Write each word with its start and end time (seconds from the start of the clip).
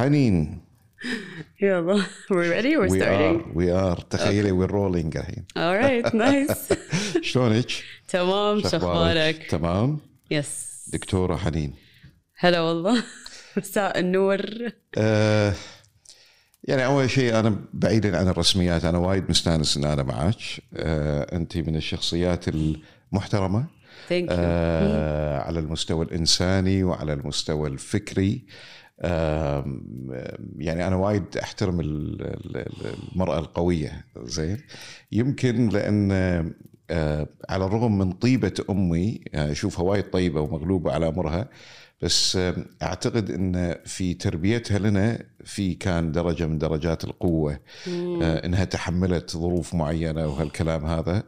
حنين. 0.00 0.60
يلا 1.62 2.02
we're 2.30 2.50
ready 2.50 2.76
we're 2.76 2.90
we 2.90 3.00
starting? 3.00 3.40
Are 3.40 3.54
we 3.54 3.70
are. 3.70 4.04
تخيلي 4.10 4.50
we're 4.50 4.70
rolling 4.70 5.16
الحين. 5.16 5.44
Alright 5.58 6.14
nice. 6.14 6.74
شلونك؟ 7.30 7.66
تمام 8.08 8.60
شو 8.60 8.76
أخبارك؟ 8.76 9.46
تمام. 9.50 9.98
يس 10.30 10.90
دكتورة 10.92 11.36
حنين. 11.36 11.74
هلا 12.38 12.60
والله. 12.60 13.02
مساء 13.56 13.98
النور. 13.98 14.40
آه 14.98 15.52
يعني 16.64 16.84
أول 16.84 17.10
شيء 17.10 17.38
أنا 17.40 17.56
بعيدا 17.72 18.18
عن 18.18 18.28
الرسميات 18.28 18.84
أنا 18.84 18.98
وايد 18.98 19.30
مستأنس 19.30 19.76
إن 19.76 19.84
أنا 19.84 20.02
معك 20.02 20.36
آه 20.74 21.36
أنت 21.36 21.56
من 21.56 21.76
الشخصيات 21.76 22.44
المحترمة. 22.48 23.64
آه 24.12 25.38
على 25.38 25.58
المستوى 25.58 26.04
الإنساني 26.04 26.84
وعلى 26.84 27.12
المستوى 27.12 27.68
الفكري. 27.68 28.32
آه 28.32 28.79
يعني 30.58 30.86
أنا 30.86 30.96
وايد 30.96 31.36
أحترم 31.42 31.80
ال- 31.80 32.22
ال- 32.22 32.66
المرأة 33.14 33.38
القوية 33.38 34.04
زين. 34.22 34.56
يمكن 35.12 35.68
لأن 35.68 36.12
آه 36.90 37.26
على 37.48 37.64
الرغم 37.64 37.98
من 37.98 38.12
طيبة 38.12 38.52
أمي 38.70 39.20
آه، 39.34 39.52
أشوفها 39.52 39.84
وايد 39.84 40.04
طيبة 40.10 40.40
ومغلوبة 40.40 40.92
على 40.92 41.08
أمرها 41.08 41.48
بس 42.02 42.38
أعتقد 42.82 43.30
إن 43.30 43.74
في 43.84 44.14
تربيتها 44.14 44.78
لنا 44.78 45.22
في 45.44 45.74
كان 45.74 46.12
درجة 46.12 46.46
من 46.46 46.58
درجات 46.58 47.04
القوة 47.04 47.60
آه، 48.22 48.46
إنها 48.46 48.64
تحملت 48.64 49.30
ظروف 49.30 49.74
معينة 49.74 50.26
وهالكلام 50.26 50.86
هذا. 50.86 51.22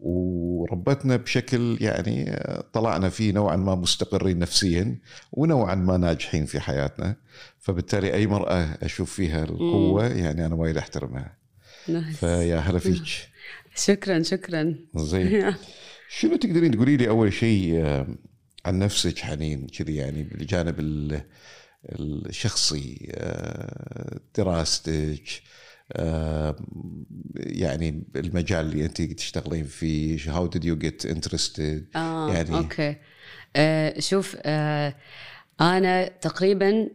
وربتنا 0.00 1.16
بشكل 1.16 1.78
يعني 1.80 2.40
طلعنا 2.72 3.08
فيه 3.08 3.32
نوعا 3.32 3.56
ما 3.56 3.74
مستقرين 3.74 4.38
نفسيا 4.38 4.98
ونوعا 5.32 5.74
ما 5.74 5.96
ناجحين 5.96 6.46
في 6.46 6.60
حياتنا. 6.60 7.16
فبالتالي 7.58 8.14
أي 8.14 8.26
مرأة 8.26 8.78
أشوف 8.82 9.12
فيها 9.12 9.44
القوة 9.44 10.06
يعني 10.06 10.46
أنا 10.46 10.54
وايد 10.54 10.76
أحترمها. 10.76 11.36
فيا 12.12 12.56
هلا 12.58 12.78
فيك. 12.78 13.02
شكرا 13.86 14.22
شكرا. 14.22 14.74
زين. 14.96 15.54
شنو 16.18 16.36
تقدرين 16.36 16.70
تقولي 16.70 16.96
لي 16.96 17.08
أول 17.08 17.32
شيء 17.32 17.80
آه، 17.84 18.06
عن 18.66 18.78
نفسك 18.78 19.18
حنين 19.18 19.66
كذي 19.66 19.96
يعني 19.96 20.22
بالجانب 20.22 20.80
ال- 20.80 21.22
الشخصي 22.00 23.08
آه، 23.14 24.20
دراستك 24.36 25.22
يعني 27.36 28.04
المجال 28.16 28.66
اللي 28.66 28.84
أنت 28.84 29.02
تشتغلين 29.02 29.64
فيه 29.64 30.18
how 30.18 30.48
did 30.50 30.60
you 30.62 30.76
get 30.84 31.10
interested 31.10 31.96
آه 31.96 32.32
يعني- 32.34 32.56
أوكي. 32.56 32.96
آه 33.56 34.00
شوف 34.00 34.36
آه 34.42 34.94
أنا 35.60 36.08
تقريبا 36.08 36.88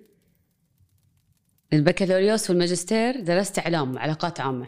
البكالوريوس 1.74 2.50
والماجستير 2.50 3.20
درست 3.20 3.60
إعلام 3.60 3.98
علاقات 3.98 4.40
عامة. 4.40 4.68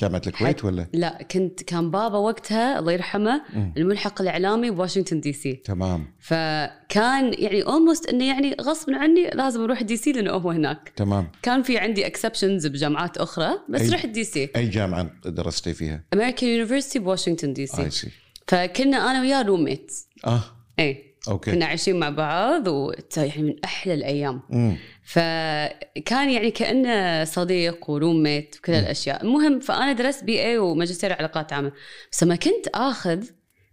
جامعه 0.00 0.22
الكويت 0.26 0.64
ولا؟ 0.64 0.86
لا 0.92 1.22
كنت 1.30 1.62
كان 1.62 1.90
بابا 1.90 2.18
وقتها 2.18 2.78
الله 2.78 2.92
يرحمه 2.92 3.42
الملحق 3.76 4.20
الإعلامي 4.22 4.70
بواشنطن 4.70 5.20
دي 5.20 5.32
سي. 5.32 5.52
تمام. 5.52 6.06
فكان 6.20 7.34
يعني 7.38 7.62
almost 7.62 8.06
إنه 8.08 8.24
يعني 8.28 8.56
غصب 8.60 8.90
عني 8.90 9.30
لازم 9.30 9.62
أروح 9.62 9.82
دي 9.82 9.96
سي 9.96 10.12
لأنه 10.12 10.30
هو 10.30 10.50
هناك. 10.50 10.92
تمام. 10.96 11.28
كان 11.42 11.62
في 11.62 11.78
عندي 11.78 12.06
acceptances 12.06 12.66
بجامعات 12.66 13.18
أخرى 13.18 13.50
بس 13.68 13.90
أي- 13.90 13.92
رحت 13.92 14.08
دي 14.08 14.24
سي. 14.24 14.48
أي 14.56 14.68
جامعة 14.68 15.10
درستي 15.24 15.74
فيها؟ 15.74 16.04
American 16.14 16.48
University 16.50 16.98
بواشنطن 16.98 17.52
دي 17.52 17.66
سي. 17.66 17.82
إي 17.82 17.90
سي 17.90 18.08
فكنا 18.48 19.10
أنا 19.10 19.20
وياه 19.20 19.42
roommate 19.42 19.92
آه. 20.26 20.42
إي 20.78 21.16
أوكي. 21.28 21.50
كنا 21.52 21.66
عايشين 21.66 21.98
مع 21.98 22.10
بعض 22.10 22.68
ويعني 22.68 23.42
من 23.42 23.54
أحلى 23.64 23.94
الأيام. 23.94 24.40
مم. 24.50 24.76
فكان 25.10 26.30
يعني 26.30 26.50
كأنه 26.50 27.24
صديق 27.24 27.90
و 27.90 27.97
roommate 27.97 28.56
وكل 28.58 28.72
الاشياء 28.72 29.22
المهم 29.22 29.60
فأنا 29.60 29.92
درست 29.92 30.24
BA 30.24 30.58
وماجستير 30.58 31.12
علاقات 31.12 31.52
عامه 31.52 31.72
بس 32.12 32.22
لما 32.22 32.36
كنت 32.36 32.68
آخذ 32.74 33.24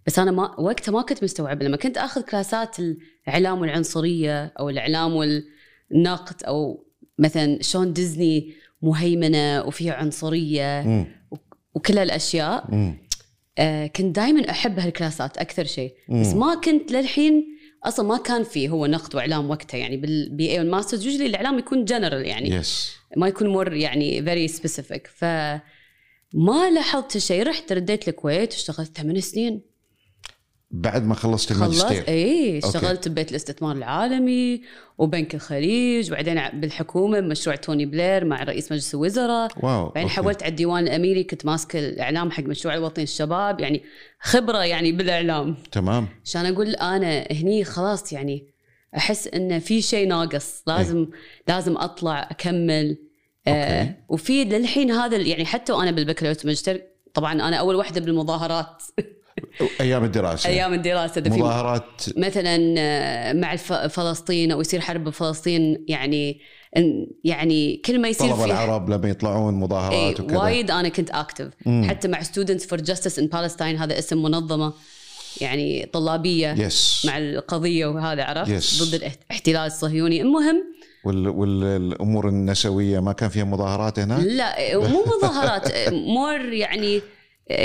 بس 0.06 0.20
أنا 0.20 0.32
ما 0.32 0.60
وقتها 0.60 0.92
ما 0.92 1.02
كنت 1.02 1.24
مستوعبة 1.24 1.66
لما 1.66 1.78
كنت 1.78 1.98
آخذ 1.98 2.22
كلاسات 2.22 2.78
الإعلام 2.80 3.62
والعنصرية 3.62 4.54
أو 4.60 4.70
الإعلام 4.70 5.16
والنقد 5.16 6.44
أو 6.44 6.86
مثلا 7.20 7.62
شلون 7.62 7.94
ديزني 7.94 8.54
مهيمنة 8.82 9.64
وفيها 9.64 9.94
عنصرية 9.94 10.84
مم. 10.86 11.06
وكل 11.74 11.98
هالأشياء. 11.98 12.70
آه 13.58 13.88
كنت 13.88 14.16
دائما 14.16 14.50
أحب 14.50 14.80
هالكلاسات 14.80 15.38
أكثر 15.38 15.64
شيء 15.64 15.94
بس. 16.10 16.34
ما 16.34 16.56
كنت 16.56 16.92
للحين 16.92 17.57
أصلا 17.88 18.08
ما 18.08 18.18
كان 18.18 18.44
في 18.44 18.70
هو 18.70 18.86
نقد 18.86 19.16
وإعلام 19.16 19.50
وقتها 19.50 19.78
يعني 19.78 19.98
بال 19.98 20.52
BA 20.52 20.60
وال 20.60 20.70
masters 20.70 21.06
usually 21.06 21.26
الإعلام 21.26 21.60
يكون 21.60 21.86
جنرال 21.86 22.26
يعني. 22.26 22.50
yes 22.50 22.92
ما 23.18 23.28
يكون 23.28 23.48
more 23.48 23.74
يعني 23.74 24.24
very 24.24 24.48
specific 24.48 25.08
ف 25.08 25.24
ما 26.34 26.70
لاحظت 26.74 27.18
شيء. 27.18 27.48
رحت 27.48 27.72
رديت 27.72 28.08
الكويت 28.08 28.54
اشتغلت 28.54 28.98
ثمان 28.98 29.22
سنين. 29.22 29.62
بعد 30.72 31.06
ما 31.06 31.16
خلصت 31.16 31.54
خلصت؟ 31.54 31.86
الماجستير 31.86 32.08
اي 32.08 32.56
أوكي. 32.56 32.68
اشتغلت 32.68 33.08
ببيت 33.08 33.32
الاستثمار 33.32 33.76
العالمي 33.76 34.62
وبنك 34.98 35.36
الخليج 35.36 36.12
وبعدين 36.12 36.42
بالحكومة 36.54 37.20
بمشروع 37.20 37.56
توني 37.56 37.86
بلير 37.86 38.26
مع 38.26 38.44
رئيس 38.44 38.72
مجلس 38.72 38.94
الوزراء. 38.94 39.52
واو 39.58 39.90
بعدين. 39.90 40.10
حولت 40.10 40.44
على 40.44 40.50
الديوان 40.50 40.84
الأميري 40.84 41.24
كنت 41.24 41.46
ماسكة 41.46 41.80
الإعلام 41.80 42.32
حق 42.32 42.44
مشروع 42.44 42.76
الوطني 42.76 43.04
الشباب 43.04 43.60
يعني 43.60 43.84
خبرة 44.22 44.66
يعني 44.66 44.92
بالإعلام. 44.92 45.56
تمام. 45.72 46.08
عشان 46.26 46.46
أقول 46.46 46.68
أنا 46.68 47.28
هني 47.32 47.64
خلاص 47.64 48.14
يعني 48.14 48.48
أحس 48.98 49.28
انه 49.28 49.60
في 49.60 49.82
شيء 49.82 50.08
ناقص 50.08 50.64
لازم 50.68 51.08
لازم 51.48 51.78
أطلع 51.78 52.28
أكمل. 52.32 52.98
آه. 53.48 53.96
وفي 54.10 54.44
للحين 54.44 54.92
هذا 54.92 55.18
يعني 55.18 55.46
حتى 55.46 55.74
وأنا 55.74 55.92
بالبكالوريوس 55.92 56.38
والماجستير 56.38 56.84
طبعا 57.14 57.34
أنا 57.34 57.56
أول 57.56 57.76
واحدة 57.76 58.02
بالمظاهرات. 58.02 58.84
أيام 59.82 60.04
الدراسة. 60.04 60.50
أيام 60.50 60.74
الدراسة 60.74 61.22
في 61.22 61.30
مظاهرات. 61.30 62.02
مثلا 62.18 62.76
آه، 62.78 63.34
مع 63.34 63.56
فلسطين 63.88 64.52
أو 64.52 64.62
يصير 64.62 64.82
حرب 64.82 65.04
بفلسطين 65.04 65.86
يعني 65.88 66.42
يعني 67.24 67.82
كل 67.86 68.02
ما 68.02 68.08
يصير 68.08 68.28
طلبة 68.28 68.40
في 68.40 68.46
العرب 68.46 68.90
لما 68.90 69.10
يطلعون 69.10 69.54
مظاهرات 69.54 70.20
وكذا. 70.20 70.38
وايد 70.38 70.72
أنا 70.72 70.90
كنت 70.90 71.10
اكتف. 71.12 71.50
حتى 71.68 72.08
مع 72.08 72.24
Students 72.24 72.66
for 72.66 72.82
Justice 72.82 73.20
in 73.20 73.28
Palestine 73.28 73.78
هذا 73.78 74.00
اسم 74.00 74.24
منظمة 74.24 74.74
يعني 75.42 75.86
طلابية 75.94 76.54
yes 76.58 77.06
مع 77.06 77.18
القضية 77.18 77.86
وهذا 77.86 78.24
عرفت؟ 78.24 78.52
Yes. 78.52 78.84
ضد 78.84 78.94
الاحتلال 78.94 79.68
الصهيوني. 79.68 80.22
المهم 80.22 80.64
وال... 81.06 81.28
والامور 81.28 82.30
النسوية 82.30 83.00
ما 83.00 83.12
كان 83.14 83.30
فيها 83.30 83.44
مظاهرات 83.44 84.00
هناك؟ 84.00 84.20
لا 84.20 84.78
مو 84.78 85.06
مظاهرات 85.18 85.72
more 86.16 86.40
يعني 86.40 87.02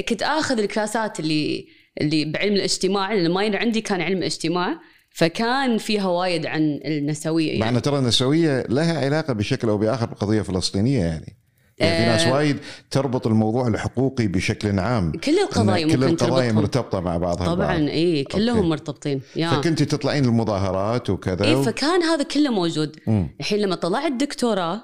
كنت 0.09 0.23
آخذ 0.23 0.59
الكلاسات 0.59 1.21
اللي 1.21 1.67
اللي 2.01 2.25
بعلم 2.25 2.53
الاجتماع 2.53 3.13
لأن 3.13 3.27
ال 3.27 3.32
minor 3.32 3.57
عندي 3.57 3.81
كان 3.81 4.01
علم 4.01 4.23
اجتماع 4.23 4.81
فكان 5.11 5.79
فيها 5.79 6.09
وايد 6.09 6.47
عن 6.47 6.81
النسوية 6.85 7.59
يعني 7.59 7.77
ان 7.77 7.83
ترى 7.83 7.99
النسوية 7.99 8.67
لها 8.69 9.05
علاقة 9.05 9.33
بشكل 9.33 9.69
أو 9.69 9.79
بآخر 9.79 10.07
بالقضية 10.07 10.41
الفلسطينيه 10.41 11.01
يعني 11.01 11.37
يعني 11.79 12.05
في 12.05 12.11
ناس 12.11 12.23
آه. 12.23 12.33
وايد 12.33 12.59
تربط 12.91 13.27
الموضوع 13.27 13.69
الحقوقي 13.69 14.27
بشكل 14.27 14.79
عام 14.79 15.13
كل 15.13 15.39
القضايا 15.39 15.87
كل 15.87 16.05
القضايا 16.05 16.53
مرتبطة 16.53 17.01
مع 17.01 17.17
بعضها 17.17 17.47
طبعا 17.47 17.77
البعض. 17.77 17.91
اي 17.91 18.25
كلهم 18.25 18.57
أوكي. 18.57 18.69
مرتبطين 18.69 19.21
يا 19.37 19.51
فكنت 19.51 19.83
تطلعين 19.83 20.25
المظاهرات 20.25 21.11
وكذا 21.11 21.45
اي. 21.45 21.63
فكان 21.63 22.03
هذا 22.03 22.23
كله 22.23 22.51
موجود. 22.51 22.97
الحين 23.41 23.59
لما 23.59 23.75
طلعت 23.75 24.13
دكتوراه 24.13 24.81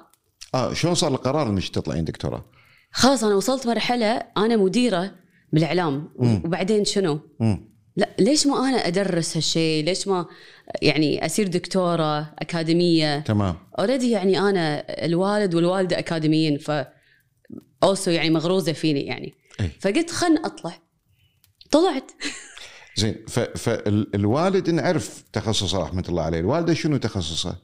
آه 0.55 0.73
شلون 0.73 0.95
صار 0.95 1.11
القرار 1.11 1.49
إنك 1.49 1.67
تطلعين 1.67 2.05
دكتوراه؟ 2.05 2.45
خلاص 2.91 3.23
أنا 3.23 3.35
وصلت 3.35 3.67
مرحلة 3.67 4.23
أنا 4.37 4.57
مديرة 4.57 5.11
بالإعلام 5.53 6.09
مم. 6.19 6.41
وبعدين 6.45 6.85
شنو؟ 6.85 7.19
مم. 7.39 7.69
لا 7.95 8.09
ليش 8.19 8.47
ما 8.47 8.69
أنا 8.69 8.77
أدرس 8.87 9.37
هالشيء؟ 9.37 9.83
ليش 9.85 10.07
ما 10.07 10.25
يعني 10.81 11.25
أصير 11.25 11.47
دكتورة 11.47 12.19
أكاديمية؟ 12.39 13.19
تمام 13.19 13.55
already 13.79 14.11
يعني 14.11 14.39
أنا 14.39 14.85
الوالد 15.05 15.55
والوالدة 15.55 15.99
أكاديميين 15.99 16.57
ف 16.57 16.71
also 17.83 18.11
يعني 18.11 18.29
مغروزة 18.29 18.71
فيني 18.73 19.01
يعني 19.01 19.33
أي. 19.59 19.69
فقلت 19.79 20.11
خلنا 20.11 20.45
اطلع 20.45 20.73
طلعت 21.71 22.11
زين. 22.97 23.25
فالوالد 23.55 24.69
نعرف 24.69 25.23
تخصصه 25.33 25.79
رحمة 25.83 26.03
الله 26.09 26.23
عليه، 26.23 26.39
الوالدة 26.39 26.73
شنو 26.73 26.97
تخصصه؟ 26.97 27.55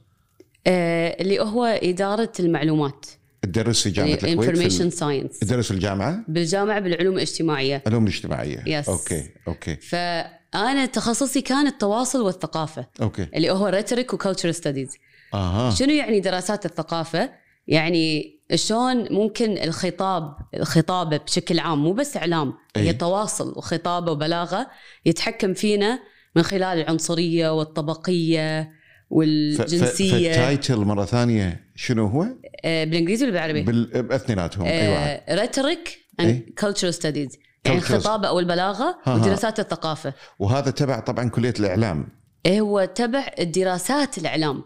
آه 0.66 1.16
اللي 1.22 1.40
هو 1.40 1.64
إدارة 1.64 2.32
المعلومات 2.40 3.06
تدرس 3.46 3.82
في 3.82 3.90
جامعة 3.90 4.12
الكويت 4.14 4.24
information. 4.24 4.90
science 4.90 5.38
تدرس 5.38 5.70
الجامعة؟ 5.70 6.24
بالجامعة 6.28 6.80
بالعلوم 6.80 7.14
الاجتماعية. 7.14 7.82
علوم 7.86 8.02
الاجتماعيه 8.06 8.56
Yes. 8.56 8.88
أوكي 8.88 9.30
أوكي. 9.48 9.76
فأنا 9.76 10.86
تخصصي 10.86 11.40
كان 11.40 11.66
التواصل 11.66 12.20
والثقافة 12.20 12.86
أوكي. 13.02 13.26
اللي 13.34 13.50
هو 13.50 13.66
rhetoric 13.66 14.14
و 14.14 14.19
culture 14.19 14.50
studies 14.52 14.96
أها. 15.34 15.70
شنو 15.70 15.92
يعني 15.92 16.20
دراسات 16.20 16.66
الثقافة؟ 16.66 17.30
يعني 17.68 18.36
شلون 18.54 19.12
ممكن 19.12 19.58
الخطاب 19.58 20.36
الخطابه 20.54 21.16
بشكل 21.16 21.58
عام 21.58 21.84
مو 21.84 21.92
بس 21.92 22.16
إعلام 22.16 22.54
أي. 22.76 22.82
هي 22.82 22.92
تواصل 22.92 23.52
وخطابة 23.56 24.12
وبلاغة 24.12 24.66
يتحكم 25.06 25.54
فينا 25.54 25.98
من 26.36 26.42
خلال 26.42 26.78
العنصرية 26.78 27.50
والطبقية 27.58 28.72
والجنسية. 29.10 30.32
فال 30.32 30.45
title 30.45 30.76
مرة 30.76 31.04
ثانية. 31.04 31.65
شنو 31.76 32.06
هو؟ 32.06 32.26
آه، 32.64 32.84
بالإنجليزي 32.84 33.24
ولا 33.24 33.32
بالعربي؟ 33.32 33.62
بال- 33.62 34.02
باثنيناتهم 34.02 34.66
اي 34.66 34.88
واحد 34.88 35.20
rhetoric. 35.30 35.98
and 36.20 36.42
cultural 36.58 36.94
studies 36.94 37.38
يعني. 37.64 37.78
الخطابه 37.78 38.28
أو 38.28 38.38
البلاغة. 38.38 38.98
ودراسات 39.06 39.60
الثقافة 39.60 40.14
وهذا 40.38 40.70
تبع 40.70 41.00
طبعا 41.00 41.28
كلية 41.30 41.54
الإعلام 41.60 42.08
إيه 42.46 42.60
هو 42.60 42.84
تبع 42.84 43.26
الدراسات 43.40 44.18
الإعلام 44.18 44.64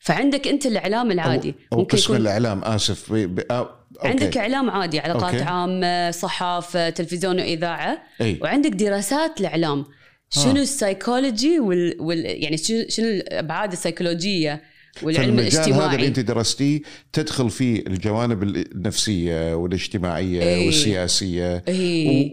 فعندك 0.00 0.48
أنت 0.48 0.66
الإعلام 0.66 1.10
العادي 1.10 1.54
أو 1.72 1.78
ممكن 1.78 1.96
قسم 1.96 2.04
يكون 2.04 2.16
الإعلام 2.16 2.64
آسف 2.64 3.12
ب... 3.12 3.16
ب... 3.16 3.40
آه، 3.50 3.58
أوكي. 3.96 4.08
عندك 4.08 4.36
إعلام 4.38 4.70
عادي 4.70 5.00
علاقات 5.00 5.34
أوكي. 5.34 5.44
عامة 5.44 6.10
صحافة 6.10 6.90
تلفزيون 6.90 7.40
وإذاعة 7.40 8.02
إي 8.20 8.38
وعندك 8.42 8.70
دراسات 8.70 9.40
الإعلام 9.40 9.84
شنو 10.30 10.56
السايكولوجي 10.62 11.60
وال... 11.60 11.96
وال... 12.00 12.42
يعني 12.42 12.56
شنو 12.56 12.84
شنو 12.88 13.06
الأبعاد 13.06 13.72
السيكولوجية 13.72 14.62
والعلم 15.02 15.36
فالمجال 15.36 15.52
هذا 15.52 15.64
اللي 15.64 15.78
الاجتماعي. 15.86 16.06
أنت 16.06 16.20
درستيه 16.20 16.80
تدخل 17.12 17.50
فيه 17.50 17.86
الجوانب 17.86 18.42
النفسية 18.42 19.54
والاجتماعية 19.54 20.42
إيه. 20.42 20.66
والسياسية. 20.66 21.64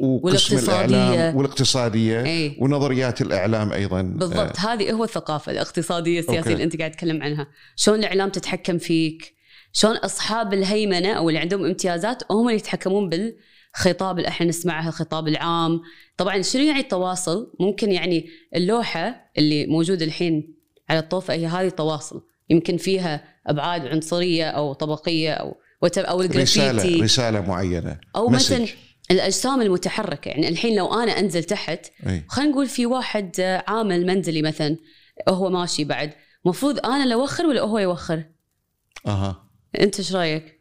و- 0.02 0.28
وقسم 0.28 0.58
الإعلام 0.58 1.36
والاقتصادية 1.36 2.24
إيه. 2.26 2.62
ونظريات 2.64 3.22
الإعلام 3.22 3.72
أيضا. 3.72 4.02
بالضبط. 4.02 4.60
هذه 4.60 4.92
هو 4.92 5.04
الثقافة 5.04 5.52
الاقتصادية 5.52 6.20
السياسية 6.20 6.40
أوكي. 6.40 6.54
اللي 6.54 6.64
أنت 6.64 6.78
قاعد 6.78 6.92
تتكلم 6.92 7.24
عنها. 7.24 7.48
شلون 7.76 8.00
الإعلام 8.00 8.30
تتحكم 8.30 8.78
فيك؟ 8.78 9.34
شلون 9.74 9.96
أصحاب 9.98 10.54
الهيمنة 10.54 11.14
أو 11.14 11.30
اللي 11.30 11.40
عندهم 11.40 11.66
امتيازات 11.66 12.24
هم 12.32 12.48
اللي 12.48 12.60
يتحكمون 12.60 13.10
بالخطاب 13.10 14.18
اللي 14.18 14.28
إحنا 14.28 14.48
نسمعها 14.48 14.90
الخطاب 14.90 15.28
العام. 15.28 15.82
طبعا 16.18 16.42
شنو 16.42 16.64
يعني 16.64 16.80
التواصل؟ 16.80 17.54
ممكن 17.60 17.92
يعني 17.92 18.30
اللوحة 18.56 19.32
اللي 19.38 19.68
موجودة 19.68 20.06
الحين 20.06 20.54
على 20.90 21.00
الطوفة 21.00 21.34
هي 21.34 21.46
هذه 21.48 21.70
تواصل 21.70 22.22
يمكن 22.50 22.78
فيها 22.78 23.24
أبعاد 23.48 23.88
عنصرية 23.88 24.50
أو 24.50 24.74
طبقية 24.74 25.34
أو 25.34 25.58
أو 25.84 26.22
رساله 26.22 26.70
الجرافيتي 26.72 27.02
رسالة 27.02 27.42
معينة 27.42 27.98
أو. 28.16 28.30
مثلا 28.30 28.66
الأجسام 29.12 29.62
المتحركة. 29.62 30.30
يعني 30.30 30.48
الحين 30.48 30.76
لو 30.76 30.94
أنا 30.94 31.20
أنزل 31.20 31.44
تحت 31.44 31.86
خلينا 32.28 32.52
نقول 32.52 32.68
في 32.68 32.86
واحد 32.86 33.42
عامل 33.68 34.06
منزلي 34.06 34.42
مثلا 34.42 34.78
هو 35.30 35.50
ماشي 35.50 35.84
بعد 35.84 36.12
مفروض 36.46 36.86
أنا 36.86 37.04
اللي 37.04 37.16
أوخر 37.16 37.46
ولا 37.46 37.62
هو 37.62 37.80
يوخر؟ 37.80 38.24
أها. 39.08 39.50
أنت 39.80 40.00
إيش 40.00 40.16
رأيك؟ 40.16 40.59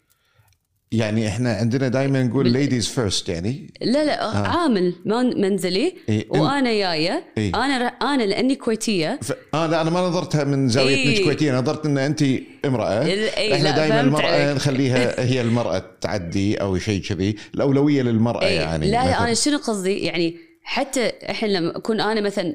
يعني 0.93 1.29
إحنا 1.29 1.53
عندنا 1.53 1.89
دائما 1.89 2.23
نقول 2.23 2.49
ladies 2.51 2.89
first 2.89 3.29
يعني 3.29 3.75
لا 3.81 4.05
لا 4.05 4.23
آه. 4.25 4.47
عامل 4.49 4.95
من- 5.05 5.41
منزلي 5.41 5.95
إيه. 6.09 6.27
وأنا 6.31 6.73
جاية 6.73 7.25
إيه. 7.39 7.55
أنا 7.65 7.79
ر- 7.89 8.05
أنا 8.07 8.23
لأني 8.23 8.55
كويتية 8.55 9.19
ف... 9.23 9.33
آه 9.55 9.67
لا 9.67 9.81
أنا 9.81 9.91
ما 9.91 10.01
نظرتها 10.01 10.45
من 10.45 10.69
زاويه 10.69 10.95
إيه. 10.97 11.25
كويتية 11.25 11.53
نظرت 11.59 11.87
إن 11.87 11.99
انت 11.99 12.25
امرأة 12.65 13.05
إيه، 13.07 13.55
إحنا 13.55 13.71
دائما 13.77 14.01
المرأة 14.01 14.27
عليك. 14.27 14.55
نخليها 14.57 15.25
هي 15.25 15.41
المرأة 15.41 15.85
تعدي 16.01 16.61
أو 16.61 16.79
شيء 16.79 17.03
كذي 17.03 17.37
الأولوية 17.55 18.03
للمرأة 18.03 18.45
إيه. 18.47 18.61
يعني 18.61 18.91
لا 18.91 19.01
مثلاً. 19.05 19.25
أنا 19.25 19.35
شنو 19.35 19.59
قصدي 19.59 19.99
يعني 19.99 20.37
حتى 20.63 21.13
إحنا 21.31 21.49
لما 21.49 21.77
أكون 21.77 22.01
أنا 22.01 22.21
مثلا 22.21 22.55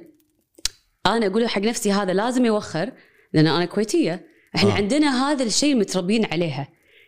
أنا 1.06 1.28
أقول 1.28 1.48
حق 1.50 1.62
نفسي 1.62 1.92
هذا 1.92 2.14
لازم 2.14 2.46
يوخر 2.46 2.92
لأن 3.34 3.48
أنا 3.48 3.66
كويتية 3.66 4.26
إحنا 4.56 4.70
آه. 4.70 4.74
عندنا 4.74 5.32
هذا 5.32 5.44
الشيء 5.44 5.76
متربين 5.76 6.26
عليها 6.26 6.68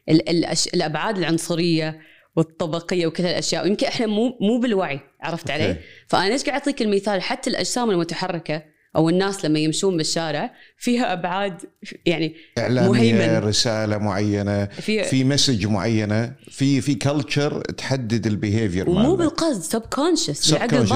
ال-. 0.10 0.46
الأبعاد 0.74 1.18
العنصرية 1.18 2.02
والطبقية 2.36 3.08
وكل 3.08 3.24
هالأشياء 3.24 3.64
ويمكن 3.64 3.88
إحنا 3.88 4.06
مو 4.06 4.38
مو 4.42 4.60
بالوعي 4.60 5.00
عرفت 5.22 5.50
أوكي. 5.52 5.64
علي؟ 5.64 5.78
فأنا 6.08 6.30
ليش 6.30 6.44
قاعد 6.44 6.60
أعطيك 6.60 6.82
المثال 6.82 7.22
حتى 7.22 7.50
الأجسام 7.50 7.90
المتحركة 7.90 8.64
أو 8.96 9.10
الناس 9.10 9.46
لما 9.46 9.60
يمشون 9.60 9.98
بالشارع 9.98 10.54
فيها 10.78 11.14
أبعاد 11.14 11.62
يعني 12.06 12.36
اعلاميه 12.58 12.90
مهيمن. 12.90 13.38
رسالة 13.44 13.98
معينة 13.98 14.66
في 14.66 15.04
في 15.04 15.24
message 15.24 15.66
معينة 15.66 16.34
في 16.52 16.82
في 16.82 16.96
culture 16.96 17.62
تحدد 17.62 18.28
ال 18.28 18.35
behavior 18.35 18.90
ومو 18.90 19.16
بالقصد 19.16 19.62
subconscious 19.62 20.54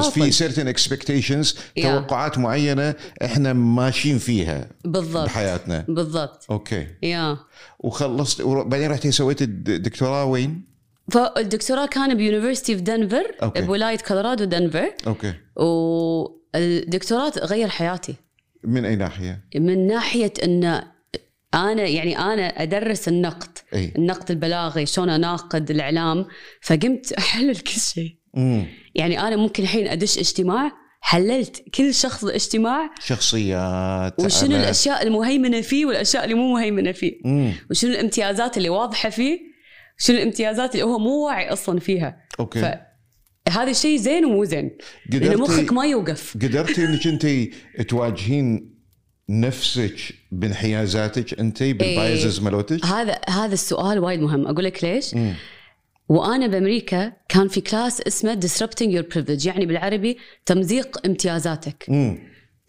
في 0.09 0.31
certain 0.31 0.67
expectations. 0.67 1.55
توقعات 1.81 2.37
معينة 2.37 2.95
إحنا 3.23 3.53
ماشيين 3.53 4.17
فيها 4.17 4.69
بالضبط. 4.85 5.25
بحياتنا. 5.25 5.85
بالضبط. 5.87 6.45
أوكي. 6.51 6.87
يا 7.03 7.37
وخلصت 7.79 8.41
وبعدين 8.41 8.91
رحتي 8.91 9.11
سويتي 9.11 9.43
الدكتوراه 9.43 10.25
وين؟ 10.25 10.69
فالدكتوراه 11.11 11.85
كان 11.85 12.17
ب 12.17 12.23
university 12.23 12.75
في 12.75 12.81
دنفر 12.81 13.23
أوكي. 13.43 13.61
بولاية 13.61 13.97
كولورادو 13.97 14.43
دنفر. 14.43 14.93
أوكي. 15.07 15.33
والدكتوراه 16.55 17.31
غير 17.43 17.67
حياتي. 17.67 18.15
من 18.63 18.85
أي 18.85 18.95
ناحية؟ 18.95 19.43
من 19.55 19.87
ناحية 19.87 20.33
إن 20.43 20.81
أنا 21.53 21.83
يعني 21.87 22.19
أنا 22.19 22.47
أدرس 22.63 23.07
النقد 23.07 23.57
أي. 23.73 23.93
النقد 23.95 24.31
البلاغي 24.31 24.85
شلون 24.85 25.09
أنقد 25.09 25.71
الإعلام 25.71 26.25
فقمت 26.61 27.11
أحلل 27.19 27.55
كل 27.57 27.71
شيء. 27.71 28.15
يعني 28.95 29.19
أنا 29.19 29.35
ممكن 29.35 29.63
الحين 29.63 29.87
أدش 29.87 30.17
اجتماع 30.17 30.71
حللت 31.01 31.63
كل 31.75 31.93
شخص 31.93 32.25
اجتماع 32.25 32.89
شخصيات 32.99 34.19
وشنو 34.19 34.49
أنا- 34.49 34.53
الأشياء 34.59 35.03
المهيمنة 35.07 35.61
فيه 35.61 35.85
والأشياء 35.85 36.23
اللي 36.23 36.35
مو 36.35 36.53
مهيمنة 36.53 36.91
فيه. 36.91 37.13
امم 37.25 37.53
وشنو 37.71 37.91
الامتيازات 37.91 38.57
اللي 38.57 38.69
واضحة 38.69 39.09
فيه 39.09 39.39
شنو 39.97 40.17
الامتيازات 40.17 40.71
اللي 40.75 40.85
هو 40.85 40.99
مو 40.99 41.25
واعي 41.27 41.53
أصلا 41.53 41.79
فيها. 41.79 42.17
أوكي. 42.39 42.59
فهذا 43.49 43.71
الشيء 43.71 43.97
زين 43.97 44.25
ومو 44.25 44.43
زين. 44.43 44.77
لأن 45.09 45.37
مخك 45.37 45.73
ما 45.73 45.85
يوقف. 45.85 46.37
قدرتي 46.37 46.85
إنك 46.85 47.07
أنت 47.07 47.27
تواجهين 47.89 48.75
نفسك 49.29 49.95
بانحيازاتك 50.31 51.39
أنت 51.39 51.63
بال 51.63 51.82
biases 51.82 52.39
مالوتك؟ 52.39 52.85
هذا 52.85 53.19
هذا 53.29 53.53
السؤال 53.53 53.99
وايد 53.99 54.19
مهم. 54.19 54.47
أقول 54.47 54.63
لك 54.63 54.83
ليش؟ 54.83 55.15
مم. 55.15 55.33
وأنا 56.09 56.47
بأمريكا 56.47 57.13
كان 57.29 57.47
في 57.47 57.61
كلاس 57.61 58.01
اسمه 58.01 58.39
disrupting 58.39 58.89
your 58.95 59.15
privilege 59.15 59.45
يعني 59.45 59.65
بالعربي 59.65 60.17
تمزيق 60.45 61.05
امتيازاتك. 61.05 61.85
امم 61.89 62.17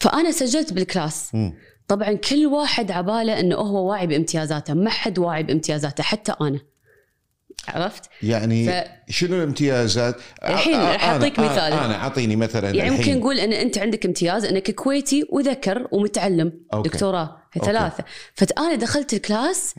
فأنا 0.01 0.31
سجلت 0.31 0.73
بالكلاس. 0.73 1.31
امم 1.35 1.53
طبعا 1.89 2.13
كل 2.13 2.47
واحد 2.47 2.91
عباله 2.91 3.41
إنه 3.41 3.57
هو 3.57 3.91
واعي 3.91 4.07
بامتيازاته 4.07 4.75
ما 4.75 4.91
حد 4.91 5.19
واعي 5.19 5.43
بامتيازاته 5.43 6.03
حتى 6.03 6.35
أنا. 6.41 6.61
عرفت 7.69 8.03
يعني 8.23 8.67
ف- 8.69 8.85
شنو 9.13 9.37
الامتيازات؟ 9.37 10.17
الحين 10.45 10.75
آه، 10.75 10.93
راح 10.93 11.05
آه، 11.05 11.13
أعطيك 11.13 11.37
أنا- 11.37 11.41
مثال. 11.41 11.73
أنا 11.73 11.95
أعطيني 11.95 12.37
مثلا 12.37 12.71
يعني 12.71 12.91
ممكن. 12.91 13.19
نقول 13.19 13.39
إن 13.39 13.53
أنت 13.53 13.79
عندك 13.79 14.07
امتياز 14.07 14.45
إنك 14.45 14.71
كويتي 14.71 15.25
وذكر 15.31 15.89
ومتعلم 15.93 16.53
أوكي. 16.75 16.89
دكتوراه. 16.89 17.37
ثلاثة 17.65 18.05
فانا 18.35 18.75
دخلت 18.75 19.15
الكلاس. 19.15 19.75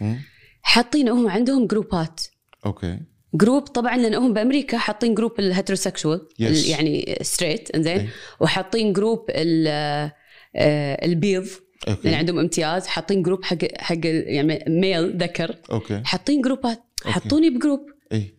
حاطين 0.62 1.10
هم 1.10 1.30
عندهم 1.30 1.68
جروبات 1.68 2.22
أوكي 2.66 3.00
جروب 3.34 3.62
طبعا 3.64 3.98
لأن 3.98 4.16
هم 4.16 4.34
بأمريكا 4.34 4.78
حاطين 4.78 5.14
جروب 5.16 5.32
ال 5.42 5.48
heterosexual 5.48 6.20
Yes. 6.42 6.68
يعني 6.68 7.18
straight 7.22 7.72
إنزين 7.76 7.98
إيه. 8.00 8.10
وحاطين 8.40 8.94
جروب 8.94 9.26
ال- 9.30 10.12
البيض 11.88 12.06
لأن 12.06 12.14
عندهم 12.14 12.40
امتياز 12.40 12.88
حاطين 12.88 13.22
جروب 13.22 13.44
حق 13.44 13.58
حق 13.78 14.00
يعني 14.04 14.64
male 14.68 15.18
ذكر. 15.18 15.56
أوكي. 15.72 16.02
حاطين 16.06 16.42
جروبات 16.42 16.84
حطوني 17.06 17.50
بجروب 17.50 17.80
إي. 18.14 18.36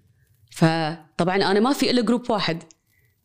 فطبعا 0.51 1.37
أنا 1.37 1.61
ما 1.61 1.73
في 1.73 1.91
إلا 1.91 2.03
جروب 2.03 2.31
واحد. 2.31 2.63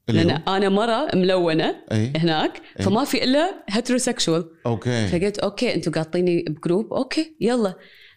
لأن؟ 0.08 0.30
أنا 0.30 0.70
مرة 0.70 1.16
ملونة 1.16 1.76
إي. 1.92 2.14
هناك 2.16 2.62
إيه. 2.80 2.86
فما 2.86 3.04
في 3.04 3.24
إلا 3.24 3.64
heterosexual 3.70 4.44
أوكي. 4.66 5.08
فقلت 5.08 5.40
أوكي 5.40 5.76
أنتم 5.76 5.92
قاطيني 5.92 6.46
بجروب 6.50 6.94
أوكي 6.94 7.36
يلا. 7.42 7.76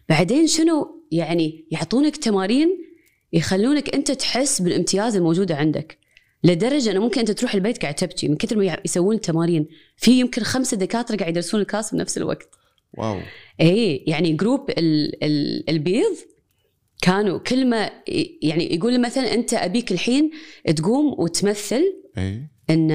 بعدين 0.09 0.47
شنو؟ 0.47 1.07
يعني 1.13 1.67
يعطونك 1.71 2.17
تمارين 2.17 2.69
يخلونك 3.33 3.95
أنت 3.95 4.11
تحس 4.11 4.63
بالامتياز 4.63 5.17
الموجوده 5.17 5.57
عندك. 5.57 5.99
لدرجة 6.45 6.91
إنه 6.91 7.01
ممكن 7.01 7.21
أنت 7.21 7.31
تروح 7.31 7.55
البيت 7.55 7.83
قاعد 7.83 7.95
تبكي 7.95 8.29
من 8.29 8.37
كثر 8.37 8.57
ما 8.57 8.77
يسوون 8.85 9.21
تمارين. 9.21 9.67
في 9.97 10.21
يمكن 10.21 10.43
خمسة 10.43 10.77
دكاترة 10.77 11.17
قاعد 11.17 11.31
يدرسون 11.31 11.61
الكلاس 11.61 11.95
بنفس 11.95 12.19
الوقت. 12.19 12.49
wow. 12.95 13.21
اي 13.61 14.05
يعني 14.07 14.33
جروب 14.33 14.71
ال 14.71 15.25
ال 15.25 15.71
البيض 15.71 16.17
كانوا 17.03 17.39
كل 17.39 17.67
ما 17.67 17.91
يعني 18.43 18.75
يقول 18.75 19.01
مثلا 19.01 19.35
أنت 19.35 19.55
أبيك 19.55 19.93
الحين 19.93 20.31
تقوم 20.77 21.21
وتمثل 21.21 21.83
اي 22.19 22.43
إن 22.71 22.91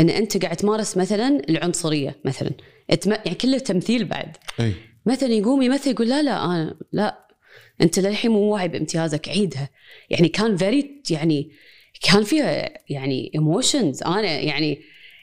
إن 0.00 0.10
أنت 0.10 0.42
قاعد 0.42 0.56
تمارس 0.56 0.96
مثلا 0.96 1.42
العنصرية 1.48 2.20
مثلا. 2.24 2.50
يعني 3.10 3.34
كله 3.40 3.58
تمثيل 3.58 4.04
بعد. 4.04 4.36
اي 4.60 4.74
مثلا 5.06 5.32
يقوم 5.32 5.62
يمثل 5.62 5.90
يقول 5.90 6.08
لا 6.08 6.22
لا 6.22 6.44
أنا 6.44 6.76
لا. 6.92 7.28
أنت 7.80 7.98
للحين 7.98 8.30
مو 8.30 8.38
واعي 8.38 8.68
بامتيازك 8.68 9.28
عيدها. 9.28 9.70
يعني 10.10 10.28
كان 10.28 10.56
very 10.56 11.02
يعني 11.10 11.50
كان 12.02 12.24
فيها 12.24 12.70
يعني 12.88 13.30
emotions 13.34 14.02
أنا 14.02 14.30
يعني 14.30 14.80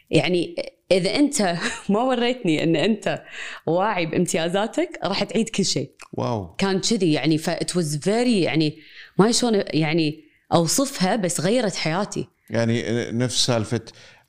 يعني 0.09 0.55
إذا 0.91 1.15
أنت 1.15 1.55
ما 1.89 2.01
وريتني 2.01 2.63
إن 2.63 2.75
أنت 2.75 3.23
واعي 3.65 4.05
بامتيازاتك 4.05 4.99
راح 5.03 5.23
تعيد 5.23 5.49
كل 5.49 5.65
شيء. 5.65 5.91
wow. 6.13 6.55
كان 6.55 6.79
كذي 6.79 7.13
يعني 7.13 7.37
ف 7.37 7.50
it 7.50 7.75
was 7.75 7.97
very 7.97 8.41
يعني 8.41 8.77
ما 9.19 9.31
شلون 9.31 9.63
يعني 9.73 10.23
أوصفها 10.53 11.15
بس 11.15 11.41
غيرت 11.41 11.75
حياتي. 11.75 12.27
يعني 12.49 12.83
نفس 13.11 13.45
سالفة 13.45 13.81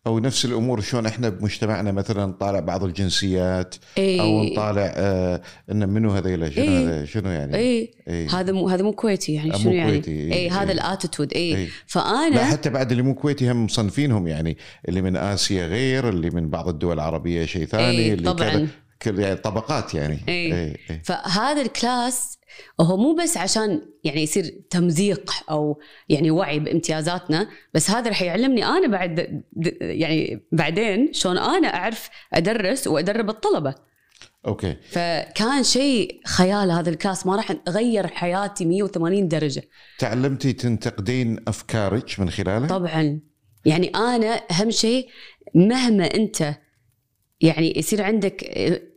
أو 0.06 0.18
نفس 0.18 0.44
الأمور 0.44 0.80
شلون 0.80 1.06
إحنا 1.06 1.28
بمجتمعنا 1.28 1.92
مثلا 1.92 2.26
نطالع 2.26 2.60
بعض 2.60 2.84
الجنسيات 2.84 3.74
اي 3.98 4.20
أو 4.20 4.44
نطالع 4.44 4.92
آه 4.96 5.42
إن 5.70 5.88
منو 5.88 6.10
هذيلا 6.10 6.50
شنو 6.50 6.64
إيه. 6.64 6.78
هذا 6.78 7.04
شنو 7.04 7.30
يعني 7.30 7.56
اي 7.56 7.90
إيه. 8.08 8.28
هذا 8.30 8.52
مو 8.52 8.68
هذا 8.68 8.82
مو 8.82 8.92
كويتي 8.92 9.34
يعني 9.34 9.50
مو 9.50 9.58
شنو 9.58 9.72
يعني 9.72 9.90
كويتي، 9.90 10.32
اي 10.34 10.50
هذا 10.50 10.62
إيه. 10.62 10.72
ال 10.72 10.79
attitude 10.79 11.32
اي. 11.34 11.64
لا 11.64 11.70
فأنا 11.86 12.44
حتى 12.44 12.70
بعد 12.70 12.90
اللي 12.90 13.02
مو 13.02 13.14
كويتي 13.14 13.52
هم 13.52 13.64
مصنفينهم 13.64 14.26
يعني 14.26 14.56
اللي 14.88 15.02
من 15.02 15.16
آسيا 15.16 15.66
غير 15.66 16.08
اللي 16.08 16.30
من 16.30 16.50
بعض 16.50 16.68
الدول 16.68 16.94
العربية 16.94 17.46
شيء 17.46 17.64
ثاني 17.64 17.98
إيه، 17.98 18.14
اللي 18.14 18.32
طبعاً. 18.32 18.50
كذا 18.50 18.66
كل 19.02 19.18
يعني 19.18 19.36
طبقات 19.36 19.94
يعني 19.94 20.18
إيه. 20.28 20.54
إيه. 20.54 20.76
إيه. 20.90 21.02
فهذا 21.04 21.62
الكلاس 21.62 22.35
هو 22.80 22.96
مو 22.96 23.14
بس 23.14 23.36
عشان 23.36 23.82
يعني 24.04 24.22
يصير 24.22 24.54
تمزيق 24.70 25.30
أو 25.50 25.78
يعني 26.08 26.30
وعي 26.30 26.58
بامتيازاتنا 26.58 27.48
بس 27.74 27.90
هذا 27.90 28.10
رح 28.10 28.22
يعلمني 28.22 28.64
أنا 28.64 28.86
بعد 28.86 29.42
يعني 29.80 30.46
بعدين 30.52 31.12
شلون 31.12 31.38
أنا 31.38 31.68
أعرف 31.68 32.10
أدرس 32.32 32.86
وأدرب 32.86 33.30
الطلبة. 33.30 33.74
أوكي. 34.46 34.76
فكان 34.90 35.62
شيء 35.62 36.20
خيال 36.26 36.70
هذا 36.70 36.90
الكلاس 36.90 37.26
ما 37.26 37.36
راح 37.36 37.56
غير 37.68 38.06
حياتي 38.06 38.64
180 38.64 39.28
درجة. 39.28 39.62
تعلمتي 39.98 40.52
تنتقدين 40.52 41.38
أفكارك 41.48 42.20
من 42.20 42.30
خلاله؟ 42.30 42.66
طبعا. 42.66 43.20
يعني 43.64 43.88
أنا 43.88 44.40
أهم 44.50 44.70
شيء 44.70 45.08
مهما 45.54 46.14
أنت 46.14 46.54
يعني 47.40 47.78
يصير 47.78 48.02
عندك 48.02 48.44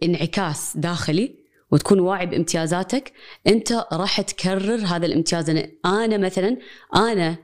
انعكاس 0.04 0.78
داخلي 0.78 1.39
وتكون 1.72 2.00
واعي 2.00 2.26
بامتيازاتك 2.26 3.14
انت 3.48 3.86
راح 3.94 4.22
تكرر 4.22 4.86
هذا 4.86 5.06
الامتياز. 5.06 5.50
أنا 5.50 5.68
أنا 5.86 6.18
مثلا 6.18 6.58
أنا 6.96 7.38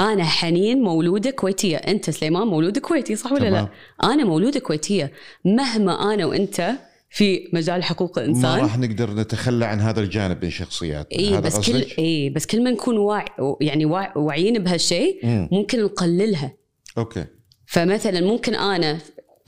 أنا 0.00 0.24
حنين 0.24 0.82
مولودة 0.82 1.30
كويتية. 1.30 1.76
أنت 1.76 2.10
سليمان 2.10 2.46
مولود 2.46 2.78
كويتي 2.78 3.16
صح 3.16 3.32
ولا. 3.32 3.50
لا؟ 3.50 3.68
أنا 4.04 4.24
مولودة 4.24 4.60
كويتية. 4.60 5.12
مهما 5.44 6.14
أنا 6.14 6.26
وأنت 6.26 6.72
في 7.10 7.48
مجال 7.52 7.84
حقوق 7.84 8.18
ما 8.18 8.24
الانسان 8.24 8.60
راح 8.60 8.78
نقدر 8.78 9.10
نتخلى 9.10 9.64
عن 9.64 9.80
هذا 9.80 10.00
الجانب 10.00 10.44
من 10.44 10.50
شخصياتنا. 10.50 11.18
اي 11.18 11.40
بس 11.40 11.70
كل؟ 11.70 11.86
اي 11.98 12.30
بس 12.30 12.46
كل 12.46 12.64
ما 12.64 12.70
نكون 12.70 12.98
واعي 12.98 13.24
يعني 13.60 13.84
واعي 13.84 14.12
واعيين 14.16 14.58
بهالشيء 14.58 15.26
مم. 15.26 15.48
ممكن 15.52 15.82
نقللها. 15.82 16.52
أوكي. 16.98 17.24
فمثلا 17.66 18.20
ممكن 18.20 18.54
أنا 18.54 18.98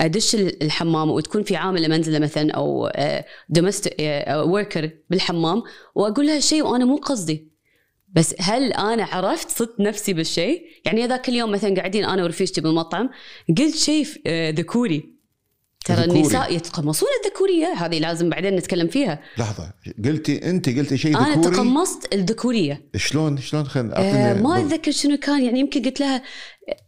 أدش 0.01 0.35
الحمام 0.35 1.11
وتكون 1.11 1.43
في 1.43 1.57
عامله 1.57 1.89
منزله 1.89 2.19
مثلا 2.19 2.53
أو 2.53 2.91
domestic 3.49 3.95
worker 4.31 4.91
بالحمام 5.11 5.63
وأقول 5.95 6.27
لها 6.27 6.41
شيء 6.41 6.63
وأنا 6.63 6.85
مو 6.85 6.97
قصدي. 6.97 7.49
بس 8.13 8.35
هل 8.41 8.73
أنا 8.73 9.05
عرفت 9.05 9.51
صدت 9.51 9.81
نفسي 9.81 10.13
بالشيء؟ 10.13 10.63
يعني 10.85 11.07
ذاك 11.07 11.29
اليوم 11.29 11.51
مثلا 11.51 11.75
قاعدين 11.75 12.05
أنا 12.05 12.25
ورفيجتي 12.25 12.61
بالمطعم 12.61 13.11
قلت 13.59 13.77
شيء 13.77 14.07
آه، 14.27 14.51
ذكوري. 14.51 15.19
ترى. 15.85 16.05
النساء 16.05 16.55
يتقمصون 16.55 17.09
الذكورية 17.25 17.73
هذه 17.73 17.99
لازم 17.99 18.29
بعدين 18.29 18.57
نتكلم 18.57 18.89
فيها. 18.89 19.21
لحظة 19.39 19.73
قلتي 20.05 20.51
أنت 20.51 20.69
قلتي 20.69 20.99
شيء 20.99 21.17
أنا 21.19 21.31
ذكوري؟ 21.35 21.57
تقمصت 21.57 22.15
الذكورية. 22.15 22.89
شلون 22.97 23.39
شلون 23.39 23.65
خلينا 23.65 23.99
آه، 23.99 24.35
ما 24.43 24.59
أتذكر 24.59 24.91
شنو 24.91 25.17
كان 25.17 25.45
يعني 25.45 25.61
يمكن 25.61 25.83
قلت 25.83 26.01
لها 26.01 26.23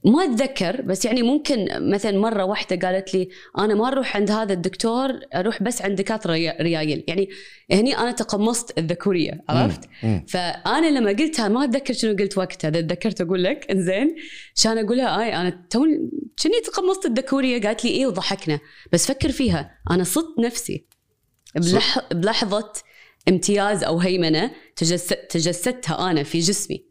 ما 0.05 0.25
أتذكر 0.25 0.83
بس 0.83 1.05
يعني 1.05 1.23
ممكن 1.23 1.69
مثلا 1.91 2.19
مرة 2.19 2.45
واحدة 2.45 2.89
قالت 2.89 3.15
لي 3.15 3.29
أنا 3.59 3.75
ما 3.75 3.89
أروح 3.89 4.17
عند 4.17 4.31
هذا 4.31 4.53
الدكتور 4.53 5.11
أروح 5.35 5.63
بس 5.63 5.83
عند 5.83 5.97
دكاترة 6.01 6.33
ريا- 6.33 6.63
ريايل 6.63 7.05
يعني 7.09 7.29
هني 7.73 7.99
أنا 7.99 8.13
تقمصت 8.13 8.79
الذكورية 8.79 9.41
عرفت؟ 9.49 9.81
مم. 10.03 10.25
فأنا 10.29 10.99
لما 10.99 11.11
قلتها 11.11 11.49
ما 11.49 11.65
أتذكر 11.65 11.95
شنو 11.95 12.17
قلت 12.17 12.39
وقتها 12.39 12.69
إذا 12.69 12.81
تذكرت 12.81 13.21
أقول 13.21 13.45
لك 13.45 13.71
إنزين 13.71 14.15
عشان 14.57 14.79
أقول 14.79 14.97
لها 14.97 15.23
آي 15.23 15.37
أنا 15.37 15.67
توني 15.71 16.11
شني 16.37 16.61
تقمصت 16.65 17.07
الذكورية 17.07 17.61
قالت 17.63 17.85
لي 17.85 17.91
إيه 17.91 18.07
وضحكنا 18.07 18.61
بس 18.93 19.07
فكر 19.07 19.33
فيها 19.33 19.79
أنا 19.91 20.05
صدت 20.05 20.39
نفسي 20.39 20.87
بلح 21.57 21.99
بلحظة 22.13 22.73
امتياز 23.29 23.85
أو 23.85 23.99
هيمنة 23.99 24.51
تجسد 24.77 25.17
تجسدتها 25.17 26.11
أنا 26.11 26.23
في 26.23 26.39
جسمي 26.39 26.85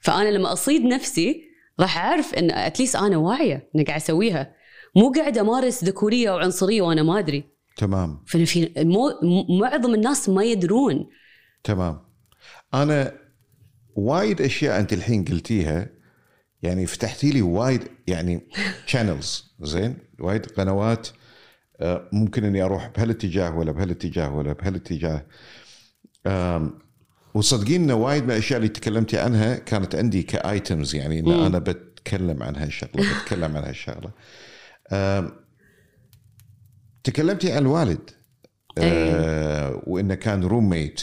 فأنا 0.00 0.28
لما 0.28 0.52
أصيد 0.52 0.82
نفسي 0.84 1.42
راح 1.80 1.98
أعرف 1.98 2.34
إن 2.34 2.50
at 2.50 2.63
least 2.63 2.96
أنا 2.96 3.16
واعية 3.16 3.70
إني 3.74 3.84
قاعد 3.84 4.00
أسويها. 4.00 4.54
مو 4.96 5.12
قاعدة 5.12 5.40
أمارس 5.40 5.84
ذكورية 5.84 6.30
وعنصريه 6.30 6.82
وأنا 6.82 7.02
ما 7.02 7.18
أدري. 7.18 7.44
تمام. 7.76 8.24
فانا 8.26 8.44
في 8.44 8.72
مو 8.76 9.12
معظم 9.60 9.94
الناس 9.94 10.28
ما 10.28 10.44
يدرون. 10.44 11.06
تمام. 11.64 12.00
أنا 12.74 13.12
وايد 13.96 14.40
أشياء 14.40 14.80
أنت 14.80 14.92
الحين 14.92 15.24
قلتيها 15.24 15.88
يعني 16.62 16.86
فتحتي 16.86 17.30
لي 17.30 17.42
وايد 17.42 17.88
يعني 18.06 18.48
channels 18.86 19.54
زين؟ 19.60 19.96
وايد 20.20 20.46
قنوات 20.46 21.08
آه، 21.80 22.08
ممكن 22.12 22.44
إني 22.44 22.62
أروح 22.62 22.88
بهالاتجاه 22.96 23.58
ولا 23.58 23.72
بهالاتجاه 23.72 24.34
ولا 24.36 24.52
بهالاتجاه. 24.52 25.26
وصدقين 27.36 27.90
وايد 27.90 28.24
من 28.24 28.30
الأشياء 28.30 28.56
اللي 28.58 28.68
تكلمتي 28.68 29.18
عنها 29.18 29.54
كانت 29.54 29.94
عندي 29.94 30.22
ك 30.22 30.34
items 30.34 30.94
يعني 30.94 31.18
إن 31.20 31.26
أنا 31.46 31.58
بتكلم 31.58 32.42
عن 32.42 32.56
هالشغلة 32.56 32.92
بتكلم 33.22 33.56
عن 33.56 33.64
هالشغلة. 33.64 34.10
تكلمتي 37.04 37.52
عن 37.52 37.62
الوالد 37.62 38.10
آه 38.78 39.82
وإنه 39.86 40.14
كان 40.14 40.44
roommate 40.44 41.00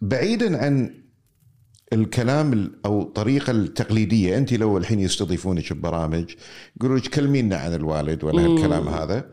بعيدا 0.00 0.64
عن 0.64 0.94
الكلام 1.92 2.52
ال- 2.52 2.80
أو 2.86 3.02
الطريقة 3.02 3.50
التقليدية 3.50 4.38
انت 4.38 4.52
لو 4.54 4.78
الحين 4.78 5.00
يستضيفونك 5.00 5.72
ببرامج 5.72 6.34
يقولوا 6.76 6.98
لك 6.98 7.08
كلمينا 7.08 7.56
عن 7.56 7.74
الوالد 7.74 8.24
ولا 8.24 8.42
هالكلام 8.42 8.88
هذا. 8.88 9.30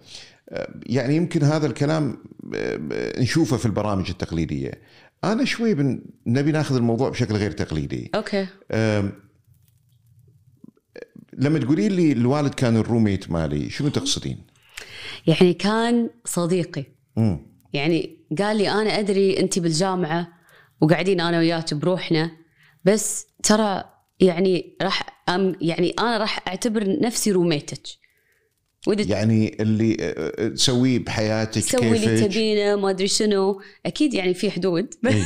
يعني 0.85 1.15
يمكن 1.15 1.43
هذا 1.43 1.67
الكلام 1.67 2.23
آه، 2.55 3.19
نشوفه 3.21 3.57
في 3.57 3.65
البرامج 3.65 4.09
التقليدية. 4.09 4.71
أنا 5.23 5.45
شوي 5.45 5.73
بن... 5.73 6.01
نبي 6.27 6.51
ناخذ 6.51 6.75
الموضوع 6.75 7.09
بشكل 7.09 7.35
غير 7.35 7.51
تقليدي. 7.51 8.11
أوكي. 8.15 8.47
أم، 8.71 9.11
لما 11.33 11.59
تقولين 11.59 11.91
لي 11.91 12.11
الوالد 12.11 12.53
كان 12.53 12.77
ال 12.77 12.83
roommate 12.83 13.31
مالي 13.31 13.69
شنو 13.69 13.89
تقصدين؟ 13.89 14.37
يعني 15.27 15.53
كان 15.53 16.09
صديقي. 16.25 16.83
مم. 17.17 17.39
يعني 17.73 18.17
قال 18.39 18.57
لي 18.57 18.69
أنا 18.69 18.99
أدري 18.99 19.39
انت 19.39 19.59
بالجامعة 19.59 20.27
وقاعدين 20.81 21.21
أنا 21.21 21.37
وياك 21.37 21.73
بروحنا 21.73 22.31
بس 22.85 23.27
ترى 23.43 23.83
يعني 24.19 24.77
راح 24.81 25.23
أم 25.29 25.55
يعني 25.61 25.89
أنا 25.99 26.17
راح 26.17 26.47
أعتبر 26.47 27.01
نفسي 27.01 27.31
roommate 27.31 27.90
ك. 27.90 28.04
واذا 28.87 29.03
يعني 29.11 29.57
اللي 29.59 29.97
أه، 29.99 30.33
أه، 30.45 30.47
تسويه 30.47 30.99
بحياتك 30.99 31.61
تسوي 31.61 31.87
اللي 31.87 31.99
كيفك. 31.99 32.27
تبينه 32.31 32.75
ما 32.75 32.89
أدري 32.89 33.07
شنو. 33.07 33.61
أكيد 33.85 34.13
يعني 34.13 34.33
في 34.33 34.51
حدود. 34.51 34.93
إي. 35.07 35.23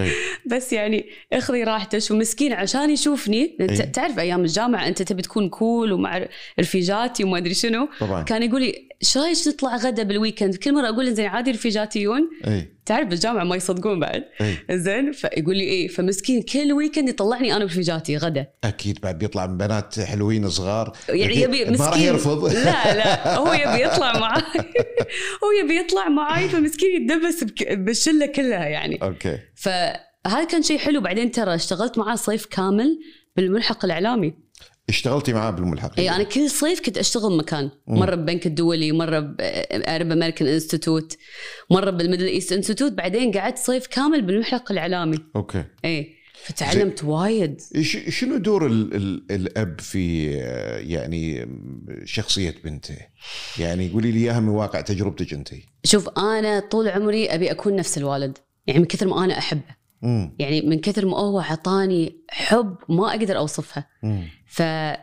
إي. 0.00 0.10
بس 0.52 0.72
يعني 0.72 1.06
اخذي 1.32 1.62
راحتك 1.64 2.10
ومسكين 2.10 2.52
عشان 2.52 2.90
يشوفني. 2.90 3.46
ت- 3.60 3.94
تعرف 3.94 4.18
أيام 4.18 4.40
الجامعة 4.40 4.88
أنت 4.88 5.02
تبي 5.02 5.22
تكون 5.22 5.48
cool 5.48 5.92
ومع 5.92 6.26
رفيجاتي 6.60 7.24
وما 7.24 7.38
أدري 7.38 7.54
شنو. 7.54 7.88
طبعا. 8.00 8.22
كان 8.22 8.42
يقول 8.42 8.62
لي 8.62 8.88
إيش 9.02 9.18
رايك 9.18 9.36
نطلع 9.48 9.76
غدا 9.76 10.02
بال 10.02 10.14
weekend 10.14 10.54
كل 10.56 10.74
مرة 10.74 10.88
أقول 10.88 11.14
زين 11.14 11.26
عادي 11.26 11.50
رفيجاتي 11.50 12.00
يجون. 12.00 12.30
إي. 12.46 12.75
تعرف 12.86 13.08
بالجامعة 13.08 13.44
ما 13.44 13.56
يصدقون 13.56 14.00
بعد؟ 14.00 14.24
زين 14.70 15.12
فيقول 15.12 15.56
لي 15.56 15.64
إيه 15.64 15.88
فمسكين 15.88 16.42
كل 16.42 16.72
weekend 16.72 17.08
يطلعني 17.08 17.56
أنا 17.56 17.64
ورفيجاتي 17.64 18.16
غدا. 18.16 18.46
أكيد 18.64 19.00
بعد 19.00 19.18
بيطلع 19.18 19.46
من 19.46 19.56
بنات 19.56 20.00
حلوين 20.00 20.48
صغار. 20.48 20.92
يعني 21.08 21.36
يبي 21.36 21.64
مسكين 21.64 21.78
ما 21.78 21.86
راح 21.86 21.98
يرفض. 21.98 22.44
لا 22.54 22.94
لا. 22.94 23.36
هو 23.38 23.52
يبي 23.52 23.84
يطلع 23.84 24.18
معاي. 24.18 24.42
هو 25.44 25.64
يبي 25.64 25.78
يطلع 25.78 26.08
معاي 26.08 26.48
فمسكين 26.48 27.02
يتدبس 27.02 27.44
بالشلة 27.70 28.26
كلها 28.26 28.66
يعني. 28.66 28.98
أوكي. 29.02 29.38
فهذا 29.54 30.44
كان 30.50 30.62
شيء 30.62 30.78
حلو. 30.78 31.00
بعدين 31.00 31.30
ترى 31.30 31.54
اشتغلت 31.54 31.98
معاه 31.98 32.16
صيف 32.16 32.46
كامل 32.46 32.98
بالملحق 33.36 33.84
الإعلامي. 33.84 34.34
اشتغلتي 34.88 35.32
معاه 35.32 35.50
بالملحق. 35.50 35.98
اي 35.98 36.10
أنا 36.10 36.22
كل 36.22 36.50
صيف 36.50 36.80
كنت 36.80 36.98
أشتغل 36.98 37.36
مكان. 37.36 37.70
مرة 37.86 38.14
ببنك 38.14 38.46
الدولي 38.46 38.92
مرة 38.92 39.20
بارب 39.20 40.12
American 40.12 40.48
Institute 40.48 41.16
مرة 41.70 41.90
بال 41.90 41.99
Middle 41.99 42.26
East 42.26 42.52
Institute 42.52 42.92
بعدين 42.92 43.32
قعدت 43.32 43.58
صيف 43.58 43.86
كامل 43.86 44.22
بالملحق 44.22 44.72
الإعلامي. 44.72 45.18
أوكي. 45.36 45.64
اي 45.84 46.16
فتعلمت 46.44 47.04
وايد. 47.04 47.60
ش- 47.80 48.18
شنو 48.20 48.36
دور 48.36 48.66
ال 48.66 48.94
ال 48.94 49.22
الأب 49.30 49.80
في 49.80 50.30
آه، 50.42 50.78
يعني 50.78 51.48
شخصية 52.04 52.54
بنته؟ 52.64 52.96
يعني 53.58 53.88
قولي 53.88 54.12
لي 54.12 54.18
إياها 54.18 54.40
من 54.40 54.48
واقع 54.48 54.80
تجربتك 54.80 55.32
انت. 55.32 55.48
شوف 55.84 56.08
أنا 56.18 56.60
طول 56.60 56.88
عمري 56.88 57.26
أبي 57.26 57.50
أكون 57.50 57.76
نفس 57.76 57.98
الوالد. 57.98 58.38
يعني 58.66 58.78
من 58.80 58.84
كثر 58.86 59.06
ما 59.08 59.24
أنا 59.24 59.38
أحبه. 59.38 59.85
امم 60.06 60.36
يعني 60.38 60.60
من 60.62 60.78
كثر 60.78 61.06
ما 61.06 61.16
هو 61.18 61.40
عطاني 61.40 62.24
حب 62.30 62.76
ما 62.88 63.10
أقدر 63.10 63.36
أوصفها. 63.36 63.88
ف 64.46 64.62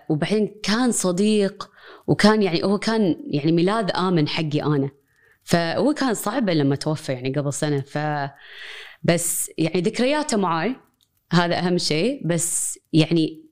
وبعدين 0.10 0.56
كان 0.64 0.92
صديق 0.92 1.70
وكان 2.08 2.42
يعني 2.44 2.64
هو 2.64 2.78
كان 2.78 3.16
يعني 3.28 3.52
ميلاد 3.52 3.92
آمن 3.92 4.28
حقي 4.28 4.62
أنا. 4.64 4.90
فهو 5.44 5.94
كان 5.94 6.14
صعبه 6.14 6.54
لما 6.54 6.76
توفى 6.76 7.14
يعني 7.14 7.34
قبل 7.34 7.54
سنة. 7.54 7.82
ف 7.82 7.98
بس 9.04 9.52
يعني 9.58 9.82
ذكرياته 9.82 10.38
معاي 10.38 10.76
هذا 11.32 11.60
أهم 11.60 11.78
شيء. 11.78 12.28
بس 12.28 12.80
يعني 12.94 13.44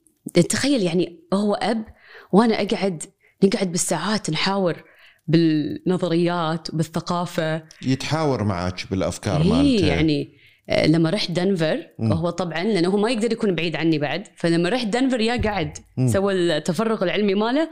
تخيل 0.49 0.81
يعني 0.81 1.19
هو 1.33 1.53
أب 1.53 1.85
وأنا 2.31 2.61
أقعد 2.61 3.03
نقعد 3.43 3.71
بالساعات 3.71 4.29
نحاور 4.29 4.83
بالنظريات 5.27 6.73
وبالثقافه 6.73 7.63
يتحاور 7.81 8.43
معك 8.43 8.87
بالأفكار 8.91 9.41
إيه 9.41 9.49
مالته. 9.49 9.87
يعني 9.87 10.40
لما 10.69 11.09
رحت 11.09 11.31
دنفر. 11.31 11.87
وهو 11.99 12.29
طبعا 12.29 12.63
لأنه 12.63 12.89
هو 12.89 12.97
ما 12.97 13.09
يقدر 13.11 13.31
يكون 13.31 13.55
بعيد 13.55 13.75
عني 13.75 13.97
بعد 13.97 14.27
فلما 14.35 14.69
رحت 14.69 14.87
دنفر 14.87 15.19
يا 15.21 15.41
قعد. 15.41 15.77
سوى 16.07 16.33
التفرغ 16.33 17.03
العلمي 17.03 17.33
ماله 17.35 17.69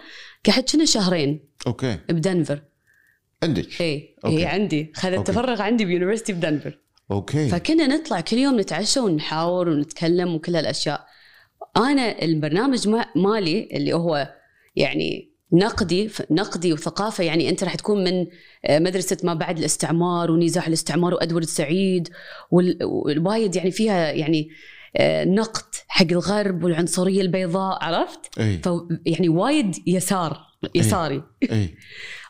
قعدت 0.48 0.76
كنا 0.76 0.86
شهرين 0.86 1.40
أوكي 1.68 1.98
بدنفر 2.10 2.62
عندك 3.44 3.82
اي. 3.82 4.16
اي 4.26 4.46
عندي 4.46 4.92
خذ. 4.96 5.14
التفرغ 5.14 5.62
عندي 5.62 5.86
ب 5.86 5.90
university 5.90 6.34
بدنفر 6.34 6.80
أوكي 7.12 7.48
فكنا 7.50 7.88
نطلع 7.88 8.22
كل 8.22 8.38
يوم 8.38 8.60
نتعشى 8.60 9.00
ونحاور 9.00 9.70
ونتكلم 9.70 10.36
وكل 10.36 10.56
هالأشياء 10.56 11.06
أنا 11.78 12.22
البرنامج 12.22 12.88
ما- 12.88 13.06
مالي 13.16 13.70
اللي 13.74 13.94
هو 13.94 14.34
يعني 14.76 15.29
نقدي 15.52 16.10
نقدي 16.32 16.74
وثقافة 16.74 17.24
يعني 17.24 17.50
أنت 17.50 17.64
راح 17.64 17.76
تكون 17.76 18.04
من 18.04 18.28
آه، 18.66 18.80
مدرسة 18.80 19.18
ما 19.24 19.34
بعد 19.34 19.58
الاستعمار 19.58 20.32
ونزاع 20.32 20.68
الاستعمار 20.68 21.14
وادوارد 21.14 21.46
سعيد 21.46 22.10
وال- 22.52 22.78
والوايد 22.84 23.56
يعني 23.56 23.72
فيها 23.72 24.12
يعني 24.12 24.50
آه، 24.98 25.26
نقد 25.26 25.76
حق 25.88 26.06
الغرب 26.12 26.64
والعنصرية 26.64 27.22
البيضاء 27.22 27.84
عرفت؟ 27.84 28.20
ف 28.64 28.70
يعني 29.06 29.30
وايد 29.30 29.76
يسار 29.88 30.38
يساري. 30.76 31.24
أي. 31.52 31.76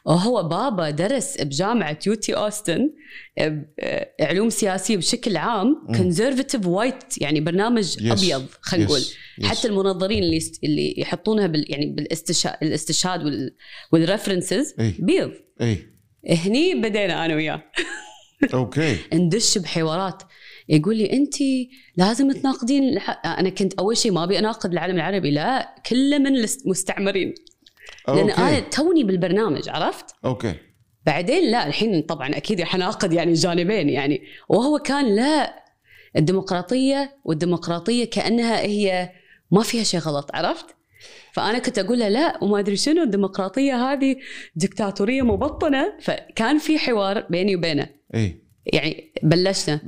وهو 0.06 0.44
بابا 0.44 0.89
درس 0.89 1.41
بجامعة 1.41 2.00
UT 2.07 2.33
Austin 2.36 2.89
ب- 3.39 3.63
علوم 4.22 4.50
سياسية 4.50 4.98
بشكل 4.98 5.38
عام. 5.38 5.88
conservative 5.98 6.67
white 6.67 7.21
يعني 7.22 7.41
برنامج 7.41 7.98
Yes. 7.98 8.12
أبيض 8.12 8.46
خلينا 8.62 8.86
نقول 8.86 9.00
yes. 9.00 9.15
yes. 9.39 9.45
حتى 9.46 9.68
المنظرين 9.68 10.24
اللي 10.24 10.39
اللي 10.63 10.94
يحطونها 10.98 11.48
بال 11.48 11.65
يعني 11.72 11.86
بالاستشهاد 11.86 12.56
الاستشهاد 12.63 13.24
وال 13.24 13.56
وال 13.91 14.05
references 14.05 14.75
اي 14.79 14.94
بيض 15.00 15.32
اي 15.62 15.77
هني 16.29 16.75
بدينا 16.75 17.25
أنا 17.25 17.36
وياه 17.36 17.63
أوكي 18.53 18.98
ندش 19.13 19.58
بحوارات 19.58 20.24
يقول 20.70 20.98
لي 20.98 21.13
انت 21.13 21.36
لازم 21.98 22.32
تناقدين 22.32 22.84
الح- 22.89 23.22
أنا 23.25 23.50
كنت 23.50 23.74
أول 23.74 23.98
شيء 23.98 24.12
ما 24.12 24.24
أبي 24.24 24.39
اناقد 24.39 24.72
العالم 24.72 24.96
العربي 24.96 25.32
لا 25.32 25.75
كله 25.89 26.18
من 26.18 26.27
المستعمرين 26.38 27.34
لأن 28.15 28.29
أنا 28.29 28.59
توني 28.59 29.03
بالبرنامج 29.03 29.69
عرفت؟ 29.69 30.05
أوكي. 30.25 30.55
بعدين 31.05 31.51
لا 31.51 31.67
الحين 31.67 32.01
طبعا 32.01 32.29
أكيد 32.29 32.63
حناقد 32.63 33.13
يعني 33.13 33.31
الجانبين 33.31 33.89
يعني. 33.89 34.21
وهو 34.49 34.79
كان 34.79 35.15
لا 35.15 35.63
الديمقراطية 36.15 37.17
والديمقراطية 37.25 38.05
كأنها 38.05 38.61
هي 38.61 39.09
ما 39.51 39.63
فيها 39.63 39.83
شيء 39.83 39.99
غلط 39.99 40.29
عرفت؟ 40.33 40.65
فأنا 41.33 41.59
كنت 41.59 41.79
أقول 41.79 41.99
له 41.99 42.07
لا 42.07 42.43
وما 42.43 42.59
أدري 42.59 42.75
شنو 42.75 43.03
الديمقراطية 43.03 43.91
هذه 43.91 44.15
دكتاتوريه 44.55 45.21
مبطنة. 45.21 45.93
فكان 46.01 46.57
في 46.57 46.79
حوار 46.79 47.27
بيني 47.29 47.55
وبينه. 47.55 47.89
إي. 48.15 48.43
يعني 48.65 49.13
بلشنا. 49.23 49.81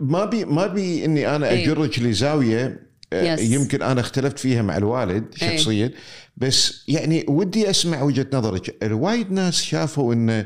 ما 0.00 0.24
بي 0.24 0.44
ما 0.44 0.66
بي 0.66 1.04
إني 1.04 1.36
أنا. 1.36 1.52
اجرك 1.52 1.98
لزاوية 1.98 2.93
Yes. 3.22 3.40
يمكن 3.40 3.82
أنا 3.82 4.00
اختلفت 4.00 4.38
فيها 4.38 4.62
مع 4.62 4.76
الوالد 4.76 5.24
إيه. 5.42 5.56
شخصيا 5.56 5.90
بس 6.36 6.84
يعني 6.88 7.24
ودي 7.28 7.70
أسمع 7.70 8.02
وجهة 8.02 8.26
نظرك 8.32 8.76
وايد 8.82 9.32
ناس 9.32 9.62
شافوا 9.62 10.14
إن 10.14 10.44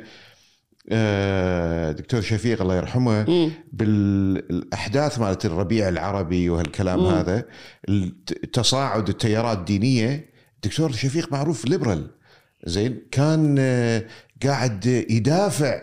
آه، 0.91 1.93
دكتور 1.93 2.21
شفيق 2.21 2.63
الله 2.63 2.77
يرحمه 2.77 3.25
مم. 3.31 3.51
بالأحداث 3.73 5.19
مالت 5.19 5.47
الربيع 5.47 5.89
العربي 5.89 6.51
وهالكلام 6.51 7.01
مم. 7.01 7.07
هذا 7.07 7.45
تصاعد 8.53 9.09
التيارات 9.09 9.59
الدينيه 9.59 10.31
دكتور 10.65 10.93
شفيق 10.93 11.33
معروف 11.33 11.65
ليبرال 11.65 12.11
زين 12.65 13.03
كان 13.11 13.57
آه، 13.59 14.05
قاعد 14.43 14.87
يدافع 14.87 15.81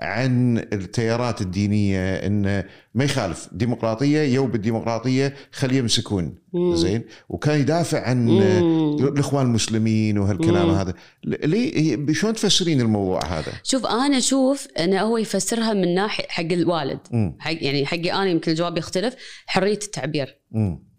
عن 0.00 0.58
التيارات 0.58 1.40
الدينية 1.40 2.14
انه 2.14 2.64
ما 2.94 3.04
يخالف 3.04 3.48
ديمقراطية 3.52 4.20
you 4.20 4.46
بالديمقراطيه 4.46 5.34
خليه 5.52 5.78
يمسكون. 5.78 6.34
زين 6.74 7.04
وكان 7.28 7.60
يدافع 7.60 8.00
عن 8.08 8.26
مم. 8.26 9.06
الإخوان 9.08 9.46
المسلمين 9.46 10.18
وهالكلام 10.18 10.68
مم. 10.68 10.74
هذا 10.74 10.94
ل- 11.24 11.50
ليه 11.50 12.12
شلون 12.12 12.34
تفسرين 12.34 12.80
الموضوع 12.80 13.24
هذا؟ 13.24 13.52
شوف 13.62 13.86
أنا 13.86 14.18
أشوف 14.18 14.68
انه 14.78 15.00
هو 15.00 15.18
يفسرها 15.18 15.72
من 15.72 15.94
ناحية 15.94 16.24
حق 16.28 16.42
الوالد 16.52 17.00
مم. 17.10 17.36
حق 17.40 17.56
يعني 17.60 17.86
حقي 17.86 18.12
أنا 18.12 18.26
يمكن 18.30 18.50
الجواب 18.50 18.78
يختلف 18.78 19.14
حرية 19.46 19.72
التعبير. 19.82 20.38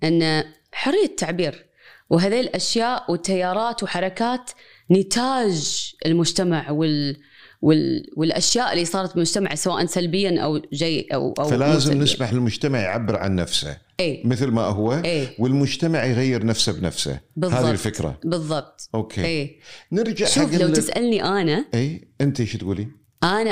إن 0.04 0.44
حرية 0.72 1.06
التعبير 1.06 1.66
وهذه 2.10 2.40
الأشياء 2.40 3.12
والتيارات 3.12 3.84
وحركات 3.84 4.52
نتاج 4.92 5.92
المجتمع 6.06 6.72
وال 6.72 7.18
وال 7.66 8.06
والأشياء 8.18 8.74
اللي 8.74 8.86
صارت 8.86 9.14
بالمجتمع 9.14 9.56
سواء 9.56 9.86
سلبيا 9.86 10.42
أو 10.42 10.62
جي 10.74 11.08
أو 11.14 11.34
أو 11.40 11.44
فلازم. 11.44 12.02
نسمح 12.02 12.34
للمجتمع 12.34 12.80
يعبر 12.80 13.16
عن 13.16 13.36
نفسه 13.36 13.78
اي 14.00 14.22
مثل 14.26 14.48
ما 14.48 14.62
هو 14.62 14.94
اي 14.94 15.28
والمجتمع 15.40 16.06
يغير 16.06 16.46
نفسه 16.46 16.72
بنفسه. 16.72 17.20
بالضبط. 17.36 17.60
هذه 17.60 17.72
الفكرة. 17.72 18.20
بالضبط. 18.24 18.90
أوكي. 18.96 19.26
اي 19.26 19.60
نرجع 19.92 20.26
شوف 20.26 20.54
حق 20.54 20.62
لو 20.62 20.68
ال- 20.68 20.74
تسألني 20.74 21.24
أنا 21.24 21.66
اي 21.74 22.08
أنت 22.22 22.40
إيش 22.40 22.54
تقولي؟ 22.54 22.88
أنا 23.24 23.52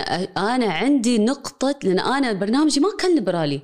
أنا 0.56 0.66
عندي 0.66 1.18
نقطة 1.18 1.80
لأن 1.84 2.00
أنا 2.00 2.34
برنامجي 2.34 2.80
ما 2.80 2.88
كان 3.00 3.16
ليبرالي. 3.16 3.62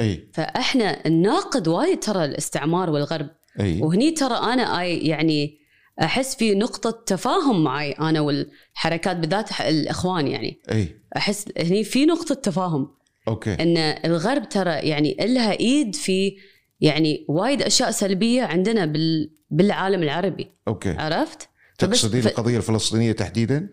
اي 0.00 0.28
فإحنا 0.34 1.08
نناقض 1.08 1.66
وايد 1.68 2.00
ترى 2.00 2.24
الاستعمار 2.24 2.90
والغرب. 2.90 3.28
اي 3.60 3.80
وهني 3.82 4.10
ترى 4.10 4.34
أنا 4.34 4.80
I 4.80 4.98
يعني 4.98 5.57
أحس 6.02 6.36
في 6.36 6.54
نقطة 6.54 6.90
تفاهم 7.06 7.64
معي 7.64 7.92
أنا 7.92 8.20
والحركات 8.20 9.16
بالذات 9.16 9.60
الإخوان 9.60 10.28
يعني. 10.28 10.58
إي. 10.72 10.96
أحس 11.16 11.44
هني 11.58 11.84
في 11.84 12.06
نقطة 12.06 12.34
تفاهم. 12.34 12.88
أوكي. 13.28 13.54
إن 13.54 13.76
الغرب 13.78 14.48
ترى 14.48 14.70
يعني 14.70 15.16
لها 15.20 15.52
إيد 15.60 15.94
في 15.94 16.36
يعني 16.80 17.24
وايد 17.28 17.62
أشياء 17.62 17.90
سلبية 17.90 18.42
عندنا 18.42 18.86
بال 18.86 19.30
بالعالم 19.50 20.02
العربي. 20.02 20.50
أوكي. 20.68 20.90
عرفت؟ 20.90 21.48
تقصدين 21.78 22.20
ف- 22.20 22.26
القضية 22.26 22.56
الفلسطينية 22.56 23.12
تحديدا؟ 23.12 23.68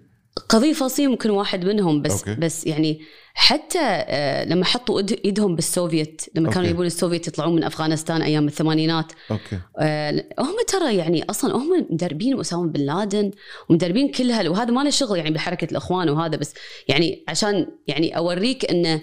قضية 0.50 0.74
فلسطين 0.74 1.10
ممكن 1.10 1.30
واحد 1.30 1.66
منهم 1.66 2.02
بس 2.02 2.20
okay. 2.20 2.42
بس 2.42 2.68
يعني 2.68 3.02
حتى 3.34 3.80
آه، 3.82 4.46
لما 4.46 4.66
حطوا 4.66 5.02
إيدهم 5.26 5.56
بالسوفيت 5.56 6.22
لما 6.36 6.52
كانوا. 6.52 6.70
يبون 6.70 6.86
السوفيت 6.86 7.28
يطلعون 7.28 7.56
من 7.56 7.64
أفغانستان 7.64 8.22
أيام 8.22 8.48
الثمانينات. 8.48 9.12
okay. 9.32 9.60
آه، 9.80 10.12
هم 10.40 10.56
ترى 10.68 10.96
يعني 10.96 11.24
أصلا 11.30 11.56
هم 11.56 11.88
مدربين 11.90 12.40
اسامه 12.40 12.68
بن 12.68 12.82
لادن 12.82 13.32
ومدربين 13.70 14.12
كل 14.12 14.32
هال 14.32 14.48
وهذا 14.50 14.72
ما 14.72 14.84
له 14.84 14.90
شغل 14.90 15.18
يعني 15.18 15.32
بحركة 15.32 15.72
الإخوان 15.72 16.10
وهذا 16.10 16.38
بس 16.38 16.54
يعني 16.88 17.26
عشان 17.28 17.68
يعني 17.88 18.18
أوريك 18.18 18.72
إنه 18.72 19.02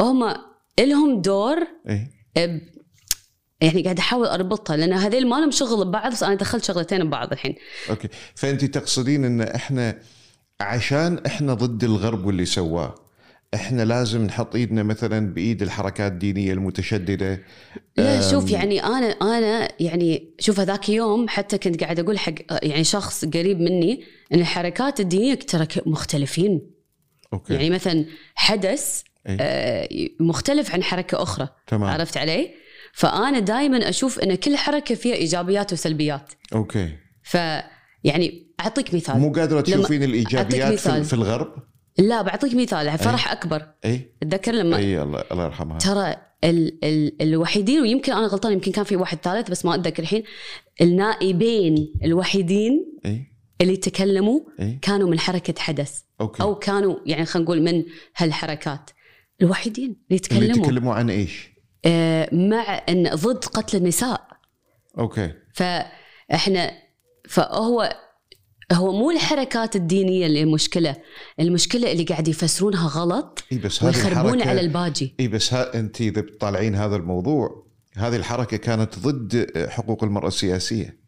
هم 0.00 0.34
لهم 0.80 1.20
دور 1.20 1.58
اي 1.88 2.08
ب 2.36 2.60
يعني 3.60 3.82
قاعد 3.82 3.98
أحاول 3.98 4.26
أربطها 4.26 4.76
لأن 4.76 4.92
هذيل 4.92 5.26
ما 5.26 5.36
لهم 5.36 5.50
شغل 5.50 5.84
ببعض 5.84 6.12
بس 6.12 6.22
أنا 6.22 6.34
دخلت 6.34 6.64
شغلتين 6.64 7.04
ببعض 7.04 7.32
الحين. 7.32 7.54
okay. 7.90 8.08
فانت 8.34 8.64
تقصدين 8.64 9.24
إن 9.24 9.40
إحنا 9.40 9.98
عشان 10.60 11.18
إحنا 11.26 11.54
ضد 11.54 11.84
الغرب 11.84 12.26
واللي 12.26 12.44
سواه. 12.44 12.94
إحنا 13.54 13.82
لازم 13.82 14.24
نحط 14.24 14.54
إيدنا 14.56 14.82
مثلا 14.82 15.34
بإيد 15.34 15.62
الحركات 15.62 16.12
الدينية 16.12 16.52
المتشددة. 16.52 17.42
لا 17.96 18.30
شوف 18.30 18.50
يعني 18.50 18.84
أنا 18.84 19.06
أنا 19.06 19.68
يعني 19.80 20.34
شوف 20.38 20.60
هذاك 20.60 20.88
يوم 20.88 21.28
حتى 21.28 21.58
كنت 21.58 21.84
قاعد 21.84 22.00
أقول 22.00 22.18
حق 22.18 22.34
يعني 22.62 22.84
شخص 22.84 23.24
قريب 23.24 23.60
مني 23.60 24.04
إن 24.32 24.40
الحركات 24.40 25.00
الدينية 25.00 25.34
ترى 25.34 25.66
مختلفين. 25.86 26.70
okay. 27.32 27.54
يعني 27.54 27.70
مثلا 27.70 28.04
حدث 28.34 29.02
إيه. 29.26 29.36
آه، 29.40 29.88
مختلف 30.20 30.74
عن 30.74 30.82
حركة 30.82 31.22
أخرى. 31.22 31.48
تمام. 31.66 31.90
عرفت 31.90 32.16
علي؟ 32.16 32.54
فأنا 32.92 33.38
دائما 33.38 33.88
أشوف 33.88 34.18
إن 34.18 34.34
كل 34.34 34.56
حركة 34.56 34.94
فيها 34.94 35.14
إيجابيات 35.14 35.72
وسلبيات. 35.72 36.32
okay. 36.54 36.92
ف 37.22 37.34
يعني 38.04 38.43
أعطيك 38.60 38.94
مثال. 38.94 39.18
مو 39.18 39.32
قادرة 39.32 39.60
تشوفين 39.60 40.02
الإيجابيات 40.02 40.78
في. 40.78 41.04
في 41.04 41.12
الغرب؟ 41.12 41.54
لا 41.98 42.22
بعطيك 42.22 42.54
مثال 42.54 42.98
فرح 42.98 43.32
أكبر. 43.32 43.66
اي 43.84 44.14
أتذكر 44.22 44.52
لما 44.52 44.76
اي 44.76 45.02
الله 45.02 45.24
الله 45.32 45.44
يرحمها. 45.44 45.78
ترى 45.78 46.16
ال 46.44 46.84
ال 46.84 47.22
الوحيدين 47.22 47.80
ويمكن 47.80 48.12
أنا 48.12 48.26
غلطان 48.26 48.52
يمكن 48.52 48.72
كان 48.72 48.84
في 48.84 48.96
واحد 48.96 49.18
ثالث 49.22 49.50
بس 49.50 49.64
ما 49.64 49.74
أتذكر 49.74 50.02
الحين 50.02 50.22
النائبين 50.80 51.92
الوحيدين 52.04 53.00
اي 53.06 53.26
اللي 53.60 53.76
تكلموا 53.76 54.40
اي 54.60 54.78
كانوا 54.82 55.08
من 55.08 55.18
حركة 55.18 55.54
حدث. 55.58 56.00
okay. 56.20 56.42
أو 56.42 56.54
كانوا 56.54 56.96
يعني 57.06 57.24
خلينا 57.24 57.44
نقول 57.44 57.62
من 57.62 57.84
هالحركات. 58.16 58.90
الوحيدين 59.42 59.84
اللي 59.84 59.96
اللي 60.00 60.16
يتكلموا 60.16 60.66
يتكلموا 60.66 60.94
عن 60.94 61.10
إيش؟ 61.10 61.50
آه 61.84 62.28
مع 62.32 62.82
إن 62.88 63.10
ضد 63.14 63.44
قتل 63.44 63.76
النساء. 63.76 64.28
okay. 64.98 65.32
فاحنا 65.54 66.72
فهو 67.28 67.96
هو 68.72 68.92
مو 68.92 69.10
الحركات 69.10 69.76
الدينية 69.76 70.26
اللي 70.26 70.42
المشكلة 70.42 70.96
المشكلة 71.40 71.92
اللي 71.92 72.04
قاعد 72.04 72.28
يفسرونها 72.28 72.88
غلط 72.88 73.44
إي 73.52 73.58
بس 73.58 73.82
ويخربون 73.82 74.42
على 74.42 74.60
الباجي. 74.60 75.14
إي 75.20 75.28
بس 75.28 75.54
ها 75.54 75.74
أنت 75.74 76.00
إذا 76.00 76.20
بتطالعين 76.20 76.74
هذا 76.74 76.96
الموضوع 76.96 77.64
هذه 77.96 78.16
الحركة 78.16 78.56
كانت 78.56 78.98
ضد 78.98 79.46
حقوق 79.68 80.04
المرأة 80.04 80.28
السياسية. 80.28 80.98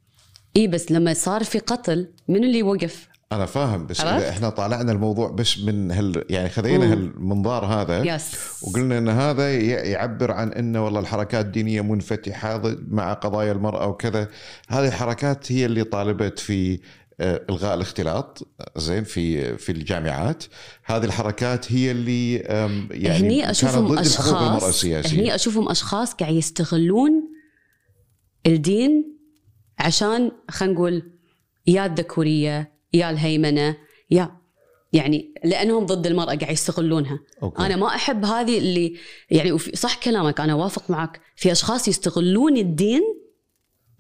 إي 0.57 0.67
بس 0.67 0.93
لما 0.93 1.15
صار 1.15 1.45
في 1.45 1.59
قتل 1.59 2.13
من 2.29 2.45
اللي 2.45 2.63
وقف؟ 2.63 3.09
أنا 3.33 3.47
فاهم 3.47 3.87
بس؟ 3.87 4.01
إذا 4.01 4.29
إحنا 4.29 4.51
طالعنا 4.51 4.93
الموضوع 4.93 5.31
بس 5.31 5.59
من 5.59 5.91
هال 5.91 6.25
يعني 6.31 6.49
خذينا. 6.49 6.93
هالمنظار 6.93 7.65
هذا 7.65 8.15
يس 8.15 8.33
وقلنا 8.63 8.99
إن 8.99 9.09
هذا 9.09 9.59
يعبر 9.61 10.33
عن 10.33 10.53
انه 10.53 10.85
والله 10.85 11.01
الحركات 11.01 11.45
الدينية 11.45 11.81
منفتحة 11.81 12.77
مع 12.89 13.13
قضايا 13.13 13.53
المرأة 13.53 13.87
وكذا. 13.87 14.29
هذه 14.69 14.89
الحركات 14.89 15.53
هي 15.53 15.67
اللي 15.67 15.85
طالبت 15.85 16.39
في 16.39 16.81
إلغاء 17.21 17.75
الاختلاط 17.75 18.49
زين 18.77 19.05
في 19.05 19.57
في 19.59 19.73
الجامعات. 19.73 20.45
هذه 20.85 21.05
الحركات 21.05 21.73
هي 21.73 21.91
اللي 21.91 22.35
يعني 22.91 23.19
هني 23.19 23.41
كانت 23.41 23.51
أشوفهم 23.51 23.87
ضد 23.87 23.99
أشخاص 23.99 24.85
هني 24.85 25.35
أشوفهم 25.35 25.69
أشخاص 25.69 26.15
قاعد 26.15 26.35
يستغلون 26.35 27.13
الدين 28.47 29.17
عشان 29.79 30.31
خلينا 30.51 30.75
نقول 30.75 31.13
يا 31.67 31.87
الذكورية 31.87 32.73
يا 32.93 33.11
الهيمنة 33.11 33.77
يا 34.11 34.37
يعني 34.93 35.35
لأنهم 35.45 35.87
ضد 35.87 36.07
المرأة 36.07 36.35
قاعد 36.35 36.53
يستغلونها. 36.53 37.21
okay. 37.43 37.67
أنا 37.67 37.77
ما 37.77 37.87
أحب 37.87 38.25
هذه 38.25 38.59
اللي 38.59 38.97
يعني 39.31 39.59
صح 39.59 39.95
كلامك 39.95 40.41
أنا 40.41 40.55
وافق 40.55 40.91
معك. 40.91 41.21
في 41.37 41.53
أشخاص 41.53 41.89
يستغلون 41.89 42.57
الدين 42.57 43.03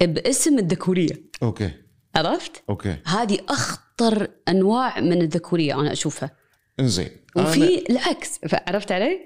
باسم 0.01 0.59
الذكورية. 0.59 1.23
okay. 1.43 1.86
عرفت؟ 2.17 2.63
okay. 2.69 2.97
هذه 3.07 3.39
أخطر 3.49 4.29
أنواع 4.49 5.01
من 5.01 5.23
الذكورية 5.23 5.81
أنا 5.81 5.93
أشوفها. 5.93 6.31
إنزين 6.81 7.09
أنا- 7.39 7.41
وفي 7.43 7.91
العكس 7.91 8.41
عرفت 8.69 8.93
علي؟ 8.93 9.21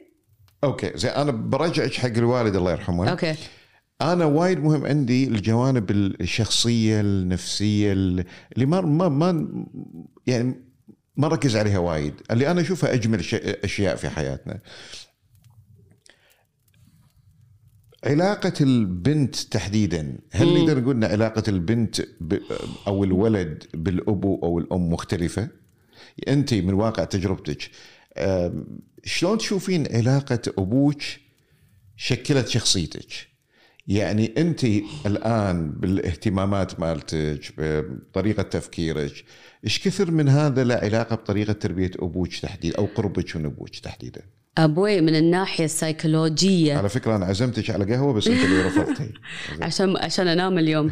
okay 0.64 0.92
زين 0.94 1.11
أنا 1.11 1.31
برجعك 1.33 1.92
حق 1.94 2.07
الوالد 2.09 2.57
الله 2.57 2.70
يرحمه. 2.72 3.11
okay. 3.11 3.35
أنا 4.03 4.24
وايد 4.24 4.59
مهم 4.64 4.87
عندي 4.87 5.29
الجوانب 5.29 5.90
الشخصية 5.90 7.00
النفسية 7.00 7.92
اللي 7.92 8.24
ما 8.66 8.81
ما 8.81 9.09
ما 9.09 9.48
يعني 10.26 10.55
ما 11.16 11.29
ركز 11.29 11.57
عليها 11.57 11.79
وايد. 11.79 12.14
اللي 12.31 12.50
أنا 12.50 12.61
أشوفها 12.61 12.94
أجمل 12.94 13.20
أشياء 13.64 13.96
في 13.96 14.09
حياتنا. 14.09 14.59
علاقة 18.05 18.53
البنت 18.61 19.37
تحديدا 19.37 20.19
هل. 20.33 20.55
نقدر 20.55 20.81
نقول 20.81 20.97
إن 20.97 21.05
علاقة 21.05 21.43
البنت 21.49 22.03
أو 22.87 23.05
الولد 23.05 23.65
بالأبو 23.75 24.41
أو 24.43 24.59
الأم 24.59 24.93
مختلفة؟ 24.93 25.49
أنت 26.29 26.55
من 26.55 26.75
واقع 26.75 27.05
تجربتك 27.05 27.71
شلون 29.05 29.39
تشوفين 29.39 29.97
علاقة 29.97 30.41
أبوك 30.59 31.03
شكلت 31.97 32.49
شخصيتك؟ 32.49 33.31
يعني 33.87 34.35
أنت 34.39 34.65
الآن 35.07 35.71
بالاهتمامات 35.71 36.81
مالتك 36.81 37.55
بطريقة 37.59 38.43
تفكيرك 38.43 39.25
إيش 39.65 39.79
كثر 39.79 40.11
من 40.11 40.29
هذا 40.29 40.65
له 40.65 40.75
علاقة 40.75 41.17
بطريقة 41.17 41.53
تربية 41.53 41.91
أبوك 41.99 42.37
تحديدا 42.37 42.79
أو 42.79 42.87
قربك 42.87 43.37
من 43.37 43.45
أبوك 43.45 43.77
تحديدا 43.77 44.23
أبوي 44.59 45.01
من 45.01 45.17
الناحية 45.17 45.65
السيكولوجية. 45.65 46.75
على 46.77 46.89
فكرة 46.89 47.17
أنا 47.17 47.27
عزمتك 47.27 47.71
على 47.71 47.95
قهوة 47.95 48.13
بس 48.13 48.29
أنت 48.29 48.45
اللي 48.45 48.63
رفضتي. 48.63 49.13
عشان 49.63 49.97
عشان 49.97 50.29
أنام 50.29 50.59
اليوم. 50.59 50.91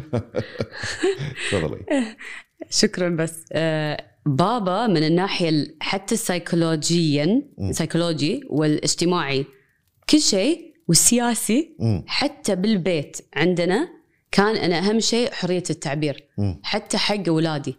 تفضلي. 1.51 1.85
شكرا 2.69 3.09
بس. 3.09 3.43
آه 3.51 4.05
بابا 4.25 4.87
من 4.87 5.03
الناحية 5.03 5.49
ال- 5.49 5.75
حتى 5.81 6.15
السيكولوجيا 6.15 7.41
سيكولوجي 7.71 8.41
والاجتماعي 8.49 9.45
كل 10.09 10.19
شيء 10.21 10.73
والسياسي. 10.87 11.75
حتى 12.07 12.55
بالبيت 12.55 13.17
عندنا 13.35 13.89
كان 14.31 14.55
أنا 14.55 14.79
أهم 14.79 14.99
شيء 14.99 15.31
حرية 15.31 15.63
التعبير. 15.69 16.27
حتى 16.63 16.97
حق 16.97 17.27
اولادي 17.27 17.75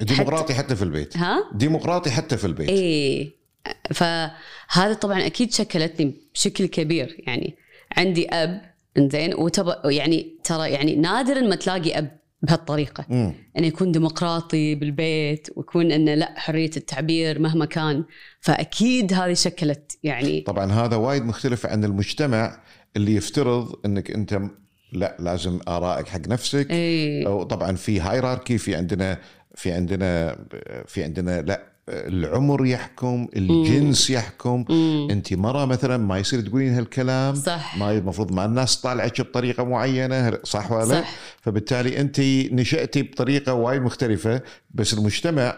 ديمقراطي 0.00 0.54
حتى 0.54 0.76
في 0.76 0.82
البيت. 0.82 1.16
ها؟ 1.16 1.50
ديمقراطي 1.54 2.10
حتى 2.10 2.36
في 2.36 2.44
البيت. 2.46 2.68
إيه. 2.68 3.43
فهذا 3.94 4.94
طبعا 5.00 5.26
أكيد 5.26 5.52
شكلتني 5.52 6.14
بشكل 6.34 6.66
كبير. 6.66 7.16
يعني 7.26 7.56
عندي 7.96 8.28
أب 8.28 8.74
إنزين 8.98 9.34
وتب 9.34 9.74
يعني 9.84 10.38
ترى 10.44 10.70
يعني 10.70 10.96
نادرا 10.96 11.40
ما 11.40 11.56
تلاقي 11.56 11.98
أب 11.98 12.24
بهالطريقة. 12.42 13.06
إنه 13.58 13.66
يكون 13.66 13.92
ديمقراطي 13.92 14.74
بالبيت 14.74 15.48
ويكون 15.56 15.92
إنه 15.92 16.14
لا 16.14 16.34
حرية 16.36 16.70
التعبير 16.76 17.38
مهما 17.38 17.64
كان. 17.64 18.04
فأكيد 18.40 19.12
هذه 19.12 19.32
شكلت 19.32 19.98
يعني 20.02 20.40
طبعا 20.40 20.72
هذا 20.72 20.96
وايد 20.96 21.24
مختلف 21.24 21.66
عن 21.66 21.84
المجتمع 21.84 22.60
اللي 22.96 23.14
يفترض 23.14 23.74
إنك 23.86 24.10
أنت 24.10 24.40
لا 24.92 25.16
لازم 25.20 25.60
آرائك 25.68 26.08
حق 26.08 26.28
نفسك. 26.28 26.70
إيه. 26.70 27.26
أو 27.26 27.42
طبعا 27.42 27.76
في 27.76 28.00
هايراركي 28.00 28.58
في 28.58 28.74
عندنا 28.74 29.18
في 29.54 29.72
عندنا 29.72 30.38
في 30.86 31.04
عندنا 31.04 31.40
لا. 31.40 31.73
العمر 31.88 32.66
يحكم 32.66 33.28
الجنس 33.36 34.10
يحكم 34.10 34.64
مم. 34.68 35.08
انت 35.10 35.32
مرة 35.34 35.64
مثلا 35.64 35.96
ما 35.96 36.18
يصير 36.18 36.40
تقولين 36.40 36.74
هالكلام 36.74 37.34
صح. 37.34 37.78
ما 37.78 37.92
المفروض 37.92 38.32
ما 38.32 38.44
الناس 38.44 38.76
طالعك 38.80 39.20
بطريقة 39.20 39.64
معينة 39.64 40.38
صح 40.44 40.72
ولا 40.72 40.84
لا؟ 40.84 41.00
صح. 41.00 41.10
فبالتالي 41.42 42.00
انت 42.00 42.20
نشأتي 42.52 43.02
بطريقة 43.02 43.54
وايد 43.54 43.82
مختلفة 43.82 44.42
بس 44.70 44.94
المجتمع 44.94 45.56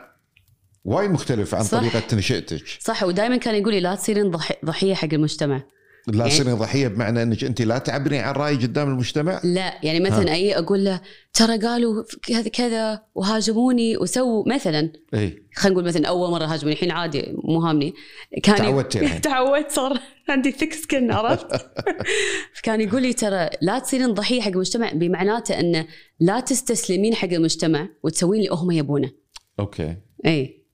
وايد 0.85 1.11
مختلف 1.11 1.55
عن 1.55 1.63
صح. 1.65 1.79
طريقة 1.81 2.17
نشأتك 2.17 2.65
صح 2.81 3.03
ودائما 3.03 3.37
كان 3.37 3.55
يقول 3.55 3.75
لي 3.75 3.81
لا 3.81 3.95
تصيرين 3.95 4.31
ضحي- 4.31 4.57
ضحية 4.65 4.95
حق 4.95 5.09
المجتمع 5.13 5.63
لا 6.07 6.19
يعني- 6.19 6.31
تصيرين 6.31 6.55
ضحية 6.55 6.89
بمعنى 6.89 7.23
إنك 7.23 7.45
أنت 7.45 7.63
لا 7.63 7.79
تعبرين 7.79 8.21
عن 8.21 8.35
رايك 8.35 8.63
قدام 8.63 8.89
المجتمع؟ 8.89 9.41
لا 9.45 9.75
يعني 9.83 10.01
مثلا 10.01 10.33
أي 10.35 10.59
أقول 10.59 10.85
له 10.85 11.01
ترى 11.33 11.59
قالوا 11.59 12.05
كذا 12.23 12.49
كذا 12.49 13.03
وهاجموني 13.15 13.97
وسووا 13.97 14.55
مثلا. 14.55 14.93
إي. 15.15 15.43
خلينا 15.55 15.75
نقول 15.75 15.85
مثلا 15.89 16.09
أول 16.09 16.31
مرة 16.31 16.45
هاجموني 16.45 16.75
الحين 16.75 16.91
عادي 16.91 17.35
مو 17.45 17.61
هامني. 17.61 17.95
كان 18.43 18.57
تعودتي 18.57 19.01
الحين. 19.01 19.21
تعودت 19.31 19.71
صار 19.71 19.99
عندي 20.29 20.53
ثيك 20.53 20.73
سكن 20.73 21.11
عرفت؟ 21.11 21.47
فكان 22.57 22.81
يقول 22.81 23.03
لي 23.03 23.13
ترى 23.13 23.49
لا 23.63 23.79
تصيرين 23.79 24.15
ضحية 24.15 24.41
حق 24.41 24.49
المجتمع 24.51 24.93
بمعناته 24.93 25.61
انه 25.61 25.87
لا 26.21 26.41
تستسلمين 26.41 27.15
حق 27.15 27.29
المجتمع 27.29 27.89
وتسوين 28.03 28.41
اللي 28.41 28.55
هم 28.55 28.71
يبونه. 28.71 29.11
okay. 29.61 29.97
إي. 30.27 30.67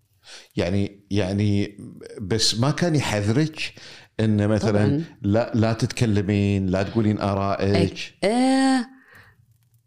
يعني 0.57 1.07
يعني 1.11 1.79
بس 2.21 2.61
ما 2.61 2.71
كان 2.71 2.95
يحذرك 2.97 3.75
إن 4.23 4.49
مثلا 4.49 4.71
طبعاً. 4.71 5.05
لا 5.23 5.53
لا 5.55 5.73
تتكلمين 5.73 6.67
لا 6.67 6.83
تقولين 6.83 7.21
آرائك 7.21 8.15
آه 8.25 8.87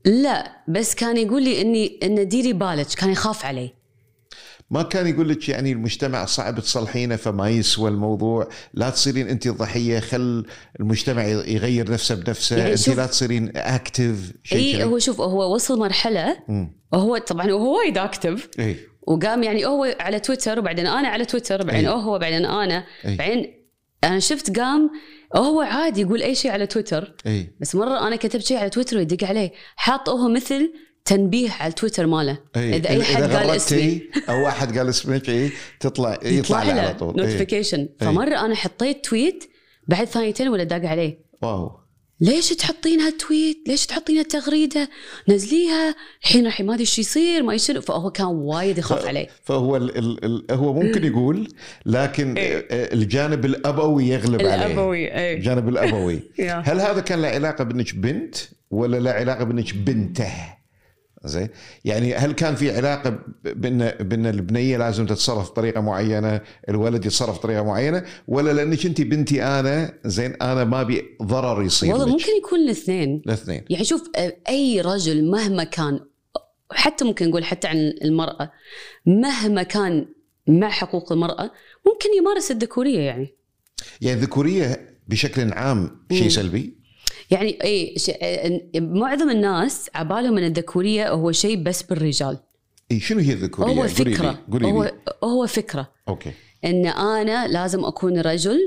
لا 0.05 0.63
بس 0.67 0.95
كان 0.95 1.17
يقول 1.17 1.43
لي 1.43 1.61
إني 1.61 1.99
إن 2.03 2.27
ديري 2.27 2.53
بالك 2.53 2.87
كان 2.87 3.09
يخاف 3.09 3.45
علي 3.45 3.73
ما 4.71 4.83
كان 4.83 5.07
يقول 5.07 5.29
لك 5.29 5.49
يعني 5.49 5.71
المجتمع 5.71 6.25
صعب 6.25 6.59
تصلحينه 6.59 7.15
فما 7.15 7.49
يسوى 7.49 7.89
الموضوع 7.89 8.49
لا 8.73 8.89
تصيرين 8.89 9.27
انت 9.27 9.47
الضحية 9.47 9.99
خل 9.99 10.45
المجتمع 10.79 11.23
يغير 11.25 11.91
نفسه 11.91 12.15
بنفسه 12.15 12.57
يعني 12.57 12.71
انت 12.71 12.89
لا 12.89 13.05
تصيرين 13.05 13.51
active 13.55 14.31
شيء 14.43 14.77
أي. 14.77 14.83
هو 14.83 14.99
شوف 14.99 15.21
هو 15.21 15.53
وصل 15.55 15.79
مرحلة. 15.79 16.37
وهو 16.91 17.17
طبعا 17.17 17.51
هو 17.51 17.77
وايد 17.77 17.97
active 17.97 18.49
اي 18.59 18.75
وقام 19.07 19.43
يعني 19.43 19.65
هو 19.65 19.95
على 19.99 20.19
تويتر 20.19 20.59
وبعدين 20.59 20.87
أنا 20.87 21.07
على 21.07 21.25
تويتر 21.25 21.63
بعدين 21.63 21.87
أي. 21.87 21.93
هو 21.93 22.19
بعدين 22.19 22.45
أنا 22.45 22.85
أي. 23.05 23.15
بعدين 23.15 23.64
أنا 24.05 24.19
شفت 24.19 24.59
قام 24.59 24.91
هو 25.35 25.61
عادي 25.61 26.01
يقول 26.01 26.21
أي 26.21 26.35
شيء 26.35 26.51
على 26.51 26.67
تويتر 26.67 27.13
إي. 27.27 27.53
بس 27.61 27.75
مرة 27.75 28.07
أنا 28.07 28.15
كتبت 28.15 28.43
شيء 28.43 28.57
على 28.57 28.69
تويتر 28.69 28.97
ويدق 28.97 29.27
عليه 29.27 29.51
حاط 29.75 30.09
هو 30.09 30.29
مثل 30.29 30.73
تنبيه 31.05 31.51
على 31.51 31.69
التويتر 31.69 32.07
ماله. 32.07 32.37
إي. 32.55 32.75
إذا 32.75 32.89
أي 32.89 33.03
حد 33.03 33.21
قال 33.21 33.31
غردتي 33.31 33.55
اسمي. 33.55 34.01
أو 34.29 34.43
واحد 34.43 34.77
قال 34.77 34.89
اسمك 34.89 35.29
إي. 35.29 35.51
تطلع 35.79 36.19
يطلع 36.23 36.63
له 36.63 36.81
على 36.81 36.93
طول. 36.93 37.15
notification 37.17 37.89
فمرة 37.99 38.45
أنا 38.45 38.55
حطيت 38.55 39.05
tweet 39.05 39.43
بعد 39.87 40.07
ثانيتين 40.07 40.47
ولا 40.47 40.63
داق 40.63 40.85
عليه. 40.85 41.25
wow. 41.41 41.84
ليش 42.19 42.49
تحطين 42.49 42.99
هال 42.99 43.14
tweet؟ 43.14 43.57
ليش 43.67 43.85
تحطين 43.85 44.17
هالتغريدة؟ 44.17 44.89
نزليها 45.29 45.95
الحين 46.23 46.47
الحين 46.47 46.65
ما 46.65 46.73
أدري 46.73 46.81
إيش 46.81 46.99
يصير 46.99 47.43
ما 47.43 47.53
يصير 47.53 47.81
فهو 47.81 48.11
كان 48.11 48.25
وايد 48.25 48.77
يخاف 48.77 49.05
عليه 49.05 49.27
فهو 49.43 49.77
ال 49.77 49.97
ال 49.97 50.25
ال 50.25 50.45
هو 50.51 50.73
ممكن 50.73 51.03
يقول 51.11 51.47
لكن 51.85 52.37
إيه. 52.37 52.65
الجانب 52.71 53.45
الأبوي 53.45 54.07
يغلب 54.07 54.41
عليه 54.41 54.65
الأبوي 54.65 55.15
اي 55.15 55.33
الجانب 55.33 55.69
الأبوي. 55.69 56.19
هل 56.67 56.81
هذا 56.81 56.99
كان 56.99 57.21
له 57.21 57.27
علاقة 57.27 57.63
بأنك 57.63 57.95
بنت 57.95 58.35
ولا 58.71 58.97
له 58.97 59.11
علاقة 59.11 59.43
بأنك 59.43 59.75
بنته 59.75 60.33
زين؟ 61.25 61.49
يعني 61.85 62.15
هل 62.15 62.31
كان 62.31 62.55
في 62.55 62.77
علاقة 62.77 63.19
بان 63.43 63.91
بأن 63.99 64.25
البنية 64.25 64.77
لازم 64.77 65.05
تتصرف 65.05 65.51
بطريقة 65.51 65.81
معينة 65.81 66.41
الولد 66.69 67.05
يتصرف 67.05 67.37
بطريقة 67.37 67.63
معينة 67.63 68.03
ولا 68.27 68.51
لأنك 68.53 68.85
أنت 68.85 69.01
بنتي 69.01 69.43
أنا 69.43 69.93
زين 70.05 70.33
أنا 70.41 70.63
ما 70.63 70.81
أبي 70.81 71.03
ضرر 71.23 71.63
يصير 71.63 71.91
والله 71.91 72.05
لك؟ 72.05 72.11
ممكن 72.11 72.37
يكون 72.37 72.59
الاثنين. 72.59 73.21
الاثنين. 73.25 73.65
يعني 73.69 73.85
شوف 73.85 74.09
أي 74.49 74.81
رجل 74.81 75.25
مهما 75.31 75.63
كان 75.63 75.99
حتى 76.71 77.05
ممكن 77.05 77.29
نقول 77.29 77.43
حتى 77.43 77.67
عن 77.67 77.93
المرأة 78.03 78.51
مهما 79.05 79.63
كان 79.63 80.05
مع 80.47 80.69
حقوق 80.69 81.11
المرأة 81.11 81.51
ممكن 81.85 82.09
يمارس 82.17 82.51
الذكورية 82.51 82.99
يعني. 82.99 83.35
يعني 84.01 84.19
الذكورية 84.19 84.95
بشكل 85.07 85.53
عام 85.53 86.05
شيء. 86.11 86.29
سلبي؟ 86.29 86.84
يعني 87.31 87.57
اي 87.63 87.95
ش... 87.97 88.11
معظم 88.75 89.29
الناس 89.29 89.89
عبالهم 89.95 90.37
أن 90.37 90.43
الذكورية 90.43 91.09
هو 91.09 91.31
شيء 91.31 91.63
بس 91.63 91.83
بالرجال. 91.83 92.37
اي 92.91 92.99
شنو 92.99 93.19
هي 93.19 93.33
الذكورية؟ 93.33 93.71
هو 93.73 93.81
قولي 93.81 93.87
لي- 94.03 94.15
فكره 94.15 94.39
قولي 94.51 94.65
هو. 94.67 94.91
هو 95.23 95.47
فكرة. 95.47 95.91
أوكي. 96.07 96.31
إن 96.65 96.85
أنا 96.85 97.47
لازم 97.47 97.85
أكون 97.85 98.19
رجل 98.19 98.59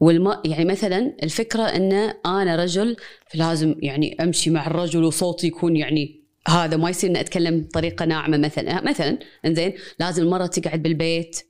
والم... 0.00 0.36
يعني 0.44 0.64
مثلا 0.64 1.16
الفكرة 1.22 1.62
إن 1.62 1.92
أنا 2.26 2.56
رجل 2.56 2.96
فلازم 3.30 3.74
يعني 3.78 4.16
أمشي 4.22 4.50
مع 4.50 4.66
الرجل 4.66 5.04
وصوتي 5.04 5.46
يكون 5.46 5.76
يعني 5.76 6.22
هذا 6.48 6.76
ما 6.76 6.90
يصير 6.90 7.10
إني 7.10 7.20
أتكلم 7.20 7.60
بطريقة 7.60 8.04
ناعمة 8.04 8.36
مثلا. 8.36 8.84
مثلا 8.84 9.18
إنزين 9.46 9.72
لازم 10.00 10.22
المراه 10.22 10.46
تقعد 10.46 10.82
بالبيت. 10.82 11.40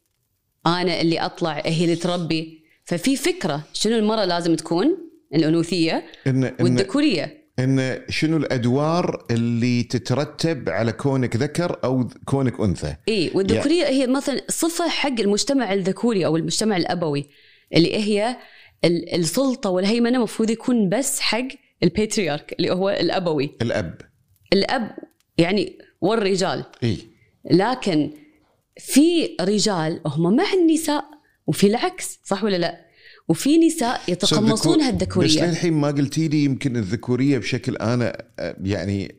أنا 0.67 1.01
اللي 1.01 1.19
أطلع 1.21 1.63
هي 1.65 1.85
اللي 1.85 1.97
تربي. 1.97 2.65
ففي 2.85 3.17
فكرة 3.17 3.63
شنو 3.73 3.97
المراه 3.97 4.25
لازم 4.25 4.55
تكون؟ 4.55 5.06
الأنوثية 5.35 6.05
ان 6.27 6.45
ان 6.45 6.55
والذكورية. 6.61 7.47
إن 7.59 8.03
شنو 8.09 8.37
الأدوار 8.37 9.27
اللي 9.31 9.83
تترتب 9.83 10.69
على 10.69 10.93
كونك 10.93 11.37
ذكر 11.37 11.79
أو 11.85 12.09
كونك 12.25 12.61
أنثى؟ 12.61 12.97
اي 13.09 13.31
والذكورية 13.35 13.87
هي 13.87 14.07
مثلا 14.07 14.41
صفة 14.49 14.89
حق 14.89 15.21
المجتمع 15.21 15.73
الذكوري 15.73 16.27
أو 16.27 16.37
المجتمع 16.37 16.77
الأبوي 16.77 17.27
اللي 17.75 17.97
هي 17.97 18.37
ال- 18.85 19.15
السلطة 19.15 19.71
والهيمنة 19.71 20.19
المفروض 20.19 20.51
يكون 20.51 20.89
بس 20.89 21.21
حق 21.21 21.49
ال 21.83 21.90
patriarch 21.90 22.55
اللي 22.59 22.71
هو 22.71 22.91
الأبوي. 22.91 23.51
الأب. 23.63 24.01
الأب 24.53 24.91
يعني 25.39 25.79
والرجال. 26.01 26.65
إي. 26.83 26.97
لكن 27.51 28.11
في 28.79 29.37
رجال 29.41 30.01
هم 30.07 30.37
مع 30.37 30.53
النساء 30.53 31.05
وفي 31.47 31.67
العكس 31.67 32.21
صح 32.25 32.45
ولا 32.45 32.57
لا؟ 32.57 32.86
وفي 33.29 33.59
نساء 33.59 34.01
يتقمصون 34.09 34.79
بس 34.79 34.85
هالذكوريه 34.85 35.45
للحين 35.47 35.73
ما 35.73 35.89
قلتي 35.89 36.29
لي 36.29 36.45
يمكن 36.45 36.77
الذكورية 36.77 37.39
بشكل 37.39 37.77
أنا 37.77 38.17
يعني 38.63 39.15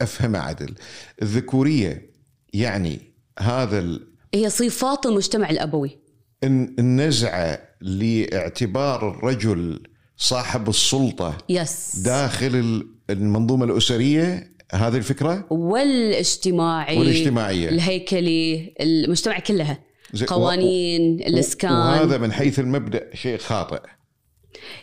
افهمه 0.00 0.38
عدل. 0.38 0.74
الذكورية 1.22 2.10
يعني 2.54 2.98
هذا 3.38 3.78
ال- 3.78 4.08
هي 4.34 4.50
صفات 4.50 5.06
المجتمع 5.06 5.50
الأبوي. 5.50 5.98
الن- 6.44 6.74
النزعة 6.78 7.58
لاعتبار 7.80 9.10
الرجل 9.10 9.82
صاحب 10.16 10.68
السلطة 10.68 11.38
يس 11.48 11.96
داخل 11.98 12.46
ال- 12.56 12.88
المنظومة 13.10 13.64
الأسرية 13.64 14.54
هذه 14.72 14.96
الفكرة؟ 14.96 15.46
والاجتماعي 15.50 16.98
والاجتماعية. 16.98 17.68
الهيكلي 17.68 18.74
المجتمع 18.80 19.38
كلها. 19.38 19.78
قوانين 20.22 21.12
و- 21.14 21.26
الإسكان. 21.26 21.72
وهذا 21.72 22.18
من 22.18 22.32
حيث 22.32 22.58
المبدأ 22.58 23.10
شيء 23.14 23.38
خاطئ. 23.38 23.80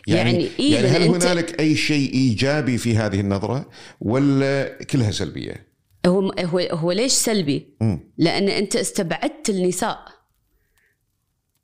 يعني 0.06 0.30
يعني 0.30 0.44
يعني, 0.44 0.50
إيه 0.60 0.74
يعني 0.74 0.86
هل 0.88 1.02
هنالك 1.02 1.60
أي 1.60 1.76
شيء 1.76 2.12
إيجابي 2.14 2.78
في 2.78 2.96
هذه 2.96 3.20
النظرة 3.20 3.68
ولا 4.00 4.78
كلها 4.90 5.10
سلبية؟ 5.10 5.66
هو 6.06 6.30
هو 6.30 6.58
هو 6.58 6.92
ليش 6.92 7.12
سلبي؟ 7.12 7.68
مم. 7.80 8.12
لأن 8.18 8.48
أنت 8.48 8.76
استبعدت 8.76 9.50
النساء. 9.50 9.98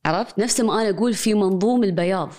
عرفت؟ 0.07 0.38
نفس 0.38 0.61
ما 0.61 0.81
أنا 0.83 0.90
أقول 0.90 1.14
في 1.14 1.35
منظوم 1.35 1.85
البياض. 1.85 2.33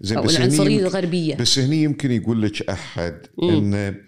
زين 0.00 0.20
بس 0.20 0.30
هني 0.36 0.38
العنصرية 0.38 0.70
يمكن- 0.74 0.86
الغربية. 0.86 1.34
بس 1.36 1.58
هني 1.58 1.82
يمكن 1.82 2.10
يقول 2.12 2.42
لك 2.42 2.70
أحد 2.70 3.26
إن 3.42 4.00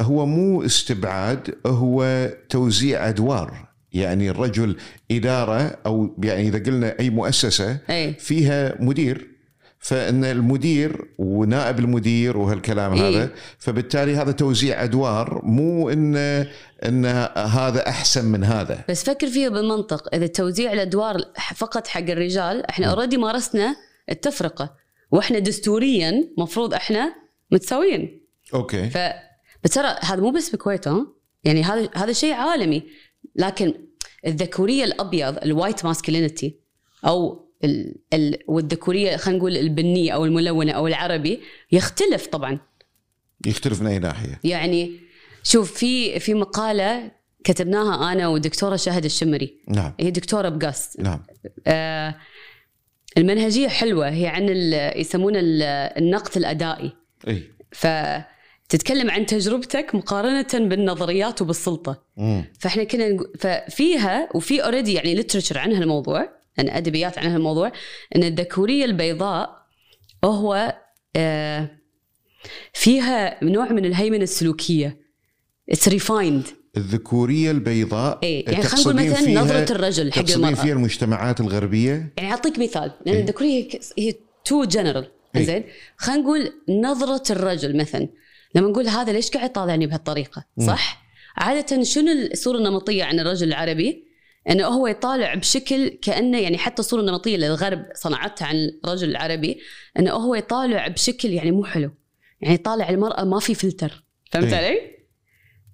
هو 0.00 0.26
مو 0.26 0.62
استبعاد 0.64 1.54
هو 1.66 2.28
توزيع 2.48 3.08
أدوار. 3.08 3.67
يعني 4.00 4.30
الرجل 4.30 4.76
إدارة 5.10 5.78
أو 5.86 6.16
يعني 6.22 6.48
إذا 6.48 6.58
قلنا 6.58 6.98
أي 7.00 7.10
مؤسسة 7.10 7.78
أي. 7.90 8.14
فيها 8.14 8.76
مدير 8.80 9.38
فإن 9.80 10.24
المدير 10.24 11.08
ونائب 11.18 11.78
المدير 11.78 12.36
وهالكلام 12.36 12.92
إيه. 12.92 13.08
هذا 13.08 13.30
فبالتالي 13.58 14.16
هذا 14.16 14.32
توزيع 14.32 14.84
أدوار 14.84 15.40
مو 15.44 15.90
إن 15.90 16.16
إن 16.84 17.06
هذا 17.36 17.88
أحسن 17.88 18.24
من 18.24 18.44
هذا. 18.44 18.84
بس 18.88 19.04
فكر 19.04 19.26
فيها 19.26 19.48
بالمنطق 19.48 20.14
إذا 20.14 20.26
توزيع 20.26 20.72
الأدوار 20.72 21.16
فقط 21.56 21.86
حق 21.86 22.10
الرجال 22.10 22.66
إحنا 22.66 22.86
اوريدي 22.86 23.16
مارسنا 23.16 23.76
التفرقة 24.10 24.74
وإحنا 25.10 25.38
دستوريا 25.38 26.12
مفروض 26.38 26.74
إحنا 26.74 27.14
متساويين. 27.50 28.28
okay. 28.54 28.90
ف 28.90 28.98
بس 29.64 29.70
ترى 29.70 29.96
هذا 30.00 30.20
مو 30.20 30.30
بس 30.30 30.50
بالكويت 30.50 30.86
يعني 31.44 31.62
هذا 31.62 31.88
هذا 31.94 32.12
شيء 32.12 32.34
عالمي. 32.34 32.82
لكن 33.36 33.74
الذكورية 34.26 34.84
الأبيض 34.84 35.38
ال 35.44 35.51
white 35.51 35.84
masculinity 35.84 36.60
أو 37.06 37.48
ال 37.64 37.94
ال 38.14 38.38
والذكورية 38.48 39.16
خلينا 39.16 39.38
نقول 39.38 39.56
البنية 39.56 40.12
أو 40.12 40.24
الملونة 40.24 40.72
أو 40.72 40.86
العربي 40.86 41.40
يختلف 41.72 42.26
طبعا. 42.26 42.58
يختلف 43.46 43.80
من 43.80 43.86
أي 43.86 43.98
ناحية. 43.98 44.40
يعني 44.44 45.00
شوف 45.42 45.72
في 45.72 46.20
في 46.20 46.34
مقالة 46.34 47.10
كتبناها 47.44 48.12
أنا 48.12 48.28
ودكتورة 48.28 48.76
شهد 48.76 49.04
الشمري. 49.04 49.60
نعم. 49.68 49.92
هي 50.00 50.10
دكتورة 50.10 50.48
بگست 50.48 50.96
نعم. 51.00 51.22
آه 51.66 52.14
المنهجية 53.18 53.68
حلوة 53.68 54.08
هي 54.08 54.26
عن 54.26 54.48
ال- 54.48 55.00
يسمونه 55.00 55.38
ال- 55.38 55.62
النقد 56.02 56.36
الأدائي. 56.36 56.92
إي. 57.28 57.42
فتتكلم 58.68 59.10
عن 59.10 59.26
تجربتك 59.26 59.94
مقارنة 59.94 60.68
بالنظريات 60.68 61.42
وبالسلطة. 61.42 62.02
مم. 62.16 62.44
فإحنا 62.60 62.84
كنا 62.84 63.18
ففيها 63.38 64.28
وفي 64.34 64.64
already 64.64 64.94
يعني 64.94 65.14
literature 65.14 65.58
عن 65.58 65.72
هالموضوع 65.72 66.28
عن 66.58 66.68
أدبيات 66.68 67.18
عن 67.18 67.26
هالموضوع 67.26 67.72
إن 68.16 68.22
الذكورية 68.22 68.84
البيضاء 68.84 69.66
هو 70.24 70.76
آه 71.16 71.70
فيها 72.72 73.44
نوع 73.44 73.72
من 73.72 73.84
الهيمنة 73.84 74.22
السلوكية. 74.22 75.08
it's 75.70 75.88
refined 75.88 76.46
الذكورية 76.76 77.50
البيضاء 77.50 78.18
اي 78.22 78.40
يعني 78.40 78.62
خلينا 78.62 79.02
نقول 79.02 79.10
مثلا 79.10 79.34
نظرة 79.34 79.72
الرجل 79.72 80.12
حق 80.12 80.30
المرأة. 80.30 80.54
فيها 80.54 80.72
المجتمعات 80.72 81.40
الغربية؟ 81.40 82.12
يعني 82.16 82.30
أعطيك 82.30 82.58
مثال 82.58 82.92
لأن 83.06 83.16
الذكورية 83.16 83.68
هي 83.98 84.14
too 84.44 84.64
general 84.64 85.10
إي. 85.36 85.44
زين؟ 85.44 85.64
خلينا 85.96 86.22
نقول 86.22 86.52
نظرة 86.68 87.22
الرجل 87.32 87.76
مثلا. 87.76 88.08
لما 88.54 88.68
نقول 88.68 88.88
هذا 88.88 89.12
ليش 89.12 89.30
قاعد 89.30 89.50
يطالعني 89.50 89.86
بهالطريقة؟ 89.86 90.44
صح؟ 90.66 91.02
عادة 91.36 91.82
شنو 91.82 92.12
الصورة 92.12 92.58
النمطية 92.58 93.04
عن 93.04 93.20
الرجل 93.20 93.48
العربي؟ 93.48 94.08
إنه 94.50 94.66
هو 94.66 94.86
يطالع 94.86 95.34
بشكل 95.34 95.88
كأنه 95.88 96.38
يعني 96.38 96.58
حتى 96.58 96.80
الصورة 96.80 97.00
النمطية 97.00 97.34
اللي 97.34 97.46
الغرب 97.46 97.86
صنعتها 97.94 98.46
عن 98.46 98.70
الرجل 98.84 99.10
العربي 99.10 99.60
إنه 99.98 100.12
هو 100.12 100.34
يطالع 100.34 100.88
بشكل 100.88 101.28
يعني 101.28 101.50
مو 101.50 101.64
حلو. 101.64 101.90
يعني 102.40 102.54
يطالع 102.54 102.88
المرأة 102.88 103.24
ما 103.24 103.40
في 103.40 103.54
فلتر. 103.54 104.04
فهمت 104.32 104.52
إي. 104.52 104.66
علي؟ 104.66 104.80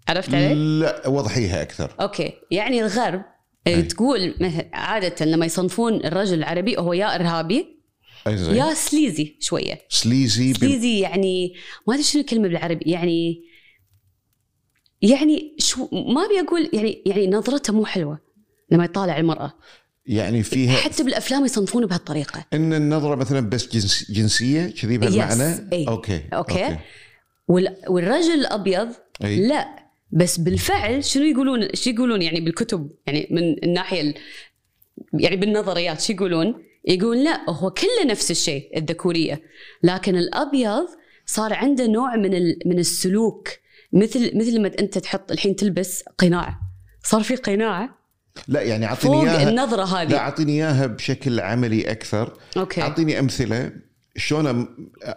عرفت 0.08 0.34
علي؟ 0.34 0.54
لا 0.54 1.08
وضحيها 1.08 1.62
أكثر. 1.62 1.94
okay. 2.00 2.33
يعني 2.50 2.80
الغرب 2.80 3.22
أي. 3.66 3.82
تقول 3.82 4.34
عادة 4.72 5.26
لما 5.26 5.46
يصنفون 5.46 5.94
الرجل 5.94 6.38
العربي 6.38 6.78
هو 6.78 6.92
يا 6.92 7.14
إرهابي 7.14 7.73
يا 8.26 8.74
سليزي 8.74 9.37
شوية 9.40 9.80
سليزي. 9.88 10.54
سليزي 10.54 10.98
يعني 11.00 11.54
ما 11.88 11.94
أدري 11.94 12.04
شنو 12.04 12.20
الكلمة 12.22 12.48
بالعربي 12.48 12.90
يعني 12.90 13.42
يعني 15.02 15.54
شو 15.58 15.88
ما 15.92 16.24
أبي 16.26 16.40
أقول 16.48 16.70
يعني 16.72 17.02
يعني 17.06 17.26
نظرته 17.26 17.72
مو 17.72 17.84
حلوة 17.84 18.18
لما 18.70 18.84
يطالع 18.84 19.18
المرأة 19.18 19.52
يعني 20.06 20.42
فيها 20.42 20.72
حتى 20.76 21.02
بالأفلام 21.04 21.44
يصنفونه 21.44 21.87
بهالطريقة 21.87 22.44
إن 22.52 22.72
النظرة 22.74 23.14
مثلا 23.14 23.40
بس 23.40 23.68
جنس 23.76 24.10
جنسية 24.12 24.66
كذي 24.82 24.98
بهالمعنى 24.98 25.56
Yes. 25.56 25.60
إي. 25.72 25.88
okay 25.88 26.22
okay. 26.33 26.76
وال- 27.48 27.76
والرجل 27.88 28.32
الأبيض 28.32 28.88
أي. 29.24 29.46
لا 29.48 29.84
بس 30.12 30.38
بالفعل 30.38 31.04
شنو 31.04 31.24
يقولون 31.24 31.68
شو 31.74 31.90
يقولون 31.90 32.22
يعني 32.22 32.40
بالكتب 32.40 32.90
يعني 33.06 33.28
من 33.30 33.64
الناحية 33.64 34.00
ال... 34.00 34.14
يعني 35.14 35.37
بالنظريات 35.37 36.00
شو 36.00 36.12
يقولون؟ 36.12 36.54
يقول 36.85 37.25
لا 37.25 37.51
هو 37.51 37.70
كله 37.70 38.05
نفس 38.07 38.31
الشيء 38.31 38.79
الذكورية. 38.79 39.42
لكن 39.83 40.16
الأبيض 40.16 40.87
صار 41.27 41.53
عنده 41.53 41.87
نوع 41.87 42.16
من 42.16 42.35
ال... 42.35 42.59
من 42.66 42.79
السلوك. 42.79 43.49
مثل 43.92 44.38
مثل 44.38 44.62
ما 44.62 44.70
أنت 44.81 44.99
تحط 44.99 45.33
الحين 45.33 45.57
تلبس 45.57 46.05
قناع. 46.18 46.61
صار 47.05 47.23
في 47.23 47.37
قناع؟ 47.37 47.99
لا 48.49 48.62
يعني 48.62 48.87
أعطيني 48.87 49.14
فوق 49.14 49.23
اياها 49.25 49.51
النظرة 49.51 49.85
لا 49.85 50.03
هذه 50.03 50.16
أعطيني 50.16 50.53
إياها 50.53 50.87
بشكل 50.87 51.40
عملي 51.40 51.90
أكثر. 51.90 52.33
okay. 52.57 52.83
أعطيني 52.83 53.18
أمثلة 53.18 53.73
شلون 54.16 54.68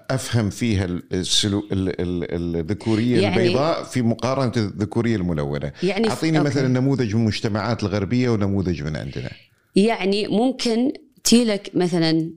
أفهم 0.10 0.50
فيها 0.50 0.86
السلو... 0.86 1.60
ال- 1.72 2.02
ال- 2.02 2.56
الذكورية 2.60 3.22
يعني- 3.22 3.42
البيضاء 3.42 3.84
في 3.84 4.02
مقارنة 4.02 4.52
الذكورية 4.58 5.16
الملونة. 5.16 5.72
يعني 5.84 6.10
أعطيني 6.10 6.38
okay. 6.38 6.50
مثلا 6.50 6.68
نموذج 6.68 7.16
من 7.16 7.22
المجتمعات 7.22 7.84
الغربية 7.84 8.30
ونموذج 8.30 8.84
من 8.84 8.96
عندنا. 8.96 9.30
يعني 9.76 10.28
ممكن 10.28 10.92
تييلك 11.28 11.72
مثلا 11.74 12.32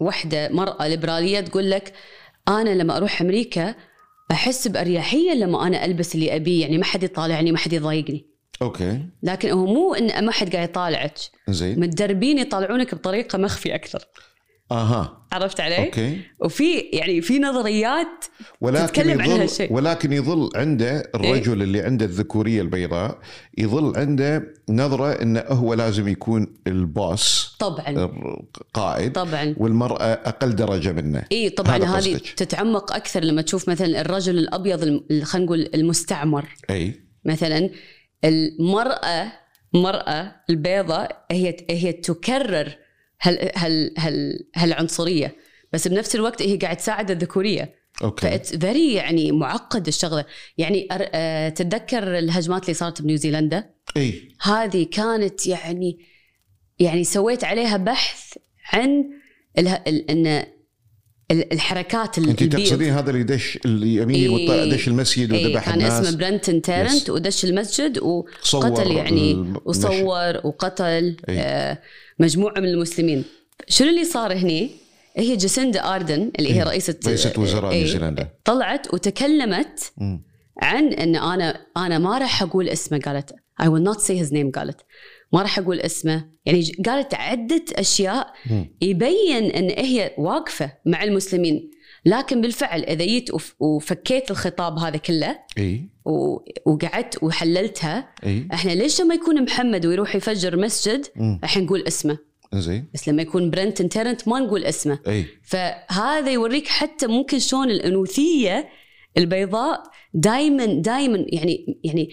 وحدة 0.00 0.48
مرأة 0.48 0.88
ليبرالية 0.88 1.40
تقول 1.40 1.70
لك 1.70 1.92
أنا 2.48 2.70
لما 2.70 2.96
أروح 2.96 3.20
أمريكا 3.20 3.74
أحس 4.30 4.68
بأريحية 4.68 5.34
لما 5.34 5.66
أنا 5.66 5.84
ألبس 5.84 6.14
اللي 6.14 6.36
أبيه 6.36 6.60
يعني 6.60 6.78
ما 6.78 6.84
حد 6.84 7.02
يطالعني 7.02 7.52
ما 7.52 7.58
حد 7.58 7.72
يضايقني. 7.72 8.26
okay. 8.62 9.02
لكن 9.22 9.50
هو 9.50 9.66
مو 9.66 9.94
إن 9.94 10.24
ما 10.24 10.32
حد 10.32 10.56
قاعد 10.56 10.68
يطالعك. 10.68 11.18
زين. 11.48 11.80
متدربين 11.80 12.38
يطالعونك 12.38 12.94
بطريقة 12.94 13.38
مخفي 13.38 13.74
أكثر. 13.74 14.04
أها. 14.72 15.26
عرفت 15.32 15.60
علي؟ 15.60 15.86
okay. 15.86 16.20
وفي 16.40 16.78
يعني 16.78 17.20
في 17.20 17.38
نظريات 17.38 18.24
ولكن 18.60 18.86
تتكلم 18.86 19.20
عن 19.20 19.30
يظل 19.30 19.40
هالشيء. 19.40 19.72
ولكن 19.72 20.12
يظل 20.12 20.50
عنده 20.54 21.10
الرجل 21.14 21.62
اللي 21.62 21.80
عنده 21.80 22.04
الذكورية 22.04 22.62
البيضاء 22.62 23.18
يظل 23.58 23.96
عنده 23.96 24.54
نظرة 24.70 25.22
انه 25.22 25.40
هو 25.40 25.74
لازم 25.74 26.08
يكون 26.08 26.54
ال 26.66 26.84
boss 26.84 27.56
طبعا. 27.58 27.88
القائد 27.88 29.12
طبعا. 29.12 29.54
والمرأة 29.58 30.04
أقل 30.04 30.56
درجة 30.56 30.92
منه. 30.92 31.24
اي 31.32 31.50
طبعا. 31.50 31.76
هذه. 31.76 32.20
تتعمق 32.36 32.92
أكثر 32.92 33.24
لما 33.24 33.42
تشوف 33.42 33.68
مثلا 33.68 34.00
الرجل 34.00 34.38
الأبيض 34.38 34.80
خلينا 35.22 35.46
نقول 35.46 35.70
المستعمر. 35.74 36.44
أي. 36.70 37.00
مثلا 37.24 37.70
المراه 38.24 39.32
المراه 39.74 40.34
البيضاء 40.50 41.26
هي 41.30 41.56
هي 41.70 41.92
تكرر 41.92 42.85
هال 43.22 43.50
هال 43.56 43.94
هال 43.98 44.46
هالعنصريه 44.56 45.36
بس 45.72 45.88
بنفس 45.88 46.14
الوقت 46.14 46.42
هي 46.42 46.56
قاعد 46.56 46.76
تساعد 46.76 47.10
الذكورية. 47.10 47.74
okay. 48.02 48.26
ف 48.26 48.32
it's 48.32 48.56
very 48.56 48.94
يعني 48.94 49.32
معقد 49.32 49.86
الشغلة. 49.86 50.24
يعني 50.58 50.88
أر- 50.92 51.08
آه، 51.14 51.48
تتذكر 51.48 52.18
الهجمات 52.18 52.62
اللي 52.62 52.74
صارت 52.74 53.02
بنيوزيلندا 53.02 53.70
إي. 53.96 54.28
هذه 54.42 54.86
كانت 54.92 55.46
يعني 55.46 55.98
يعني 56.78 57.04
سويت 57.04 57.44
عليها 57.44 57.76
بحث 57.76 58.38
عن 58.72 59.04
اله... 59.58 59.82
ال... 59.86 60.10
إن 60.10 60.46
الحركات 61.30 62.18
ال- 62.18 62.28
انت. 62.28 62.42
تقصدين 62.44 62.92
هذا 62.92 63.10
اللي 63.10 63.22
دش 63.22 63.58
اليمين 63.64 64.16
إيه. 64.16 64.28
والط- 64.48 64.74
دش 64.74 64.88
المسجد 64.88 65.32
إيه 65.32 65.46
وذبح 65.46 65.64
كان 65.64 65.74
الناس 65.74 65.92
اسمه 66.06 66.18
برنتون 66.18 66.62
تيرنت. 66.62 67.10
ودش 67.10 67.44
المسجد 67.44 67.98
وقتل 67.98 68.90
يعني 68.90 69.32
الم- 69.32 69.60
وصور 69.64 70.40
وقتل 70.44 71.16
إيه. 71.28 71.38
آه 71.40 71.78
مجموعة 72.18 72.60
من 72.60 72.68
المسلمين 72.68 73.24
شنو 73.68 73.88
اللي 73.88 74.04
صار 74.04 74.32
هني 74.32 74.70
هي 75.16 75.36
جاسيندا 75.36 75.94
آردن 75.94 76.30
اللي 76.38 76.52
هي 76.52 76.56
إيه. 76.62 76.62
رئيسة 76.68 76.94
رئيسة 77.06 77.32
وزراء 77.38 77.72
إيه، 77.72 77.78
نيوزيلندا 77.78 78.28
طلعت 78.44 78.94
وتكلمت 78.94 79.92
مم. 79.96 80.22
عن 80.62 80.92
إن 80.92 81.16
أنا 81.16 81.60
أنا 81.76 81.98
ما 81.98 82.18
راح 82.18 82.42
أقول 82.42 82.68
اسمه 82.68 82.98
قالت 82.98 83.30
I 83.62 83.64
will 83.64 83.92
not 83.92 84.00
say 84.00 84.22
his 84.26 84.32
name 84.32 84.50
قالت 84.54 84.80
ما 85.36 85.42
راح 85.42 85.58
أقول 85.58 85.80
اسمه. 85.80 86.28
يعني 86.46 86.72
قالت 86.86 87.14
عدة 87.14 87.64
أشياء. 87.72 88.32
يبين 88.82 89.44
إن 89.50 89.70
هي 89.84 90.14
واقفة 90.18 90.72
مع 90.86 91.04
المسلمين. 91.04 91.70
لكن 92.06 92.40
بالفعل 92.40 92.82
إذا 92.84 93.04
جيت 93.04 93.34
وف- 93.34 93.54
وفكيت 93.60 94.30
الخطاب 94.30 94.78
هذا 94.78 94.96
كله 94.96 95.38
إي. 95.58 95.88
وقعدت 96.66 97.22
وحللتها 97.22 98.08
إي. 98.26 98.48
إحنا 98.52 98.70
ليش 98.70 99.00
لما 99.00 99.14
يكون 99.14 99.42
محمد 99.42 99.86
ويروح 99.86 100.16
يفجر 100.16 100.56
مسجد. 100.56 101.06
راح 101.42 101.58
نقول 101.58 101.82
اسمه. 101.86 102.18
زين 102.54 102.88
بس 102.94 103.08
لما 103.08 103.22
يكون 103.22 103.50
برنتون 103.50 103.88
تيرنت 103.88 104.28
ما 104.28 104.38
نقول 104.38 104.64
اسمه. 104.64 104.98
إي. 105.08 105.24
فهذا 105.42 106.30
يوريك 106.30 106.68
حتى 106.68 107.06
ممكن 107.06 107.38
شلون 107.38 107.70
الأنوثية 107.70 108.68
البيضاء 109.18 109.82
دائما 110.14 110.66
دائما 110.66 111.24
يعني 111.28 111.80
يعني 111.84 112.10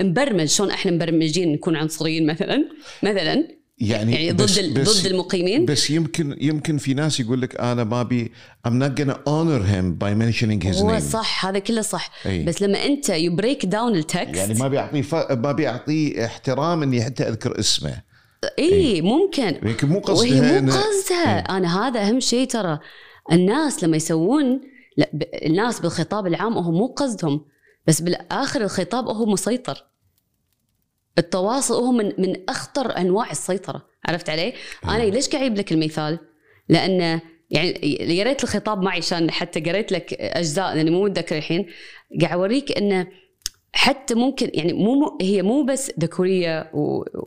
مبرمج. 0.00 0.44
شلون 0.44 0.70
إحنا 0.70 0.92
مبرمجين 0.92 1.52
نكون 1.52 1.76
عنصريين 1.76 2.26
مثلا؟ 2.26 2.68
مثلا 3.02 3.48
يعني 3.78 4.12
يعني 4.14 4.32
بس 4.32 4.58
ضد 4.60 4.80
بس 4.80 5.00
ضد 5.00 5.06
المقيمين. 5.06 5.64
بس 5.64 5.90
يمكن 5.90 6.36
يمكن 6.40 6.78
في 6.78 6.94
ناس 6.94 7.20
يقول 7.20 7.40
لك 7.40 7.60
أنا 7.60 7.84
ما 7.84 8.02
أبي 8.02 8.32
I'm 8.68 8.70
not 8.70 9.00
gonna 9.00 9.16
honor 9.28 9.62
him 9.72 9.98
by 10.04 10.14
mentioning 10.22 10.68
his 10.68 10.76
هو 10.82 10.96
name. 10.98 11.02
صح 11.02 11.46
هذا 11.46 11.58
كله 11.58 11.82
صح. 11.82 12.10
أي. 12.26 12.44
بس 12.44 12.62
لما 12.62 12.84
أنت 12.86 13.08
you 13.08 13.36
break 13.36 13.66
down 13.66 13.96
ال 13.96 14.04
text 14.04 14.36
يعني 14.36 14.54
ما 14.54 14.68
بيعطيه 14.68 15.02
ف... 15.02 15.14
ما 15.14 15.52
بيعطيه 15.52 16.24
احترام 16.24 16.82
إني 16.82 17.02
حتى 17.04 17.22
أذكر 17.28 17.58
اسمه. 17.60 18.02
إي 18.58 19.02
ممكن. 19.02 19.56
يمكن 19.62 19.88
مو 19.88 19.94
وهي 19.94 20.30
قصدها 20.40 20.60
مو 20.60 20.70
إنه- 20.70 20.74
قصدها 20.74 21.38
أنا 21.38 21.88
هذا 21.88 22.00
أهم 22.08 22.20
شيء 22.20 22.46
ترى. 22.46 22.78
الناس 23.32 23.84
لما 23.84 23.96
يسوون 23.96 24.60
لا 24.96 25.08
ب- 25.12 25.22
الناس 25.44 25.80
بالخطاب 25.80 26.26
العام 26.26 26.52
هو 26.58 26.70
مو 26.72 26.86
قصدهم 26.86 27.44
بس 27.86 28.00
بالآخر 28.00 28.60
الخطاب 28.62 29.08
هو 29.08 29.26
مسيطر 29.26 29.84
التواصل 31.18 31.74
هو 31.74 31.92
من 31.92 32.12
من 32.18 32.36
أخطر 32.48 32.96
أنواع 32.96 33.30
السيطرة 33.30 33.86
عرفت 34.04 34.30
علي؟ 34.30 34.52
أنا 34.84 35.02
ليش 35.02 35.28
قاعد 35.28 35.58
لك 35.58 35.72
المثال؟ 35.72 36.18
لأن 36.68 37.20
يعني 37.50 37.96
يا 38.16 38.24
ريت 38.24 38.44
الخطاب 38.44 38.82
معي 38.82 38.98
عشان 38.98 39.30
حتى 39.30 39.60
قريت 39.60 39.92
لك 39.92 40.14
أجزاء 40.14 40.74
لأني 40.74 40.90
مو 40.90 41.04
متذكر 41.04 41.36
الحين 41.36 41.66
قاعد 42.20 42.32
أوريك 42.32 42.78
انه 42.78 43.06
حتى 43.72 44.14
ممكن 44.14 44.50
يعني 44.54 44.72
مو 44.72 45.18
هي 45.20 45.42
مو 45.42 45.62
بس 45.64 45.92
ذكورية 46.00 46.70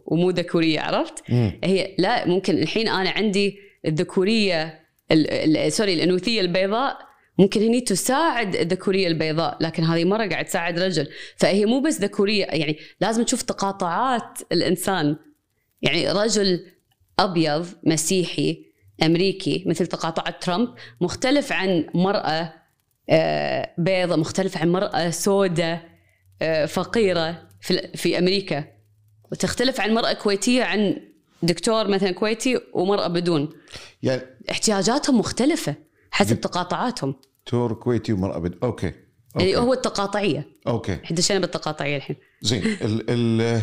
ومو 0.06 0.30
ذكورية 0.30 0.80
عرفت؟ 0.80 1.24
مم. 1.30 1.60
هي 1.64 1.96
لا 1.98 2.28
ممكن 2.28 2.58
الحين 2.58 2.88
أنا 2.88 3.10
عندي 3.10 3.58
الذكورية 3.86 4.80
ال- 5.12 5.58
ال- 5.58 5.72
سوري 5.74 5.94
الأنوثية 5.94 6.42
البيضاء 6.42 7.09
ممكن 7.40 7.62
هني 7.62 7.82
تساعد 7.82 8.56
الذكورية 8.56 9.08
البيضاء 9.08 9.58
لكن 9.62 9.84
هذه 9.84 10.06
مرة 10.06 10.28
قاعد 10.28 10.46
تساعد 10.46 10.80
رجل. 10.80 11.08
فهي 11.36 11.66
مو 11.66 11.80
بس 11.80 12.02
ذكورية 12.02 12.46
يعني 12.46 12.78
لازم 13.02 13.24
تشوف 13.24 13.42
تقاطعات 13.42 14.40
الإنسان. 14.52 15.16
يعني 15.82 16.12
رجل 16.12 16.66
أبيض 17.20 17.68
مسيحي 17.84 18.66
أمريكي 19.04 19.64
مثل 19.68 19.88
تقاطعات 19.88 20.44
ترامب 20.44 20.74
مختلف 21.02 21.52
عن 21.52 21.86
مرأة 21.94 22.54
آه، 23.10 23.74
بيضة 23.78 24.16
مختلف 24.16 24.58
عن 24.58 24.70
مرأة 24.70 25.10
سوداء 25.10 25.90
آه، 26.42 26.66
فقيرة 26.66 27.48
في, 27.62 27.88
في 27.96 28.18
أمريكا. 28.18 28.64
وتختلف 29.32 29.82
عن 29.82 29.94
مرأة 29.94 30.14
كويتية 30.14 30.64
عن 30.64 31.02
دكتور 31.44 31.88
مثلا 31.88 32.12
كويتي 32.12 32.60
ومرأة 32.74 33.08
بدون. 33.08 33.50
يعني 34.04 34.22
احتياجاتهم 34.52 35.20
مختلفة 35.20 35.76
حسب 36.12 36.42
تقاطعاتهم. 36.42 37.16
تور 37.50 37.74
كويتي 37.74 38.14
ومرأة 38.14 38.40
بد... 38.40 38.56
أوكي 38.64 38.92
يعني 39.36 39.56
أوكي. 39.56 39.68
هو 39.68 39.74
التقاطعية. 39.74 40.48
okay. 40.68 40.94
إحنا 41.04 41.18
دشينا 41.18 41.40
بالتقاطعية 41.40 41.98
الحين. 41.98 42.16
زين 42.42 42.64
ال... 42.66 43.04
ال... 43.10 43.62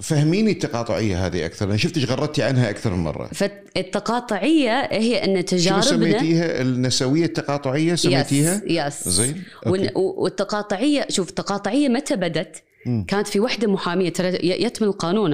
فهميني 0.00 0.50
التقاطعية 0.50 1.26
هذه 1.26 1.46
أكثر 1.46 1.64
أنا 1.68 1.76
شفتك 1.76 2.02
غردتي 2.10 2.42
عنها 2.42 2.70
أكثر 2.70 2.94
من 2.94 3.04
مرة. 3.04 3.26
فالتقاطعية 3.26 4.80
هي 4.92 5.24
أن 5.24 5.30
شنو 5.34 5.42
تجاربنا 5.42 5.82
سميتيها؟ 5.82 6.60
النسوية 6.62 7.24
التقاطعية 7.24 7.94
سميتيها؟ 7.94 8.62
yes 8.66 9.08
زين 9.08 9.42
ون- 9.66 9.80
okay. 9.80 9.92
و- 9.98 10.22
والتقاطعية 10.22 11.06
شوف 11.10 11.28
التقاطعية 11.28 11.88
متى 11.88 12.16
بدت؟ 12.16 12.62
مم. 12.86 13.04
كانت 13.08 13.26
في 13.28 13.40
وحدة 13.40 13.68
محامية 13.68 14.08
ترى 14.12 14.28
ي- 14.28 14.62
يتم 14.64 14.84
القانون؟ 14.84 15.32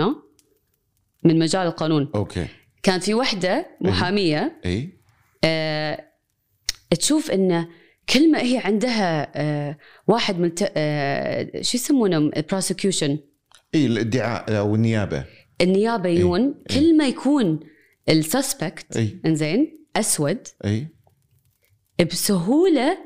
من 1.25 1.38
مجال 1.38 1.66
القانون. 1.66 2.11
okay. 2.14 2.47
كانت 2.83 3.03
في 3.05 3.14
وحدة 3.14 3.66
محامية 3.81 4.61
إي. 4.66 4.99
آه 5.44 6.05
تشوف 6.94 7.30
إن 7.30 7.66
كل 8.09 8.33
ما 8.33 8.42
هي 8.42 8.59
عندها 8.59 9.33
آه 9.35 9.78
واحد 10.07 10.38
من 10.38 10.52
آه 10.76 11.50
شو 11.61 11.76
يسمونه؟ 11.76 12.18
ال 12.18 12.27
prosecution 12.27 13.18
إي 13.74 13.87
الادعاء 13.87 14.59
أو 14.59 14.74
النيابة. 14.74 15.24
النيابة 15.61 16.09
يجون 16.09 16.54
إيه. 16.70 16.76
كل 16.76 16.96
ما 16.96 17.09
يكون 17.09 17.61
ال 18.09 18.19
suspect 18.19 18.97
إي. 18.96 19.20
إنزين 19.26 19.87
أسود 19.96 20.48
إي. 20.64 20.87
بسهولة 22.00 22.98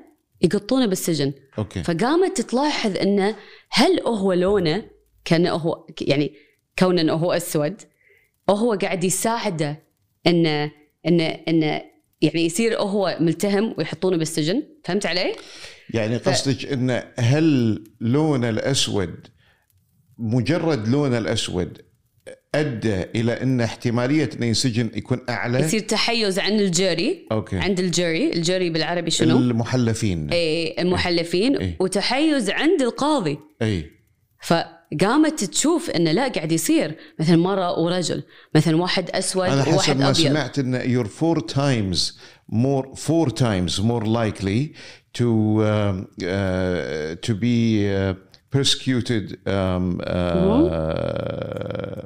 يقطونه 0.42 0.86
بالسجن. 0.86 1.32
okay. 1.58 1.82
فقامت 1.82 2.40
تلاحظ 2.40 2.96
انه 2.96 3.36
هل 3.70 4.00
هو 4.00 4.32
لونه 4.32 4.84
كأنه 5.24 5.50
هو 5.50 5.86
يعني 6.00 6.34
كونه 6.78 7.00
إنه 7.00 7.12
هو 7.12 7.32
أسود 7.32 7.82
أو 8.48 8.54
هو 8.54 8.74
قاعد 8.74 9.04
يساعده 9.04 9.82
انه 10.26 10.70
انه 11.06 11.24
انه 11.48 11.82
يعني 12.22 12.46
يصير 12.46 12.78
هو 12.80 13.16
ملتهم 13.20 13.74
ويحطونه 13.78 14.16
بالسجن. 14.16 14.62
فهمت 14.84 15.06
علي؟ 15.06 15.34
يعني 15.94 16.16
قصدك 16.16 16.72
انه 16.72 17.04
هل 17.18 17.78
لون 18.00 18.44
الأسود 18.44 19.26
مجرد 20.18 20.88
لون 20.88 21.14
الأسود 21.14 21.78
أدى 22.54 23.02
إلى 23.02 23.42
إن 23.42 23.60
احتمالية 23.60 24.30
إنه 24.36 24.46
ينسجن 24.46 24.90
يكون 24.94 25.20
أعلى؟ 25.28 25.60
يصير 25.60 25.80
تحيز 25.80 26.38
عن 26.38 26.60
الجوري 26.60 27.26
أوكي. 27.32 27.56
عند 27.56 27.80
الجوري 27.80 28.32
الجوري 28.32 28.70
بالعربي 28.70 29.10
شنو؟ 29.10 29.38
المحلفين. 29.38 30.30
إيه 30.30 30.82
المحلفين. 30.82 31.56
إيه. 31.56 31.76
وتحيز 31.80 32.50
عند 32.50 32.82
القاضي. 32.82 33.38
اي 33.62 33.97
فقامت 34.40 35.44
تشوف 35.44 35.90
انه 35.90 36.12
لا 36.12 36.28
قاعد 36.28 36.52
يصير. 36.52 36.96
مثلا 37.20 37.36
مرة 37.36 37.78
ورجل 37.78 38.22
مثلا 38.54 38.76
واحد 38.76 39.10
أسود 39.10 39.36
وواحد 39.36 39.52
ابيض 39.52 39.68
أنا 39.68 39.78
حسب 39.78 39.96
وواحد 39.96 40.02
أبيض. 40.02 40.06
ما 40.06 40.12
سمعت 40.12 40.58
إن 40.58 40.90
يور 40.90 41.06
فور 41.06 41.40
تايمز 41.40 42.18
مور 42.48 42.94
فور 42.94 43.30
تايمز 43.30 43.80
مور 43.80 44.06
لايكلي 44.06 44.72
تو 45.14 45.62
تو 47.22 47.34
بي 47.34 48.14
persecuted 48.50 49.26
um, 49.46 50.00
uh, 50.00 50.24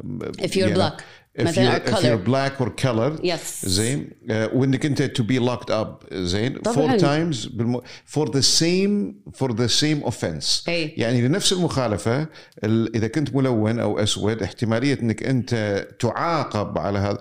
mm-hmm. 0.03 0.45
if 0.47 0.57
you're 0.57 0.68
you 0.68 0.74
black. 0.74 1.05
If 1.39 1.43
مثلاً 1.43 1.78
you're, 1.78 1.83
if 1.83 1.91
color. 1.91 2.03
you're 2.03 2.28
black 2.28 2.61
or 2.61 2.70
colored 2.70 3.24
يس 3.24 3.66
زين 3.66 4.11
uh, 4.28 4.33
وانك 4.33 4.87
انت 4.87 5.03
to 5.03 5.22
be 5.22 5.39
locked 5.39 5.70
up 5.70 6.14
زين 6.14 6.59
طبعاً. 6.59 6.74
four 6.74 7.01
times 7.01 7.47
بالم... 7.47 7.80
for 8.07 8.26
the 8.26 8.43
same 8.43 9.14
for 9.33 9.49
the 9.53 9.68
same 9.68 10.09
offense 10.09 10.68
أي. 10.68 10.95
يعني 10.97 11.20
لنفس 11.28 11.53
المخالفة 11.53 12.26
ال... 12.64 12.97
إذا 12.97 13.09
كنت 13.09 13.35
ملون 13.37 13.80
أو 13.80 13.99
أسود 13.99 14.43
احتمالية 14.43 14.99
إنك 15.03 15.22
أنت 15.22 15.87
تعاقب 15.99 16.78
على 16.78 16.99
هذا 16.99 17.18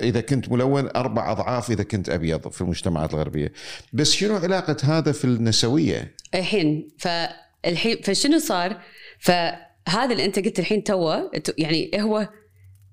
إذا 0.00 0.20
كنت 0.20 0.52
ملون 0.52 0.88
أربع 0.96 1.32
أضعاف 1.32 1.70
إذا 1.70 1.82
كنت 1.82 2.08
أبيض 2.08 2.48
في 2.48 2.60
المجتمعات 2.60 3.14
الغربية 3.14 3.52
بس 3.92 4.12
شنو 4.12 4.36
علاقة 4.36 4.76
هذا 4.84 5.12
في 5.12 5.24
النسوية 5.24 6.14
الحين 6.34 6.88
فالحين 6.98 7.96
فشنو 8.02 8.38
صار؟ 8.38 8.80
فهذا 9.18 10.12
اللي 10.12 10.24
أنت 10.24 10.38
قلت 10.38 10.58
الحين 10.58 10.84
توه 10.84 11.30
يعني 11.58 11.90
هو 11.94 12.28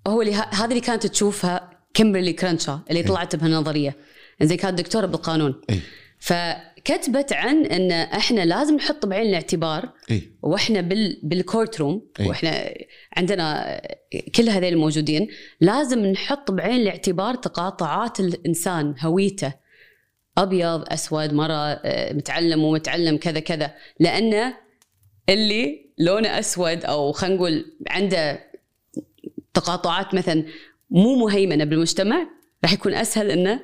هو 0.07 0.21
اللي 0.21 0.33
ه- 0.35 0.49
هذا 0.53 0.65
اللي 0.69 0.79
كانت 0.81 1.07
تشوفها 1.07 1.69
كيمبرلي 1.93 2.33
كرانشا 2.33 2.81
اللي 2.89 3.03
طلعت 3.03 3.35
بهالنظرية. 3.35 3.95
زي 4.41 4.57
كانت 4.57 4.77
دكتوره 4.77 5.05
بالقانون. 5.05 5.61
اي 5.69 5.79
فكتبت 6.19 7.33
عن 7.33 7.65
إن 7.65 7.91
إحنا 7.91 8.45
لازم 8.45 8.75
نحط 8.75 9.05
بعين 9.05 9.29
الاعتبار 9.29 9.89
اي 10.11 10.31
وإحنا 10.41 10.81
بال 10.81 11.19
بالكورت 11.23 11.79
روم 11.79 12.07
أي. 12.19 12.27
وإحنا 12.27 12.73
عندنا 13.17 13.81
كل 14.35 14.49
هذول 14.49 14.65
الموجودين 14.73 15.27
لازم 15.61 16.05
نحط 16.05 16.51
بعين 16.51 16.81
الاعتبار 16.81 17.35
تقاطعات 17.35 18.19
الإنسان 18.19 18.95
هويته. 18.99 19.53
أبيض 20.37 20.83
أسود 20.93 21.33
مرة 21.33 21.53
آه، 21.53 22.13
متعلم 22.13 22.63
ومتعلم 22.63 23.17
كذا 23.17 23.39
كذا. 23.39 23.73
لأن 23.99 24.53
اللي 25.29 25.91
لونه 25.97 26.39
أسود 26.39 26.85
أو 26.85 27.11
خلينا 27.11 27.35
نقول 27.35 27.65
عنده 27.89 28.39
تقاطعات 29.55 30.13
مثلا 30.15 30.45
مو 30.89 31.15
مهيمنة 31.15 31.63
بالمجتمع 31.63 32.27
راح 32.63 32.73
يكون 32.73 32.93
أسهل 32.93 33.31
إنه 33.31 33.59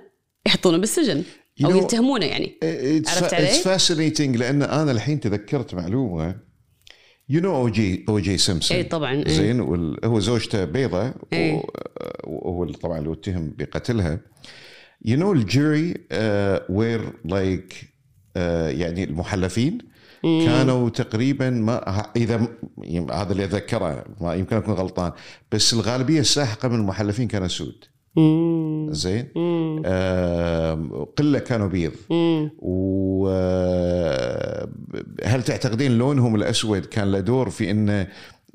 يحطونه 0.48 0.78
بالسجن 0.78 1.24
you 1.62 1.66
know 1.66 1.84
يتهمونه 1.84 2.26
يعني 2.26 2.46
It's, 2.64 3.10
عرفت 3.10 3.34
علي؟ 3.34 3.48
it's 3.50 3.64
fascinating 3.66 4.38
لأن 4.38 4.62
أنا 4.64 4.92
الحين 4.92 5.20
تذكرت 5.20 5.74
معلومة 5.76 6.36
you 7.30 7.42
know 7.42 7.56
أو 7.56 7.70
جي 7.70 8.06
أو 8.10 8.20
جي 8.20 8.38
سيمبسون 8.38 8.78
اي 8.78 8.84
طبعا 8.84 9.24
إي. 9.28 9.32
زين 9.34 9.60
وال- 9.62 10.06
هو 10.06 10.20
زوجته 10.20 10.66
بيضة 10.66 11.14
إيه. 11.34 11.64
وهو 12.24 12.64
اللي 12.64 12.78
طبعا 12.78 13.00
اللي 13.00 13.14
اتهم 13.14 13.56
بقتلها 13.58 14.20
you 15.06 15.18
know 15.18 15.34
ال 15.34 15.46
jury 15.46 15.94
were 16.70 17.14
like 17.26 17.74
يعني 18.68 19.04
المحلفين 19.04 19.78
كانوا 20.24 20.90
تقريبا 20.90 21.50
ما 21.50 22.06
إذا 22.16 22.48
هذا 23.12 23.32
اللي 23.32 23.44
اتذكره 23.46 24.06
ما 24.22 24.34
يمكن 24.34 24.56
أكون 24.56 24.74
غلطان 24.74 25.12
بس 25.52 25.74
الغالبية 25.74 26.20
الساحقة 26.20 26.68
من 26.68 26.76
المحلفين 26.76 27.28
كانوا 27.28 27.48
سود 27.48 27.86
مم. 28.16 28.88
زين 28.92 29.28
مم. 29.36 29.82
آه 29.86 31.08
قلة 31.18 31.40
كانوا 31.40 31.68
بيض 31.68 31.92
مم. 32.10 32.52
وهل 35.22 35.44
تعتقدين 35.46 35.98
لونهم 35.98 36.36
الأسود 36.36 36.86
كان 36.86 37.12
له 37.12 37.20
دور 37.20 37.50
في 37.50 37.72
انه 37.72 38.08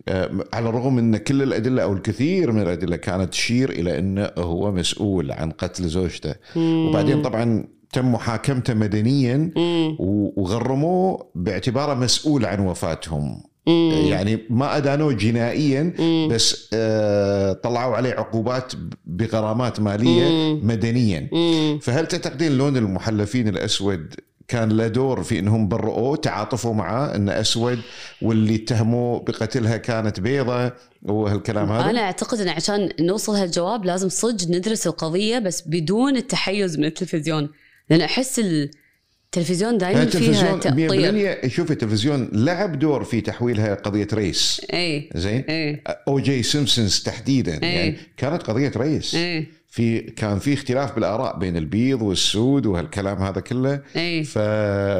آه، 0.08 0.30
على 0.52 0.68
الرغم 0.68 0.98
إن 0.98 1.16
كل 1.16 1.42
الأدلة 1.42 1.82
أو 1.82 1.92
الكثير 1.92 2.52
من 2.52 2.62
الأدلة 2.62 2.96
كانت 2.96 3.30
تشير 3.30 3.70
إلى 3.70 3.98
انه 3.98 4.30
هو 4.38 4.72
مسؤول 4.72 5.32
عن 5.32 5.50
قتل 5.50 5.84
زوجته 5.88 6.34
وبعدين 6.56 7.22
طبعا 7.22 7.64
تم 7.96 8.12
محاكمته 8.12 8.74
مدنيا 8.74 9.50
مم. 9.56 9.96
وغرموه 10.36 11.30
باعتباره 11.34 11.94
مسؤول 11.94 12.44
عن 12.44 12.60
وفاتهم 12.60 13.42
مم. 13.66 14.02
يعني 14.06 14.38
ما 14.50 14.76
أدانوه 14.76 15.12
جنائيا 15.12 15.92
بس 16.30 16.70
آه، 16.74 17.52
طلعوا 17.52 17.96
عليه 17.96 18.10
عقوبات 18.10 18.72
بغرامات 19.06 19.80
مالية 19.80 20.54
مدنيا 20.62 21.28
مم. 21.32 21.78
فهل 21.82 22.06
تعتقدين 22.06 22.58
لون 22.58 22.76
المحلفين 22.76 23.48
الأسود 23.48 24.14
كان 24.48 24.68
له 24.68 24.88
دور 24.88 25.22
في 25.22 25.38
إنهم 25.38 25.68
برؤوه 25.68 26.16
تعاطفوا 26.16 26.74
معاه 26.74 27.16
انه 27.16 27.40
أسود 27.40 27.78
واللي 28.22 28.54
اتهموه 28.54 29.20
بقتلها 29.20 29.76
كانت 29.76 30.20
بيضة 30.20 30.72
وهالكلام 31.02 31.72
هذا 31.72 31.90
أنا 31.90 32.00
أعتقد 32.00 32.40
إن 32.40 32.48
عشان 32.48 32.88
نوصل 33.00 33.34
هالجواب 33.34 33.84
لازم 33.84 34.08
صدق 34.08 34.50
ندرس 34.50 34.86
القضية 34.86 35.38
بس 35.38 35.62
بدون 35.66 36.16
التحيز 36.16 36.78
من 36.78 36.84
التلفزيون 36.84 37.48
لأن 37.90 38.00
أحس 38.00 38.38
التلفزيون 38.38 39.78
دائما 39.78 40.06
فيها 40.06 40.56
تأطير. 40.56 41.42
100% 41.44 41.48
شوف 41.48 41.70
التلفزيون 41.70 42.28
لعب 42.32 42.78
دور 42.78 43.04
في 43.04 43.20
تحويلها 43.20 43.74
قضية 43.74 44.08
race. 44.12 44.66
اي 44.74 45.10
زين؟ 45.14 45.44
اي 45.48 45.82
أو 46.08 46.20
جي 46.20 46.42
سيمبسونز 46.42 47.02
تحديدا. 47.02 47.54
يعني 47.66 47.96
كانت 48.16 48.42
قضية 48.42 48.72
race. 48.76 49.14
اي 49.14 49.46
في 49.68 50.00
كان 50.00 50.38
في 50.38 50.54
اختلاف 50.54 50.94
بالآراء 50.94 51.38
بين 51.38 51.56
البيض 51.56 52.02
والسود 52.02 52.66
وهالكلام 52.66 53.22
هذا 53.22 53.40
كله. 53.40 53.80
اي 53.96 54.24
ف 54.24 54.38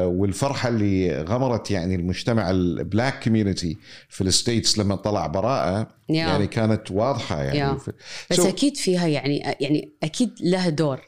والفرحة 0.03 0.69
اللي 0.69 1.21
غمرت 1.21 1.71
يعني 1.71 1.95
المجتمع 1.95 2.49
ال 2.49 2.61
black 2.61 3.23
community 3.23 3.77
في 4.09 4.21
ال 4.21 4.29
States 4.29 4.77
لما 4.79 4.95
طلع 4.95 5.27
براءة. 5.27 5.87
يعني 6.09 6.47
كانت 6.47 6.91
واضحة 6.91 7.43
يعني. 7.43 7.79
ف... 7.79 7.89
بس 8.31 8.41
So- 8.41 8.45
أكيد 8.45 8.77
فيها 8.77 9.07
يعني 9.07 9.37
يعني 9.59 9.89
أكيد 10.03 10.29
لها 10.41 10.69
دور. 10.69 10.99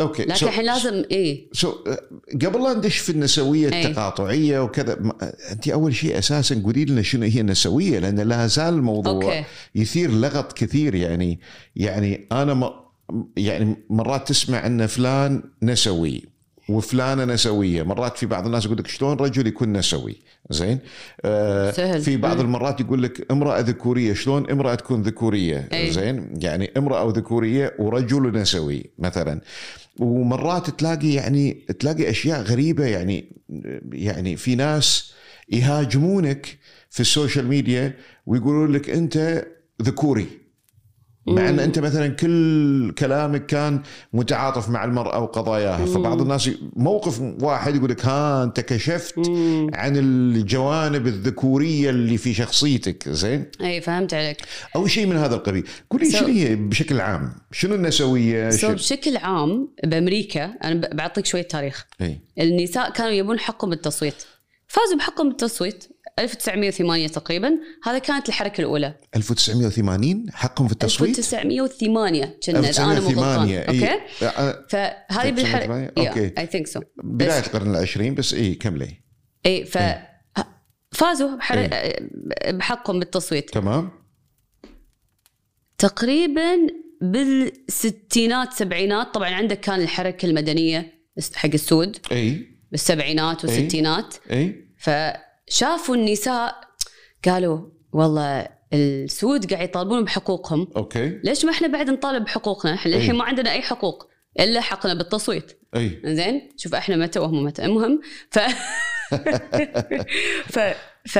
okay 0.00 0.22
لكن 0.22 0.34
so- 0.34 0.42
الحين 0.42 0.64
لازم 0.64 1.04
اي 1.12 1.48
so 1.52 1.72
قبل 2.42 2.62
لا 2.62 2.74
ندش 2.74 2.98
في 2.98 3.10
النسوية 3.12 3.72
أي. 3.72 3.86
التقاطعية 3.86 4.58
وكذا 4.60 4.98
أنت 5.52 5.68
أول 5.68 5.94
شيء 5.94 6.18
أساسا 6.18 6.62
قولي 6.64 6.84
لنا 6.84 7.02
شنو 7.02 7.22
هي 7.26 7.40
النسوية 7.40 7.98
لأن 7.98 8.20
لا 8.20 8.46
زال 8.46 8.74
الموضوع 8.74 9.12
okay. 9.12 9.44
يثير 9.74 10.10
لغط 10.10 10.52
كثير 10.52 10.94
يعني 10.94 11.40
يعني 11.76 12.26
أنا 12.32 12.54
م... 12.54 12.70
يعني 13.36 13.76
مرات 13.90 14.28
تسمع 14.28 14.66
أن 14.66 14.86
فلان 14.86 15.42
نسوي 15.62 16.32
وفلانة 16.68 17.24
نسوية 17.24 17.82
مرات 17.82 18.16
في 18.18 18.26
بعض 18.26 18.46
الناس 18.46 18.64
يقول 18.64 18.78
لك 18.78 18.86
شلون 18.86 19.16
رجل 19.16 19.46
يكون 19.46 19.72
نسوي 19.72 20.16
زين 20.50 20.78
آه 21.24 21.70
سهل. 21.70 22.00
في 22.02 22.16
بعض. 22.16 22.40
المرات 22.40 22.80
يقول 22.80 23.02
لك 23.02 23.30
امرأة 23.32 23.60
ذكورية 23.60 24.14
شلون 24.14 24.50
امرأة 24.50 24.74
تكون 24.74 25.02
ذكورية 25.02 25.68
أي. 25.72 25.90
زين 25.90 26.34
يعني 26.42 26.70
امرأة 26.76 27.12
ذكوريه 27.16 27.74
ورجل 27.78 28.32
نسوي 28.32 28.84
مثلا 28.98 29.40
ومرات 29.98 30.70
تلاقي 30.70 31.12
يعني 31.12 31.52
تلاقي 31.52 32.10
أشياء 32.10 32.42
غريبة 32.42 32.84
يعني 32.84 33.24
يعني 33.92 34.36
في 34.36 34.54
ناس 34.54 35.12
يهاجمونك 35.48 36.58
في 36.90 37.00
السوشيال 37.00 37.46
ميديا 37.46 37.94
ويقولون 38.26 38.72
لك 38.72 38.90
أنت 38.90 39.46
ذكوري. 39.82 40.41
مع 41.26 41.48
إن 41.48 41.60
أنت 41.60 41.78
مثلا 41.78 42.08
كل 42.08 42.92
كلامك 42.98 43.46
كان 43.46 43.82
متعاطف 44.12 44.68
مع 44.68 44.84
المرأة 44.84 45.20
وقضاياها 45.20 45.86
فبعض 45.86 46.20
الناس 46.20 46.50
موقف 46.76 47.20
واحد 47.42 47.76
يقول 47.76 47.90
لك 47.90 48.06
ها 48.06 48.44
أنت 48.44 48.60
كشفت 48.60 49.18
عن 49.74 49.96
الجوانب 49.96 51.06
الذكورية 51.06 51.90
اللي 51.90 52.16
في 52.18 52.34
شخصيتك. 52.34 53.08
زين؟ 53.08 53.46
أي 53.60 53.80
فهمت 53.80 54.14
عليك. 54.14 54.36
أو 54.76 54.86
شيء 54.86 55.06
من 55.06 55.16
هذا 55.16 55.34
القبيل. 55.34 55.64
قولي 55.90 56.10
So- 56.10 56.16
شنو 56.16 56.28
هي 56.28 56.56
بشكل 56.56 57.00
عام؟ 57.00 57.32
شنو 57.52 57.74
النسوية؟ 57.74 58.50
so 58.50 58.58
شنو... 58.58 58.74
بشكل 58.74 59.16
عام 59.16 59.68
بأمريكا 59.84 60.44
أنا 60.64 60.88
بعطيك 60.92 61.26
شوية 61.26 61.42
تاريخ. 61.42 61.86
أي. 62.00 62.20
النساء 62.40 62.90
كانوا 62.92 63.10
يبون 63.12 63.38
حقهم 63.38 63.70
بالتصويت 63.70 64.14
فازوا 64.66 64.98
بحقهم 64.98 65.28
بالتصويت 65.28 65.84
1908 66.18 67.08
تقريبا. 67.08 67.58
هذا 67.84 67.98
كانت 67.98 68.28
الحركة 68.28 68.60
الأولى. 68.60 68.94
1980 69.16 70.26
حقهم 70.32 70.66
في 70.66 70.72
التصويت؟ 70.72 71.18
1908 71.18 72.38
كنا 72.46 72.58
اذا 72.58 72.84
أنا 72.84 73.00
مو 73.00 73.08
غلطان 73.08 73.48
1908 73.48 73.58
okay 73.58 73.88
إي. 73.88 74.28
آه، 74.28 74.66
فهذه 74.68 75.28
1908 75.28 75.30
بالحركه 75.30 76.08
okay. 76.08 76.32
I 76.38 76.46
think 76.46 76.66
so 76.66 76.80
بداية 77.04 77.40
القرن 77.40 77.70
العشرين 77.70 78.14
بس 78.14 78.34
إي 78.34 78.54
كملي. 78.54 79.02
إي 79.46 79.64
ف 79.64 79.78
فازوا 80.92 81.36
بحر... 81.36 81.68
بحقهم 82.48 82.98
بالتصويت. 82.98 83.50
تمام. 83.50 83.90
تقريبا 85.78 86.56
بالستينات 87.00 88.52
سبعينات. 88.52 89.14
طبعا 89.14 89.30
عندك 89.30 89.60
كان 89.60 89.80
الحركة 89.80 90.26
المدنية 90.26 90.92
حق 91.34 91.50
السود. 91.54 91.98
إي. 92.12 92.46
بالسبعينات 92.70 93.44
والستينات. 93.44 94.14
إي. 94.30 94.72
فشافوا 95.46 95.96
النساء 95.96 96.60
قالوا 97.24 97.60
والله 97.92 98.48
السود 98.72 99.52
قاعد 99.52 99.68
يطالبون 99.68 100.04
بحقوقهم. 100.04 100.68
okay. 100.76 101.20
ليش 101.24 101.44
ما 101.44 101.50
إحنا 101.50 101.68
بعد 101.68 101.90
نطالب 101.90 102.24
بحقوقنا؟ 102.24 102.74
إحنا 102.74 102.90
للحين 102.90 103.10
أي. 103.10 103.16
ما 103.16 103.24
عندنا 103.24 103.52
أي 103.52 103.62
حقوق 103.62 104.08
إلا 104.40 104.60
حقنا 104.60 104.94
بالتصويت. 104.94 105.60
أي. 105.76 106.00
زين؟ 106.04 106.48
شوف 106.56 106.74
إحنا 106.74 106.96
متى 106.96 107.18
وهم 107.18 107.44
متى. 107.44 107.64
المهم 107.64 108.00
ف 108.30 108.38
ف 110.54 110.58
ف 111.06 111.18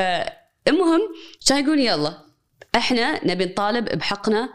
المهم 0.68 1.00
كان 1.46 1.64
يقول 1.64 1.80
يلا 1.80 2.18
إحنا 2.74 3.26
نبي 3.26 3.44
نطالب 3.44 3.84
بحقنا 3.84 4.48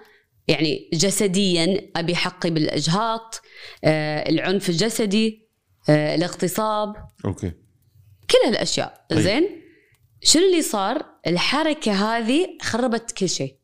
يعني 0.48 0.90
جسديا 0.94 1.92
أبي 1.96 2.16
حقي 2.16 2.50
بالإجهاض 2.50 3.36
آه 3.84 4.30
العنف 4.30 4.70
الجسدي 4.70 5.48
آه 5.90 6.16
الاغتصاب. 6.16 6.96
okay. 7.26 7.52
كل 8.32 8.48
هالأشياء. 8.48 9.06
طيب. 9.10 9.20
زين؟ 9.20 9.62
شنو 10.22 10.44
اللي 10.44 10.62
صار؟ 10.62 11.06
الحركة 11.28 11.92
هذه 11.92 12.48
خربت 12.62 13.12
كل 13.12 13.30
شيء. 13.30 13.56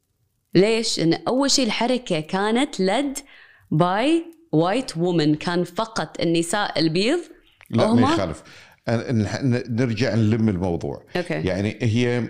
ليش؟ 0.56 1.00
لأن 1.00 1.14
أول 1.28 1.52
شيء 1.52 1.66
الحركة 1.66 2.20
كانت 2.20 2.80
led 2.80 3.18
by 3.72 4.26
white 4.52 4.98
women 4.98 5.36
كان 5.36 5.64
فقط 5.64 6.22
النساء 6.22 6.80
البيض. 6.80 7.20
لا 7.70 7.94
ما 7.94 8.14
يخالف. 8.14 8.44
نرجع 9.70 10.16
نلم 10.16 10.50
الموضوع. 10.50 11.06
okay. 11.16 11.34
يعني 11.34 11.78
هي 11.82 12.28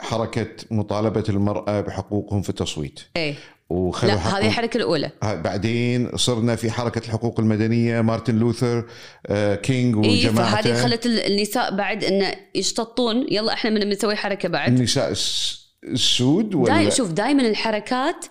حركة 0.00 0.56
مطالبة 0.70 1.24
المرأة 1.28 1.80
بحقوقهم 1.80 2.42
في 2.42 2.48
التصويت. 2.48 3.00
إيه. 3.16 3.34
وخذوا 3.70 4.12
لا 4.12 4.38
هذه 4.38 4.70
الأولى. 4.76 5.10
ها- 5.22 5.34
بعدين 5.34 6.16
صرنا 6.16 6.56
في 6.56 6.70
حركة 6.70 6.98
الحقوق 6.98 7.40
المدنية 7.40 8.00
مارتن 8.00 8.38
لوثر 8.38 8.86
آه، 9.26 9.54
كينج 9.54 10.06
إي 10.06 10.20
فهذه 10.20 10.30
وجماعته 10.30 10.74
خلت 10.82 11.06
ال- 11.06 11.18
النساء 11.26 11.76
بعد 11.76 12.04
انه 12.04 12.34
يشتطون. 12.54 13.26
يلا 13.30 13.52
إحنا 13.52 13.70
من 13.70 13.80
بنسوي 13.80 14.16
حركة 14.16 14.48
بعد. 14.48 14.72
النساء 14.72 15.10
الس- 15.10 15.74
السود 15.84 16.54
ولا؟ 16.54 16.74
دايما 16.74 16.90
شوف 16.90 17.12
دائما 17.12 17.48
الحركات 17.48 18.26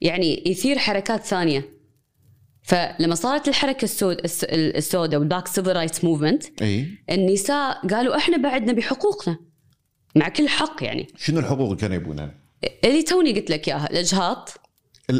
يعني 0.00 0.42
يثير 0.46 0.78
حركات 0.78 1.24
ثانية. 1.24 1.74
فلما 2.62 3.14
صارت 3.14 3.48
الحركة 3.48 3.84
السود 3.84 4.18
الس- 4.24 4.44
السوداء 4.50 5.20
وال 5.20 5.28
black 5.28 5.48
civil 5.48 5.76
rights 5.76 6.04
movement 6.04 6.44
النساء 7.10 7.86
قالوا 7.86 8.16
إحنا 8.16 8.36
بعد 8.36 8.70
نبي 8.70 8.82
حقوقنا 8.82 9.36
مع 10.16 10.28
كل 10.28 10.48
حق 10.48 10.84
يعني. 10.84 11.06
شنو 11.18 11.38
الحقوق 11.40 11.66
اللي 11.66 11.76
كانوا 11.80 11.96
يبونها؟ 11.96 12.34
اللي 12.84 13.02
توني 13.02 13.32
قلت 13.32 13.50
لك 13.50 13.68
إياها 13.68 13.90
الإجهاض. 13.90 14.48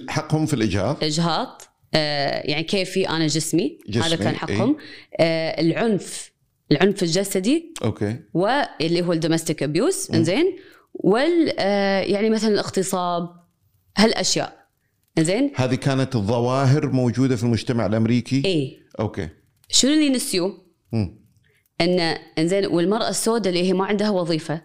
حقهم 0.08 0.46
في 0.46 0.54
الإجهاض. 0.54 1.04
إجهاض. 1.04 1.62
آه 1.94 2.42
يعني 2.44 2.62
كيفي 2.62 3.08
أنا 3.08 3.26
جسمي, 3.26 3.78
جسمي، 3.88 4.04
هذا 4.06 4.16
كان 4.16 4.34
حقهم. 4.34 4.76
آه 5.20 5.60
العنف. 5.60 6.32
العنف 6.72 7.02
الجسدي. 7.02 7.74
okay. 7.84 8.16
واللي 8.34 9.02
هو 9.02 9.12
ال 9.12 9.18
domestic 9.18 9.62
abuse 9.62 10.10
إنزين. 10.10 10.56
وال 10.94 11.54
آه 11.58 12.00
يعني 12.00 12.30
مثلا 12.30 12.50
الاغتصاب. 12.50 13.28
هالأشياء. 13.96 14.64
إنزين. 15.18 15.52
هذه 15.54 15.74
كانت 15.74 16.16
الظواهر 16.16 16.90
موجودة 16.90 17.36
في 17.36 17.42
المجتمع 17.42 17.86
الأمريكي؟ 17.86 18.42
إيه 18.44 18.78
okay. 19.00 19.28
شنو 19.68 19.92
اللي 19.92 20.08
نسيوه؟ 20.08 20.64
إن 21.80 22.00
إنزين 22.38 22.66
والمرأة 22.66 23.08
السوداء 23.08 23.52
اللي 23.52 23.68
هي 23.68 23.72
ما 23.72 23.84
عندها 23.84 24.10
وظيفة 24.10 24.62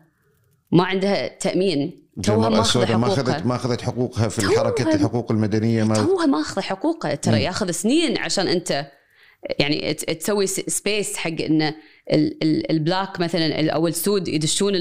ما 0.72 0.84
عندها 0.84 1.28
تأمين. 1.28 2.09
توها 2.24 2.50
ماخذه 2.50 2.98
ما 2.98 3.08
اخذت 3.08 3.30
حقوقها. 3.30 3.48
ما 3.48 3.56
أخذت 3.56 3.82
حقوقها 3.82 4.28
في 4.28 4.42
حركه 4.60 4.94
الحقوق 4.96 5.32
المدنية 5.32 5.84
ما 5.84 5.96
توها 5.96 6.26
ماخذه 6.26 6.62
حقوقها. 6.62 7.16
ترى 7.16 7.44
ياخذ 7.44 7.72
سنين 7.72 8.18
عشان 8.18 8.48
أنت 8.48 8.86
يعني 9.60 9.94
تسوي 9.94 10.48
space 10.48 11.18
حق 11.18 11.42
إن 11.42 11.62
ال- 11.62 12.44
ال- 12.44 12.72
ال 12.72 12.80
black 12.80 13.20
مثلا 13.20 13.72
أو 13.72 13.88
السود 13.88 14.28
يدشون 14.28 14.74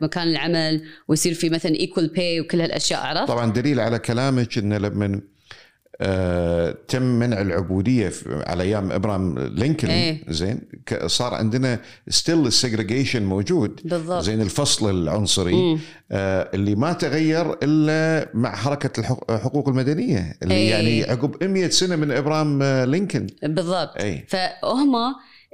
مكان 0.00 0.28
العمل 0.28 0.82
ويصير 1.08 1.34
في 1.34 1.50
مثلا 1.50 1.74
equal 1.74 2.08
pay 2.08 2.40
وكل 2.40 2.60
هالأشياء 2.60 3.00
عرفت؟ 3.00 3.28
طبعا 3.28 3.52
دليل 3.52 3.80
على 3.80 3.98
كلامك 3.98 4.58
انه 4.58 4.78
لما 4.78 5.20
آه 6.00 6.76
تم 6.88 7.02
منع 7.02 7.40
العبودية 7.40 8.12
على 8.26 8.62
أيام 8.62 8.92
ابراهام 8.92 9.38
لينكولن. 9.38 9.92
إيه. 9.92 10.22
زين. 10.28 10.60
صار 11.06 11.34
عندنا 11.34 11.80
still 12.08 12.46
ال 12.46 12.52
segregation 12.52 13.22
موجود. 13.22 13.80
بالضبط. 13.84 14.22
زين 14.22 14.40
الفصل 14.40 14.90
العنصري. 14.90 15.52
مم. 15.54 15.78
آه 16.12 16.50
اللي 16.54 16.74
ما 16.74 16.92
تغير 16.92 17.52
إلا 17.62 18.30
مع 18.34 18.54
حركة 18.56 19.00
الحق- 19.00 19.30
الحقوق 19.30 19.68
المدنية 19.68 20.36
اللي 20.42 20.54
إيه. 20.54 20.70
يعني 20.70 21.02
عقب 21.04 21.44
100 21.44 21.68
سنة 21.68 21.96
من 21.96 22.10
ابراهام 22.10 22.62
آه، 22.62 22.84
لينكولن. 22.84 23.26
بالضبط. 23.42 23.96
اي 23.96 24.24
فهم 24.28 24.94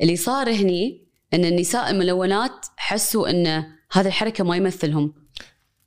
اللي 0.02 0.16
صار 0.16 0.50
هني 0.50 1.06
إن 1.34 1.44
النساء 1.44 1.90
الملونات 1.90 2.66
حسوا 2.76 3.30
إن 3.30 3.46
هذه 3.92 4.06
الحركة 4.06 4.44
ما 4.44 4.56
يمثلهم. 4.56 5.12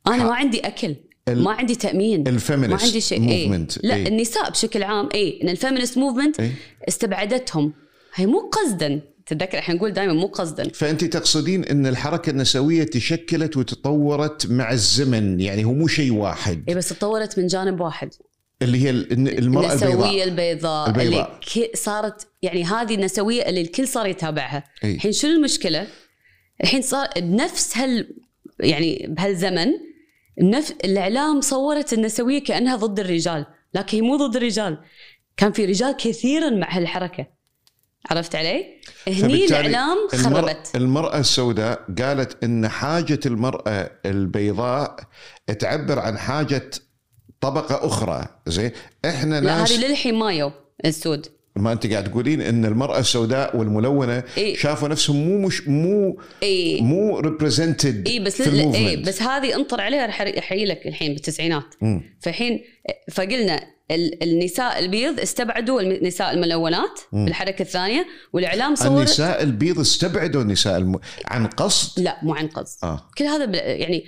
أنا 0.08 0.16
ح- 0.16 0.26
ما 0.26 0.34
عندي 0.36 0.60
أكل. 0.60 0.95
ما 1.30 1.51
عندي 1.51 1.76
تأمين. 1.76 2.24
ما 2.24 2.30
ال 2.30 2.36
feminist 2.36 2.86
عندي 2.86 3.01
شيء. 3.01 3.30
إيه. 3.30 3.47
movement 3.47 3.86
لا 3.86 3.95
النساء 3.95 4.49
بشكل 4.51 4.84
عام 4.84 5.09
اي 5.13 5.39
إن 5.43 5.49
ال 5.49 5.55
feminist 5.55 5.97
movement 5.97 6.39
إيه. 6.39 6.51
استبعدتهم. 6.88 7.74
هي 8.15 8.26
مو 8.26 8.49
قصدا. 8.49 9.01
تتذكر 9.26 9.59
إحنا 9.59 9.76
نقول 9.76 9.93
دائما 9.93 10.13
مو 10.13 10.28
قصدا. 10.28 10.69
فانت 10.69 11.03
تقصدين 11.03 11.63
إن 11.63 11.88
الحركة 11.88 12.30
النسوية 12.30 12.84
تشكلت 12.84 13.57
وتطورت 13.57 14.47
مع 14.47 14.71
الزمن. 14.71 15.39
يعني 15.39 15.63
هو 15.65 15.74
مو 15.74 15.88
شيء 15.88 16.13
واحد. 16.13 16.63
اي 16.69 16.76
بس 16.76 16.89
تطورت 16.89 17.39
من 17.39 17.47
جانب 17.47 17.82
واحد. 17.82 18.09
اللي 18.61 18.78
هي 18.84 18.89
ال- 18.89 19.38
المرأة 19.39 19.74
البيضاء. 19.74 19.91
النسوية 19.93 20.24
البيضاء, 20.24 20.88
البيضاء. 20.89 21.05
اللي 21.07 21.39
كي- 21.53 21.71
صارت 21.76 22.28
يعني 22.41 22.63
هذه 22.63 22.95
النسوية 22.95 23.41
اللي 23.41 23.61
الكل 23.61 23.88
صار 23.88 24.07
يتابعها. 24.07 24.63
إي. 24.84 24.95
الحين 24.95 25.11
شنو 25.11 25.32
المشكلة؟ 25.32 25.88
الحين 26.63 26.82
صار 26.82 27.07
بنفس 27.17 27.78
هال 27.78 28.15
يعني 28.59 29.05
بهالزمن 29.09 29.67
نفس 30.39 30.71
الإعلام 30.71 31.41
صورت 31.41 31.93
النسويه 31.93 32.43
كأنها 32.43 32.75
ضد 32.75 32.99
الرجال 32.99 33.45
لكن 33.73 33.97
هي 33.97 34.01
مو 34.01 34.17
ضد 34.17 34.36
الرجال. 34.36 34.77
كان 35.38 35.51
في 35.51 35.65
رجال 35.65 35.97
كثيرا 35.97 36.49
مع 36.49 36.77
هالحركة. 36.77 37.27
عرفت 38.11 38.36
علي؟ 38.36 38.65
هني 39.07 39.45
الإعلام 39.45 39.97
المرأة, 40.13 40.41
خربت. 40.41 40.71
المرأة 40.75 41.19
السوداء 41.19 41.86
قالت 42.01 42.43
إن 42.43 42.67
حاجة 42.67 43.19
المرأة 43.25 43.91
البيضاء 44.05 44.95
تعبر 45.59 45.99
عن 45.99 46.17
حاجة 46.17 46.69
طبقة 47.41 47.88
أخرى 47.88 48.25
زين؟ 48.47 48.71
إحنا 49.05 49.41
لا 49.41 49.57
ناس 49.57 49.71
هذه 49.71 49.88
للحين 49.88 50.15
ما 50.16 50.28
يو 50.28 50.51
السود. 50.86 51.27
ما 51.56 51.72
انت 51.72 51.88
قاعد 51.88 52.04
تقولين 52.12 52.41
إن 52.41 52.66
المرأة 52.66 52.99
السوداء 52.99 53.58
والملونة 53.58 54.24
إيه. 54.38 54.56
شافوا 54.56 54.88
نفسهم 54.88 55.16
مو 55.28 55.47
مش 55.47 55.68
مو 55.68 56.20
إي 56.43 56.82
مو 56.82 57.20
represented 57.20 58.07
إي 58.08 58.20
بس 58.20 58.41
في 58.41 58.49
ال 58.49 58.56
movement 58.56 59.07
بس 59.08 59.22
هذه 59.22 59.56
انطر 59.56 59.82
عليها 59.82 60.06
رح 60.06 60.22
احيي 60.22 60.66
لك 60.66 60.88
الحين 60.88 61.14
بالتسعينات. 61.14 61.64
فالحين 62.22 62.60
فقلنا 63.12 63.60
ال- 63.91 64.24
النساء 64.24 64.80
البيض 64.80 65.20
استبعدوا 65.20 65.82
النساء 65.82 66.34
الملونات 66.34 66.99
مم. 67.12 67.26
بالحركة 67.26 67.62
الثانية 67.62 68.06
والإعلام 68.34 68.76
صور 68.76 68.97
النساء 68.97 69.43
البيض 69.43 69.80
استبعدوا 69.80 70.41
النساء 70.41 70.78
الم... 70.78 70.99
عن 71.26 71.47
قصد 71.47 71.99
لا 71.99 72.18
مو 72.24 72.34
عن 72.34 72.47
قصد 72.47 72.78
آه 72.84 73.10
كل 73.18 73.24
هذا 73.26 73.56
يعني 73.66 74.04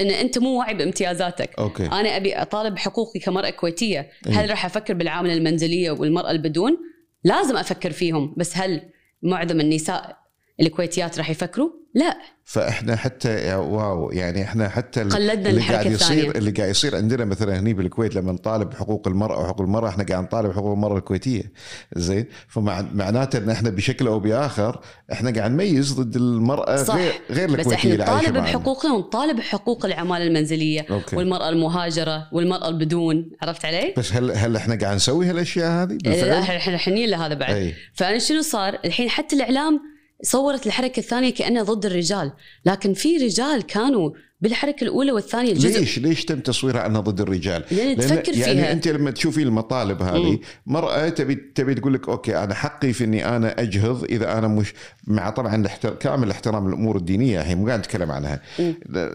إن 0.00 0.10
أنت 0.10 0.38
مو 0.38 0.58
واعي 0.58 0.74
بامتيازاتك. 0.74 1.50
أوكي. 1.58 1.86
أنا 1.86 2.16
أبي 2.16 2.34
أطالب 2.34 2.78
حقوقي 2.78 3.20
كمرأة 3.20 3.50
كويتية. 3.50 4.10
إيه. 4.26 4.32
هل 4.32 4.50
راح 4.50 4.64
أفكر 4.64 4.94
بالعاملة 4.94 5.32
المنزلية 5.32 5.90
والمرأة 5.90 6.30
البدون؟ 6.30 6.78
لازم 7.24 7.56
أفكر 7.56 7.90
فيهم. 7.90 8.34
بس 8.36 8.56
هل 8.56 8.82
معظم 9.22 9.60
النساء 9.60 10.25
الكويتيات 10.60 11.18
راح 11.18 11.30
يفكروا 11.30 11.70
لا 11.94 12.16
فإحنا 12.44 12.96
حتى 12.96 13.34
يا 13.34 13.56
واو 13.56 14.10
يعني 14.10 14.42
إحنا 14.42 14.68
حتى 14.68 15.00
قلدنا 15.02 15.50
اللي 15.50 15.60
قاعد 15.60 15.86
يصير 15.86 15.94
الثانية. 15.94 16.30
اللي 16.30 16.50
قاعد 16.50 16.70
يصير 16.70 16.96
عندنا 16.96 17.24
مثلا 17.24 17.58
هني 17.58 17.74
بالكويت 17.74 18.14
لما 18.14 18.32
نطالب 18.32 18.70
بحقوق 18.70 19.08
المرأة 19.08 19.40
وحقوق 19.40 19.60
المرأة 19.60 19.88
إحنا 19.88 20.04
قاعد 20.04 20.24
نطالب 20.24 20.48
بحقوق 20.48 20.72
المرأة 20.72 20.98
الكويتية 20.98 21.52
زين 21.96 22.26
فمعناته 22.48 23.38
إن 23.38 23.50
إحنا 23.50 23.70
بشكل 23.70 24.06
أو 24.06 24.20
بآخر 24.20 24.80
إحنا 25.12 25.30
قاعد 25.30 25.50
نميز 25.50 25.92
ضد 25.92 26.16
المرأة 26.16 26.76
صح. 26.82 26.94
غير 26.94 27.12
غير 27.30 27.48
بس 27.48 27.54
الكويتية 27.54 27.74
إحنا 27.76 27.92
اللي 27.92 28.04
عايشة 28.04 28.30
نطالب. 28.30 28.44
بحقوقنا 28.44 28.92
ونطالب 28.92 29.36
بحقوق 29.36 29.84
العماله 29.86 30.24
المنزلية 30.24 30.86
أوكي. 30.90 31.16
والمرأة 31.16 31.48
المهاجرة 31.48 32.28
والمرأة 32.32 32.68
البدون 32.68 33.30
عرفت 33.42 33.64
علي؟ 33.64 33.94
بس 33.96 34.12
هل 34.12 34.30
هل 34.30 34.56
إحنا 34.56 34.74
قاعد 34.74 34.96
نسوي 34.96 35.26
هالأشياء 35.26 35.70
هذه 35.70 35.92
لا 36.04 36.10
بالفعل؟ 36.10 36.56
إحنا 36.56 36.74
الحين 36.74 37.08
لهذا 37.08 37.34
بعد 37.34 37.54
أي 37.54 37.74
فأنا 37.94 38.18
شنو 38.18 38.42
صار؟ 38.42 38.78
الحين 38.84 39.10
حتى 39.10 39.36
الإعلام 39.36 39.95
صورت 40.22 40.66
الحركة 40.66 41.00
الثانية 41.00 41.34
كأنها 41.34 41.62
ضد 41.62 41.86
الرجال، 41.86 42.32
لكن 42.66 42.94
في 42.94 43.16
رجال 43.16 43.62
كانوا 43.62 44.10
بالحركة 44.40 44.84
الأولى 44.84 45.12
والثانية 45.12 45.52
الجزء 45.52 45.80
ليش 45.80 45.98
ليش 45.98 46.24
تم 46.24 46.40
تصويرها 46.40 46.86
أنها 46.86 47.00
ضد 47.00 47.20
الرجال؟ 47.20 47.64
لأن 47.70 47.96
تفكر 47.96 48.32
يعني 48.32 48.54
فيها 48.54 48.72
أنت 48.72 48.88
لما 48.88 49.10
تشوفي 49.10 49.42
المطالب 49.42 50.02
هذه. 50.02 50.38
مرأة 50.66 51.08
تبي 51.08 51.34
تبي 51.34 51.74
تقول 51.74 51.94
لك 51.94 52.08
أوكي 52.08 52.38
أنا 52.38 52.54
حقي 52.54 52.92
في 52.92 53.04
إني 53.04 53.36
أنا 53.36 53.60
أجهض 53.60 54.04
إذا 54.04 54.38
أنا 54.38 54.48
مش 54.48 54.74
مع 55.06 55.30
طبعا. 55.30 55.66
كامل 56.00 56.30
احترام 56.30 56.68
الأمور 56.68 56.96
الدينية 56.96 57.40
الحين 57.40 57.58
مو 57.58 57.66
قاعد 57.66 57.78
نتكلم 57.78 58.12
عنها. 58.12 58.40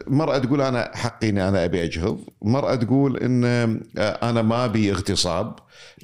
مرأة 0.07 0.37
تقول 0.37 0.61
أنا 0.61 0.91
حقي 0.93 1.29
إني 1.29 1.47
أنا 1.47 1.65
أبي 1.65 1.83
أجهض، 1.83 2.19
مرأة 2.41 2.75
تقول 2.75 3.17
إن 3.17 3.45
آه، 3.45 4.29
أنا 4.29 4.41
ما 4.41 4.65
أبي 4.65 4.91
اغتصاب. 4.91 5.55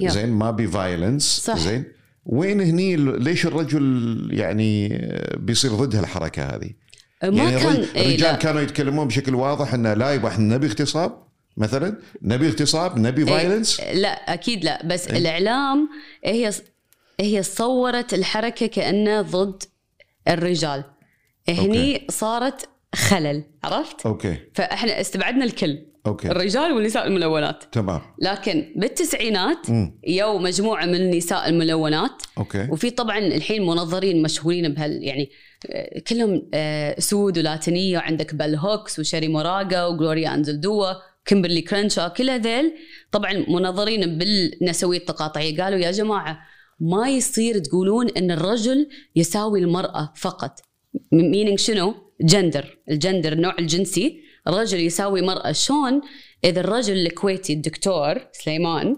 زين 0.01 0.29
ما 0.29 0.49
أبي 0.49 0.67
violence 0.67 1.41
صح. 1.43 1.57
زين 1.57 1.96
وين 2.27 2.61
هني 2.61 2.95
ليش 2.95 3.45
الرجل 3.45 4.27
يعني 4.31 4.89
بيصير 5.37 5.71
ضد 5.71 5.95
هالحركة 5.95 6.43
هذه؟ 6.43 6.71
ما 7.23 7.43
يعني 7.43 7.59
كان 7.59 7.75
إيه 7.95 8.01
الرجال 8.01 8.31
لا. 8.31 8.35
كانوا 8.35 8.61
يتكلمون 8.61 9.07
بشكل 9.07 9.35
واضح 9.35 9.73
إنه 9.73 9.93
لا 9.93 10.13
يبغى 10.13 10.31
إحنا 10.31 10.55
نبي 10.55 10.67
اغتصاب 10.67 11.23
مثلا 11.57 11.97
نبي 12.21 12.47
اغتصاب 12.47 12.99
نبي 12.99 13.21
إيه، 13.21 13.27
violence 13.27 13.81
لا 13.93 14.33
أكيد 14.33 14.65
لا 14.65 14.85
بس 14.85 15.07
إيه. 15.07 15.17
الإعلام 15.17 15.89
هي 16.25 16.51
هي 17.19 17.43
صورت 17.43 18.13
الحركة 18.13 18.65
كانها 18.65 19.21
ضد 19.21 19.63
الرجال 20.27 20.83
هني 21.49 22.07
صارت 22.09 22.69
خلل 22.97 23.43
عرفت؟ 23.63 24.05
أوكي. 24.05 24.37
فإحنا 24.53 25.01
استبعدنا 25.01 25.45
الكل 25.45 25.77
أوكي. 26.07 26.27
الرجال 26.27 26.71
والنساء 26.71 27.07
الملونات. 27.07 27.63
تمام. 27.71 28.01
لكن 28.21 28.73
بالتسعينات. 28.75 29.67
يو 30.07 30.37
مجموعة 30.37 30.85
من 30.85 30.95
النساء 30.95 31.49
الملونات. 31.49 32.21
أوكي. 32.37 32.67
وفي 32.71 32.89
طبعا 32.89 33.17
الحين 33.17 33.65
منظرين 33.65 34.21
مشهورين 34.21 34.73
بهال 34.73 35.03
يعني 35.03 35.29
آه، 35.69 35.99
كلهم 35.99 36.49
آه، 36.53 36.99
سود 36.99 37.37
ولاتينية 37.37 37.97
وعندك 37.97 38.35
بل 38.35 38.55
هوكس 38.55 38.99
وشيري 38.99 39.27
موراغا 39.27 39.85
وغلوريا 39.85 40.33
انزلدوا 40.33 40.93
كيمبرلي 41.25 41.61
كرنشو 41.61 42.07
كل 42.07 42.29
هذيل. 42.29 42.73
طبعا 43.11 43.45
منظرين 43.47 44.17
بالنسوية 44.17 44.97
التقاطعية 44.97 45.63
قالوا 45.63 45.79
يا 45.79 45.91
جماعة 45.91 46.39
ما 46.79 47.09
يصير 47.09 47.57
تقولون 47.57 48.09
إن 48.09 48.31
الرجل 48.31 48.89
يساوي 49.15 49.59
المرأة 49.59 50.13
فقط. 50.15 50.59
meaning 51.11 51.59
شنو؟ 51.59 52.06
gender 52.21 52.77
ال 52.89 52.96
gender 52.96 53.33
النوع 53.33 53.55
الجنسي. 53.59 54.21
الرجل 54.47 54.79
يساوي 54.79 55.21
مرأة. 55.21 55.51
شلون 55.51 56.01
إذا 56.43 56.59
الرجل 56.59 56.97
الكويتي 56.97 57.53
الدكتور 57.53 58.27
سليمان 58.31 58.97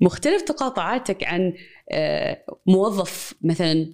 مختلف 0.00 0.42
تقاطعاتك 0.42 1.24
عن 1.24 1.52
آه، 1.90 2.44
موظف 2.66 3.34
مثلا 3.42 3.92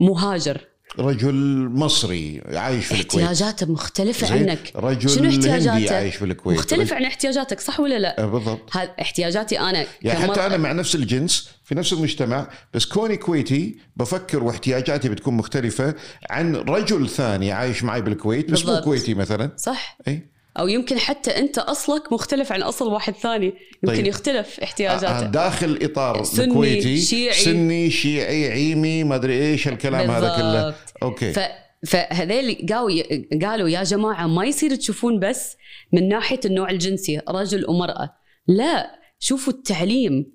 مهاجر 0.00 0.68
رجل 0.98 1.68
مصري 1.72 2.42
عايش 2.46 2.86
في 2.86 2.92
الكويت 3.00 3.24
احتياجاته 3.24 3.72
مختلفة؟ 3.72 4.32
عنك 4.32 4.72
رجل 4.76 5.10
شنو 5.10 5.30
احتياجاته؟ 5.30 5.94
عايش 5.96 6.16
في 6.16 6.24
الكويت 6.24 6.58
مختلف 6.58 6.92
عن 6.92 7.04
احتياجاتك 7.04 7.60
صح 7.60 7.80
ولا 7.80 7.98
لا؟ 7.98 8.22
آه، 8.22 8.26
بالضبط 8.26 8.76
احتياجاتي 8.76 9.60
أنا 9.60 9.86
يعني 10.02 10.18
حتى 10.18 10.46
أنا 10.46 10.56
مع 10.56 10.72
نفس 10.72 10.94
الجنس 10.94 11.48
في 11.64 11.74
نفس 11.74 11.92
المجتمع 11.92 12.48
بس 12.74 12.84
كوني 12.84 13.16
كويتي 13.16 13.76
بفكر 13.96 14.44
واحتياجاتي 14.44 15.08
بتكون 15.08 15.34
مختلفة 15.34 15.94
عن 16.30 16.56
رجل 16.56 17.08
ثاني 17.08 17.52
عايش 17.52 17.82
معي 17.82 18.00
بالكويت 18.02 18.50
بس 18.50 18.66
مو. 18.66 18.80
كويتي 18.80 19.14
مثلا 19.14 19.50
صح 19.56 19.98
اي 20.08 20.35
أو 20.58 20.68
يمكن 20.68 20.98
حتى 20.98 21.30
أنت 21.30 21.58
أصلك 21.58 22.12
مختلف 22.12 22.52
عن 22.52 22.62
أصل 22.62 22.92
واحد 22.92 23.14
ثاني. 23.14 23.46
يمكن 23.82 23.96
طيب. 23.96 24.06
يختلف 24.06 24.60
آه، 24.60 24.64
احتياجاته 24.64 25.26
داخل 25.26 25.78
إطار 25.82 26.24
سني، 26.24 26.44
الكويتي. 26.44 27.00
شيعي. 27.00 27.32
سني 27.32 27.90
شيعي 27.90 28.50
عيمي 28.50 29.04
ما 29.04 29.14
أدري 29.14 29.42
إيش 29.42 29.68
الكلام 29.68 30.10
هذا 30.10 30.36
كله. 30.36 30.64
بالضبط. 30.64 30.94
أوكي. 31.02 31.32
ف 31.32 31.38
فهذيل 31.86 32.66
قالوا 32.72 33.02
قالوا 33.42 33.68
يا 33.68 33.82
جماعة 33.82 34.26
ما 34.26 34.44
يصير 34.44 34.74
تشوفون 34.74 35.20
بس 35.20 35.56
من 35.92 36.08
ناحية 36.08 36.40
النوع 36.44 36.70
الجنسي 36.70 37.20
رجل 37.28 37.64
ومرأة. 37.68 38.14
لا 38.46 38.90
شوفوا 39.18 39.52
التعليم 39.52 40.32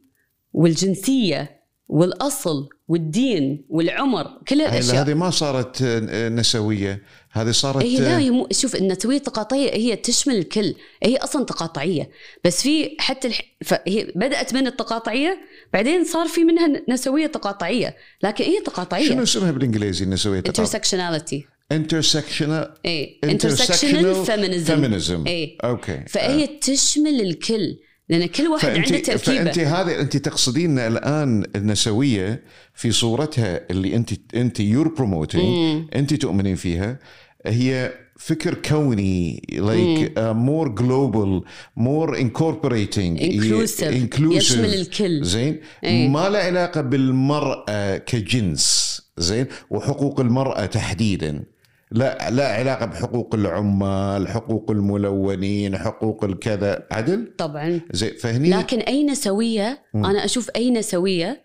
والجنسية 0.53 1.61
والأصل 1.87 2.69
والدين 2.87 3.65
والعمر 3.69 4.27
كل 4.47 4.61
الأشياء. 4.61 5.03
هذه 5.03 5.13
ما 5.13 5.29
صارت 5.29 5.81
آه، 5.81 6.29
نسوية. 6.29 7.01
هذه 7.31 7.51
صارت 7.51 7.83
هي 7.83 7.97
لا 7.97 8.15
آه، 8.15 8.17
هي 8.17 8.29
مو 8.29 8.47
شوف 8.51 8.75
النسويه 8.75 9.17
التقاطعيه 9.17 9.73
هي 9.73 9.95
تشمل 9.95 10.35
الكل. 10.35 10.75
هي 11.03 11.17
أصلا 11.17 11.45
تقاطعية. 11.45 12.09
بس 12.45 12.61
في 12.61 12.95
حتى 12.99 13.27
الح... 13.27 13.41
فهي 13.65 14.11
بدأت 14.15 14.53
من 14.53 14.67
التقاطعية 14.67 15.37
بعدين 15.73 16.03
صار 16.05 16.27
في 16.27 16.43
منها 16.43 16.81
نسوية 16.89 17.27
تقاطعية. 17.27 17.95
لكن 18.23 18.43
هي 18.43 18.55
شنو 18.55 18.63
تقاطعيه 18.63 19.23
اسمها 19.23 19.51
بالإنجليزي 19.51 20.05
النسويه 20.05 20.41
intersectionality. 20.41 21.41
intersectional 21.71 22.73
اي 22.85 23.19
intersectional 23.25 23.29
intersectional 23.29 24.27
feminism. 24.27 24.71
feminism. 24.71 25.27
اي 25.27 25.57
أوكي 25.63 26.03
فهي 26.07 26.47
تشمل 26.47 27.21
الكل. 27.21 27.77
لأن 28.09 28.25
كل 28.25 28.47
واحد 28.47 28.69
عنده 28.69 28.99
تركيبة. 28.99 29.17
فأنت 29.17 29.59
هذه 29.59 30.01
أنت 30.01 30.17
تقصدين 30.17 30.79
الآن 30.79 31.43
النسوية 31.55 32.43
في 32.73 32.91
صورتها 32.91 33.61
اللي 33.71 33.95
انت 33.95 34.35
أنت 34.35 34.59
you're 34.59 34.87
promoting 34.87 35.85
أنت 35.95 36.13
تؤمنين 36.13 36.55
فيها 36.55 36.99
هي 37.45 37.93
فكر 38.19 38.53
كوني 38.53 39.41
uh, 39.51 40.33
more 40.33 40.69
global 40.81 41.43
more 41.79 42.15
incorporating 42.17 43.19
Inclusive. 43.19 44.21
يشمل 44.21 44.73
الكل. 44.73 45.25
زين؟ 45.25 45.59
إيه. 45.83 46.09
ما 46.09 46.29
له 46.29 46.39
علاقة 46.39 46.81
بالمرأة 46.81 47.97
كجنس 47.97 49.01
زين؟ 49.17 49.45
وحقوق 49.69 50.19
المرأة 50.19 50.65
تحديدا. 50.65 51.43
لا 51.91 52.29
لا 52.29 52.47
علاقة 52.53 52.85
بحقوق 52.85 53.35
العمال 53.35 54.27
حقوق 54.27 54.71
الملونين 54.71 55.77
حقوق 55.77 56.23
الكذا. 56.23 56.87
عدل؟ 56.91 57.33
طبعا. 57.37 57.81
زين 57.91 58.15
فهني؟ 58.17 58.49
لكن 58.49 58.79
أي 58.79 59.03
نسوية؟ 59.03 59.83
أنا 59.95 60.25
أشوف 60.25 60.49
أي 60.55 60.71
نسوية 60.71 61.43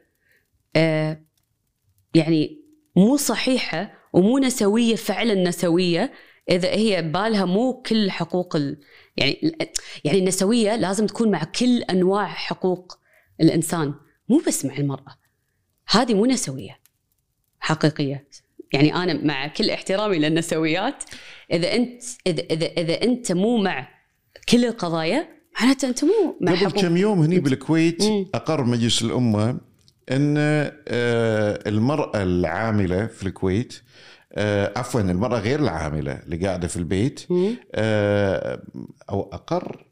آه 0.77 1.21
يعني 2.15 2.63
مو 2.97 3.17
صحيحة 3.17 3.93
ومو 4.13 4.39
نسوية 4.39 4.95
فعلا 4.95 5.35
نسوية 5.35 6.13
إذا 6.51 6.69
هي 6.69 7.03
بالها 7.03 7.45
مو 7.45 7.83
كل 7.83 8.11
حقوق 8.11 8.57
ال... 8.57 8.81
يعني 9.17 9.57
يعني 10.05 10.19
النسوية 10.19 10.77
لازم 10.77 11.07
تكون 11.07 11.31
مع 11.31 11.45
كل 11.45 11.83
أنواع 11.83 12.27
حقوق 12.27 12.99
الإنسان 13.41 13.95
مو 14.29 14.43
بس 14.47 14.65
مع 14.65 14.77
المرأة. 14.77 15.17
هذه 15.89 16.15
مو 16.15 16.27
نسوية 16.27 16.81
حقيقية. 17.61 18.29
يعني 18.73 18.95
أنا 18.95 19.25
مع 19.25 19.47
كل 19.47 19.71
احترامي 19.71 20.19
للنسويات 20.19 21.05
إذا 21.53 21.75
أنت 21.75 22.03
إذا 22.27 22.43
إذا, 22.43 22.67
إذا 22.67 23.03
أنت 23.03 23.33
مو 23.33 23.57
مع 23.57 23.89
كل 24.49 24.65
القضايا 24.65 25.29
معناته 25.61 25.89
أنت 25.89 26.05
مو 26.05 26.37
مع 26.41 26.53
قبل 26.53 26.81
كم 26.81 26.97
يوم 26.97 27.21
هني 27.21 27.41
بالكويت 27.41 28.03
مم. 28.03 28.27
أقر 28.35 28.65
مجلس 28.65 29.03
الأمة 29.03 29.61
إن 30.11 30.35
آه، 30.39 31.59
المرأة 31.67 32.23
العاملة 32.23 33.07
في 33.07 33.27
الكويت 33.27 33.75
آه، 34.33 34.73
عفوا 34.77 35.01
المرأة 35.01 35.39
غير 35.39 35.61
العاملة 35.61 36.13
اللي 36.13 36.47
قاعدة 36.47 36.69
في 36.69 36.77
البيت. 36.77 37.21
آه، 37.75 38.63
أو 39.11 39.31
أقر 39.33 39.87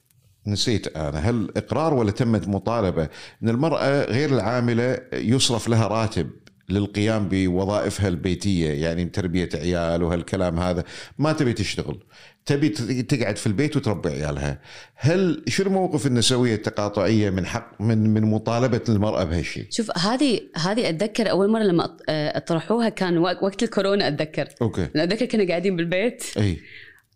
نسيت 0.47 0.97
أنا 0.97 1.19
هل 1.19 1.53
إقرار 1.57 1.95
ولا 1.95 2.11
تمت 2.11 2.49
مطالبة 2.49 3.09
إن 3.43 3.49
المرأة 3.49 4.05
غير 4.05 4.31
العاملة 4.31 4.99
يصرف 5.13 5.69
لها 5.69 5.89
راتب 5.89 6.31
للقيام 6.69 7.29
بوظائفها 7.29 8.09
البيتية 8.09 8.71
يعني 8.71 9.05
تربية 9.05 9.49
عيال 9.55 10.03
وهالكلام 10.03 10.59
هذا. 10.59 10.85
ما 11.19 11.33
تبي 11.33 11.53
تشتغل. 11.53 12.05
تبي 12.47 12.69
تقعد 13.03 13.37
في 13.37 13.47
البيت 13.47 13.77
وتربي 13.77 14.09
عيالها. 14.09 14.61
هل 14.95 15.45
شنو 15.49 15.71
موقف 15.71 16.07
النسوية 16.07 16.55
التقاطعية 16.55 17.31
من 17.31 17.47
حق 17.47 17.81
من 17.81 17.99
من 18.15 18.23
مطالبة 18.23 18.81
المرأة 18.89 19.25
بهالشيء 19.25 19.67
شوف 19.71 19.99
هذه 19.99 20.41
هذه 20.57 20.89
أتذكر 20.89 21.31
أول 21.31 21.51
مرة 21.51 21.63
لما 21.63 21.97
أطرحوها 22.09 22.89
كان 22.89 23.19
وق- 23.19 23.45
وقت 23.45 23.63
الكورونا 23.63 24.09
أتذكر. 24.09 24.49
أوكي. 24.63 24.89
أنا 24.95 25.05
أتذكر 25.05 25.27
كنا 25.27 25.49
قاعدين 25.49 25.77
بالبيت. 25.77 26.25
أي. 26.37 26.59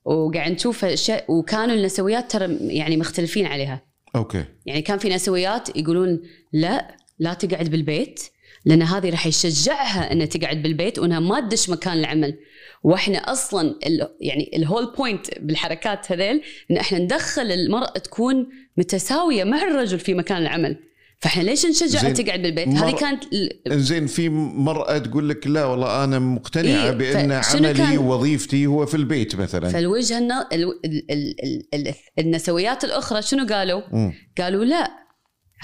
وقاعد 0.04 0.52
نشوف 0.52 0.84
اشياء 0.84 1.24
وكانوا 1.32 1.74
النسويات 1.74 2.30
ترى 2.30 2.56
يعني 2.60 2.96
مختلفين 2.96 3.46
عليها. 3.46 3.82
أوكي. 4.16 4.44
يعني 4.66 4.82
كان 4.82 4.98
في 4.98 5.08
نسويات 5.08 5.76
يقولون 5.76 6.20
لا 6.52 6.96
لا 7.18 7.34
تقعد 7.34 7.68
بالبيت. 7.70 8.20
لأن 8.64 8.82
هذه 8.82 9.10
راح 9.10 9.26
يشجعها 9.26 10.12
إنها 10.12 10.26
تقعد 10.26 10.62
بالبيت 10.62 10.98
وإنها 10.98 11.20
ما 11.20 11.40
تدش 11.40 11.70
مكان 11.70 11.98
العمل 11.98 12.34
وإحنا 12.82 13.18
أصلا 13.18 13.60
ال 13.86 14.08
يعني 14.20 14.50
ال 14.56 14.62
whole 14.62 14.92
point 14.98 15.26
بالحركات 15.40 16.12
هذيل 16.12 16.42
إن 16.70 16.76
إحنا 16.76 16.98
ندخل 16.98 17.42
المرأة 17.52 17.98
تكون 17.98 18.46
متساوية 18.76 19.44
مع 19.44 19.62
الرجل 19.62 19.98
في 19.98 20.14
مكان 20.14 20.42
العمل 20.42 20.76
فإحنا 21.20 21.42
ليش 21.42 21.66
نشجعها 21.66 22.10
تقعد 22.12 22.42
بالبيت؟ 22.42 22.68
مر- 22.68 22.86
هذه 22.88 22.94
كانت 22.96 23.24
ال- 23.32 23.80
زين 23.82 24.06
في 24.06 24.28
مرأة 24.28 24.98
تقول 24.98 25.28
لك 25.28 25.46
لا 25.46 25.64
والله 25.64 26.04
أنا 26.04 26.18
مقتنعة 26.18 26.90
إيه، 27.00 27.40
فشنو 27.42 27.68
عملي 27.68 27.74
كان- 27.74 27.98
ووظيفتي 27.98 28.66
هو 28.66 28.86
في 28.86 28.94
البيت 28.96 29.36
مثلا 29.36 29.68
فالوجهه 29.68 30.18
الن- 30.18 30.32
ال- 30.32 30.80
ال- 30.84 31.10
ال- 31.10 31.64
ال- 31.74 31.94
النسويات 32.18 32.84
الأخرى 32.84 33.22
شنو 33.22 33.46
قالوا؟ 33.46 33.82
مم. 33.92 34.12
قالوا 34.38 34.64
لا 34.64 34.90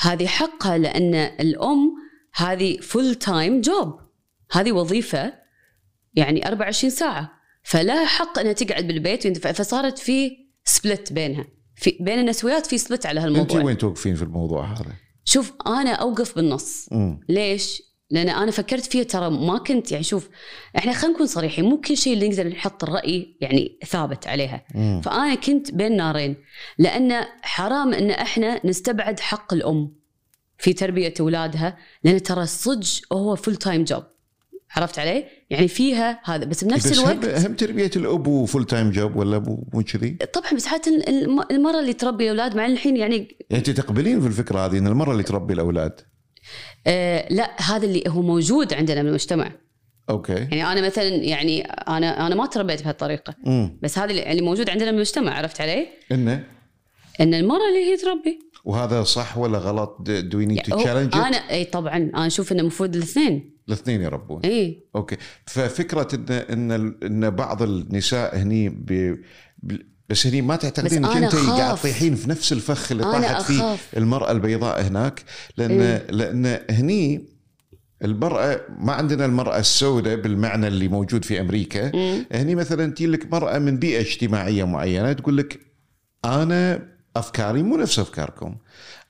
هذه 0.01 0.27
حقها 0.27 0.79
لأن 0.79 1.15
الأم 1.15 1.94
هذه 2.35 2.77
full 2.77 3.15
time 3.15 3.61
job 3.61 4.01
هذه 4.53 4.73
وظيفة 4.73 5.33
يعني 6.15 6.49
24 6.49 6.91
ساعة 6.91 7.31
فلها 7.63 8.07
حق 8.07 8.39
انها 8.39 8.53
تقعد 8.53 8.87
بالبيت 8.87 9.27
وينت- 9.27 9.47
فصارت 9.49 9.99
في 9.99 10.37
split 10.65 11.13
بينها 11.13 11.45
في 11.77 11.97
بين 12.01 12.19
النسويات 12.19 12.67
في 12.67 12.79
split 12.79 13.07
على 13.07 13.21
هالموضوع 13.21 13.63
وين 13.63 13.79
توقفين 13.79 14.15
في 14.15 14.23
الموضوع 14.23 14.65
هذا؟ 14.73 14.93
شوف 15.25 15.53
أنا 15.67 15.91
أوقف 15.93 16.37
بالنص 16.37 16.89
مم. 16.93 17.21
ليش؟ 17.29 17.83
لأن 18.11 18.29
أنا 18.29 18.51
فكرت 18.51 18.85
فيها 18.87 19.03
ترى 19.03 19.31
ما 19.31 19.59
كنت 19.59 19.93
يعني 19.93 20.05
شوف 20.05 20.29
إحنا 20.79 20.93
خلينا 20.93 21.15
نكون 21.15 21.27
صريحين 21.27 21.65
مو 21.65 21.81
كل 21.81 21.97
شيء 21.97 22.13
اللي 22.15 22.29
نقدر 22.29 22.49
نحط 22.49 22.85
الرأي 22.85 23.37
يعني 23.41 23.79
ثابت 23.87 24.27
عليها 24.27 24.65
مم. 24.75 25.01
فأنا 25.05 25.35
كنت 25.35 25.71
بين 25.75 25.97
نارين 25.97 26.37
لأن 26.79 27.25
حرام 27.43 27.95
إن 27.95 28.11
إحنا 28.11 28.67
نستبعد 28.67 29.21
حق 29.21 29.53
الأم 29.55 30.04
في 30.59 30.73
تربية 30.73 31.15
أولادها 31.21 31.77
لأن 32.05 32.23
ترى 32.23 32.47
صدق 32.47 32.87
هو 33.13 33.37
full 33.37 33.57
time 33.57 33.85
job 33.85 34.03
عرفت 34.77 34.99
علي؟ 34.99 35.25
يعني 35.51 35.69
فيها 35.69 36.21
هذا 36.25 36.45
بس 36.45 36.65
بنفس 36.65 36.87
بس 36.91 36.99
الوقت 36.99 37.25
هم 37.47 37.55
تربية 37.55 37.91
الأب 37.97 38.45
full 38.45 38.65
time 38.65 38.91
job 38.91 39.17
ولا 39.17 39.39
مو 39.39 39.67
مو 39.75 39.83
كذي؟ 39.83 40.11
طبعا 40.11 40.53
بس 40.53 40.67
حتى 40.67 40.91
الم- 41.09 41.45
المره 41.51 41.81
اللي 41.81 41.93
تربي 41.93 42.31
أولاد 42.31 42.57
مع 42.57 42.67
الحين 42.67 42.97
يعني 42.97 43.37
أنت 43.53 43.71
تقبلين 43.71 44.21
في 44.21 44.27
الفكرة 44.27 44.67
هذه 44.67 44.79
أن 44.79 44.87
المرة 44.87 45.13
اللي 45.13 45.23
تربي 45.23 45.55
الأولاد 45.55 46.01
آه 46.87 47.29
لا 47.31 47.51
هذا 47.63 47.87
اللي 47.87 48.05
هو 48.09 48.23
موجود 48.23 48.75
عندنا 48.75 49.03
بالمجتمع 49.03 49.53
أوكي 50.11 50.33
يعني 50.33 50.67
أنا 50.73 50.81
مثلا 50.87 51.09
يعني 51.09 51.63
أنا 51.63 52.27
أنا 52.27 52.35
ما 52.35 52.47
تربيت 52.47 52.83
بهالطريقة 52.83 53.35
مم. 53.45 53.79
بس 53.83 53.99
هذا 53.99 54.11
اللي 54.13 54.43
موجود 54.43 54.71
عندنا 54.71 54.91
بالمجتمع 54.91 55.35
عرفت 55.39 55.61
علي؟ 55.61 55.87
إنه 56.13 56.45
إن 57.21 57.35
المره 57.35 57.69
اللي 57.69 57.93
هي 57.93 57.97
تربي 57.97 58.39
وهذا 58.65 59.03
صح 59.03 59.39
ولا 59.39 59.59
غلط؟ 59.59 59.97
do 60.01 60.39
we 60.39 60.47
need 60.47 60.63
to 60.63 60.81
challenge 60.81 61.15
أنا 61.15 61.37
اي 61.37 61.65
طبعا 61.65 61.97
أنا 61.97 62.27
أشوف 62.27 62.53
إنه 62.53 62.61
المفروض 62.61 62.97
الاثنين 62.97 63.55
الاثنين 63.69 64.03
يربون 64.03 64.41
اي 64.45 64.87
أوكي 64.97 65.17
ففكرة 65.47 66.09
ان 66.15 66.71
إن 66.73 66.95
إن 67.03 67.31
بعض 67.31 67.63
النساء 67.63 68.37
هني 68.37 68.69
ب 68.69 69.17
بس 70.09 70.27
هني 70.27 70.43
ما 70.43 70.57
تعتقدين 70.57 71.05
إنك 71.05 71.17
انت. 71.17 71.35
قاعد 71.35 71.77
تطيحين 71.77 72.15
في 72.15 72.31
نفس 72.31 72.53
الفخ 72.53 72.93
اللي 72.93 73.03
طاحت 73.03 73.43
فيه. 73.43 73.77
المرأة 73.97 74.33
البيضاء 74.33 74.83
هناك 74.83 75.23
لأن 75.57 75.81
إيه. 75.81 76.07
لأن 76.11 76.61
هني 76.71 77.29
المرأة 78.05 78.61
ما 78.79 78.93
عندنا 78.93 79.25
المرأة 79.25 79.59
السوداء 79.59 80.17
بالمعنى 80.17 80.67
اللي 80.67 80.89
موجود 80.89 81.25
في 81.25 81.41
أمريكا 81.41 81.91
مم. 81.97 82.27
هني 82.33 82.55
مثلا 82.55 82.93
تجي 82.93 83.07
لك 83.07 83.33
مرأة 83.33 83.59
من 83.59 83.77
بيئة 83.77 84.01
اجتماعية 84.01 84.65
معينة 84.65 85.13
تقول 85.13 85.37
لك 85.37 85.61
أنا 86.25 86.94
أفكاري 87.17 87.63
مو 87.63 87.77
نفس 87.77 87.99
أفكاركم. 87.99 88.55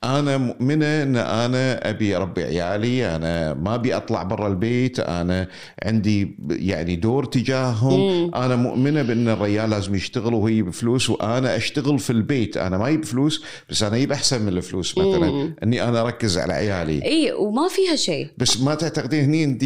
أنا 0.05 0.37
مؤمنة 0.37 1.03
أن 1.03 1.17
أنا 1.17 1.91
أبي 1.91 2.17
أربي 2.17 2.45
عيالي 2.45 3.17
أنا 3.17 3.55
ما 3.55 3.75
أبي 3.75 3.97
أطلع 3.97 4.23
برا 4.23 4.49
البيت 4.49 5.01
أنا 5.01 5.49
عندي 5.83 6.37
يعني 6.51 6.97
دور 6.97 7.25
تجاههم. 7.25 8.35
أنا 8.35 8.57
مؤمنة 8.57 9.03
بأن 9.03 9.29
الرجال 9.29 9.71
لازم 9.71 9.95
يشتغل 9.95 10.35
وهي 10.35 10.63
بفلوس 10.63 11.11
وأنا 11.11 11.57
أشتغل 11.57 11.99
في 11.99 12.11
البيت. 12.11 12.57
أنا 12.57 12.79
ما 12.79 12.89
يجيب 12.89 13.05
فلوس 13.05 13.45
بس 13.71 13.83
أنا 13.83 13.97
يجيب 13.97 14.13
أحسن 14.13 14.43
من 14.43 14.49
الفلوس 14.49 14.99
مثلا. 14.99 15.55
أني 15.63 15.89
أنا 15.89 16.01
أركز 16.01 16.39
على 16.39 16.53
عيالي. 16.53 17.05
إي 17.05 17.33
وما 17.33 17.69
فيها 17.69 17.97
شيء. 17.97 18.29
بس 18.39 18.61
ما 18.61 18.75
تعتقدين 18.75 19.25
هني 19.25 19.45
انت 19.45 19.65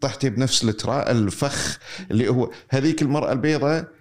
طحتي 0.00 0.30
بنفس 0.30 0.64
الفخ 0.90 1.78
اللي 2.10 2.28
هو 2.28 2.50
هذيك 2.68 3.02
المرأة 3.02 3.32
البيضاء 3.32 3.95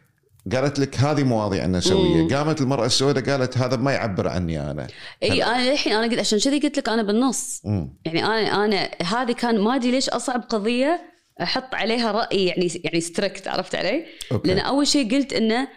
قالت 0.54 0.80
لك 0.80 0.96
هذه 1.00 1.24
مواضيعنا 1.24 1.80
سوية 1.80 2.36
قامت 2.36 2.62
المرأة 2.62 2.86
السوداء 2.86 3.24
قالت 3.24 3.58
هذا 3.58 3.76
ما 3.76 3.92
يعبر 3.92 4.28
عني 4.28 4.72
أنا 4.72 4.88
إي 5.24 5.44
أنا 5.44 5.72
للحين 5.72 5.94
أنا 5.94 6.08
قلت 6.08 6.20
عشان 6.20 6.40
كذي 6.40 6.60
قلت 6.60 6.78
لك 6.78 6.90
أنا 6.90 7.04
بالنص 7.04 7.62
مم. 7.66 7.98
يعني 8.06 8.26
أنا 8.26 8.66
أنا 8.66 8.90
هذه 9.04 9.32
كان 9.32 9.60
ما 9.60 9.76
أدري 9.76 9.92
ليش 9.92 10.10
أصعب 10.10 10.42
قضية 10.42 11.02
أحط 11.42 11.76
عليها 11.76 12.12
رأي 12.12 12.46
يعني 12.46 12.82
يعني 12.84 13.02
strict 13.02 13.48
عرفت 13.48 13.76
علي؟ 13.76 14.06
أوكي. 14.32 14.48
لأن 14.48 14.60
أول 14.60 14.88
شيء 14.88 15.16
قلت 15.16 15.34
إنه 15.34 15.68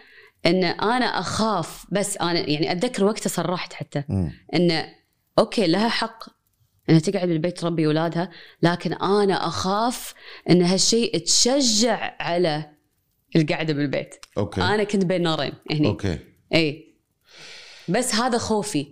إن 0.45 0.63
أنا 0.63 1.05
أخاف 1.05 1.85
بس 1.91 2.17
أنا 2.17 2.39
يعني 2.39 2.71
أتذكر 2.71 3.05
وقتها 3.05 3.29
صرحت 3.29 3.73
حتى. 3.73 4.03
إنه 4.55 4.85
okay 5.39 5.67
لها 5.67 5.89
حق 5.89 6.23
إنها 6.89 6.99
تقعد 6.99 7.27
بالبيت 7.27 7.57
تربي 7.57 7.85
أولادها 7.85 8.29
لكن 8.61 8.93
أنا 8.93 9.47
أخاف 9.47 10.13
إن 10.49 10.61
هالشيء 10.61 11.17
تشجع 11.17 12.15
على 12.19 12.78
القعده 13.35 13.73
بالبيت. 13.73 14.15
okay. 14.37 14.61
أنا 14.61 14.83
كنت 14.83 15.05
بين 15.05 15.21
نارين 15.21 15.53
هني. 15.71 15.87
okay. 15.87 16.17
إي. 16.55 16.95
بس 17.89 18.15
هذا 18.15 18.37
خوفي. 18.37 18.87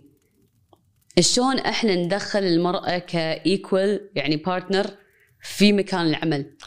شلون 1.19 1.59
إحنا 1.59 1.95
ندخل 1.95 2.39
المرأة 2.43 2.97
ك 2.97 3.16
equal 3.16 4.09
يعني 4.15 4.35
partner 4.37 4.85
في 5.41 5.73
مكان 5.73 6.01
العمل؟ 6.07 6.57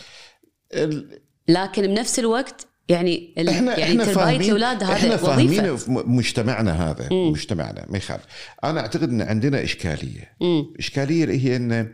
ال- 0.75 1.21
لكن 1.49 1.83
بنفس 1.87 2.19
الوقت 2.19 2.67
يعني 2.89 3.35
ال- 3.39 3.49
إحنا 3.49 3.79
يعني 3.79 3.93
إحنا 4.03 4.05
فاهمين 4.05 4.41
الاولاد 4.41 4.83
إحنا 4.83 4.97
هذا 4.97 5.17
فاهمين 5.17 5.77
في 5.77 5.91
م- 5.91 6.17
مجتمعنا 6.17 6.91
هذا 6.91 7.09
مجتمعنا 7.13 7.87
ما 7.89 7.99
يخالف. 7.99 8.25
أنا 8.65 8.81
أعتقد 8.81 9.09
إن 9.09 9.23
عندنا 9.23 9.63
إشكالية. 9.63 10.37
مم. 10.41 10.75
إشكالية 10.79 11.25
اللي 11.25 11.45
هي 11.45 11.57
إن 11.57 11.93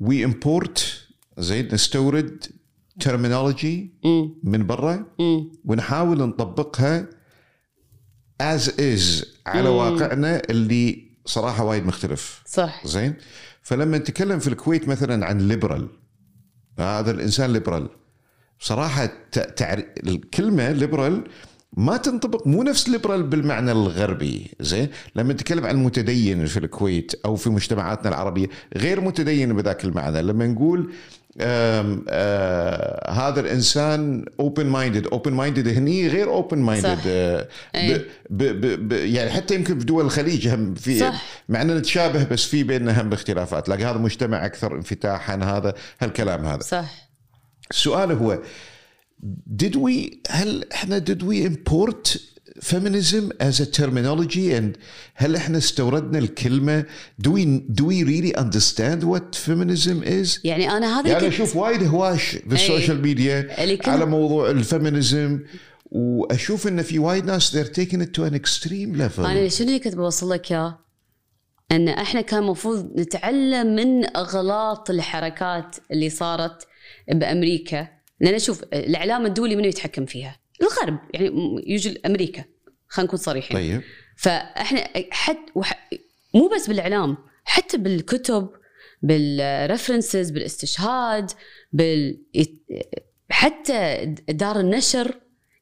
we 0.00 0.24
import 0.24 1.04
زين 1.38 1.68
نستورد 1.74 2.44
terminology 3.00 3.94
مم. 4.04 4.34
من 4.44 4.66
برا 4.66 5.06
مم. 5.18 5.52
ونحاول 5.64 6.18
نطبقها 6.28 7.06
as 8.40 8.80
is 8.80 9.24
على 9.46 9.68
واقعنا 9.68 10.42
اللي 10.50 11.10
صراحة 11.26 11.64
وايد 11.64 11.86
مختلف 11.86 12.42
صح 12.46 12.86
زين 12.86 13.14
فلما 13.62 13.98
نتكلم 13.98 14.38
في 14.38 14.48
الكويت 14.48 14.88
مثلا 14.88 15.26
عن 15.26 15.38
liberal 15.48 15.88
هذا 16.78 17.10
الإنسان 17.10 17.52
liberal 17.52 17.88
بصراحه 18.60 19.06
ت- 19.06 19.38
تعر... 19.58 19.84
الكلمة 20.06 20.70
liberal 20.72 21.24
ما 21.76 21.96
تنطبق 21.96 22.46
مو 22.46 22.62
نفس 22.62 22.88
liberal 22.88 23.22
بالمعنى 23.22 23.72
الغربي 23.72 24.50
زين؟ 24.60 24.88
لما 25.16 25.32
نتكلم 25.32 25.66
عن 25.66 25.74
المتدين 25.74 26.46
في 26.46 26.56
الكويت 26.56 27.12
أو 27.24 27.36
في 27.36 27.50
مجتمعاتنا 27.50 28.08
العربية 28.08 28.46
غير 28.76 29.00
متدين 29.00 29.56
بذاك 29.56 29.84
المعنى. 29.84 30.22
لما 30.22 30.46
نقول 30.46 30.92
آم 31.40 32.04
آه 32.08 33.10
هذا 33.10 33.40
الإنسان 33.40 34.24
open 34.40 34.66
minded 34.66 35.06
open 35.06 35.32
minded 35.32 35.68
هني 35.68 36.08
غير 36.08 36.30
open 36.30 36.58
minded. 36.58 36.98
آه 37.06 37.48
ب 38.30 38.92
يعني 38.92 39.30
حتى 39.30 39.54
يمكن 39.54 39.78
في 39.78 39.84
دول 39.84 40.04
الخليج 40.04 40.48
هم 40.48 40.74
في 40.74 40.98
صح. 40.98 41.22
مع 41.48 41.62
ان 41.62 41.76
نتشابه 41.76 42.24
بس 42.24 42.44
في 42.44 42.62
بيننا 42.62 43.00
هم 43.00 43.12
اختلافات 43.12 43.68
لكن 43.68 43.84
هذا 43.84 43.98
مجتمع 43.98 44.46
أكثر 44.46 44.76
انفتاحا 44.76 45.36
هذا 45.36 45.74
هالكلام 46.00 46.44
هذا. 46.44 46.62
صح. 46.62 47.10
السؤال 47.70 48.12
هو 48.12 48.38
did 49.62 49.76
we 49.76 50.16
هل 50.30 50.64
إحنا 50.72 50.98
did 50.98 51.22
we 51.22 51.44
import 51.50 52.16
feminism 52.60 53.24
as 53.40 53.60
a 53.60 53.66
terminology 53.80 54.52
and 54.58 54.78
هل 55.14 55.36
إحنا 55.36 55.58
استوردنا 55.58 56.18
الكلمة? 56.18 56.84
Do 57.26 57.30
we 57.30 57.44
do 57.80 57.84
we 57.84 58.04
really 58.04 58.32
understand 58.40 59.04
what 59.04 59.34
feminism 59.48 60.02
is? 60.02 60.40
يعني 60.44 60.70
أنا 60.70 61.00
هذا 61.00 61.08
يعني 61.10 61.28
أشوف 61.28 61.56
وايد 61.56 61.82
هواش 61.82 62.36
بال 62.46 62.60
social 62.60 63.02
media 63.02 63.62
اللي 63.64 63.76
كنت- 63.76 63.88
على 63.88 64.06
موضوع 64.06 64.50
ال 64.50 64.60
feminism 64.60 65.40
وأشوف 65.90 66.68
إن 66.68 66.82
في 66.82 66.98
وايد 66.98 67.24
ناس 67.24 67.56
they're 67.56 67.70
taking 67.80 68.00
it 68.00 68.10
to 68.18 68.30
an 68.30 68.34
extreme 68.34 68.96
level. 68.98 69.20
أنا 69.20 69.48
شنو 69.48 69.66
اللي 69.68 69.78
كنت 69.78 69.94
بوصل 69.94 70.30
لك 70.30 70.52
اياه؟ 70.52 70.78
إن 71.72 71.88
إحنا 71.88 72.20
كان 72.20 72.42
المفروض 72.42 73.00
نتعلم 73.00 73.66
من 73.76 74.16
أغلاط 74.16 74.90
الحركات 74.90 75.76
اللي 75.90 76.10
صارت 76.10 76.66
بأمريكا. 77.12 77.88
لأن 78.20 78.38
شوف 78.38 78.62
الإعلام 78.62 79.26
الدولي 79.26 79.56
منو 79.56 79.68
يتحكم 79.68 80.06
فيها؟ 80.06 80.36
الغرب 80.62 80.98
يعني 81.14 81.30
يجي 81.66 82.00
أمريكا. 82.06 82.44
خلينا 82.88 83.06
نكون 83.06 83.18
صريحين. 83.18 83.56
طيب. 83.56 83.82
فإحنا 84.16 84.88
حتى 85.10 85.52
وح... 85.54 85.88
مو 86.34 86.48
بس 86.56 86.66
بالإعلام 86.68 87.16
حتى 87.44 87.76
بالكتب 87.78 88.48
بالريفرنسز 89.02 90.30
بالإستشهاد 90.30 91.30
بال 91.72 92.18
حتى 93.30 94.06
دار 94.28 94.60
النشر 94.60 95.14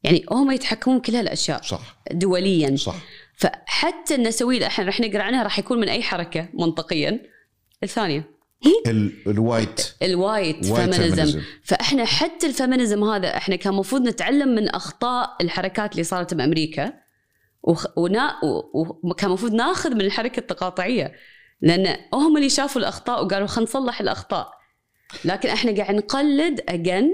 يعني 0.03 0.25
هم 0.31 0.51
يتحكمون 0.51 1.01
كل 1.01 1.15
هالأشياء 1.17 1.63
صح. 1.63 2.03
دوليا. 2.13 2.77
صح. 2.77 2.97
فحتى 3.37 4.15
النسوية 4.15 4.57
اللي 4.57 4.67
إحنا 4.67 4.85
راح 4.85 5.01
نقرأ 5.01 5.23
عنها 5.23 5.43
راح 5.43 5.59
يكون 5.59 5.81
من 5.81 5.89
أي 5.89 6.03
حركة؟ 6.03 6.49
منطقيا. 6.55 7.21
الثانية. 7.83 8.31
ال- 8.87 9.13
ال 9.27 9.36
white. 9.36 9.95
الوايت 10.03 10.65
فيمينيزم 10.65 11.41
feminism. 11.41 11.43
فاحنا 11.89 12.05
حتى 12.05 12.47
ال 12.47 12.53
feminism 12.53 13.05
هذا 13.05 13.37
إحنا 13.37 13.57
كان 13.57 13.73
المفروض 13.73 14.03
نتعلم 14.03 14.49
من 14.49 14.69
أخطاء 14.69 15.37
الحركات 15.41 15.93
اللي 15.93 16.05
صارت 16.05 16.35
بأمريكا 16.35 16.93
وخ... 17.63 17.87
ونا... 17.99 18.45
و- 18.45 19.01
وكان 19.11 19.29
المفروض 19.29 19.53
ناخذ 19.53 19.95
من 19.95 20.01
الحركة 20.01 20.41
التقاطعية 20.41 21.13
لأن 21.61 21.97
هم 22.15 22.37
اللي 22.37 22.49
شافوا 22.49 22.81
الأخطاء 22.81 23.25
وقالوا 23.25 23.47
خلينا 23.47 23.71
نصلح 23.71 24.01
الأخطاء. 24.01 24.51
لكن 25.25 25.49
إحنا 25.49 25.73
قاعد 25.77 25.95
نقلد 25.95 26.61
اجن 26.69 27.09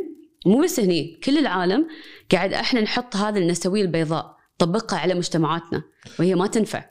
مو 0.47 0.63
بس 0.63 0.81
هني 0.81 1.21
كل 1.25 1.39
العالم 1.39 1.89
قاعد 2.33 2.53
إحنا 2.53 2.81
نحط 2.81 3.17
هذه 3.17 3.39
النسويه 3.39 3.83
البيضاء 3.83 4.37
طبقها 4.59 4.99
على 4.99 5.15
مجتمعاتنا 5.15 5.83
وهي 6.19 6.35
ما 6.35 6.47
تنفع. 6.47 6.85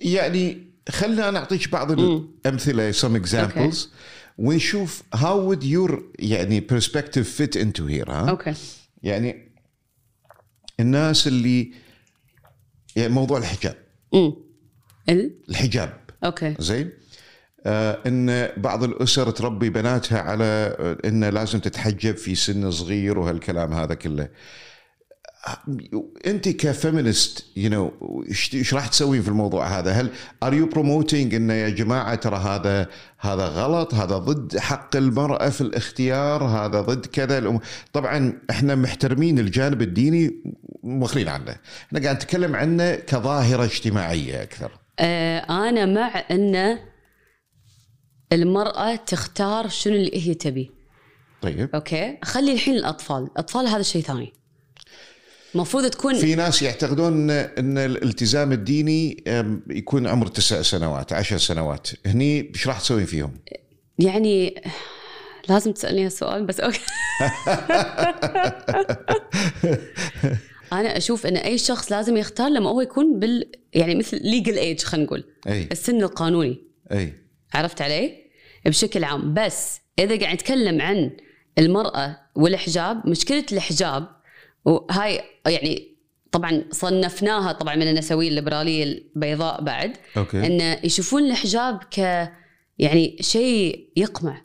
يعني 0.00 0.72
خلنا 0.88 1.28
أنا 1.28 1.38
اعطيك 1.38 1.70
بعض. 1.72 1.90
الأمثلة 1.90 2.92
some 2.92 3.22
examples. 3.22 3.76
ونشوف 4.38 5.02
how 5.16 5.36
would 5.48 5.64
your 5.64 6.00
يعني 6.18 6.66
perspective 6.72 7.26
fit 7.38 7.60
into 7.60 7.82
here 7.88 8.10
ها 8.10 8.30
أوكي 8.30 8.54
يعني 9.02 9.48
الناس 10.80 11.26
اللي 11.26 11.72
يعني 12.96 13.12
موضوع 13.12 13.38
الحجاب. 13.38 13.76
امم 14.14 14.34
ال... 15.08 15.34
الحجاب. 15.48 16.00
okay 16.24 16.54
زين؟ 16.58 16.90
آه 17.66 17.98
إن 18.06 18.48
بعض 18.56 18.84
الأسر 18.84 19.30
تربي 19.30 19.70
بناتها 19.70 20.18
على 20.20 20.44
آه، 20.78 21.08
إن 21.08 21.24
لازم 21.24 21.58
تتحجب 21.58 22.16
في 22.16 22.34
سن 22.34 22.70
صغير 22.70 23.18
وهالكلام 23.18 23.72
هذا 23.72 23.94
كله. 23.94 24.28
أنت 26.26 26.48
ك 26.48 26.59
feminist 26.59 27.46
you 27.56 27.70
know 27.70 27.92
إيش 28.54 28.74
راح 28.74 28.86
تسوين 28.86 29.22
في 29.22 29.28
الموضوع 29.28 29.78
هذا؟ 29.78 29.92
هل 29.92 30.10
are 30.42 30.54
you 30.54 30.66
promoting 30.66 31.34
انه 31.34 31.54
يا 31.54 31.68
جماعة 31.68 32.14
ترى 32.14 32.36
هذا 32.36 32.88
هذا 33.18 33.46
غلط، 33.46 33.94
هذا 33.94 34.18
ضد 34.18 34.58
حق 34.58 34.96
المرأة 34.96 35.48
في 35.48 35.60
الاختيار، 35.60 36.44
هذا 36.44 36.80
ضد 36.80 37.06
كذا 37.06 37.38
الأمور. 37.38 37.62
طبعا 37.92 38.40
إحنا 38.50 38.74
محترمين 38.74 39.38
الجانب 39.38 39.82
الديني 39.82 40.42
مخلين 40.82 41.28
عنه، 41.28 41.56
إحنا 41.86 42.02
قاعد 42.02 42.16
نتكلم 42.16 42.56
عنه 42.56 42.94
كظاهرة 42.94 43.64
اجتماعية 43.64 44.42
أكثر. 44.42 44.70
آه 44.98 45.68
أنا 45.68 45.86
مع 45.86 46.24
إن 46.30 46.78
المرأة 48.32 48.96
تختار 48.96 49.68
شنو 49.68 49.94
اللي 49.94 50.28
هي 50.28 50.34
تبي 50.34 50.70
طيب 51.42 51.70
okay 51.74 52.18
خلي 52.24 52.52
الحين 52.52 52.74
الأطفال 52.74 53.22
الأطفال 53.22 53.66
هذا 53.66 53.82
شيء 53.82 54.02
ثاني 54.02 54.32
المفروض 55.58 55.86
تكون 55.90 56.14
في 56.14 56.34
ناس 56.34 56.62
يعتقدون 56.62 57.30
ان 57.30 57.78
الالتزام 57.78 58.52
الديني 58.52 59.24
يكون 59.70 60.06
عمر 60.06 60.26
تسع 60.26 60.62
سنوات 60.62 61.12
عشر 61.12 61.38
سنوات. 61.38 61.88
هني 62.06 62.50
إيش 62.54 62.68
راح 62.68 62.80
تسوين 62.80 63.06
فيهم؟ 63.06 63.34
يعني 63.98 64.62
لازم 65.48 65.72
تسألني 65.72 66.06
هالسؤال 66.06 66.46
بس 66.46 66.60
okay. 66.60 66.80
أنا 70.72 70.96
أشوف 70.96 71.26
إن 71.26 71.36
أي 71.36 71.58
شخص 71.58 71.92
لازم 71.92 72.16
يختار 72.16 72.48
لما 72.48 72.70
هو 72.70 72.80
يكون 72.80 73.18
بال 73.18 73.50
يعني 73.74 73.94
مثل 73.94 74.20
legal 74.22 74.58
age 74.58 74.80
خلينا 74.82 75.06
نقول. 75.06 75.24
أي. 75.48 75.68
السن 75.72 76.02
القانوني. 76.02 76.62
أي. 76.92 77.14
عرفت 77.54 77.82
علي؟ 77.82 78.12
بشكل 78.66 79.04
عام. 79.04 79.34
بس 79.34 79.80
إذا 79.98 80.20
قاعد 80.20 80.34
نتكلم 80.34 80.80
عن 80.82 81.10
المرأة 81.58 82.16
والحجاب 82.34 83.08
مشكلة 83.08 83.44
الحجاب 83.52 84.17
وهاي 84.64 85.20
يعني 85.46 85.98
طبعا 86.32 86.64
صنفناها 86.70 87.52
طبعا 87.52 87.76
من 87.76 87.88
النسوية 87.88 88.28
الليبرالية 88.28 88.84
البيضاء 88.84 89.62
بعد 89.62 89.92
okay. 90.16 90.46
إن 90.46 90.78
يشوفون 90.84 91.30
الحجاب 91.30 91.80
ك 91.90 91.98
يعني 92.78 93.16
شيء 93.20 93.92
يقمع 93.96 94.42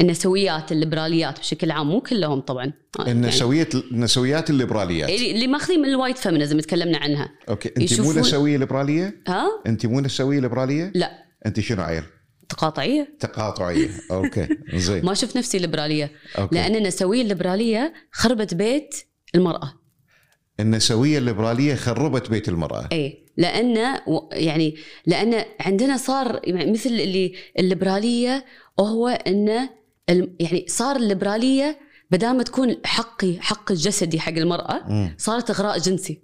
النسويات 0.00 0.72
الليبراليات 0.72 1.38
بشكل 1.38 1.70
عام 1.70 1.88
مو 1.88 2.00
كلهم 2.00 2.40
طبعا. 2.40 2.72
يعني 2.98 3.12
النسوية 3.12 3.68
النسويات 3.74 4.50
الليبراليات. 4.50 5.10
اللي 5.10 5.30
اللي 5.30 5.46
ماخذين 5.46 5.80
من 5.80 5.88
ال 5.88 5.93
white 5.93 6.18
feminism 6.18 6.60
تكلمنا 6.60 6.98
عنها. 6.98 7.32
okay 7.48 7.68
انت 7.76 8.00
مو 8.00 8.12
نسوية 8.12 8.56
ليبرالية؟ 8.56 9.22
ها؟ 9.28 9.46
انت 9.66 9.86
مو 9.86 10.00
نسوية 10.00 10.40
ليبرالية؟ 10.40 10.92
لا. 10.94 11.10
انت 11.46 11.60
شنو 11.60 11.82
عيل؟ 11.82 12.02
تقاطعية. 12.48 13.16
تقاطعية. 13.20 13.90
okay 14.10 14.48
زين. 14.74 15.04
ما 15.04 15.14
شفت 15.14 15.36
نفسي 15.36 15.58
ليبرالية. 15.58 16.12
okay. 16.38 16.54
لأن 16.54 16.76
النسوية 16.76 17.22
الليبرالية 17.22 17.92
خربت 18.12 18.54
بيت 18.54 18.94
المرأة. 19.34 19.72
النسوية 20.60 21.18
الليبرالية 21.18 21.74
خربت 21.74 22.30
بيت 22.30 22.48
المرأة. 22.48 22.88
اي 22.92 23.22
لأن 23.36 23.98
يعني 24.32 24.76
لأن 25.06 25.44
عندنا 25.60 25.96
صار 25.96 26.40
يعني 26.44 26.72
مثل 26.72 26.90
اللي 26.90 27.34
الليبرالية 27.58 28.44
وهو 28.78 29.08
إن 29.08 29.68
الم- 30.10 30.36
يعني 30.40 30.64
صار 30.68 30.96
الليبرالية 30.96 31.78
بدل 32.10 32.32
ما 32.36 32.42
تكون 32.42 32.76
حقي 32.84 33.36
حق 33.40 33.72
الجسدي 33.72 34.20
حق 34.20 34.32
المرأة. 34.32 35.10
صارت 35.18 35.50
إغراء 35.50 35.78
جنسي. 35.78 36.22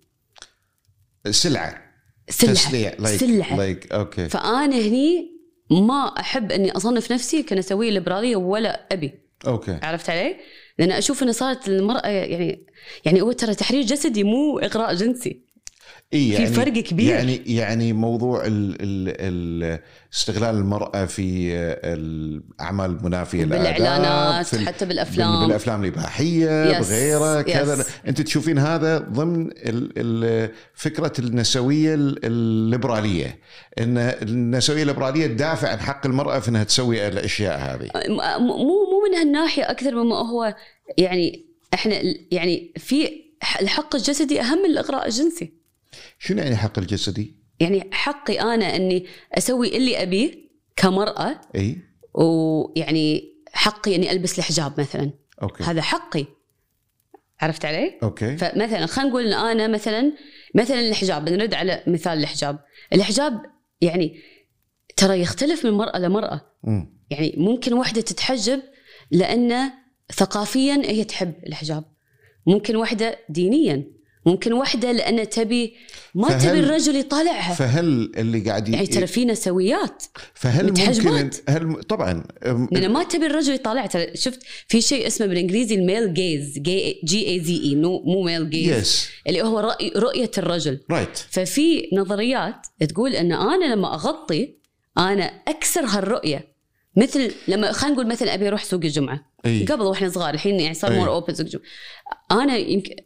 سلعة. 1.30 1.82
سلعة. 2.30 2.54
تسليع 2.54 2.94
like 2.98 3.20
سلعة. 3.20 3.56
like 3.56 3.92
okay 3.92 4.28
فأنا 4.28 4.76
هني 4.76 5.38
ما 5.70 6.14
أحب 6.20 6.52
إني 6.52 6.70
أصنف 6.72 7.12
نفسي 7.12 7.42
كنسوية 7.42 7.90
ليبرالية 7.90 8.36
ولا 8.36 8.86
أبي. 8.92 9.12
okay 9.46 9.78
عرفت 9.82 10.10
علي؟ 10.10 10.36
لأن 10.78 10.92
أشوف 10.92 11.22
إن 11.22 11.32
صارت 11.32 11.68
المرأة 11.68 12.08
يعني 12.08 12.66
يعني 13.04 13.22
هو 13.22 13.32
ترى 13.32 13.54
تحرير 13.54 13.82
جسدي 13.82 14.24
مو 14.24 14.58
إغراء 14.58 14.94
جنسي. 14.94 15.47
في 16.10 16.28
يعني 16.32 16.46
فرق 16.46 16.72
كبير. 16.72 17.14
يعني 17.14 17.42
يعني 17.46 17.92
موضوع 17.92 18.46
ال 18.46 18.76
ال 18.80 19.14
ال 19.20 19.78
استغلال 20.14 20.54
المرأة 20.54 21.04
في 21.04 21.52
الاعمال 21.84 22.90
المنافيه 22.90 23.44
بالإعلانات 23.44 24.46
في 24.46 24.66
حتى 24.66 24.78
بال- 24.84 24.88
بالأفلام 24.88 25.46
بالافلام 25.46 25.84
الاباحيه 25.84 26.78
بغيرها 26.80 27.42
كذا. 27.42 27.84
أنت 28.08 28.20
تشوفين 28.20 28.58
هذا 28.58 28.98
ضمن 28.98 29.46
ال 29.50 29.92
ال 29.96 30.50
فكرة 30.74 31.12
النسوية 31.18 31.94
ال- 31.94 32.24
الليبرالية. 32.24 33.38
إن 33.78 33.98
النسوية 33.98 34.82
الليبرالية 34.82 35.26
تدافع 35.26 35.68
عن 35.68 35.80
حق 35.80 36.06
المرأة 36.06 36.38
في 36.38 36.48
إنها 36.48 36.64
تسوي 36.64 37.08
الأشياء 37.08 37.58
هذه. 37.58 37.88
م- 38.08 38.42
مو 38.42 38.56
مو 38.66 39.02
من 39.10 39.18
هالناحية 39.18 39.70
أكثر 39.70 39.94
مما 40.04 40.16
هو 40.16 40.54
يعني 40.98 41.44
إحنا 41.74 41.94
يعني 42.30 42.72
في 42.76 43.10
الحق 43.60 43.94
الجسدي 43.96 44.40
أهم 44.40 44.58
من 44.58 44.64
الإغراء 44.70 45.06
الجنسي. 45.06 45.57
شنو 46.18 46.42
يعني 46.42 46.56
حق 46.56 46.78
الجسدي؟ 46.78 47.36
يعني 47.60 47.88
حقي 47.92 48.40
أنا 48.40 48.76
إني 48.76 49.06
أسوي 49.38 49.76
اللي 49.76 50.02
أبيه 50.02 50.48
كمرأة 50.76 51.40
إي. 51.54 51.78
ويعني 52.14 53.34
حقي 53.52 53.94
إني 53.94 54.12
ألبس 54.12 54.38
الحجاب 54.38 54.80
مثلا. 54.80 55.10
okay. 55.42 55.64
هذا 55.64 55.82
حقي. 55.82 56.26
عرفت 57.40 57.64
علي؟ 57.64 57.98
okay. 58.02 58.36
فمثلا 58.36 58.86
خلينا 58.86 59.10
نقول 59.10 59.26
إن 59.26 59.32
أنا 59.32 59.68
مثلا 59.68 60.12
مثلا 60.54 60.80
الحجاب 60.80 61.24
بنرد 61.24 61.54
على 61.54 61.82
مثال 61.86 62.18
الحجاب. 62.18 62.58
الحجاب 62.92 63.42
يعني 63.80 64.20
ترى 64.96 65.20
يختلف 65.20 65.66
من 65.66 65.72
مرأة 65.72 65.98
لمرأة. 65.98 66.40
مم. 66.64 66.98
يعني 67.10 67.34
ممكن 67.36 67.72
واحدة 67.72 68.00
تتحجب 68.00 68.62
لأن 69.10 69.70
ثقافيا 70.12 70.82
هي 70.84 71.04
تحب 71.04 71.34
الحجاب. 71.46 71.84
ممكن 72.46 72.76
واحدة 72.76 73.18
دينيا. 73.28 73.97
ممكن 74.28 74.52
واحدة 74.52 74.92
لأن 74.92 75.28
تبي 75.28 75.74
ما 76.14 76.28
فهل- 76.28 76.40
تبي 76.50 76.58
الرجل 76.60 76.96
يطالعها. 76.96 77.54
فهل 77.54 78.12
اللي 78.16 78.40
قاعد 78.40 78.68
ي- 78.68 78.72
يعني 78.72 78.86
ترى 78.86 79.06
في 79.06 79.24
نسويات 79.24 80.02
فهل 80.34 80.66
ممكن. 80.68 81.30
هل 81.48 81.74
طبعا 81.82 82.24
لأن 82.72 82.92
ما 82.92 83.02
تبي 83.04 83.26
الرجل 83.26 83.54
يطالعها 83.54 83.86
ترى 83.86 84.06
شفت 84.16 84.40
في 84.68 84.80
شيء 84.80 85.06
اسمه 85.06 85.26
بالإنجليزي 85.26 85.74
ال 85.74 85.82
male 85.82 86.14
gaze 86.14 86.58
g 86.58 87.28
a 87.28 87.40
z 87.40 87.62
e 87.62 87.76
مو 87.76 88.02
مو 88.02 88.22
male 88.22 88.50
gaze. 88.50 88.78
yes 88.78 89.08
اللي 89.26 89.42
هو 89.42 89.58
رأي 89.60 89.92
رؤية 89.96 90.30
الرجل. 90.38 90.80
right 90.90 91.16
ففي 91.30 91.88
نظريات 91.92 92.66
تقول 92.88 93.12
أن 93.14 93.32
أنا 93.32 93.74
لما 93.74 93.94
أغطي 93.94 94.54
أنا 94.98 95.24
أكسر 95.48 95.84
هالرؤية. 95.84 96.58
مثل 96.96 97.32
لما 97.48 97.72
خلينا 97.72 97.94
نقول 97.94 98.06
مثلا 98.08 98.34
أبي 98.34 98.48
أروح 98.48 98.64
سوق 98.64 98.80
الجمعة. 98.84 99.30
أي. 99.46 99.64
قبل 99.64 99.82
وإحنا 99.82 100.08
صغار 100.08 100.34
الحين 100.34 100.60
يعني 100.60 100.74
صار 100.74 100.90
إي. 100.92 100.96
more 100.98 101.08
open 101.08 101.34
سوق 101.34 101.46
الجمعة. 101.46 101.64
أنا 102.32 102.56
يمكن 102.56 102.96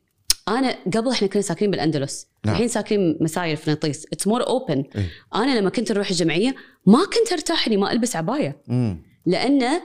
أنا 0.49 0.77
قبل 0.97 1.11
إحنا 1.11 1.29
كنا 1.29 1.43
ساكنين 1.43 1.71
بالأندلس 1.71 2.27
نعم. 2.45 2.55
الحين 2.55 2.69
ساكنين 2.69 3.19
مسايل 3.21 3.57
فنطيس 3.57 4.07
it's 4.13 4.27
more 4.27 4.47
open. 4.47 4.85
أنا 5.35 5.59
لما 5.59 5.71
كنت 5.71 5.91
أروح 5.91 6.11
الجمعية 6.11 6.55
ما 6.87 6.99
كنت 7.05 7.33
أرتاح 7.33 7.67
إني 7.67 7.77
ما 7.77 7.93
ألبس 7.93 8.17
عباية 8.17 8.63
مم. 8.69 9.03
لأن 9.27 9.81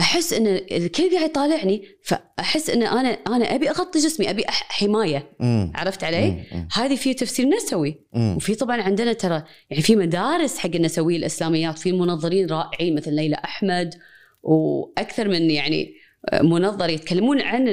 أحس 0.00 0.32
إن 0.32 0.46
الكل 0.46 1.10
قاعد 1.16 1.30
يطالعني 1.30 1.82
فأحس 2.02 2.70
إن 2.70 2.82
أنا 2.82 3.08
أنا 3.08 3.54
أبي 3.54 3.70
أغطي 3.70 3.98
جسمي 3.98 4.30
أبي 4.30 4.44
حماية 4.48 5.30
مم. 5.40 5.72
عرفت 5.74 6.04
علي؟ 6.04 6.30
مم. 6.30 6.68
هذه 6.72 6.96
في 6.96 7.14
تفسير 7.14 7.48
نسوي 7.48 8.00
مم. 8.12 8.36
وفي 8.36 8.54
طبعا 8.54 8.82
عندنا 8.82 9.12
ترى 9.12 9.42
يعني 9.70 9.82
في 9.82 9.96
مدارس 9.96 10.58
حق 10.58 10.70
النسويه 10.74 11.16
الإسلاميات 11.16 11.78
في 11.78 11.92
منظرين 11.92 12.46
رائعين 12.46 12.94
مثل 12.94 13.12
ليلى 13.12 13.36
أحمد 13.44 13.94
وأكثر 14.42 15.28
من 15.28 15.50
يعني 15.50 15.94
منظر 16.42 16.88
يتكلمون 16.88 17.40
عن 17.40 17.68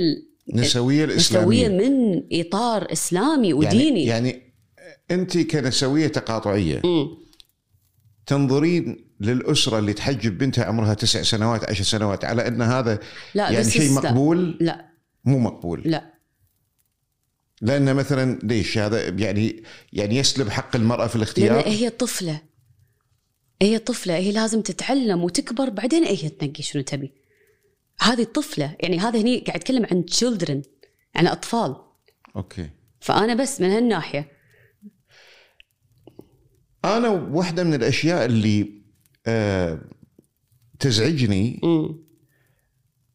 النسويه 0.50 1.04
الإسلامية. 1.06 1.68
من 1.70 2.24
إطار 2.32 2.92
إسلامي 2.92 3.54
وديني. 3.54 4.06
يعني, 4.06 4.30
يعني 4.30 4.54
أنت 5.12 5.38
كنسوية 5.38 6.08
تقاطعية 6.08 6.82
مم. 6.84 7.18
تنظرين 8.26 9.10
للأسرة 9.20 9.80
اللي 9.80 9.94
تحجب 9.94 10.38
بنتها 10.38 10.66
عمرها 10.66 10.94
تسع 10.94 11.22
سنوات 11.22 11.70
عشر 11.70 11.84
سنوات 11.84 12.26
على 12.26 12.48
أن 12.48 12.62
هذا 12.62 13.00
لا 13.36 13.50
يعني 13.50 13.70
شيء 13.70 13.82
is- 13.82 14.04
لا. 14.04 14.10
مقبول؟ 14.12 14.58
لا. 14.62 14.86
مو 15.26 15.40
مقبول. 15.40 15.82
لا. 15.86 16.14
لأن 17.62 17.96
مثلا 17.96 18.40
ليش؟ 18.44 18.78
هذا 18.78 19.08
يعني 19.10 19.64
يعني 19.94 20.18
يسلب 20.18 20.50
حق 20.50 20.76
المرأة 20.76 21.08
في 21.08 21.16
الاختيار؟ 21.16 21.68
هي 21.68 21.90
طفلة. 21.90 22.42
هي 23.62 23.80
طفلة 23.80 24.16
هي 24.16 24.32
لازم 24.32 24.62
تتعلم 24.62 25.24
وتكبر 25.24 25.70
بعدين 25.70 26.04
هي 26.04 26.30
تنقي 26.30 26.64
شنو 26.64 26.82
تبي. 26.84 27.12
هذه 28.00 28.24
طفله 28.24 28.76
يعني 28.80 29.00
هذا 29.00 29.20
هني 29.22 29.40
قاعد 29.40 29.60
أتكلم 29.60 29.86
عن 29.92 30.06
children 30.12 30.68
عن 31.16 31.28
أطفال. 31.28 31.76
أوكي. 32.36 32.70
فأنا 33.00 33.34
بس 33.34 33.62
من 33.62 33.70
هالناحية. 33.70 34.32
أنا 36.86 37.10
واحدة 37.10 37.64
من 37.64 37.74
الأشياء 37.74 38.26
اللي 38.26 38.84
آه 39.28 39.82
تزعجني 40.80 41.60
مم. 41.64 42.04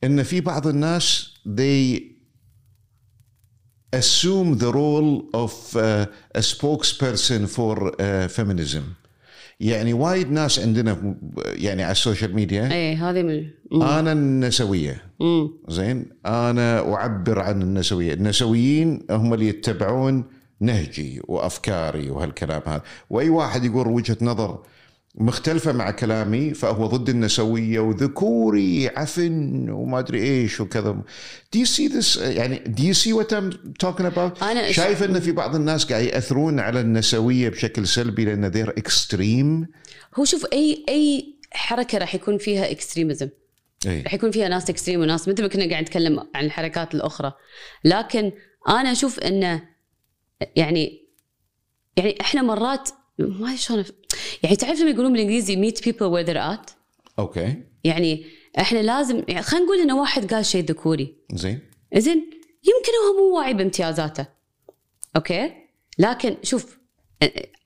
إن 0.05 0.23
في 0.23 0.41
بعض 0.41 0.67
الناس 0.67 1.35
they 1.47 2.01
assume 3.97 4.59
the 4.59 4.73
role 4.73 5.29
of 5.35 5.77
uh, 5.77 6.07
a 6.35 6.43
spokesperson 6.43 7.47
for 7.49 7.75
uh, 8.01 8.29
feminism. 8.29 8.97
يعني 9.61 9.93
وايد 9.93 10.31
ناس 10.31 10.59
عندنا 10.59 11.17
يعني 11.47 11.83
على 11.83 11.93
السوشيال 11.93 12.35
ميديا. 12.35 12.73
اي 12.73 12.95
هذه 12.95 13.23
من 13.23 13.47
مم. 13.73 13.83
أنا 13.83 14.13
النسوية. 14.13 15.03
مم. 15.21 15.51
زين؟ 15.69 16.07
أنا 16.27 16.95
أعبر 16.95 17.39
عن 17.39 17.63
النسوية. 17.63 18.13
النسويين 18.13 19.07
هم 19.11 19.35
اللي 19.35 19.49
يتبعون 19.49 20.25
نهجي 20.61 21.21
وأفكاري 21.29 22.11
وهالكلام 22.11 22.63
هذا. 22.67 22.83
وأي 23.11 23.29
واحد 23.29 23.65
يقول 23.65 23.89
وجهة 23.89 24.17
نظر 24.23 24.63
مختلفة 25.21 25.73
مع 25.73 25.91
كلامي 25.91 26.55
فهو 26.55 26.87
ضد 26.87 27.09
النسوية 27.09 27.81
وذكوري 27.81 28.89
عفن 28.89 29.71
وما 29.71 29.99
أدري 29.99 30.23
إيش 30.23 30.61
وكذا. 30.61 31.03
Do 31.57 31.59
you 31.59 31.67
see 31.67 31.89
this 31.89 32.19
يعني 32.19 32.59
Do 32.59 32.83
you 32.83 32.95
see 32.95 33.13
what 33.13 33.33
I'm 33.33 33.53
talking 33.87 34.07
about 34.07 34.43
أنا 34.43 34.73
شايف 34.73 35.03
أن 35.03 35.21
في 35.21 35.33
بعض 35.33 35.55
الناس 35.55 35.85
قاعد 35.85 36.05
يأثرون 36.05 36.61
على 36.61 36.81
النسوية 36.81 37.49
بشكل 37.49 37.87
سلبي 37.87 38.25
لأن 38.25 38.53
they're 38.53 38.83
extreme. 38.83 39.69
هو 40.19 40.25
شوف 40.25 40.47
أي 40.53 40.85
أي 40.89 41.35
حركة 41.53 41.99
راح 41.99 42.15
يكون 42.15 42.39
فيها 42.39 42.71
extremism 42.71 43.29
إيه. 43.87 44.03
راح 44.03 44.15
يكون 44.15 44.31
فيها 44.31 44.49
ناس 44.49 44.71
extreme 44.71 45.01
وناس 45.01 45.29
مثل 45.29 45.43
ما 45.43 45.49
كنا 45.49 45.71
قاعد 45.71 45.83
نتكلم 45.83 46.21
عن 46.35 46.45
الحركات 46.45 46.95
الأخرى. 46.95 47.33
لكن 47.85 48.33
أنا 48.69 48.93
أشوف 48.93 49.19
إنه 49.19 49.63
يعني 50.57 51.09
يعني 51.97 52.21
إحنا 52.21 52.43
مرات 52.43 52.91
ما 53.19 53.57
شلون 53.57 53.85
يعني 54.43 54.57
تعرف 54.57 54.81
لما 54.81 54.91
يقولون 54.91 55.13
بالإنجليزي 55.13 55.71
meet 55.71 55.75
people 55.75 56.11
where 56.13 56.27
they're 56.27 56.57
at 56.57 56.73
okay. 57.19 57.55
يعني 57.85 58.25
إحنا 58.59 58.79
لازم 58.79 59.23
يعني 59.29 59.43
خلينا 59.43 59.67
نقول 59.67 59.81
انه 59.81 60.01
واحد 60.01 60.35
قال 60.35 60.47
شيء 60.47 60.65
ذكوري. 60.65 61.15
زين. 61.33 61.61
زين 61.97 62.31
يمكن 62.65 62.93
هو 63.07 63.17
مو 63.19 63.39
واعي 63.39 63.55
بامتيازاته. 63.55 64.27
okay? 65.17 65.53
لكن 65.99 66.37
شوف 66.43 66.79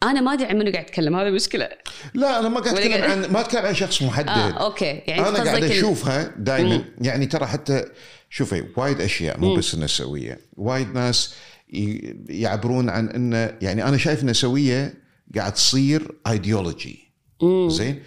أنا 0.03 0.21
ما 0.21 0.33
أدري 0.33 0.47
عن 0.47 0.57
منو 0.57 0.73
قاعد 0.73 0.85
يتكلم 0.85 1.17
هذا 1.17 1.31
مشكلة. 1.31 1.69
لا 2.15 2.39
أنا 2.39 2.49
ما 2.49 2.61
قاعد 2.61 2.79
أتكلم 2.79 3.03
عن 3.03 3.33
ما 3.33 3.41
أتكلم 3.41 3.67
عن 3.67 3.75
شخص 3.75 4.03
محدد. 4.03 4.29
آه 4.29 4.51
okay. 4.51 4.85
يعني 4.85 5.29
أنا 5.29 5.45
قاعد 5.45 5.65
أشوفها 5.65 6.35
دائما 6.37 6.85
يعني 7.01 7.27
ترى 7.27 7.47
حتى 7.47 7.85
شوفي 8.31 8.65
وايد 8.77 9.01
أشياء 9.01 9.39
مو 9.39 9.55
بس 9.55 9.75
النسويه 9.75 10.41
وايد 10.57 10.95
ناس 10.95 11.35
يعبرون 12.29 12.91
عن 12.91 13.09
انه 13.09 13.57
يعني 13.61 13.85
أنا 13.85 13.97
شايف 13.97 14.23
النسويه 14.23 15.02
قاعد 15.37 15.55
تصير 15.55 16.15
ايديولوجي 16.27 16.99
زين؟ 17.69 18.03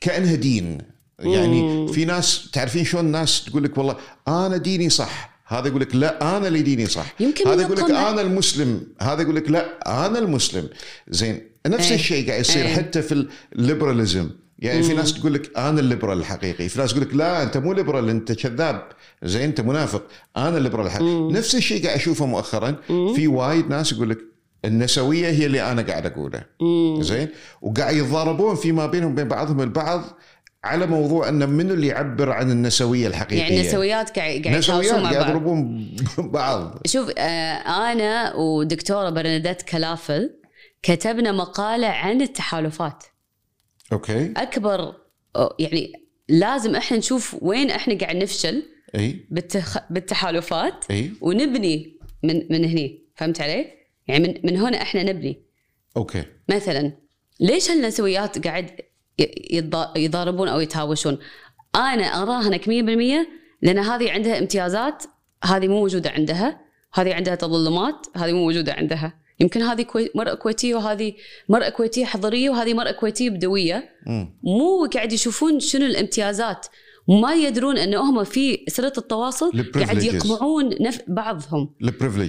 كأنها 0.00 0.34
دين. 0.34 0.78
يعني 1.18 1.88
في 1.92 2.04
ناس 2.04 2.50
تعرفين 2.52 2.84
شلون 2.84 3.06
الناس 3.06 3.44
تقول 3.44 3.64
لك 3.64 3.78
والله 3.78 3.96
أنا 4.28 4.56
ديني 4.56 4.90
صح 4.90 5.36
هذا 5.46 5.68
يقول 5.68 5.80
لك 5.80 5.94
لا 5.96 6.36
أنا 6.36 6.48
اللي 6.48 6.62
ديني 6.62 6.86
صح. 6.86 7.14
يمكن 7.20 7.48
هذا 7.48 7.62
يقول 7.62 7.76
لك. 7.76 7.90
أنا 7.90 8.20
المسلم 8.20 8.86
هذا 9.02 9.22
يقول 9.22 9.36
لك 9.36 9.50
لا 9.50 10.06
أنا 10.06 10.18
المسلم. 10.18 10.68
زين؟ 11.08 11.40
نفس 11.66 11.88
إيه. 11.88 11.94
الشيء 11.94 12.28
قاعد 12.28 12.40
يصير 12.40 12.64
إيه. 12.66 12.74
حتى 12.74 13.02
في 13.02 13.26
ال 13.52 13.59
liberalism 13.59 14.30
يعني 14.58 14.82
في 14.82 14.94
ناس 14.94 15.14
تقول 15.14 15.34
لك 15.34 15.58
أنا 15.58 15.80
ال 15.80 15.85
liberal 15.85 16.18
الحقيقي. 16.18 16.68
في 16.68 16.78
ناس 16.78 16.90
تقول 16.90 17.02
لك 17.02 17.14
لا 17.14 17.42
أنت 17.42 17.56
مو 17.56 17.72
liberal 17.72 18.08
أنت 18.08 18.32
كذاب. 18.32 18.88
زين؟ 19.22 19.42
أنت 19.42 19.60
منافق. 19.60 20.02
أنا 20.36 20.58
ال 20.58 20.62
liberal 20.62 20.86
الحقيقي. 20.86 21.32
نفس 21.32 21.54
الشيء 21.54 21.84
قاعد 21.86 21.96
أشوفه 21.96 22.26
مؤخرا. 22.26 22.76
في 22.88 23.26
وايد 23.26 23.68
ناس 23.68 23.92
يقول 23.92 24.10
لك 24.10 24.18
النسوية 24.66 25.28
هي 25.28 25.46
اللي 25.46 25.72
أنا 25.72 25.82
قاعد 25.82 26.06
أقوله. 26.06 26.42
زين؟ 27.00 27.28
وقاعد 27.62 27.96
يتضاربون 27.96 28.54
فيما 28.54 28.86
بينهم 28.86 29.12
وبين 29.12 29.28
بعضهم 29.28 29.60
البعض 29.60 30.02
على 30.64 30.86
موضوع 30.86 31.28
انه 31.28 31.46
منو 31.46 31.74
اللي 31.74 31.86
يعبر 31.86 32.30
عن 32.30 32.50
النسوية 32.50 33.06
الحقيقية. 33.06 33.42
يعني 33.42 33.60
النسويات 33.60 34.18
قاعد 34.18 34.48
نسويات 34.48 34.94
قاعد 34.94 35.14
يضربون 35.14 35.90
بعض. 36.18 36.78
شوف 36.86 37.10
آه 37.18 37.92
أنا 37.92 38.34
ودكتورة 38.34 39.10
برنادات 39.10 39.62
كلافل 39.62 40.30
كتبنا 40.82 41.32
مقالة 41.32 41.86
عن 41.86 42.22
التحالفات. 42.22 43.04
okay. 43.92 44.32
أكبر 44.36 44.94
يعني 45.58 45.92
لازم 46.28 46.76
إحنا 46.76 46.98
نشوف 46.98 47.36
وين 47.40 47.70
إحنا 47.70 47.98
قاعد 47.98 48.16
نفشل 48.16 48.62
إي. 48.94 49.26
بالتخ... 49.30 49.78
بالتحالفات 49.90 50.84
إي. 50.90 51.12
ونبني 51.20 51.98
من 52.22 52.42
من 52.50 52.64
هني. 52.64 53.06
فهمت 53.14 53.40
علي؟ 53.40 53.75
يعني 54.08 54.28
من 54.28 54.52
من 54.52 54.60
هنا 54.60 54.82
إحنا 54.82 55.02
نبني. 55.02 55.42
أوكي. 55.96 56.24
مثلا 56.48 56.92
ليش 57.40 57.70
هالنسويات 57.70 58.46
قاعد 58.46 58.70
ي- 59.20 59.22
يتضا- 59.50 59.98
يضاربون 59.98 60.48
أو 60.48 60.60
يتهاوشون؟ 60.60 61.18
أنا 61.76 62.22
اراهنك 62.22 62.68
100% 62.68 63.26
لأن 63.62 63.78
هذه 63.78 64.10
عندها 64.12 64.38
امتيازات 64.38 65.02
هذه 65.44 65.68
مو 65.68 65.74
موجودة 65.80 66.10
عندها، 66.10 66.60
هذه 66.94 67.14
عندها 67.14 67.34
تظلمات 67.34 68.06
هذه 68.16 68.32
مو 68.32 68.38
موجودة 68.44 68.72
عندها، 68.72 69.18
يمكن 69.40 69.62
هذه 69.62 69.82
كوي... 69.82 70.10
مرأة 70.14 70.34
كويتية 70.34 70.74
وهذه 70.74 71.12
مرأة 71.48 71.68
كويتية 71.68 72.04
حضرية 72.04 72.50
وهذه 72.50 72.74
مرأة 72.74 72.90
كويتية 72.92 73.30
بدوية، 73.30 73.88
مم. 74.06 74.38
مو 74.42 74.86
قاعد 74.94 75.12
يشوفون 75.12 75.60
شنو 75.60 75.86
الامتيازات. 75.86 76.66
ما 77.08 77.34
يدرون 77.34 77.78
إن 77.78 77.94
هم 77.94 78.24
في 78.24 78.64
سله 78.68 78.92
التواصل 78.98 79.72
قاعد. 79.72 80.02
يقمعون 80.02 80.68
نف... 80.80 81.00
بعضهم. 81.08 81.74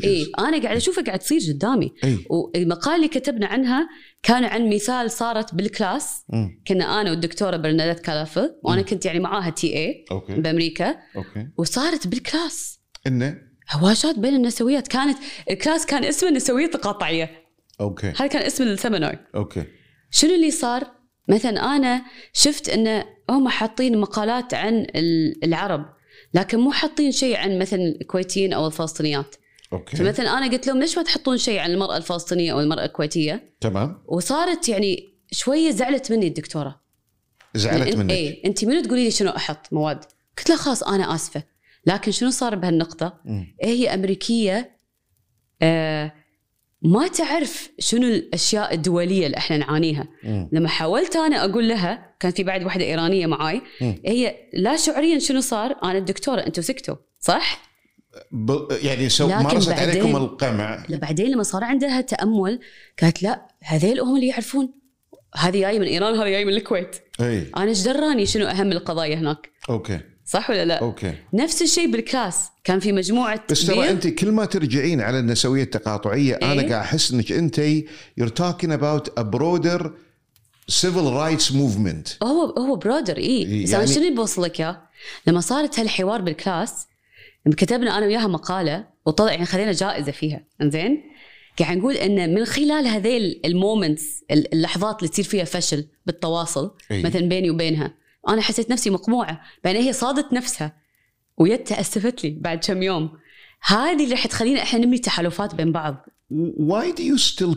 اي 0.03 0.31
أنا 0.39 0.61
قاعد 0.61 0.75
اشوفها 0.75 1.03
قاعد 1.03 1.19
تصير 1.19 1.53
قدامي. 1.53 1.93
اي 2.03 2.17
والمقال 2.29 2.95
اللي 2.95 3.07
كتبنا 3.07 3.47
عنها 3.47 3.89
كان 4.23 4.43
عن 4.43 4.69
مثال 4.69 5.11
صارت 5.11 5.55
بال 5.55 5.72
class. 5.72 6.23
مم. 6.29 6.63
كنا 6.67 7.01
أنا 7.01 7.11
والدكتورة 7.11 7.57
برنادات 7.57 7.99
كالافل 7.99 8.55
وأنا 8.63 8.81
كنت 8.81 9.05
يعني 9.05 9.19
معاها 9.19 9.49
TA 9.49 9.77
okay. 9.77 10.33
بأمريكا. 10.33 10.95
okay. 11.15 11.47
وصارت 11.57 12.07
بال 12.07 12.25
class. 12.25 12.79
إنه؟ 13.07 13.37
هواشات 13.71 14.19
بين 14.19 14.35
النسويات. 14.35 14.87
كانت 14.87 15.17
ال 15.49 15.55
class 15.55 15.85
كان 15.85 16.03
اسمه 16.03 16.29
النسوية 16.29 16.65
التقاطعية. 16.65 17.31
okay. 17.81 18.07
هذا 18.07 18.27
كان 18.27 18.41
اسم 18.41 18.63
ال 18.63 18.69
seminar. 18.69 19.19
okay. 19.35 19.63
شنو 20.11 20.33
اللي 20.33 20.51
صار؟ 20.51 20.96
مثلا 21.27 21.75
أنا 21.75 22.01
شفت 22.33 22.69
إن 22.69 23.03
هم 23.29 23.47
حاطين 23.49 23.97
مقالات 23.97 24.53
عن 24.53 24.87
ال- 24.95 25.43
العرب 25.45 25.85
لكن 26.33 26.59
مو 26.59 26.71
حاطين 26.71 27.11
شيء 27.11 27.37
عن 27.37 27.59
مثلا 27.59 27.79
الكويتيين 28.01 28.53
أو 28.53 28.67
الفلسطينيات. 28.67 29.35
أوكي. 29.73 29.97
فمثلا 29.97 30.37
أنا 30.37 30.47
قلت 30.51 30.67
لهم 30.67 30.79
ليش 30.79 30.97
ما 30.97 31.03
تحطون 31.03 31.37
شيء 31.37 31.59
عن 31.59 31.71
المرأة 31.71 31.97
الفلسطينية 31.97 32.51
أو 32.53 32.59
المرأة 32.59 32.85
الكويتية؟ 32.85 33.53
تمام. 33.61 34.03
وصارت 34.05 34.69
يعني 34.69 35.09
شوية 35.31 35.71
زعلت 35.71 36.11
مني 36.11 36.27
الدكتورة. 36.27 36.81
زعلت 37.55 37.93
إن- 37.95 37.97
منك. 37.97 38.11
اي 38.11 38.41
أنت 38.45 38.65
منو 38.65 38.81
تقولي 38.81 39.03
لي 39.03 39.11
شنو 39.11 39.29
أحط 39.29 39.73
مواد؟ 39.73 40.03
قلت 40.37 40.49
لها 40.49 40.57
خلاص 40.57 40.83
أنا 40.83 41.15
آسفة. 41.15 41.43
لكن 41.85 42.11
شنو 42.11 42.29
صار 42.29 42.55
بهالنقطة. 42.55 43.19
إيه 43.63 43.69
هي 43.69 43.93
أمريكية 43.93 44.77
آه 45.61 46.13
ما 46.81 47.07
تعرف 47.07 47.69
شنو 47.79 48.07
الأشياء 48.07 48.73
الدولية 48.73 49.25
اللي 49.25 49.37
إحنا 49.37 49.57
نعانيها. 49.57 50.07
مم. 50.23 50.49
لما 50.51 50.67
حاولت 50.69 51.15
أنا 51.15 51.45
أقول 51.45 51.67
لها 51.69 52.15
كان 52.19 52.31
في 52.31 52.43
بعد 52.43 52.63
واحدة 52.63 52.85
إيرانية 52.85 53.25
معاي 53.25 53.61
مم. 53.81 53.95
هي 54.05 54.35
لا 54.53 54.77
شعوريا 54.77 55.19
شنو 55.19 55.41
صار؟ 55.41 55.75
أنا 55.83 55.97
الدكتورة 55.97 56.41
أنتم 56.41 56.61
سكتوا 56.61 56.95
صح؟ 57.19 57.67
ب... 58.31 58.67
يعني 58.83 59.09
سو... 59.09 59.27
مارست 59.27 59.69
بعدين- 59.69 59.89
عليكم 59.89 60.15
القمع. 60.15 60.83
بعدين 60.89 61.31
لما 61.31 61.43
صار 61.43 61.63
عندها 61.63 62.01
تأمل 62.01 62.59
قالت 63.01 63.23
لا 63.23 63.47
هذيل 63.63 63.99
هم 63.99 64.15
اللي 64.15 64.27
يعرفون. 64.27 64.73
هذه 65.35 65.59
جاية 65.59 65.79
من 65.79 65.85
إيران 65.85 66.13
وهذه 66.13 66.29
جاية 66.29 66.45
من 66.45 66.53
الكويت. 66.53 66.95
إي. 67.21 67.45
أنا 67.57 67.69
إيش 67.69 67.81
دراني 67.83 68.25
شنو 68.25 68.45
أهم 68.47 68.71
القضايا 68.71 69.15
هناك؟ 69.15 69.49
okay. 69.69 69.99
صح 70.27 70.49
ولا 70.49 70.65
لا 70.65 70.79
okay 70.79 71.13
نفس 71.33 71.61
الشيء 71.61 71.91
بال 71.91 72.08
class 72.08 72.49
كان 72.63 72.79
في 72.79 72.91
مجموعة 72.91 73.43
بس 73.51 73.65
ترى. 73.65 73.89
أنت 73.89 74.07
كل 74.07 74.31
ما 74.31 74.45
ترجعين 74.45 75.01
على 75.01 75.19
النسوية 75.19 75.63
التقاطعية 75.63 76.35
أنا 76.35 76.51
إيه؟ 76.51 76.69
قاعد 76.69 76.71
أحس 76.71 77.11
إنك 77.11 77.31
أنت 77.31 77.61
you're 78.21 78.33
talking 78.41 78.69
about 78.71 79.21
a 79.21 79.23
broader 79.23 79.83
civil 80.71 81.07
rights 81.13 81.51
movement 81.51 82.23
هو 82.23 82.45
هو 82.57 82.75
broader 82.75 83.17
اي 83.17 83.43
بس 83.63 83.69
يعني- 83.71 83.75
أنا 83.83 83.85
شنو 83.93 84.03
اللي 84.03 84.15
بوصل 84.15 84.43
لك 84.43 84.59
اياه؟ 84.61 84.81
لما 85.27 85.39
صارت 85.39 85.79
هالحوار 85.79 86.21
بال 86.21 86.40
class 86.40 86.87
كتبنا 87.57 87.97
أنا 87.97 88.05
وياها 88.05 88.27
مقالة 88.27 88.85
وطلع 89.05 89.31
يعني 89.31 89.45
خذينا 89.45 89.71
جائزة 89.71 90.11
فيها 90.11 90.43
إنزين 90.61 91.03
قاعد 91.59 91.77
نقول 91.77 91.93
إن 91.95 92.33
من 92.33 92.45
خلال 92.45 92.87
هذيل 92.87 93.41
ال 93.45 93.55
moments 93.55 94.23
اللحظات 94.31 94.99
اللي 94.99 95.09
تصير 95.09 95.25
فيها 95.25 95.43
فشل 95.43 95.87
بالتواصل 96.05 96.71
إي. 96.91 97.03
مثلا 97.03 97.21
بيني 97.29 97.49
وبينها 97.49 97.93
أنا 98.29 98.41
حسيت 98.41 98.69
نفسي 98.69 98.89
مقموعة. 98.89 99.41
بين 99.63 99.75
هي 99.75 99.93
صادت 99.93 100.33
نفسها. 100.33 100.75
ويت 101.37 101.67
تأسفت 101.67 102.23
لي 102.23 102.29
بعد 102.29 102.57
كم 102.65 102.83
يوم. 102.83 103.09
هذه 103.61 104.03
اللي 104.03 104.11
راح 104.15 104.27
تخلينا 104.27 104.61
إحنا 104.61 104.79
نبني 104.79 104.97
تحالفات 104.97 105.55
بين 105.55 105.71
بعض. 105.71 106.05
Why 106.57 106.91
do 106.91 107.01
you 107.01 107.17
still 107.17 107.55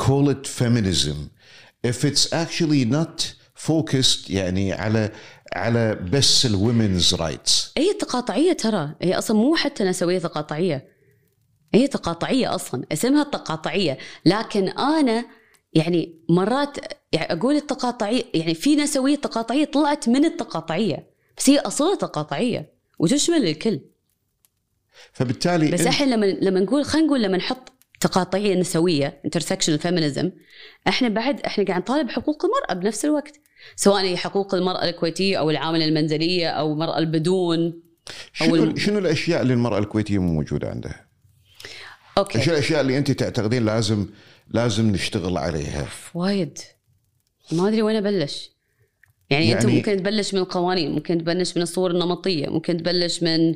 call 0.00 0.28
it 0.28 0.46
feminism 0.46 1.30
if 1.86 2.04
it's 2.04 2.26
actually 2.32 2.84
not 2.84 3.22
focused 3.66 4.30
يعني 4.30 4.72
على 4.72 5.12
على 5.54 5.94
بس 5.94 6.46
ال 6.46 6.55
women's 6.55 7.16
rights? 7.16 7.72
هي 7.76 7.94
تقاطعية 8.00 8.52
ترى. 8.52 8.94
هي 9.02 9.18
أصلا 9.18 9.36
مو 9.36 9.56
حتى 9.56 9.84
نسويه 9.84 10.18
تقاطعية. 10.18 10.88
هي 11.74 11.86
تقاطعية 11.86 12.54
أصلا. 12.54 12.84
اسمها 12.92 13.22
التقاطعيه 13.22 13.98
لكن 14.24 14.68
أنا 14.68 15.24
يعني 15.72 16.14
مرات 16.28 16.76
يعني 17.12 17.32
أقول 17.32 17.56
التقاطعية 17.56 18.22
يعني 18.34 18.54
في 18.54 18.76
نسويه 18.76 19.16
تقاطعية 19.16 19.64
طلعت 19.64 20.08
من 20.08 20.24
التقاطعية 20.24 21.06
بس 21.38 21.50
هي 21.50 21.58
اصلها 21.58 21.94
تقاطعية 21.96 22.72
وتشمل 22.98 23.44
الكل 23.48 23.80
فبالتالي 25.12 25.70
بس 25.70 25.80
إحنا 25.86 26.14
لما 26.14 26.26
لما 26.26 26.60
نقول 26.60 26.84
خلينا 26.84 27.06
نقول 27.06 27.22
لما 27.22 27.36
نحط 27.36 27.72
تقاطعية 28.00 28.54
نسوية 28.54 29.20
intersectional 29.24 29.78
feminism 29.78 30.30
إحنا 30.88 31.08
بعد 31.08 31.40
إحنا 31.40 31.64
قاعد 31.64 31.80
نطالب 31.80 32.10
حقوق 32.10 32.44
المرأة 32.44 32.74
بنفس 32.82 33.04
الوقت 33.04 33.40
سواء 33.76 34.02
هي 34.04 34.16
حقوق 34.16 34.54
المرأة 34.54 34.84
الكويتية 34.88 35.36
أو 35.38 35.50
العاملة 35.50 35.84
المنزلية 35.84 36.48
أو 36.48 36.72
المراه 36.72 36.98
البدون 36.98 37.82
شنو, 38.32 38.54
الم- 38.54 38.76
شنو 38.76 38.98
الأشياء 38.98 39.42
اللي 39.42 39.52
المرأة 39.54 39.78
الكويتية 39.78 40.18
مو 40.18 40.32
موجودة 40.32 40.68
عندها؟ 40.68 41.07
أوكي. 42.18 42.38
إيش 42.38 42.48
الأشياء 42.48 42.80
اللي 42.80 42.98
أنت 42.98 43.10
تعتقدين 43.10 43.64
لازم 43.64 44.06
لازم 44.50 44.90
نشتغل 44.90 45.36
عليها؟ 45.38 45.88
وايد. 46.14 46.58
ما 47.52 47.68
أدري 47.68 47.82
وين 47.82 47.96
أبلش. 47.96 48.50
يعني, 49.30 49.44
يعني 49.48 49.52
أنت 49.60 49.64
يعني- 49.64 49.76
ممكن 49.76 49.96
تبلش 49.96 50.34
من 50.34 50.40
القوانين 50.40 50.92
ممكن 50.92 51.18
تبلش 51.18 51.56
من 51.56 51.62
الصور 51.62 51.90
النمطية 51.90 52.46
ممكن 52.48 52.76
تبلش 52.76 53.22
من 53.22 53.54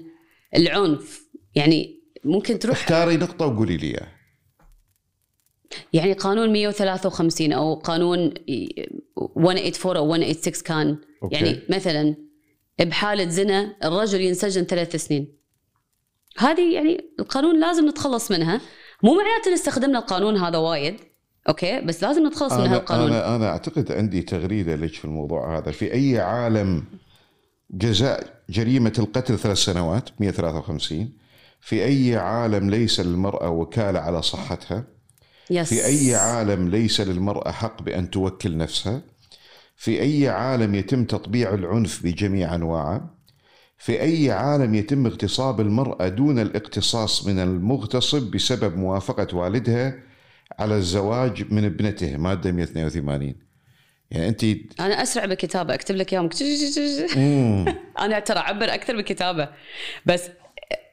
العنف. 0.57 1.27
يعني 1.55 2.01
ممكن 2.25 2.59
تروح 2.59 2.77
اختاري 2.79 3.17
نقطة 3.17 3.47
وقولي 3.47 3.77
لي 3.77 3.87
إياها. 3.87 4.13
يعني 5.93 6.13
قانون 6.13 6.53
153 6.53 7.53
أو 7.53 7.75
قانون 7.75 8.35
184 9.37 9.97
أو 9.97 10.07
186 10.07 10.63
كان 10.65 10.99
okay. 11.23 11.35
يعني 11.35 11.61
مثلا 11.69 12.17
بحالة 12.81 13.29
زنا 13.29 13.77
الرجل 13.85 14.21
ينسجن 14.21 14.63
ثلاث 14.65 14.97
سنين. 14.97 15.42
هذه 16.39 16.75
يعني 16.75 17.15
القانون 17.21 17.61
لازم 17.61 17.89
نتخلص 17.89 18.31
منها. 18.31 18.61
مو 19.03 19.15
معناته 19.15 19.49
ان 19.49 19.53
استخدمنا 19.53 19.99
القانون 19.99 20.37
هذا 20.37 20.59
وايد 20.59 20.97
okay? 21.49 21.81
بس 21.81 22.03
لازم 22.03 22.27
نتخلص 22.27 22.53
من 22.53 22.67
هالقانون 22.67 23.13
أنا 23.13 23.37
أنا 23.37 23.49
أعتقد 23.49 23.93
عندي 23.93 24.23
تغريدة 24.23 24.77
لك 24.77 24.95
في 24.95 25.05
الموضوع 25.05 25.59
هذا. 25.59 25.71
في 25.71 25.93
أي 25.93 26.21
عالم 26.21 26.85
جزاء 27.71 28.43
جريمة 28.51 28.93
القتل 28.99 29.39
ثلاث 29.39 29.57
سنوات 29.57 30.09
153 30.21 31.13
في 31.61 31.85
أي 31.85 32.17
عالم 32.17 32.71
ليس 32.71 33.01
للمرأة 33.01 33.51
وكالة 33.51 33.99
على 33.99 34.23
صحتها 34.23 34.85
يس 35.51 35.69
في 35.69 35.87
أي 35.87 36.15
عالم 36.15 36.69
ليس 36.69 37.01
للمرأة 37.01 37.51
حق 37.51 37.83
بأن 37.83 38.11
توكل 38.11 38.57
نفسها 38.57 39.03
في 39.77 40.01
أي 40.01 40.29
عالم 40.29 40.75
يتم 40.75 41.05
تطبيع 41.05 41.55
العنف 41.55 42.03
بجميع 42.03 42.55
أنواعه 42.55 43.15
في 43.83 44.01
أي 44.01 44.31
عالم 44.31 44.75
يتم 44.75 45.07
اغتصاب 45.07 45.61
المرأة 45.61 46.09
دون 46.09 46.39
الاقتصاص 46.39 47.27
من 47.27 47.39
المغتصب 47.39 48.31
بسبب 48.31 48.77
موافقة 48.77 49.37
والدها 49.37 49.95
على 50.59 50.77
الزواج 50.77 51.53
من 51.53 51.65
ابنته 51.65 52.17
مادة 52.17 52.53
182 52.53 53.35
يعني 54.11 54.29
أنت 54.29 54.45
أنا 54.81 55.03
أسرع 55.03 55.25
بالكتابه 55.25 55.75
أكتب 55.75 55.97
لك 55.97 56.13
اياهم 56.13 56.29
أنا 58.05 58.19
ترى 58.19 58.39
أعبر 58.39 58.75
أكثر 58.75 58.97
بالكتابه 58.97 59.49
بس 60.07 60.23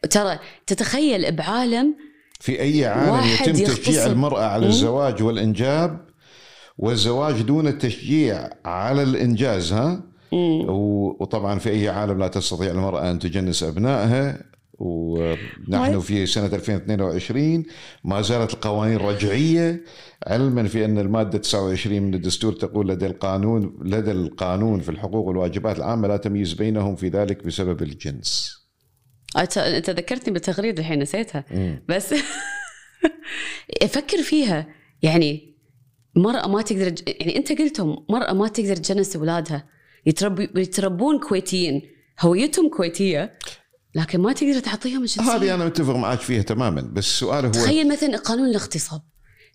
ترى 0.10 0.40
تتخيل 0.68 1.32
بعالم 1.32 1.96
في 2.40 2.62
أي 2.62 2.86
عالم 2.86 3.28
يتم. 3.28 3.54
تشجيع 3.54 4.06
المرأة 4.06 4.46
على. 4.46 4.66
الزواج 4.66 5.24
والإنجاب 5.24 6.06
والزواج 6.78 7.42
دون 7.42 7.68
التشجيع 7.68 8.50
على 8.66 9.04
الإنجاز 9.04 9.74
ها؟ 9.74 10.09
وطبعا 10.32 11.60
في 11.60 11.70
أي 11.70 11.90
عالم 11.90 12.20
لا 12.20 12.28
تستطيع 12.28 12.72
المرأة 12.72 13.12
أن 13.12 13.20
تجنس 13.20 13.64
أبنائها 13.64 14.44
ونحن. 14.80 16.00
في 16.00 16.26
سنة 16.26 16.46
2022 16.46 17.64
ما 18.04 18.22
زالت 18.22 18.54
القوانين 18.54 18.98
رجعية 18.98 19.84
علما 20.28 20.68
في 20.68 20.86
أن 20.86 20.98
المادة 20.98 21.38
29 21.38 22.02
من 22.02 22.14
الدستور 22.14 22.54
تقول 22.54 22.90
لدى 22.90 23.06
القانون 23.06 23.80
لدى 23.82 24.12
القانون 24.12 24.80
في 24.80 24.90
الحقوق 24.90 25.28
والواجبات 25.28 25.78
العامة 25.78 26.08
لا 26.08 26.18
تمييز 26.18 26.54
بينهم 26.54 26.96
في 26.96 27.08
ذلك 27.08 27.46
بسبب 27.46 27.82
الجنس. 27.82 28.60
أنت 29.38 29.90
ذكرتني 29.90 30.34
بالتغريده 30.34 30.80
الحين 30.80 31.00
نسيتها. 31.00 31.46
بس 31.90 32.14
أفكر 33.84 34.18
فيها. 34.18 34.68
يعني 35.02 35.56
مرأة 36.16 36.48
ما 36.48 36.62
تقدر 36.62 36.94
يعني 37.08 37.38
أنت 37.38 37.52
قلتهم 37.62 38.06
مرأة 38.10 38.34
ما 38.34 38.48
تقدر 38.48 38.76
تجنس 38.76 39.16
أولادها. 39.16 39.79
يتربي 40.06 40.62
يتربون 40.62 41.20
كويتيين. 41.20 41.82
هويتهم 42.20 42.70
كويتية 42.70 43.40
لكن 43.96 44.20
ما 44.20 44.34
تقدر 44.34 44.60
تعطيهم 44.60 45.02
الجنسيه 45.02 45.36
هذه 45.36 45.56
أنا 45.56 45.66
متفق 45.66 45.96
معك 45.96 46.20
فيها 46.20 46.42
تماما 46.42 46.82
بس 46.82 47.06
السؤال 47.06 47.46
هو 47.46 47.52
تخيل 47.52 47.88
مثلا 47.88 48.18
قانون 48.18 48.50
الاغتصاب. 48.50 49.02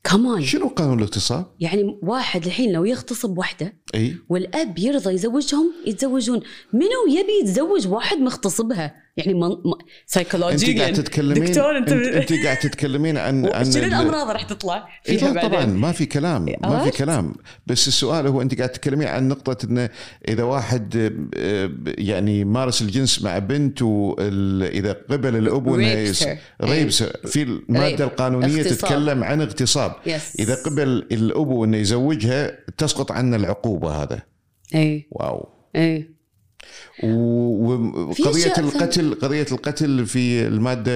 كمان 0.05 0.43
شنو 0.43 0.69
قانون 0.69 0.99
الاغتصاب؟ 0.99 1.55
يعني 1.61 1.99
واحد 2.03 2.45
الحين 2.45 2.73
لو 2.73 2.85
يغتصب 2.85 3.39
وحدة 3.39 3.77
إي. 3.95 4.17
والأب 4.29 4.79
يرضى 4.79 5.15
يزوجهم 5.15 5.73
يتزوجون. 5.87 6.41
منو 6.73 7.19
يبي 7.19 7.33
يتزوج 7.43 7.89
واحد 7.89 8.17
مغتصبها؟ 8.17 8.95
يعني 9.17 9.35
من... 9.35 9.41
م... 9.49 9.51
انت 9.51 9.83
سايكولوجيا 10.07 10.81
قاعد 10.81 10.93
تتكلمين 10.93 11.45
دكتور 11.45 11.77
أنت, 11.79 11.93
انت, 11.93 12.07
أنت 12.33 12.45
قاعد 12.45 12.57
تتكلمين 12.57 13.17
عن 13.19 13.47
عن 13.47 13.73
شنو 13.73 13.83
ال- 13.83 13.89
الأمراض 13.89 14.31
راح 14.31 14.43
تطلع 14.43 14.89
إيه 15.09 15.19
فيها 15.19 15.33
طبعا 15.33 15.49
بعدين 15.49 15.75
ما 15.77 15.93
في 15.93 16.07
كلام 16.07 16.47
ما 16.63 16.85
في؟ 16.85 16.91
كلام 16.99 17.35
بس 17.67 17.89
السؤال 17.89 18.27
هو 18.27 18.43
أنت 18.43 18.59
قاعد 18.59 18.69
تتكلمين 18.69 19.09
عن 19.09 19.29
نقطة 19.29 19.67
انه 19.67 19.91
إذا 20.29 20.43
واحد 20.43 20.97
آه، 21.37 21.71
يعني 21.99 22.45
مارس 22.45 22.83
الجنس 22.83 23.23
مع 23.23 23.39
بنت 23.39 23.83
واذا 23.83 24.93
قبل 25.11 25.37
الأب 25.37 25.81
يس-. 25.81 26.27
rapes 26.63 27.03
في 27.03 27.43
المادة. 27.43 28.05
القانونية 28.05 28.57
اغتصاب. 28.63 28.79
تتكلم 28.79 29.25
عن 29.25 29.41
اغتصاب 29.41 29.93
Yes. 30.07 30.41
إذا 30.41 30.55
قبل 30.55 30.83
الأب 30.89 31.63
انه 31.63 31.77
يزوجها 31.77 32.59
تسقط 32.79 33.13
عنه 33.13 33.37
العقوبة 33.37 34.03
هذا 34.03 34.23
اي 34.75 35.07
واو 35.11 35.49
اي 35.77 36.14
و- 37.05 38.13
في 38.13 38.23
وقضيه 38.23 38.41
أشياء 38.41 38.61
القتل 38.61 39.15
قضية 39.15 39.47
القتل 39.53 40.07
في 40.07 40.47
المادة 40.47 40.91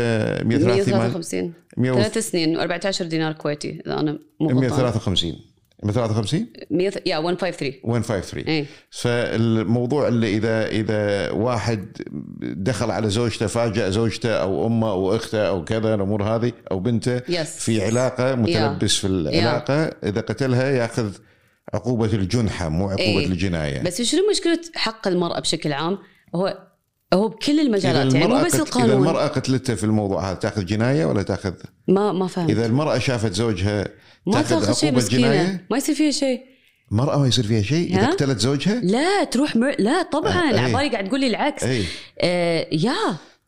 153 0.45 0.99
153 0.99 1.53
100 1.77 2.03
ثلاث 2.09 2.31
سنين 2.31 2.59
و14 2.61 3.03
دينار 3.03 3.33
كويتي 3.33 3.83
إذا 3.87 4.01
أنا 4.01 4.19
مو 4.41 4.49
غلطان. 4.49 4.61
153 4.61 5.33
153 5.83 6.47
100 6.71 6.93
يا 7.07 7.21
153 7.21 7.73
153 7.85 8.45
اي 8.45 8.67
فالموضوع 8.91 10.09
اللي 10.09 10.37
إذا 10.37 10.67
إذا 10.67 11.31
واحد 11.31 11.87
دخل 12.41 12.91
على 12.91 13.11
زوجته 13.11 13.47
فاجأ 13.47 13.91
زوجته 13.91 14.31
أو 14.31 14.67
أمه 14.67 14.91
أو 14.91 15.17
أخته 15.17 15.49
أو 15.49 15.65
كذا 15.65 15.95
الأمور 15.95 16.23
هذه 16.23 16.53
أو 16.71 16.79
بنته 16.81 17.19
Yes. 17.19 17.47
في 17.47 17.85
علاقة 17.85 18.35
متلبس 18.35 18.95
في 18.97 19.07
العلاقة 19.07 19.75
إذا 20.05 20.21
قتلها 20.21 20.71
يأخذ 20.71 21.11
عقوبة 21.75 22.13
الجنحة 22.13 22.69
مو 22.69 22.85
عقوبة 22.85 23.03
إيه. 23.03 23.27
الجناية. 23.27 23.83
بس 23.83 24.03
شنو 24.03 24.21
مشكلة 24.31 24.61
حق 24.75 25.09
المرأة 25.09 25.41
بشكل 25.41 25.73
عام؟ 25.73 25.99
هو 26.35 26.59
هو 27.15 27.29
بكل 27.29 27.61
المجالات 27.61 28.15
يعني 28.15 28.19
مو 28.19 28.25
المرأة 28.25 28.47
بس 28.47 28.55
القانون 28.55 28.91
إذا 28.91 28.99
المرأة 28.99 29.27
قتلته 29.27 29.75
في 29.75 29.85
الموضوع 29.85 30.31
هذا 30.31 30.35
تاخذ 30.35 30.65
جناية 30.65 31.05
ولا 31.05 31.23
تاخذ؟ 31.23 31.53
ما 31.89 32.13
ما 32.13 32.27
فهمت. 32.27 32.51
إذا 32.51 32.67
المرأة 32.67 32.99
شافت 32.99 33.33
زوجها 33.33 33.89
ما 34.27 34.43
تاخذ 34.43 34.71
مسكينة. 34.71 35.01
جناية؟ 35.01 35.67
ما 35.71 35.77
يصير 35.77 35.95
فيها 35.95 36.11
شيء. 36.11 36.41
المرأة 36.93 37.19
ما 37.19 37.27
يصير 37.27 37.47
فيها 37.47 37.63
شيء؟ 37.63 37.95
إذا 37.95 38.03
ها؟ 38.03 38.11
قتلت 38.11 38.39
زوجها؟ 38.39 38.81
لا 38.81 39.25
تروح 39.25 39.57
مر... 39.57 39.75
لا 39.79 40.03
طبعا. 40.03 40.53
آه،. 40.53 40.61
عبالي 40.61 40.89
قاعد 40.89 41.09
تقول 41.09 41.21
لي 41.21 41.27
العكس. 41.27 41.65
آه 42.21 42.67
يا 42.73 42.97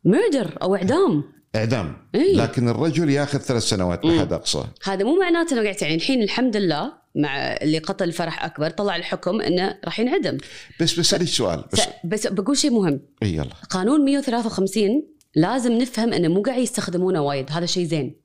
ميردر 0.04 0.58
أو 0.62 0.76
إعدام. 0.76 1.24
إعدام. 1.56 1.96
إيه. 2.14 2.36
لكن 2.36 2.68
الرجل 2.68 3.10
ياخذ 3.10 3.38
ثلاث 3.38 3.62
سنوات 3.62 4.06
بحد 4.06 4.32
أقصى. 4.32 4.64
هذا 4.84 5.04
مو 5.04 5.20
معناته 5.20 5.54
إنه 5.54 5.62
قاعد 5.62 5.82
يعني 5.82 5.94
الحين 5.94 6.22
الحمد 6.22 6.56
لله 6.56 6.99
مع 7.14 7.38
اللي 7.38 7.78
قتل 7.78 8.12
فرح 8.12 8.44
أكبر 8.44 8.70
طلع 8.70 8.96
الحكم 8.96 9.40
إنه 9.40 9.78
راح 9.84 10.00
ينعدم. 10.00 10.38
بس 10.80 11.00
بسالك 11.00 11.28
سؤال 11.28 11.64
بس 11.72 11.80
بس, 12.04 12.26
بقول 12.26 12.56
شيء 12.56 12.70
مهم. 12.70 13.00
إي 13.22 13.34
يلا. 13.34 13.54
قانون 13.70 14.04
153 14.04 15.02
لازم 15.34 15.72
نفهم 15.72 16.12
إنه 16.12 16.28
مو 16.28 16.42
قاعد 16.42 16.58
يستخدمونه 16.58 17.22
وايد 17.22 17.50
هذا 17.50 17.66
شيء 17.66 17.86
زين. 17.86 18.20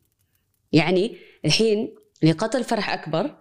يعني 0.71 1.17
الحين 1.45 1.95
اللي 2.23 2.33
قتل 2.33 2.63
فرح 2.63 2.89
أكبر 2.93 3.35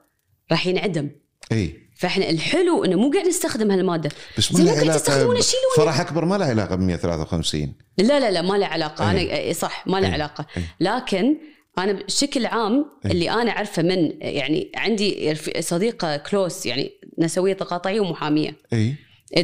راح 0.50 0.66
ينعدم. 0.66 1.10
إي. 1.52 1.84
فإحنا 1.96 2.30
الحلو 2.30 2.84
إنه 2.84 2.96
مو 2.96 3.10
قاعد 3.10 3.26
نستخدم 3.26 3.70
هالمادة. 3.70 4.10
بس 4.38 4.52
ما 4.52 4.60
ممكن 4.60 4.78
علاقة 4.78 4.98
تستخدمون 4.98 5.40
شيلون 5.40 5.72
فرح 5.76 6.00
أكبر 6.00 6.24
ما 6.24 6.38
له 6.38 6.44
علاقة 6.44 6.74
ب 6.74 6.80
153 6.80 7.74
لا 7.98 8.20
لا 8.20 8.30
لا 8.30 8.42
ما 8.42 8.54
له 8.56 8.66
علاقة. 8.66 9.10
أنا 9.10 9.18
أي. 9.18 9.36
إيه 9.36 9.52
صح 9.52 9.86
ما 9.86 10.00
له. 10.00 10.08
علاقة. 10.08 10.46
أي. 10.56 10.62
لكن 10.80 11.36
أنا 11.78 11.92
بشكل 11.92 12.46
عام 12.46 12.86
أي. 13.06 13.10
اللي 13.10 13.30
أنا 13.30 13.50
أعرفه 13.50 13.82
من 13.82 14.12
يعني 14.20 14.72
عندي 14.76 15.34
صديقة 15.60 16.16
close 16.16 16.66
يعني 16.66 16.90
نسوية 17.18 17.52
تقاطعية 17.52 18.00
ومحامية. 18.00 18.56
إي. 18.72 18.94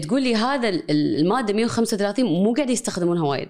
تقول 0.03 0.23
لي 0.23 0.35
هذا 0.37 0.69
ال- 0.69 0.91
المادة 0.91 1.55
135 1.55 2.25
مو 2.25 2.53
قاعد 2.55 2.71
يستخدمونها 2.71 3.23
وايد. 3.27 3.49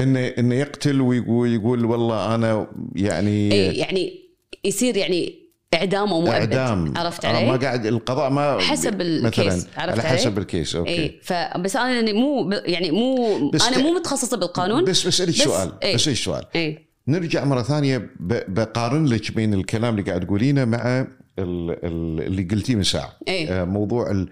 إنه 0.00 0.20
إنه 0.28 0.54
يقتل 0.54 1.00
ويقول 1.00 1.54
يقول 1.54 1.84
والله 1.84 2.34
أنا 2.34 2.66
يعني 2.96 3.52
إي 3.52 3.76
يعني 3.76 4.20
يصير 4.64 4.96
يعني 4.96 5.42
إعدام 5.74 6.08
أو 6.12 6.20
مؤبد. 6.20 6.32
إعدام. 6.34 6.94
عرفت 6.96 7.24
علي؟ 7.24 7.46
ما 7.50 7.56
قاعد 7.56 7.86
القضاء 7.86 8.30
ما 8.30 8.58
حسب 8.60 9.00
ال 9.00 9.06
case، 9.06 9.38
مثلا 9.46 9.52
عرفت 9.76 9.78
على 9.78 10.08
علي؟ 10.08 10.18
حسب 10.18 10.38
ال 10.38 10.46
case 10.46 10.76
okay. 10.76 10.90
إي 11.02 11.20
فبس 11.22 11.76
أنا 11.76 11.92
يعني 11.94 12.12
مو 12.12 12.50
يعني 12.52 12.90
مو 12.90 13.50
بس 13.50 13.62
أنا 13.68 13.78
مو 13.78 13.90
متخصصة 13.92 14.36
بالقانون. 14.36 14.84
بس 14.84 15.06
بسالك 15.06 15.28
بس- 15.28 15.42
سؤال 15.42 15.72
إيه. 15.82 15.94
بسالك 15.94 16.16
سؤال. 16.16 16.44
إي. 16.56 16.91
نرجع 17.08 17.44
مرة 17.44 17.62
ثانية 17.62 18.10
بقارن 18.48 19.04
لك 19.06 19.34
بين 19.34 19.54
الكلام 19.54 19.94
اللي 19.98 20.02
قاعد 20.10 20.26
تقولينه 20.26 20.64
مع 20.64 21.00
ال- 21.00 21.06
ال- 21.38 22.26
اللي 22.26 22.42
قلتيه 22.42 22.76
من 22.76 22.82
ساعة 22.82 23.12
إيه. 23.28 23.48
آه، 23.62 23.64
موضوع 23.64 24.24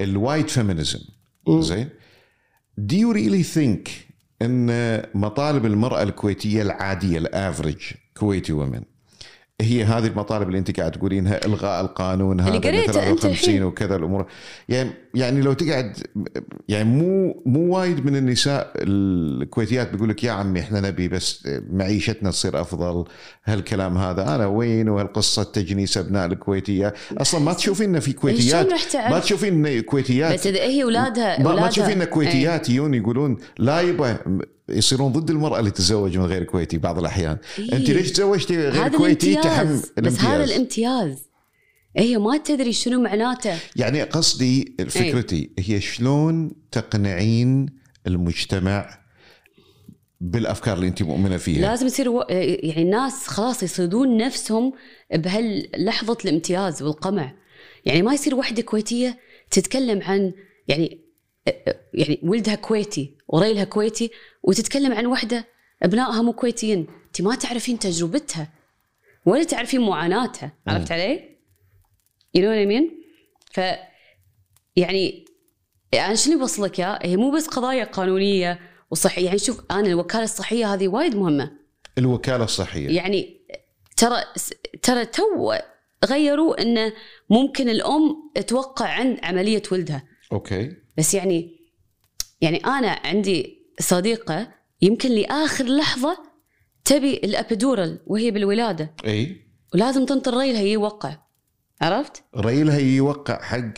ال 0.00 0.08
white 0.08 0.50
feminism. 0.50 0.98
زين 1.48 1.88
do 2.80 2.94
you 2.94 3.14
really 3.16 3.44
think 3.56 3.90
إن 4.42 5.02
مطالب 5.14 5.66
المرأة 5.66 6.02
الكويتية 6.02 6.62
العادية 6.62 7.18
الافرج 7.18 7.76
كويتي 8.16 8.52
ومن 8.52 8.82
هي 9.60 9.84
هذه 9.84 10.06
المطالب 10.06 10.48
اللي 10.48 10.58
انت 10.58 10.80
قاعد 10.80 10.92
تقولينها 10.92 11.46
إلغاء 11.46 11.84
القانون 11.84 12.40
هذا 12.40 12.48
اللي 12.56 12.68
قريته 12.68 12.92
53 12.92 13.30
الحين. 13.30 13.62
وكذا 13.62 13.96
الأمور 13.96 14.26
يعني 14.68 14.90
يعني 15.14 15.40
لو 15.40 15.52
تقعد 15.52 15.96
يعني 16.68 16.84
مو 16.84 17.42
مو 17.46 17.76
وايد 17.76 18.06
من 18.06 18.16
النساء 18.16 18.72
الكويتيات 18.76 19.92
بيقول 19.92 20.08
لك 20.08 20.24
يا 20.24 20.32
عمي 20.32 20.60
إحنا 20.60 20.80
نبي 20.80 21.08
بس 21.08 21.48
معيشتنا 21.70 22.30
تصير 22.30 22.60
أفضل 22.60 23.04
هالكلام 23.44 23.98
هذا 23.98 24.34
أنا 24.34 24.46
وين 24.46 24.88
وهالقصة 24.88 25.42
تجنيس 25.42 25.98
أبناء 25.98 26.26
الكويتية 26.26 26.94
أصلا 27.18 27.40
ما 27.40 27.52
تشوفين 27.52 28.00
في 28.00 28.12
كويتيات؟ 28.12 28.68
ما 28.96 29.18
تشوفين 29.18 29.80
كويتيات 29.80 30.34
بس 30.34 30.46
إذا 30.46 30.60
هي 30.60 30.82
اولادها 30.82 31.42
ما, 31.42 31.54
ما 31.54 31.68
تشوفين 31.68 31.92
إن 31.92 32.00
إيه. 32.00 32.08
كويتيات 32.08 32.68
يجون 32.70 32.94
يقولون 32.94 33.36
لا 33.58 33.80
يبا 33.80 34.18
يصيرون 34.68 35.12
ضد 35.12 35.30
المرأة 35.30 35.58
اللي 35.58 35.70
تتزوج 35.70 36.18
من 36.18 36.24
غير 36.24 36.44
كويتي 36.44 36.78
بعض 36.78 36.98
الأحيان. 36.98 37.38
إيه. 37.58 37.72
انت 37.72 37.90
ليش 37.90 38.12
تزوجتي 38.12 38.68
غير 38.68 38.88
كويتي؟ 38.88 39.34
تحم 39.34 39.62
الامتياز 39.62 39.92
بس 39.98 40.20
هذا 40.20 40.44
الامتياز. 40.44 40.50
الامتياز. 40.50 41.28
هي 41.96 42.18
ما 42.18 42.36
تدري 42.36 42.72
شنو 42.72 43.00
معناته. 43.00 43.58
يعني 43.76 44.02
قصدي 44.02 44.76
فكرتي 44.88 45.50
هي 45.58 45.80
شلون 45.80 46.52
تقنعين 46.72 47.66
المجتمع 48.06 48.98
بالأفكار 50.20 50.76
اللي 50.76 50.88
انت 50.88 51.02
مؤمنة 51.02 51.36
فيها؟ 51.36 51.60
لازم 51.60 51.86
يصير 51.86 52.08
و... 52.08 52.24
يعني 52.28 52.82
الناس 52.82 53.26
خلاص 53.26 53.62
يصيدون 53.62 54.16
نفسهم 54.16 54.72
بهاللحظة 55.14 56.18
الامتياز 56.24 56.82
والقمع. 56.82 57.34
يعني 57.84 58.02
ما 58.02 58.14
يصير 58.14 58.34
وحدة 58.34 58.62
كويتية 58.62 59.18
تتكلم 59.50 60.02
عن 60.02 60.32
يعني 60.68 61.04
يعني 61.94 62.20
ولدها 62.22 62.54
كويتي 62.54 63.16
وريلها 63.28 63.64
كويتي 63.64 64.10
وتتكلم 64.44 64.92
عن 64.92 65.06
وحدة 65.06 65.46
أبنائها 65.82 66.22
مو 66.22 66.32
كويتيين. 66.32 66.86
انت 67.06 67.22
ما 67.22 67.34
تعرفين 67.34 67.78
تجربتها 67.78 68.52
ولا 69.26 69.44
تعرفين 69.44 69.80
معاناتها. 69.80 70.52
عرفت 70.66 70.92
علي؟ 70.92 71.36
you 72.34 72.52
know 72.52 72.70
mean؟ 72.70 72.84
ف 73.52 73.60
يعني 74.76 75.24
أنا 75.94 76.14
شنو 76.14 76.38
بوصل 76.38 76.64
لك 76.64 76.80
اياه؟ 76.80 76.98
هي 77.02 77.16
مو 77.16 77.30
بس 77.30 77.46
قضايا 77.46 77.84
قانونية 77.84 78.60
وصحية. 78.90 79.26
يعني 79.26 79.38
شوف 79.38 79.60
أنا 79.70 79.86
الوكالة 79.86 80.24
الصحية 80.24 80.74
هذه 80.74 80.88
وايد 80.88 81.16
مهمة. 81.16 81.52
الوكالة 81.98 82.44
الصحية. 82.44 82.96
يعني 82.96 83.40
ترى 83.96 84.22
ترى 84.82 85.06
تو 85.06 85.54
غيروا 86.04 86.62
انه 86.62 86.92
ممكن 87.30 87.68
الأم 87.68 88.30
توقع 88.46 88.88
عند 88.88 89.18
عملية 89.22 89.62
ولدها. 89.72 90.04
okay. 90.32 90.76
بس 90.98 91.14
يعني 91.14 91.60
يعني 92.40 92.56
أنا 92.56 93.00
عندي 93.04 93.53
صديقة 93.80 94.48
يمكن 94.82 95.10
لآخر 95.10 95.64
لحظة 95.64 96.18
تبي 96.84 97.14
الأبيدورال 97.14 98.00
وهي 98.06 98.30
بالولادة. 98.30 98.94
إي. 99.04 99.46
ولازم 99.74 100.06
تنطر 100.06 100.36
ريلها 100.36 100.62
يوقع. 100.62 101.16
عرفت؟ 101.80 102.22
ريلها 102.36 102.78
يوقع 102.78 103.42
حق 103.42 103.72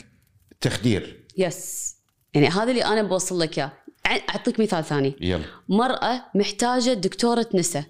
تخدير. 0.61 1.25
يس. 1.37 1.95
يعني 2.33 2.47
هذا 2.47 2.71
اللي 2.71 2.85
أنا 2.85 3.03
بوصل 3.03 3.39
لك 3.39 3.57
إياه. 3.57 3.71
أعطيك 4.07 4.59
مثال 4.59 4.83
ثاني. 4.83 5.15
يلا. 5.21 5.45
مرأة 5.69 6.25
محتاجة 6.35 6.93
دكتورة 6.93 7.49
نساء. 7.53 7.85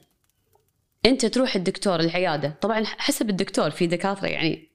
أنت 1.05 1.25
تروح 1.25 1.55
الدكتور 1.55 1.99
العيادة. 1.99 2.57
طبعا 2.61 2.83
حسب 2.85 3.29
الدكتور 3.29 3.69
في 3.69 3.87
دكاترة 3.87 4.27
يعني, 4.27 4.71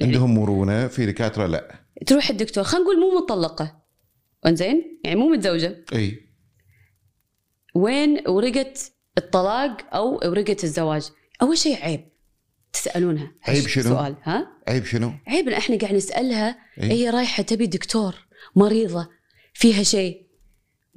يعني 0.00 0.14
عندهم 0.14 0.34
مرونة 0.34 0.86
في 0.86 1.06
دكاترة 1.06 1.46
لا. 1.46 1.80
تروح 2.06 2.30
الدكتور. 2.30 2.64
خلينا 2.64 2.84
نقول 2.84 3.00
مو 3.00 3.18
مطلقة. 3.18 3.82
انزين؟ 4.46 5.00
يعني 5.04 5.20
مو 5.20 5.28
متزوجة. 5.28 5.84
إي. 5.92 6.25
وين 7.76 8.28
ورقة 8.28 8.72
الطلاق 9.18 9.94
أو 9.94 10.14
ورقة 10.14 10.56
الزواج؟ 10.64 11.10
أول 11.42 11.58
شيء 11.58 11.76
عيب. 11.82 12.00
تسألونها. 12.72 13.32
عيب 13.48 13.66
شنو؟ 13.66 13.84
سؤال 13.84 14.16
ها؟ 14.22 14.46
عيب 14.68 14.84
شنو؟ 14.84 15.12
عيب 15.26 15.48
إحنا 15.48 15.76
قاعد 15.76 15.94
نسألها 15.94 16.58
إيه؟ 16.78 16.92
هي 16.92 17.10
رايحة 17.10 17.42
تبي 17.42 17.66
دكتور 17.66 18.14
مريضة 18.56 19.08
فيها 19.54 19.82
شيء. 19.82 20.26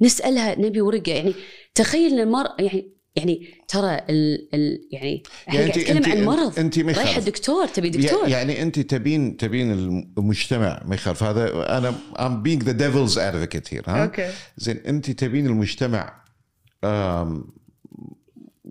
نسألها 0.00 0.60
نبي 0.60 0.80
ورقة. 0.80 1.12
يعني 1.12 1.34
تخيل 1.74 2.12
إن 2.12 2.18
المرأة 2.18 2.56
يعني 2.58 2.92
يعني 3.16 3.64
ترى 3.68 3.94
ال 4.08 4.48
ال 4.54 4.88
يعني 4.92 5.22
إحنا 5.48 5.60
يعني 5.60 5.70
نتكلم 5.70 6.12
عن 6.12 6.24
مرض. 6.24 6.60
ما 6.60 6.92
رايحة 6.92 7.10
يخالف. 7.10 7.26
دكتور 7.26 7.66
تبي 7.66 7.90
دكتور. 7.90 8.28
يعني 8.28 8.62
انت 8.62 8.78
تبين 8.80 9.36
تبين 9.36 9.72
المجتمع 9.72 10.82
ما 10.86 10.94
يخالف 10.94 11.22
هذا 11.22 11.78
أنا 11.78 11.94
I'm 12.14 12.46
being 12.46 12.64
the 12.64 12.72
devil's 12.72 13.16
advocate 13.16 13.74
here 13.74 13.88
ها؟ 13.88 14.04
okay 14.04 14.30
زين 14.56 14.76
انت 14.76 15.10
تبين 15.10 15.46
المجتمع 15.46 16.20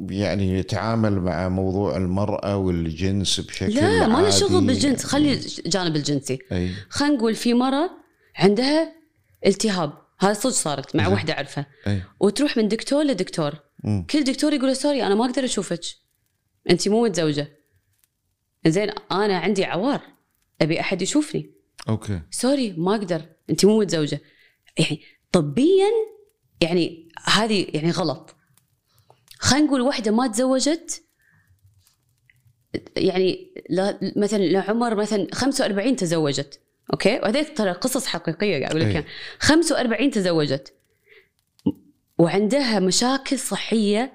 يعني 0.10 0.54
يتعامل 0.60 1.22
مع 1.22 1.50
موضوع 1.50 1.98
المرأة 1.98 2.58
والجنس 2.58 3.40
بشكل 3.40 3.76
لا 3.76 4.08
ما 4.08 4.22
له. 4.22 4.30
شغل 4.30 4.68
بالجنس. 4.68 5.06
خلي 5.06 5.34
الجانب 5.34 5.96
الجنسي. 5.96 6.40
خلينا 6.90 7.16
نقول 7.16 7.36
في 7.36 7.54
مرة 7.54 7.90
عندها 8.36 8.94
التهاب. 9.46 9.94
هذا 10.20 10.34
صدق 10.34 10.54
صارت 10.54 10.96
مع 10.96 11.04
زين. 11.04 11.14
واحدة 11.14 11.34
أعرفها. 11.34 11.66
وتروح 12.20 12.58
من 12.58 12.68
دكتور 12.68 13.04
لدكتور. 13.04 13.54
مم. 13.84 14.06
كل 14.10 14.24
دكتور 14.24 14.54
يقول 14.54 14.76
sorry 14.76 15.04
أنا 15.04 15.16
ما 15.16 15.26
أقدر 15.26 15.44
أشوفك. 15.44 15.82
أنت 16.70 16.88
مو 16.88 17.04
متزوجة. 17.04 17.48
زين 18.68 18.90
أنا 19.12 19.38
عندي 19.38 19.66
عوار. 19.66 20.02
أبي 20.62 20.80
أحد 20.80 21.02
يشوفني. 21.02 21.52
okay. 21.90 22.22
sorry 22.32 22.74
ما 22.78 22.96
أقدر. 22.96 23.22
أنت 23.50 23.66
مو 23.66 23.80
متزوجة. 23.80 24.22
يعني 24.78 25.02
طبيا 25.32 25.90
يعني 26.62 27.10
هذه 27.24 27.68
يعني 27.74 27.92
غلط. 27.92 28.36
خلينا 29.40 29.66
نقول 29.66 29.82
واحدة 29.82 30.12
ما 30.12 30.28
تزوجت 30.28 31.04
يعني 32.96 33.54
لا 33.70 34.00
مثلا 34.16 34.38
لعمر 34.38 34.96
مثلا 34.96 35.28
45 35.34 35.96
تزوجت 35.96 36.60
okay؟ 36.94 37.20
وهذيك 37.20 37.58
ترى 37.58 37.72
قصص 37.72 38.06
حقيقية 38.06 38.60
قاعد 38.60 38.72
أقول 38.72 38.82
لك 38.82 38.88
أي. 38.88 38.92
إياها. 38.94 39.06
45 39.40 40.12
تزوجت. 40.12 40.74
وعندها 42.18 42.80
مشاكل 42.80 43.40
صحية 43.40 44.14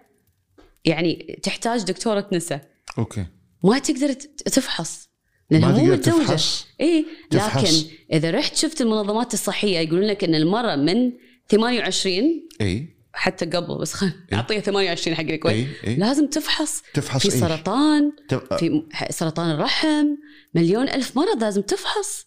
يعني 0.84 1.40
تحتاج 1.42 1.82
دكتورة 1.82 2.28
نساء. 2.32 2.70
okay. 2.98 3.26
ما 3.64 3.78
تقدر 3.78 4.12
تفحص. 4.12 5.08
لأنها 5.50 5.72
مو 5.72 5.84
متزوجة. 5.84 6.40
اي. 6.80 7.06
لكن 7.32 7.88
إذا 8.12 8.30
رحت 8.30 8.56
شفت 8.56 8.80
المنظمات 8.80 9.34
الصحية 9.34 9.78
يقولون 9.78 10.04
لك 10.04 10.24
إن 10.24 10.34
المرأة 10.34 10.76
من 10.76 11.12
28 11.48 12.48
إي. 12.60 12.94
حتى 13.12 13.44
قبل 13.46 13.78
بس 13.78 13.92
خل 13.92 14.12
أعطيها 14.32 14.60
28 14.60 15.16
حق 15.16 15.22
الكويت 15.22 15.54
إي 15.56 15.66
إي. 15.90 15.96
لازم 15.96 16.26
تفحص. 16.26 16.82
تفحص 16.94 17.22
في؟ 17.22 17.30
سرطان 17.30 18.12
تف... 18.28 18.54
في 18.54 18.70
م- 18.70 18.88
سرطان 19.10 19.50
الرحم 19.50 20.06
مليون 20.54 20.88
ألف 20.88 21.16
مرض 21.16 21.42
لازم 21.44 21.62
تفحص. 21.62 22.26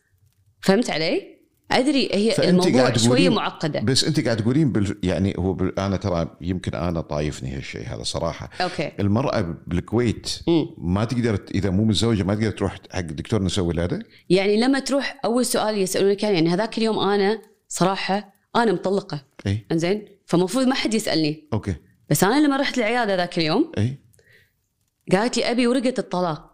فهمت 0.62 0.90
علي؟ 0.90 1.38
أدري 1.72 2.10
هي 2.14 2.50
الموضوع 2.50 2.90
تقولين- 2.90 3.32
معقدة. 3.34 3.80
بس 3.80 4.04
أنت 4.04 4.20
قاعد 4.26 4.38
تقولين 4.38 4.72
بال... 4.72 4.98
يعني 5.04 5.34
هو 5.38 5.54
بال... 5.54 5.80
أنا 5.80 5.98
ترى 5.98 6.38
يمكن 6.42 6.76
أنا 6.76 7.02
طايفني 7.02 7.56
هالشيء 7.56 7.82
هذا 7.88 8.04
صراحة. 8.04 8.50
okay. 8.62 8.92
المرأة 9.00 9.56
بالكويت. 9.68 10.40
ما 10.78 11.06
تقدر 11.06 11.40
إذا 11.56 11.70
مو 11.70 11.84
متزوجة 11.86 12.24
ما 12.24 12.36
تقدر 12.36 12.52
تروح 12.52 12.76
حق 12.92 13.00
دكتور 13.02 13.44
نساء 13.44 13.66
ولاده 13.66 14.00
يعني 14.30 14.60
لما 14.62 14.80
تروح 14.80 15.20
أول 15.26 15.46
سؤال 15.46 15.78
يسألونك 15.78 16.24
يعني, 16.24 16.36
يعني 16.36 16.50
هذاك 16.50 16.78
اليوم 16.78 17.00
أنا 17.00 17.42
صراحة 17.68 18.37
أنا 18.58 18.74
مطلقة. 18.74 19.26
إي. 19.48 19.66
إنزين؟ 19.72 20.08
فمفروض 20.26 20.68
ما 20.68 20.76
حد 20.76 20.94
يسألني. 20.94 21.48
okay. 21.54 21.76
بس 22.10 22.24
أنا 22.24 22.48
لما 22.48 22.58
رحت 22.58 22.78
العيادة 22.78 23.16
ذاك 23.16 23.38
اليوم 23.38 23.72
إي. 23.78 23.98
قالت 25.12 25.38
لي 25.38 25.52
أبي 25.52 25.68
ورقة 25.68 25.94
الطلاق. 26.00 26.54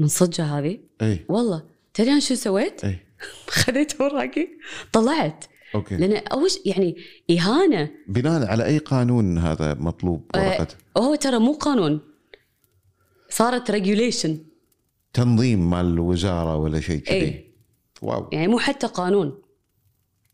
من 0.00 0.08
صدقه 0.08 0.58
هذه؟ 0.58 0.78
إي. 1.02 1.24
والله. 1.28 1.62
تدري 1.94 2.10
أنا 2.10 2.20
شو 2.20 2.34
سويت؟ 2.34 2.84
إي. 2.84 2.98
خذيت 3.48 4.00
اوراقي 4.00 4.48
طلعت. 4.92 5.44
okay. 5.74 5.96
لأن 5.96 6.16
أول 6.16 6.50
يعني 6.66 6.96
إهانة. 7.30 7.90
بناء 8.08 8.46
على 8.46 8.66
أي 8.66 8.78
قانون 8.78 9.38
هذا 9.38 9.74
مطلوب 9.74 10.30
ورقة؟ 10.34 10.68
هو 10.96 11.14
ترى 11.14 11.38
مو 11.38 11.52
قانون. 11.52 12.00
صارت 13.30 13.70
regulation 13.70 14.38
تنظيم 15.12 15.70
مال 15.70 15.86
الوزارة 15.86 16.56
ولا 16.56 16.80
شيء 16.80 16.98
كذي. 16.98 17.54
wow. 18.02 18.28
يعني 18.32 18.48
مو 18.48 18.58
حتى 18.58 18.86
قانون. 18.86 19.42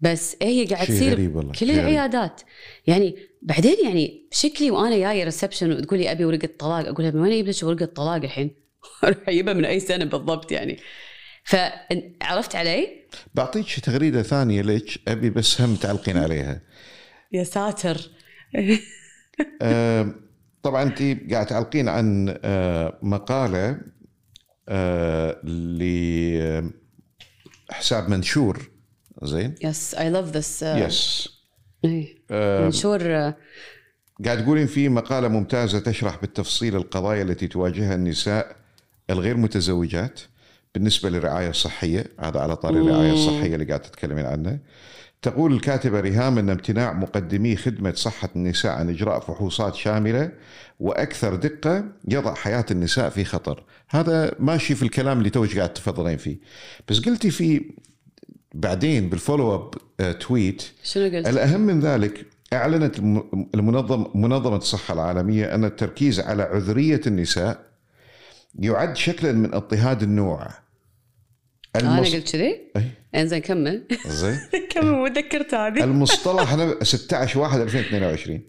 بس 0.02 0.36
هي 0.42 0.64
قاعد 0.64 0.86
تصير 0.86 1.30
كل. 1.60 1.70
العيادات 1.70 2.40
يعني 2.86 3.16
بعدين 3.42 3.76
يعني 3.84 4.28
شكلي 4.30 4.70
وأنا 4.70 4.98
جاية 4.98 5.24
reception 5.24 5.72
وتقول 5.72 5.98
لي 5.98 6.12
أبي 6.12 6.24
ورقة 6.24 6.48
طلاق 6.58 6.88
أقول 6.88 7.04
لها 7.04 7.10
من 7.10 7.20
وين 7.20 7.32
أجيب 7.32 7.48
لك 7.48 7.62
ورقة 7.62 7.86
طلاق 7.86 8.14
الحين؟ 8.14 8.50
أروح 9.04 9.28
أجيبها 9.28 9.54
من 9.54 9.64
أي 9.64 9.80
سنة 9.80 10.04
بالضبط 10.04 10.52
يعني 10.52 10.78
فعرفت 11.44 12.56
علي؟ 12.56 12.88
بعطيك 13.34 13.80
تغريدة 13.80 14.22
ثانية 14.22 14.62
لك 14.62 15.00
أبي 15.08 15.30
بس 15.30 15.60
هم 15.60 15.74
تعلقين 15.74 16.16
عليها 16.16 16.60
يا 17.32 17.44
ساتر 17.44 18.10
طبعا 20.62 20.82
انت 20.82 21.02
قاعد 21.32 21.46
تعلقين 21.46 21.88
عن 21.88 22.38
آه، 22.44 22.98
مقالة 23.02 23.80
آه، 24.68 25.40
لحساب 27.70 28.08
منشور 28.08 28.71
زين؟ 29.26 29.54
yes 29.64 29.94
I 29.94 30.10
love 30.10 30.36
this 30.36 30.62
yes 30.62 31.28
منشور 32.30 33.00
آه، 33.02 33.36
قاعد 34.24 34.44
تقولين 34.44 34.66
في 34.66 34.88
مقالة 34.88 35.28
ممتازة 35.28 35.78
تشرح 35.78 36.20
بالتفصيل 36.20 36.76
القضايا 36.76 37.22
التي 37.22 37.48
تواجهها 37.48 37.94
النساء 37.94 38.56
الغير 39.10 39.36
متزوجات 39.36 40.20
بالنسبة 40.74 41.10
للرعاية 41.10 41.50
الصحية. 41.50 42.04
هذا 42.20 42.40
على 42.40 42.56
طاري 42.56 42.80
الرعاية 42.80 43.12
الصحية 43.12 43.54
اللي 43.54 43.64
قاعد 43.64 43.80
تتكلمين 43.82 44.26
عنه. 44.26 44.58
تقول 45.22 45.52
الكاتبة 45.52 46.00
ريهام 46.00 46.38
أن 46.38 46.50
امتناع 46.50 46.92
مقدمي 46.92 47.56
خدمة 47.56 47.92
صحة 47.92 48.28
النساء 48.36 48.72
عن 48.72 48.88
إجراء 48.88 49.20
فحوصات 49.20 49.74
شاملة 49.74 50.32
وأكثر 50.80 51.34
دقة 51.34 51.84
يضع 52.08 52.34
حياة 52.34 52.66
النساء 52.70 53.10
في 53.10 53.24
خطر. 53.24 53.64
هذا 53.88 54.34
ماشي 54.38 54.74
في 54.74 54.82
الكلام 54.82 55.18
اللي 55.18 55.30
توك 55.30 55.56
قاعد 55.56 55.72
تفضلين 55.72 56.16
فيه. 56.16 56.38
بس 56.88 57.00
قلتي 57.00 57.30
في 57.30 57.70
بعدين 58.54 59.08
بالفولو 59.08 59.54
اب 59.54 59.74
آه، 60.00 60.12
تويت 60.12 60.62
شنو 60.84 61.04
قلت؟ 61.04 61.28
الأهم 61.28 61.60
من 61.60 61.80
ذلك 61.80 62.26
أعلنت 62.52 62.98
الم- 62.98 63.48
المنظم 63.54 64.06
منظمة 64.14 64.56
الصحة 64.56 64.94
العالمية 64.94 65.54
أن 65.54 65.64
التركيز 65.64 66.20
على 66.20 66.42
عذرية 66.42 67.00
النساء 67.06 67.66
يعد 68.58 68.96
شكلا 68.96 69.32
من 69.32 69.54
اضطهاد 69.54 70.02
النوع. 70.02 70.48
أنا 71.76 71.98
المص... 71.98 72.14
قلت 72.14 72.32
كذي؟ 72.32 72.60
انزين 73.14 73.38
كمل. 73.38 73.84
زين. 74.06 74.38
كمل 74.72 74.90
مو 74.92 75.06
ذكرت 75.06 75.54
هذه. 75.54 75.84
المصطلح 75.84 76.54
نف- 76.56 76.82
16 76.82 77.40
1 77.40 77.60
2022 77.60 78.40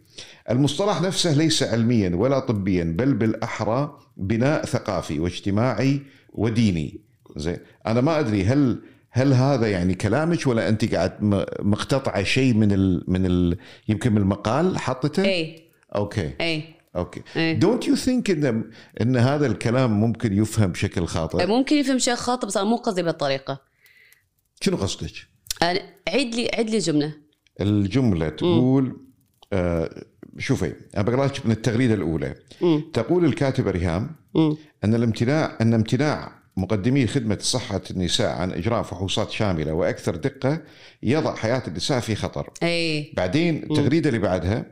المصطلح 0.50 1.02
نفسه 1.02 1.34
ليس 1.34 1.64
علميا 1.64 2.10
ولا 2.16 2.40
طبيا 2.40 2.84
بل 2.84 3.14
بالأحرى 3.14 4.00
بناء 4.18 4.66
ثقافي 4.66 5.20
واجتماعي 5.20 6.02
وديني. 6.34 7.02
زين. 7.38 7.58
أنا 7.88 8.02
ما 8.02 8.20
أدري 8.20 8.44
هل 8.46 8.82
هل 9.16 9.34
هذا 9.34 9.68
يعني 9.68 9.94
كلامك 9.94 10.48
ولا 10.48 10.70
أنت 10.70 10.94
قاعد 10.96 11.24
م- 11.24 11.44
مقتطعة 11.60 12.24
شيء 12.24 12.54
من 12.54 12.72
ال 12.72 13.04
من 13.08 13.26
ال 13.26 13.58
يمكن 13.88 14.12
من 14.12 14.18
المقال 14.18 14.78
حطته؟ 14.80 15.26
اي 15.26 15.70
okay. 15.96 16.32
اي 16.42 16.64
okay. 16.96 17.22
إيه. 17.36 17.54
don't 17.60 17.88
you 17.88 17.96
think 17.96 18.30
ان 18.32 18.72
إن 19.02 19.18
هذا 19.18 19.48
الكلام 19.48 20.00
ممكن 20.00 20.34
يفهم 20.34 20.72
بشكل 20.72 21.06
خاطئ؟ 21.06 21.46
ممكن 21.46 21.76
يفهم 21.76 22.00
شيء 22.00 22.16
خاطئ 22.16 22.48
بس 22.48 22.58
أنا 22.58 22.66
مو 22.70 22.76
قصدي 22.76 23.04
بالطريقة. 23.04 23.62
شنو 24.62 24.78
قصدك؟ 24.78 25.12
عيد 26.08 26.36
لي 26.36 26.50
عيد 26.54 26.70
لي 26.70 26.78
جملة. 26.78 27.14
الجملة 27.62 28.30
تقول 28.30 28.98
آه 29.54 30.04
شوفي 30.38 30.74
أنا 30.98 31.04
بقرا 31.04 31.26
لك 31.26 31.46
من 31.46 31.52
التغريدة 31.52 31.94
الأولى. 31.94 32.36
مم. 32.62 32.84
تقول 32.94 33.26
الكاتبه 33.26 33.72
ريهام 33.72 34.16
مم. 34.36 34.58
أن 34.84 34.96
الامتناع 34.96 35.58
أن 35.62 35.74
امتناع 35.74 36.43
مقدمي 36.58 37.08
خدمة 37.08 37.38
صحة 37.42 37.82
النساء 37.92 38.30
عن 38.30 38.52
إجراء 38.52 38.84
فحوصات 38.84 39.32
شاملة 39.32 39.74
وأكثر 39.74 40.16
دقة 40.16 40.62
يضع 41.04 41.36
حياة 41.36 41.64
النساء 41.68 42.00
في 42.00 42.16
خطر. 42.16 42.50
أي 42.64 43.14
بعدين 43.18 43.64
التغريدة 43.64 44.10
اللي 44.10 44.20
بعدها 44.20 44.66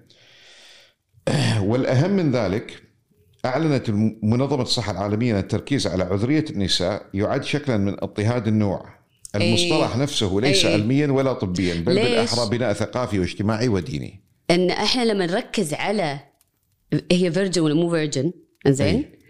والأهم 1.69 2.11
من 2.11 2.31
ذلك 2.31 2.83
أعلنت 3.45 3.89
منظمة 4.23 4.61
الصحة 4.61 4.91
العالمية 4.91 5.33
أن 5.33 5.39
التركيز 5.39 5.87
على 5.87 6.03
عذرية 6.03 6.45
النساء 6.49 7.05
يعد 7.13 7.43
شكلا 7.43 7.77
من 7.77 7.93
اضطهاد 7.93 8.47
النوع. 8.47 9.01
المصطلح 9.35 9.97
نفسه 9.97 10.39
ليس 10.41 10.65
أي. 10.65 10.73
علميا 10.73 11.07
ولا 11.07 11.33
طبيا 11.33 11.73
بل 11.73 11.95
ليش؟ 11.95 12.05
بالأحرى 12.05 12.49
بناء 12.49 12.73
ثقافي 12.73 13.19
واجتماعي 13.19 13.67
وديني. 13.67 14.23
أن 14.51 14.71
إحنا 14.71 15.05
لما 15.05 15.25
نركز 15.25 15.73
على 15.73 16.19
هي 17.11 17.31
virgin 17.31 17.61
ولا 17.61 17.73
مو 17.73 17.89
virgin 17.89 18.31
إنزين 18.67 19.20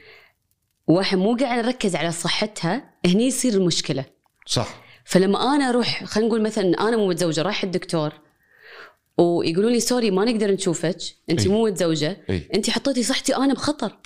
وإحنا 0.92 1.20
مو 1.20 1.36
قاعد 1.36 1.66
نركز 1.66 1.96
على 1.96 2.12
صحتها 2.12 2.94
هني 3.06 3.28
يصير 3.28 3.54
المشكلة 3.54 4.06
صح 4.46 4.82
فلما 5.06 5.56
أنا 5.56 5.70
أروح 5.70 6.04
خلينا 6.04 6.28
نقول 6.30 6.42
مثلا 6.42 6.88
أنا 6.88 6.98
مو 6.98 7.08
متزوجة 7.08 7.42
رايح 7.42 7.64
الدكتور 7.64 8.14
ويقولوا 9.18 9.70
لي 9.70 9.80
sorry 9.80 10.12
ما 10.12 10.26
نقدر 10.26 10.52
نشوفك 10.52 10.98
أنت 11.30 11.42
أي. 11.42 11.48
مو 11.48 11.66
متزوجة 11.66 12.18
أي. 12.30 12.50
أنت 12.56 12.70
حطيتي 12.70 13.04
صحتي 13.04 13.36
أنا 13.36 13.54
بخطر 13.54 13.98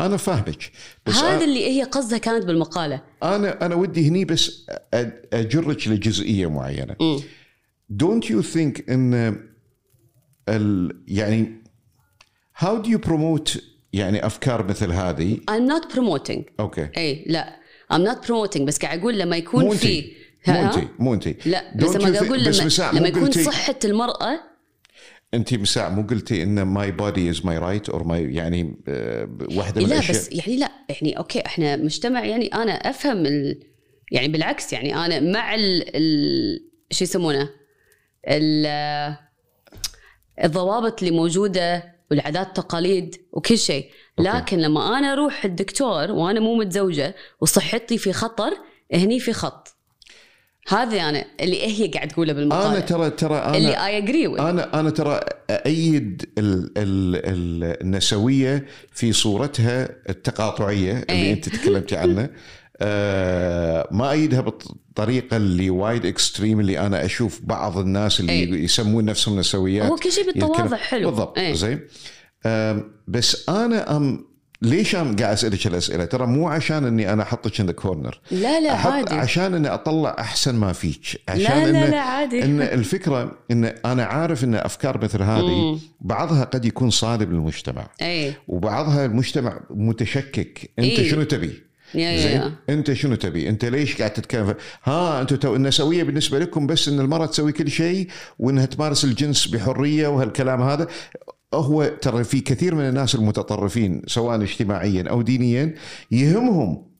أنا 0.00 0.16
فاهمك 0.16 0.72
بس 1.06 1.14
هذا 1.14 1.38
أنا- 1.38 1.42
اللي 1.42 1.66
هي 1.66 1.82
قصدها 1.82 2.18
كانت 2.18 2.44
بالمقالة 2.44 3.00
أنا 3.22 3.66
أنا 3.66 3.74
ودي 3.74 4.08
هني 4.08 4.24
بس 4.24 4.66
أجرك 5.32 5.88
لجزئية 5.88 6.46
معينة. 6.50 6.96
don't 7.88 8.30
you 8.30 8.42
think 8.42 8.90
إن 8.90 9.36
ال 10.48 10.92
يعني 11.08 11.62
how 12.58 12.76
do 12.78 12.90
you 12.90 12.98
promote 12.98 13.62
يعني 13.94 14.26
أفكار 14.26 14.66
مثل 14.66 14.92
هذه؟ 14.92 15.36
I'm 15.50 15.70
not 15.72 15.92
promoting. 15.96 16.42
okay. 16.60 16.88
اي 16.96 17.24
لا. 17.26 17.56
I'm 17.92 17.96
not 18.08 18.26
promoting 18.26 18.62
بس 18.62 18.78
قاعد 18.78 18.98
أقول 18.98 19.18
لما 19.18 19.36
يكون 19.36 19.64
مو 19.64 19.70
في 19.70 20.12
مو؟ 20.48 20.54
انت 20.54 20.74
مو 20.98 21.14
انت. 21.14 21.46
لا 21.46 21.76
بس 21.76 21.96
لما 21.96 22.18
أقول 22.18 22.44
لما, 22.44 22.68
لما 22.92 23.08
يكون 23.08 23.24
قلتي- 23.24 23.44
صحة 23.44 23.78
المراه 23.84 24.40
انت 25.34 25.54
مساء 25.54 25.90
مو 25.90 26.02
قلتي 26.02 26.42
إن 26.42 26.62
my 26.62 26.90
body 26.90 27.30
is 27.30 27.46
my 27.46 27.58
right 27.58 27.88
or 27.88 28.04
my 28.04 28.34
يعني 28.34 28.76
آه، 28.88 29.28
واحدة 29.56 29.80
من 29.82 29.88
لا 29.88 29.94
الأشياء؟ 29.94 30.16
بس 30.18 30.32
يعني 30.32 30.56
لا 30.56 30.70
يعني 30.88 31.18
okay 31.18 31.46
إحنا 31.46 31.76
مجتمع 31.76 32.24
يعني 32.24 32.46
أنا 32.46 32.72
أفهم 32.72 33.26
ال 33.26 33.60
يعني 34.12 34.28
بالعكس 34.28 34.72
يعني 34.72 34.96
أنا 34.96 35.20
مع 35.20 35.54
ال, 35.54 35.96
ال 35.96 36.60
شو 36.90 37.04
يسمونه؟ 37.04 37.50
ال- 38.28 39.16
الضوابط 40.44 41.02
اللي 41.02 41.14
موجودة 41.16 41.93
والعادات 42.10 42.46
والتقاليد 42.46 43.16
وكل 43.32 43.58
شيء. 43.58 43.90
لكن 44.18 44.58
لما 44.58 44.98
أنا 44.98 45.12
أروح 45.12 45.44
الدكتور 45.44 46.10
وأنا 46.10 46.40
مو 46.40 46.54
متزوجة 46.54 47.14
وصحتي 47.40 47.98
في 47.98 48.12
خطر 48.12 48.52
هني 48.94 49.20
في 49.20 49.32
خط. 49.32 49.74
هذا 50.68 51.08
أنا 51.08 51.24
اللي 51.40 51.66
هي 51.66 51.86
قاعد 51.88 52.08
تقوله 52.08 52.32
بالمقالة. 52.32 52.72
أنا 52.72 52.80
ترى 52.80 53.10
ترى 53.10 53.36
أنا 53.36 53.56
اللي 53.56 53.86
اي 53.86 53.98
اجري 53.98 54.26
أنا 54.26 54.80
أنا 54.80 54.90
ترى 54.90 55.20
ايد 55.50 56.24
ال 56.38 56.70
ال 56.78 57.16
ال 57.16 57.82
النسويه 57.82 58.66
في 58.92 59.12
صورتها 59.12 59.88
التقاطعية 60.08 60.92
اللي 60.92 61.22
إيه. 61.22 61.32
أنت 61.32 61.48
تكلمتي 61.48 61.96
عنها. 61.96 62.30
آه 62.80 63.88
ما 63.90 64.10
ايدها 64.10 64.40
بالطريقة 64.40 65.36
اللي 65.36 65.70
وايد 65.70 66.06
extreme 66.06 66.60
اللي 66.60 66.78
أنا 66.78 67.04
أشوف 67.04 67.40
بعض 67.42 67.78
الناس 67.78 68.20
اللي 68.20 68.32
إيه. 68.32 68.64
يسمون 68.64 69.04
نفسهم 69.04 69.38
نسويات. 69.38 69.90
هو 69.90 69.96
كل 69.96 70.12
شيء 70.12 70.26
بالتواضع 70.26 70.76
حلو. 70.76 71.10
بالضبط 71.10 71.38
إيه. 71.38 71.54
زين. 71.54 71.80
بس 73.08 73.48
أنا 73.48 73.96
أم 73.96 74.34
ليش 74.62 74.96
أنا 74.96 75.16
قاعد 75.16 75.32
أسألك 75.32 75.66
الاسئله 75.66 76.04
ترى 76.04 76.26
مو 76.26 76.48
عشان 76.48 76.84
إني 76.84 77.12
أنا 77.12 77.22
أحطك 77.22 77.60
in 77.60 77.66
the 77.66 77.72
corner 77.72 78.20
لا 78.30 78.60
لا 78.60 78.74
أحط 78.74 78.92
عادي. 78.92 79.14
عشان 79.14 79.54
إني 79.54 79.68
أطلع 79.68 80.16
أحسن 80.18 80.54
ما 80.54 80.72
فيك. 80.72 81.20
عشان 81.28 81.64
لا 81.64 81.72
لا 81.72 81.84
إن 81.86 81.90
لا 81.90 82.00
عادي. 82.00 82.44
إن 82.44 82.60
الفكرة 82.62 83.38
إن 83.50 83.64
أنا 83.64 84.04
عارف 84.04 84.44
إن 84.44 84.54
أفكار 84.54 85.04
مثل 85.04 85.22
هذه. 85.22 85.78
بعضها 86.00 86.44
قد 86.44 86.64
يكون 86.64 86.90
صادم 86.90 87.32
للمجتمع. 87.32 87.90
اي 88.02 88.34
وبعضها 88.48 89.04
المجتمع 89.04 89.60
متشكك. 89.70 90.70
أنت 90.78 90.86
إيه. 90.86 91.10
شنو 91.10 91.22
تبي؟ 91.22 91.62
يا 91.94 92.16
زين؟ 92.16 92.36
يا. 92.36 92.52
انت 92.68 92.92
شنو 92.92 93.14
تبي؟ 93.14 93.48
انت 93.48 93.64
ليش 93.64 93.98
قاعد 93.98 94.12
تتكلم؟ 94.12 94.54
ها 94.84 95.20
أنتم 95.20 95.36
تو 95.36 95.56
النسوية 95.56 96.02
بالنسبة 96.02 96.38
لكم 96.38 96.66
بس 96.66 96.88
إن 96.88 97.00
المرأة 97.00 97.26
تسوي 97.26 97.52
كل 97.52 97.70
شيء 97.70 98.08
وإنها 98.38 98.66
تمارس 98.66 99.04
الجنس 99.04 99.46
بحرية 99.46 100.08
وهالكلام 100.08 100.62
هذا 100.62 100.86
هو 101.54 101.92
ترى 102.00 102.24
في 102.24 102.40
كثير 102.40 102.74
من 102.74 102.88
الناس 102.88 103.14
المتطرفين 103.14 104.02
سواء 104.06 104.42
اجتماعيا 104.42 105.04
أو 105.10 105.22
دينيا 105.22 105.74
يهمهم 106.10 106.93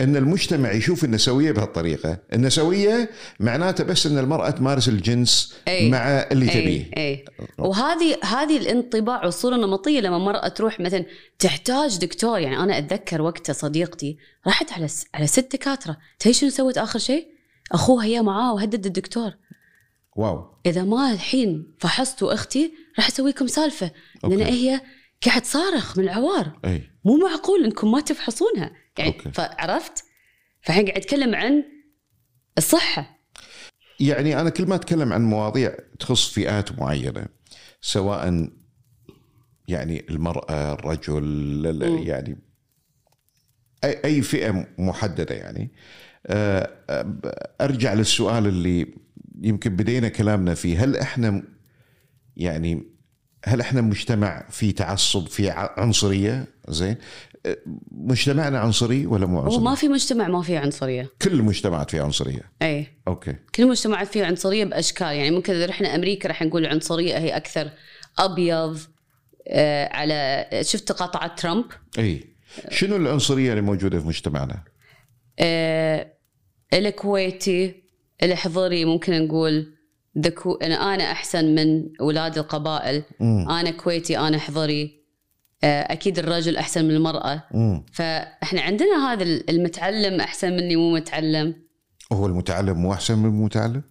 إن 0.00 0.16
المجتمع 0.16 0.72
يشوف 0.72 1.04
النسوية 1.04 1.52
بهالطريقة، 1.52 2.18
النسوية 2.32 3.10
معناته 3.40 3.84
بس 3.84 4.06
إن 4.06 4.18
المرأة 4.18 4.50
تمارس 4.50 4.88
الجنس 4.88 5.54
أي. 5.68 5.90
مع 5.90 5.98
اللي 6.08 6.46
تبيه. 6.46 6.90
إي. 6.96 7.24
وهذه 7.58 8.16
هذه 8.24 8.56
الانطباع 8.56 9.24
والصورة 9.24 9.54
النمطية. 9.54 10.00
لما 10.00 10.18
مرأة 10.18 10.48
تروح 10.48 10.80
مثلا 10.80 11.04
تحتاج 11.38 11.98
دكتور 11.98 12.38
يعني 12.38 12.58
أنا 12.58 12.78
أتذكر 12.78 13.22
وقتها 13.22 13.52
صديقتي 13.52 14.18
راحت 14.46 14.72
على 14.72 14.88
س... 14.88 15.04
على 15.14 15.26
ست 15.26 15.52
دكاترة. 15.52 15.96
تدري 16.18 16.34
شنو 16.34 16.50
سوت 16.50 16.78
آخر 16.78 16.98
شيء؟ 16.98 17.26
أخوها 17.72 18.04
هي 18.04 18.22
معاه 18.22 18.54
وهدد 18.54 18.86
الدكتور. 18.86 19.32
wow. 20.16 20.44
إذا 20.66 20.82
ما 20.82 21.12
الحين 21.12 21.74
فحصتوا 21.78 22.34
أختي 22.34 22.72
راح 22.98 23.08
أسوي 23.08 23.30
لكم 23.30 23.46
سالفة. 23.46 23.90
لأن. 24.24 24.40
هي 24.40 24.80
قاعد 25.26 25.42
تصارخ 25.42 25.98
من 25.98 26.04
العوار. 26.04 26.58
إي. 26.64 26.82
مو 27.04 27.16
معقول 27.16 27.64
إنكم 27.64 27.92
ما 27.92 28.00
تفحصونها. 28.00 28.83
يعني 28.98 29.10
okay. 29.10 29.30
فعرفت؟ 29.32 30.04
فالحين 30.62 30.86
قاعد 30.86 30.98
أتكلم 30.98 31.34
عن 31.34 31.64
الصحة 32.58 33.18
يعني 34.00 34.40
أنا 34.40 34.50
كل 34.50 34.66
ما 34.66 34.74
أتكلم 34.74 35.12
عن 35.12 35.22
مواضيع 35.22 35.76
تخص 35.98 36.32
فئات 36.32 36.78
معينة 36.78 37.26
سواء 37.80 38.48
يعني 39.68 40.04
المرأة 40.10 40.72
الرجل. 40.72 42.08
يعني 42.08 42.38
اي 43.84 44.00
أي 44.04 44.22
فئة 44.22 44.66
محددة 44.78 45.34
يعني 45.34 45.70
آه، 46.26 46.70
آه، 46.90 47.52
أرجع 47.60 47.94
للسؤال 47.94 48.46
اللي 48.46 48.94
يمكن 49.40 49.76
بدينا 49.76 50.08
كلامنا 50.08 50.54
فيه 50.54 50.84
هل 50.84 50.96
إحنا 50.96 51.42
يعني 52.36 52.94
هل 53.44 53.60
إحنا 53.60 53.80
مجتمع 53.80 54.46
في 54.50 54.72
تعصب 54.72 55.26
في 55.26 55.50
عنصرية 55.50 56.46
زين 56.68 56.96
مجتمعنا 57.90 58.58
عنصري 58.58 59.06
ولا 59.06 59.26
مو 59.26 59.38
هو 59.38 59.44
عنصري؟ 59.44 59.62
ما 59.62 59.74
في 59.74 59.88
مجتمع 59.88 60.28
ما 60.28 60.42
فيه 60.42 60.58
عنصرية. 60.58 61.10
كل 61.22 61.32
المجتمعات 61.32 61.90
فيها 61.90 62.04
عنصرية. 62.04 62.52
اي 62.62 62.86
أوكي. 63.08 63.36
كل 63.54 63.62
المجتمعات 63.62 64.08
فيها 64.08 64.26
عنصرية 64.26 64.64
بأشكال 64.64 65.06
يعني 65.06 65.30
ممكن 65.30 65.52
إذا 65.52 65.66
رحنا 65.66 65.94
أمريكا 65.94 66.28
راح 66.28 66.42
نقول 66.42 66.64
العنصريه 66.64 67.18
هي 67.18 67.36
أكثر 67.36 67.70
أبيض 68.18 68.78
آه 69.48 69.88
على 69.92 70.46
شفت 70.62 70.88
تقاطعات 70.88 71.40
ترامب؟ 71.40 71.64
إي. 71.98 72.24
شنو 72.70 72.96
العنصرية 72.96 73.50
اللي 73.50 73.62
موجودة 73.62 74.00
في 74.00 74.06
مجتمعنا؟ 74.06 74.64
آه 75.38 76.12
الكويتي 76.74 77.84
الحضري 78.22 78.84
ممكن 78.84 79.26
نقول 79.26 79.74
ذكو 80.18 80.54
أنا 80.54 80.94
أنا 80.94 81.12
أحسن 81.12 81.54
من 81.54 81.88
أولاد 82.00 82.38
القبائل. 82.38 83.02
مم. 83.20 83.48
أنا 83.50 83.70
كويتي 83.70 84.18
أنا 84.18 84.38
حضري 84.38 85.03
أكيد 85.64 86.18
الرجل 86.18 86.56
أحسن 86.56 86.84
من 86.84 86.90
المرأة. 86.90 87.42
مم. 87.54 87.84
فإحنا 87.92 88.60
عندنا 88.60 89.12
هذا 89.12 89.22
المتعلم 89.22 90.20
أحسن 90.20 90.52
مني 90.52 90.76
مو 90.76 90.94
متعلم. 90.94 91.54
هو 92.12 92.26
المتعلم 92.26 92.76
مو 92.76 92.92
أحسن 92.92 93.18
من 93.18 93.24
المتعلم؟ 93.24 93.82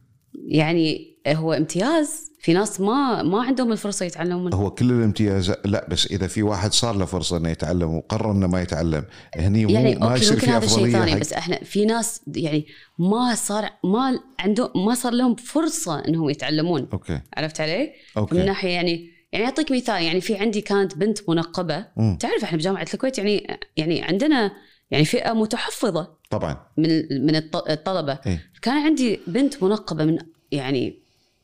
يعني 0.48 1.18
هو 1.28 1.54
امتياز. 1.54 2.34
في 2.40 2.54
ناس 2.54 2.82
ما 2.82 3.24
ما 3.24 3.44
عندهم 3.44 3.72
الفرصة 3.72 4.06
يتعلمون. 4.06 4.54
هو 4.54 4.72
كل 4.72 4.92
الامتياز 4.92 5.54
لا 5.66 5.88
بس 5.90 6.08
إذا 6.08 6.28
في 6.28 6.44
واحد 6.44 6.74
صار 6.74 6.96
له 6.96 7.06
فرصة 7.06 7.38
إنه 7.38 7.50
يتعلم 7.50 7.94
وقرر 7.94 8.32
إنه 8.32 8.48
ما 8.48 8.62
يتعلم 8.62 9.06
هني 9.36 9.74
يعني 9.74 9.96
ما 9.96 10.16
يصير 10.16 10.34
ممكن 10.34 10.46
في 10.48 10.52
هذا 10.52 10.68
شيء 10.68 10.76
أفضلية 10.76 10.92
ثاني 10.92 11.20
بس 11.20 11.34
إحنا 11.34 11.56
في 11.64 11.86
ناس 11.86 12.22
يعني 12.28 12.66
ما 13.00 13.36
صار 13.36 13.70
ما 13.84 14.20
عندهم 14.40 14.70
ما 14.76 14.96
صار 14.96 15.14
لهم 15.14 15.36
فرصة 15.36 16.00
إنهم 16.08 16.30
يتعلمون. 16.30 16.88
okay. 16.94 17.22
عرفت 17.38 17.62
علي؟ 17.62 17.84
من 17.84 17.92
okay 18.18 18.44
ناحية 18.44 18.70
يعني 18.70 19.13
يعني 19.34 19.46
أعطيك 19.46 19.72
مثال 19.72 20.04
يعني 20.04 20.22
في 20.22 20.36
عندي 20.38 20.62
كانت 20.62 20.98
بنت 20.98 21.30
منقبة. 21.30 21.86
مم. 21.98 22.18
تعرف 22.20 22.44
إحنا 22.44 22.58
بجامعة 22.58 22.86
الكويت 22.94 23.18
يعني 23.18 23.58
يعني 23.78 24.02
عندنا 24.02 24.52
يعني 24.92 25.06
فئة 25.06 25.34
متحفظة 25.34 26.18
طبعا. 26.30 26.58
من 26.78 26.90
من 27.26 27.36
الط- 27.36 27.70
الطلبة. 27.70 28.20
إيه. 28.28 28.52
كان 28.62 28.78
عندي 28.78 29.20
بنت 29.28 29.64
منقبة 29.64 30.06
من 30.06 30.18
يعني 30.52 31.00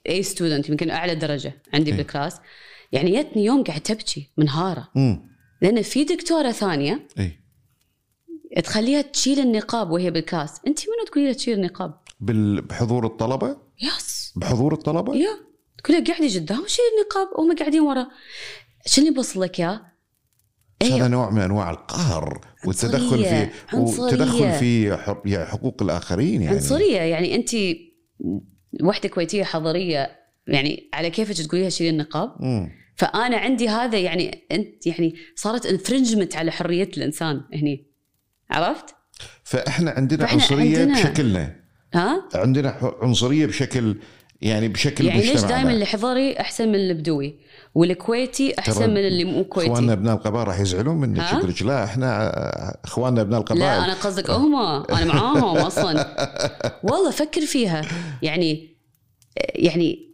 A 0.10 0.24
student 0.24 0.70
يمكن 0.70 0.90
أعلى 0.90 1.16
درجة 1.16 1.54
عندي 1.74 1.92
إيه. 1.92 1.98
بال 1.98 2.08
class. 2.08 2.38
يعني 2.92 3.22
جتني 3.24 3.46
يوم 3.46 3.64
قاعد 3.64 3.82
تبكي 3.82 4.30
منهاره 4.38 4.88
لأن 5.62 5.82
في 5.82 6.04
دكتورة 6.04 6.52
ثانية 6.52 7.08
اي 7.20 7.40
تخليها 8.64 9.02
تشيل 9.02 9.40
النقاب 9.40 9.92
وهي 9.92 10.12
بال 10.12 10.26
class 10.26 10.62
انت 10.68 10.80
منو 10.80 11.06
تقولي 11.08 11.26
لها 11.26 11.34
تشيل 11.34 11.54
النقاب؟ 11.54 11.94
بحضور 12.20 13.06
الطلبة؟ 13.06 13.58
yes 13.82 14.34
بحضور 14.36 14.74
الطلبة؟ 14.74 15.16
يا 15.16 15.49
تقول 15.84 15.98
لها 15.98 16.06
قاعدي 16.06 16.40
قدام 16.40 16.64
شيل 16.68 16.86
النقاب 16.98 17.40
وهم 17.40 17.56
قاعدين 17.56 17.82
ورا 17.82 18.08
شو 18.86 19.02
اللي 19.02 19.12
بوصل 19.14 19.42
لك 19.42 19.60
اياه؟ 19.60 19.82
بس 20.82 20.88
هذا 20.88 20.96
أيوة. 20.96 21.08
نوع 21.08 21.30
من 21.30 21.42
أنواع 21.42 21.70
القهر 21.72 22.42
والتدخل 22.66 23.24
في. 23.26 23.50
والتدخل 23.74 24.52
في 24.52 24.98
يعني 25.26 25.46
حقوق 25.46 25.84
الآخرين 25.84 26.42
يعني 26.42 26.56
عنصرية 26.56 26.98
يعني 27.02 27.36
أنت 27.36 27.50
وحدة 28.84 29.10
كويتية 29.10 29.44
حضرية 29.44 30.10
يعني 30.48 30.90
على 30.94 31.10
كيفك 31.10 31.46
تقوليها 31.48 31.70
شيلي 31.70 31.90
النقاب 31.90 32.36
مم. 32.40 32.72
فأنا 32.96 33.38
عندي 33.38 33.70
هذا 33.70 33.98
يعني 34.00 34.48
أنت 34.52 34.88
يعني 34.88 35.16
صارت 35.36 35.66
انفرنجمنت 35.66 36.36
على 36.36 36.52
حرية 36.52 36.90
الإنسان 36.98 37.42
هني 37.54 37.88
عرفت؟ 38.50 38.96
فإحنا 39.44 39.92
عندنا 39.92 40.20
فإحنا 40.26 40.42
عنصرية 40.42 40.80
عندنا- 40.80 40.94
بشكلنا 41.04 41.56
ها؟ 41.94 42.30
عندنا 42.36 42.94
عنصرية 43.02 43.46
بشكل 43.46 43.96
يعني 44.42 44.68
بشكل 44.68 45.06
يعني 45.06 45.22
ليش. 45.22 45.42
دائما 45.42 45.72
الحضري 45.72 46.40
أحسن 46.40 46.70
من 46.70 46.76
البدوي؟ 46.76 47.40
والكويتي 47.76 48.52
ترى 48.52 48.60
احسن 48.60 48.90
من 48.90 48.98
اللي 48.98 49.24
مو 49.24 49.44
كويتي. 49.44 49.72
إخواننا 49.72 49.94
أبناء 49.94 50.16
القبائل 50.16 50.48
راح 50.48 50.60
يزعلون 50.60 51.18
ها؟ 51.20 51.38
يقول 51.38 51.54
لا 51.62 51.84
إحنا 51.84 52.32
إخواننا 52.86 53.22
أبناء 53.22 53.40
القبائل. 53.40 53.62
لا 53.62 53.86
أنا 53.86 53.94
قصدك 53.94 54.30
هم. 54.30 54.56
أنا 54.56 55.06
معاهم 55.06 55.58
أصلا. 55.58 56.16
والله 56.90 57.12
فكر 57.12 57.42
فيها. 57.42 57.82
يعني 58.22 58.78
يعني 59.56 60.10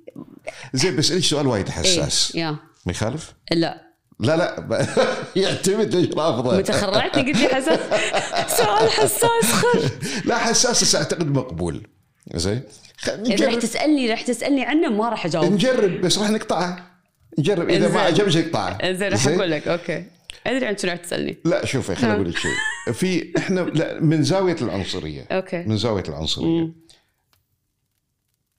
زين 0.74 0.96
بسالك 0.96 1.24
سؤال 1.24 1.48
وايد 1.48 1.66
إيه 1.66 1.74
حساس. 1.74 2.36
ما 2.36 2.92
يخالف؟ 2.92 3.34
لا. 3.52 3.86
لا 4.20 4.38
لا. 4.38 4.88
يعتمد 5.44 5.96
ليش 5.96 6.14
رافضه؟ 6.14 6.58
متى 6.58 6.74
خرعتني 6.74 7.32
قلت 7.32 7.42
لي 7.42 7.48
حساس؟ 7.48 7.80
سؤال 8.60 8.90
حساس 8.90 9.52
خر 9.52 9.90
لا 10.26 10.38
حساس 10.38 10.82
بس 10.82 10.96
أعتقد 10.96 11.28
مقبول. 11.28 11.88
زين؟ 12.34 12.62
اذا 13.08 13.16
راح 13.16 13.20
نجرب. 13.20 13.60
تسألني 13.60 14.10
راح 14.10 14.22
تسألني 14.22 14.66
عنه 14.66 14.90
ما 14.90 15.10
راح 15.10 15.26
أجاوب. 15.26 15.54
نجرب 15.54 16.02
بس 16.02 16.18
راح 16.18 16.30
نقطعه. 16.30 16.92
نجرب 17.40 17.70
إذا 17.70 17.90
ما. 17.90 18.00
عجبك 18.00 18.36
نقطعه 18.36 18.92
زين 18.92 19.12
راح 19.12 19.28
أقول 19.28 19.52
لك 19.52 19.68
أوكي. 19.68 20.06
أدري 20.48 20.66
عن 20.66 20.78
شنو 20.78 20.92
راح 20.92 21.00
تسألني. 21.00 21.38
لا 21.46 21.66
شوفي 21.66 21.96
خليني 21.96 22.16
أقول 22.16 22.30
لك 22.30 22.38
شيء. 22.38 22.52
في 22.94 23.34
إحنا 23.38 23.60
لا 23.60 24.00
من 24.02 24.24
زاوية 24.24 24.58
العنصرية. 24.62 25.28
okay. 25.32 25.64
من 25.64 25.78
زاوية 25.78 26.04
العنصرية. 26.10 26.46
مم. 26.46 26.76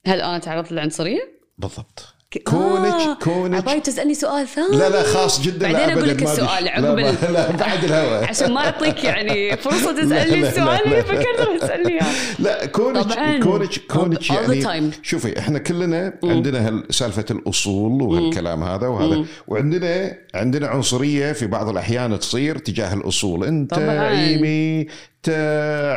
هل 0.07 0.21
أنا 0.21 0.37
تعرضت 0.37 0.71
للعنصرية؟ 0.71 1.39
بالضبط. 1.57 2.13
كونك 2.33 2.93
آه، 2.93 3.13
كونك 3.13 3.55
عباي 3.57 3.79
تسألني 3.79 4.13
سؤال 4.13 4.47
ثاني؟ 4.47 4.77
لا 4.77 4.89
لا 4.89 5.03
خاص 5.03 5.41
جدا 5.41 5.71
بعدين 5.71 5.97
أبداً 5.97 6.05
لك 6.13 6.23
السؤال 6.23 6.67
عقب 6.67 6.83
لا, 6.99 7.31
لا 7.31 7.51
بعد 7.51 7.83
الهواء 7.83 8.23
عشان 8.29 8.51
ما 8.53 8.59
أعطيك 8.65 9.03
يعني 9.03 9.57
فرصة 9.57 9.91
تسألني 9.91 10.47
السؤال 10.49 10.85
اللي. 10.85 11.03
فكرت 11.03 11.39
راح 11.39 11.57
تسألني 11.61 11.93
اياه 11.93 12.05
لا 12.39 12.65
كونك 12.65 12.97
طبعاً. 13.03 13.39
كونك 13.39 13.69
كونك 13.91 14.29
يعني. 14.29 14.91
شوفي 15.03 15.39
إحنا 15.39 15.59
كلنا 15.59 16.13
عندنا 16.23 16.83
سالفة 16.89 17.25
الأصول 17.31 18.01
وهالكلام 18.01 18.63
هذا 18.63 18.87
وهذا. 18.87 19.25
وعندنا 19.47 20.17
عندنا 20.35 20.67
عنصرية 20.67 21.31
في 21.31 21.47
بعض 21.47 21.69
الأحيان 21.69 22.19
تصير 22.19 22.57
تجاه 22.57 22.93
الأصول. 22.93 23.43
أنت 23.43 23.73
طبعاً. 23.73 23.99
عيمي 23.99 24.87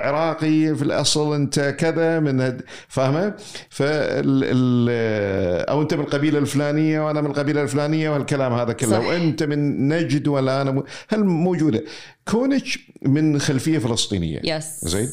عراقي 0.04 0.74
في 0.74 0.82
الأصل 0.82 1.34
انت 1.34 1.60
كذا 1.78 2.20
من 2.20 2.40
هد... 2.40 2.62
فاهمة؟ 2.88 3.34
فال 3.70 4.42
ال... 4.44 4.88
أو 5.70 5.82
انت 5.82 5.94
من 5.94 6.00
القبيلة 6.00 6.38
الفلانية 6.38 7.06
وأنا 7.06 7.20
من 7.20 7.26
القبيلة 7.30 7.62
الفلانية 7.62 8.10
وهالكلام 8.10 8.52
هذا 8.52 8.72
كله. 8.72 8.90
صح. 8.90 9.06
وأنت 9.06 9.42
من 9.42 9.88
نجد 9.88 10.28
ولا 10.28 10.62
أنا 10.62 10.70
م... 10.70 10.82
هل 11.08 11.24
موجودة؟ 11.24 11.84
كونك 12.28 12.64
من 13.02 13.38
خلفية 13.40 13.78
فلسطينية. 13.78 14.40
yes 14.44 14.84
زين؟ 14.84 15.08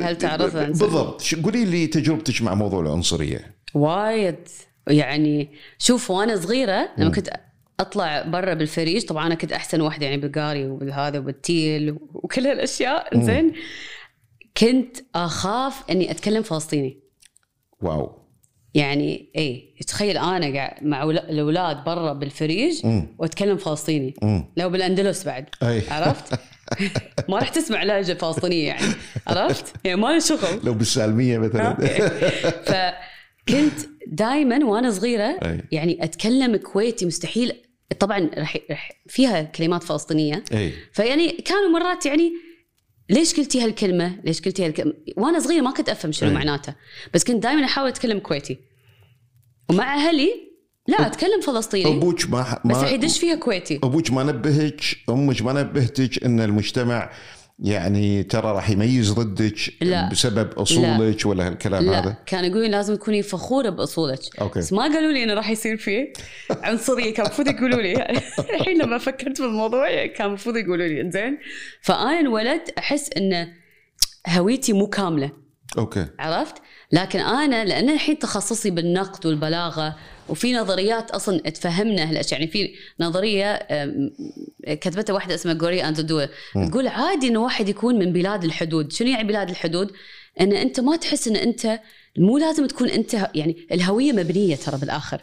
هل 0.00 0.18
تعرف 0.18 0.56
عن- 0.56 0.66
بالضبط. 0.66 1.34
قولي 1.44 1.64
لي 1.64 1.86
تجربتك 1.86 2.42
مع 2.42 2.54
موضوع 2.54 2.80
العنصرية. 2.80 3.54
وايد. 3.74 4.36
يعني 4.86 5.48
شوف 5.78 6.10
وأنا 6.10 6.36
صغيرة 6.36 6.88
لما 6.98 7.10
كنت 7.10 7.30
أطلع 7.80 8.22
برا 8.22 8.54
بالفريج. 8.54 9.04
طبعا 9.04 9.26
أنا 9.26 9.34
كنت 9.34 9.52
أحسن 9.52 9.80
واحدة 9.80 10.06
يعني 10.06 10.20
بالقاري 10.20 10.66
وبالهذا 10.66 11.18
وبالتيل 11.18 11.98
وكل 12.14 12.46
هالأشياء. 12.46 13.20
زين. 13.20 13.52
كنت 14.56 14.96
أخاف 15.14 15.90
إني 15.90 16.10
أتكلم 16.10 16.42
فلسطيني. 16.42 17.00
wow. 17.80 18.22
يعني 18.74 19.30
اي 19.36 19.74
تخيل 19.86 20.18
أنا 20.18 20.54
قاعد 20.54 20.84
مع 20.84 21.02
الأولاد 21.04 21.84
برا 21.84 22.12
بالفريج 22.12 22.86
مم. 22.86 23.16
وأتكلم 23.18 23.56
فلسطيني. 23.56 24.14
مم. 24.22 24.44
لو 24.56 24.70
بالأندلس 24.70 25.24
بعد. 25.24 25.48
أي. 25.62 25.82
عرفت؟ 25.90 26.40
ما 27.28 27.38
راح 27.38 27.48
تسمع 27.48 27.82
لهجة 27.82 28.12
فلسطينية 28.12 28.66
يعني. 28.66 28.86
عرفت؟ 29.26 29.74
يعني 29.84 30.00
ما 30.00 30.06
لي 30.12 30.20
شغل. 30.20 30.60
لو 30.64 30.74
بالسالمية 30.74 31.38
مثلا. 31.38 31.68
okay. 31.68 32.92
فكنت 33.46 33.80
دائما 34.06 34.64
وأنا 34.64 34.90
صغيرة 34.90 35.38
أي. 35.44 35.60
يعني 35.72 36.04
أتكلم 36.04 36.56
كويتي 36.56 37.06
مستحيل 37.06 37.52
طبعا 37.98 38.30
رح 38.38 38.56
رح 38.70 38.90
فيها 39.08 39.42
كلمات 39.42 39.82
فلسطينية 39.82 40.44
أي 40.52 40.72
فيعني 40.92 41.28
كانوا 41.28 41.68
مرات 41.68 42.06
يعني 42.06 42.32
ليش 43.10 43.34
قلتي 43.34 43.60
هالكلمة؟ 43.64 44.20
ليش 44.24 44.40
قلتي 44.40 44.66
هالكلمة؟ 44.66 44.94
وأنا 45.16 45.40
صغيرة 45.40 45.60
ما 45.60 45.70
كنت 45.70 45.88
أفهم 45.88 46.12
شنو 46.12 46.28
أي. 46.28 46.34
معناته 46.34 46.74
بس 47.14 47.24
كنت 47.24 47.42
دائما 47.42 47.64
أحاول 47.64 47.88
أتكلم 47.88 48.18
كويتي 48.18 48.58
ومع 49.70 49.94
أهلي 49.94 50.52
لا 50.88 51.06
أتكلم 51.06 51.40
فلسطيني 51.40 51.96
أبوك 51.96 52.30
ما 52.30 52.60
بس 52.64 52.76
ما 52.76 52.82
راح 52.82 52.92
يدش 52.92 53.18
فيها 53.18 53.34
كويتي 53.34 53.76
أبوك 53.76 54.10
ما 54.10 54.22
نبهك 54.22 54.80
أمك 55.08 55.42
ما 55.42 55.52
نبهتك 55.52 56.24
إن 56.24 56.40
المجتمع 56.40 57.10
يعني 57.58 58.22
ترى 58.22 58.52
راح 58.52 58.70
يميز 58.70 59.12
ضدك 59.12 59.58
لا. 59.80 60.08
بسبب 60.08 60.52
أصولك 60.52 61.26
ولا 61.26 61.46
هالكلام 61.48 61.84
لا. 61.84 61.98
هذا؟ 61.98 62.16
كانوا 62.26 62.46
يقولون 62.50 62.70
لازم 62.70 62.94
تكوني 62.94 63.22
فخورة 63.22 63.70
بأصولك. 63.70 64.40
okay. 64.40 64.58
بس 64.58 64.72
ما 64.72 64.82
قالوا 64.82 65.12
لي 65.12 65.24
إنه 65.24 65.34
راح 65.34 65.50
يصير 65.50 65.76
فيه. 65.76 66.12
عنصرية. 66.50 67.14
كان 67.14 67.26
المفروض 67.26 67.48
يقولوا 67.48 67.82
لي. 67.82 68.20
الحين 68.56 68.82
لما 68.82 68.98
فكرت 68.98 69.40
بالموضوع 69.40 70.06
كان 70.06 70.26
المفروض 70.26 70.56
يقولوا 70.56 70.86
لي 70.86 71.10
زين 71.10 71.38
فأنا 71.82 72.20
انولدت 72.20 72.70
أحس 72.78 73.10
إن 73.16 73.48
هويتي 74.28 74.72
مو 74.72 74.86
كاملة. 74.86 75.30
okay. 75.78 76.06
عرفت؟ 76.18 76.54
لكن 76.92 77.20
أنا 77.20 77.64
لأن 77.64 77.90
الحين 77.90 78.18
تخصصي 78.18 78.70
بالنقد 78.70 79.26
والبلاغة 79.26 79.96
وفي 80.28 80.52
نظريات 80.54 81.10
أصلا 81.10 81.38
تفهمنا 81.38 82.10
هالاشياء 82.10 82.40
يعني 82.40 82.52
في 82.52 82.74
نظرية 83.00 83.66
كتبتها 84.66 85.12
واحدة 85.12 85.34
اسمها 85.34 85.54
Gloria 85.54 85.84
Anzaldúa 85.84 86.26
تقول 86.70 86.88
عادي 86.88 87.28
انه 87.28 87.40
واحد 87.40 87.68
يكون 87.68 87.98
من 87.98 88.12
بلاد 88.12 88.44
الحدود. 88.44 88.92
شنو 88.92 89.08
يعني 89.08 89.28
بلاد 89.28 89.50
الحدود؟ 89.50 89.90
إن 90.40 90.52
أنت 90.52 90.80
ما 90.80 90.96
تحس 90.96 91.28
إن 91.28 91.36
أنت 91.36 91.80
مو 92.18 92.38
لازم 92.38 92.66
تكون 92.66 92.88
أنت 92.88 93.14
يعني 93.34 93.56
الهوية 93.72 94.12
مبنية 94.12 94.56
ترى 94.56 94.78
بالآخر. 94.78 95.22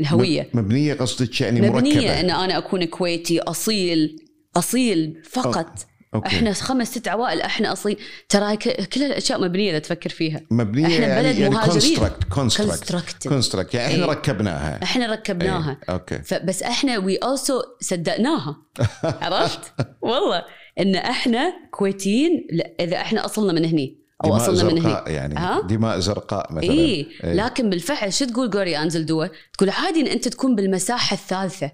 الهوية. 0.00 0.48
مبنية 0.54 0.94
قصدك 0.94 1.40
يعني 1.40 1.60
مبنية 1.60 1.94
مركبه 1.94 2.20
إن 2.20 2.30
أنا 2.30 2.58
أكون 2.58 2.84
كويتي 2.84 3.40
أصيل 3.40 4.16
أصيل 4.56 5.22
فقط. 5.30 5.86
okay. 6.14 6.28
إحنا 6.28 6.52
خمس 6.52 6.88
ست 6.88 7.08
عوائل 7.08 7.40
إحنا 7.40 7.72
اصيل 7.72 7.96
ترى 8.28 8.56
كل 8.56 9.02
الأشياء 9.02 9.40
مبنية 9.40 9.70
إذا 9.70 9.78
تفكر 9.78 10.10
فيها. 10.10 10.40
مبنية 10.50 10.86
إحنا 10.86 11.06
يعني 11.06 11.22
بلد 11.22 11.38
يعني 11.38 11.54
مهاجرين. 11.54 11.98
construct 12.34 13.28
construct 13.28 13.74
يعني 13.74 13.92
إحنا 13.92 14.04
إيه. 14.04 14.10
ركبناها. 14.10 14.82
إحنا 14.82 15.12
ركبناها. 15.12 15.70
إيه، 15.70 15.94
okay. 15.94 16.18
فبس 16.18 16.62
إحنا 16.62 16.98
we 16.98 17.16
also 17.16 17.62
صدقناها. 17.80 18.56
عرفت؟ 19.22 19.60
والله. 20.02 20.44
إن 20.80 20.94
إحنا 20.94 21.52
كويتيين 21.70 22.46
لا، 22.52 22.72
إذا 22.80 22.96
إحنا 22.96 23.24
أصلنا 23.24 23.52
من 23.52 23.64
هني 23.64 23.98
أو 24.24 24.28
دماء 24.28 24.42
أصلنا 24.42 24.62
من 24.62 24.70
هني. 24.70 24.80
زرقاء 24.80 25.10
يعني. 25.10 25.34
ها؟ 25.34 25.60
دماء 25.60 25.98
زرقاء 25.98 26.52
مثلا. 26.52 26.70
اي 26.70 27.08
إيه. 27.24 27.34
لكن 27.34 27.70
بالفعل 27.70 28.12
شو 28.12 28.24
تقول 28.24 28.50
Gloria 28.50 28.78
Anzaldúa؟ 28.78 29.26
تقول 29.58 29.70
عادي 29.70 30.00
إن 30.00 30.06
أنت 30.06 30.28
تكون 30.28 30.54
بالمساحة 30.54 31.14
الثالثة. 31.14 31.70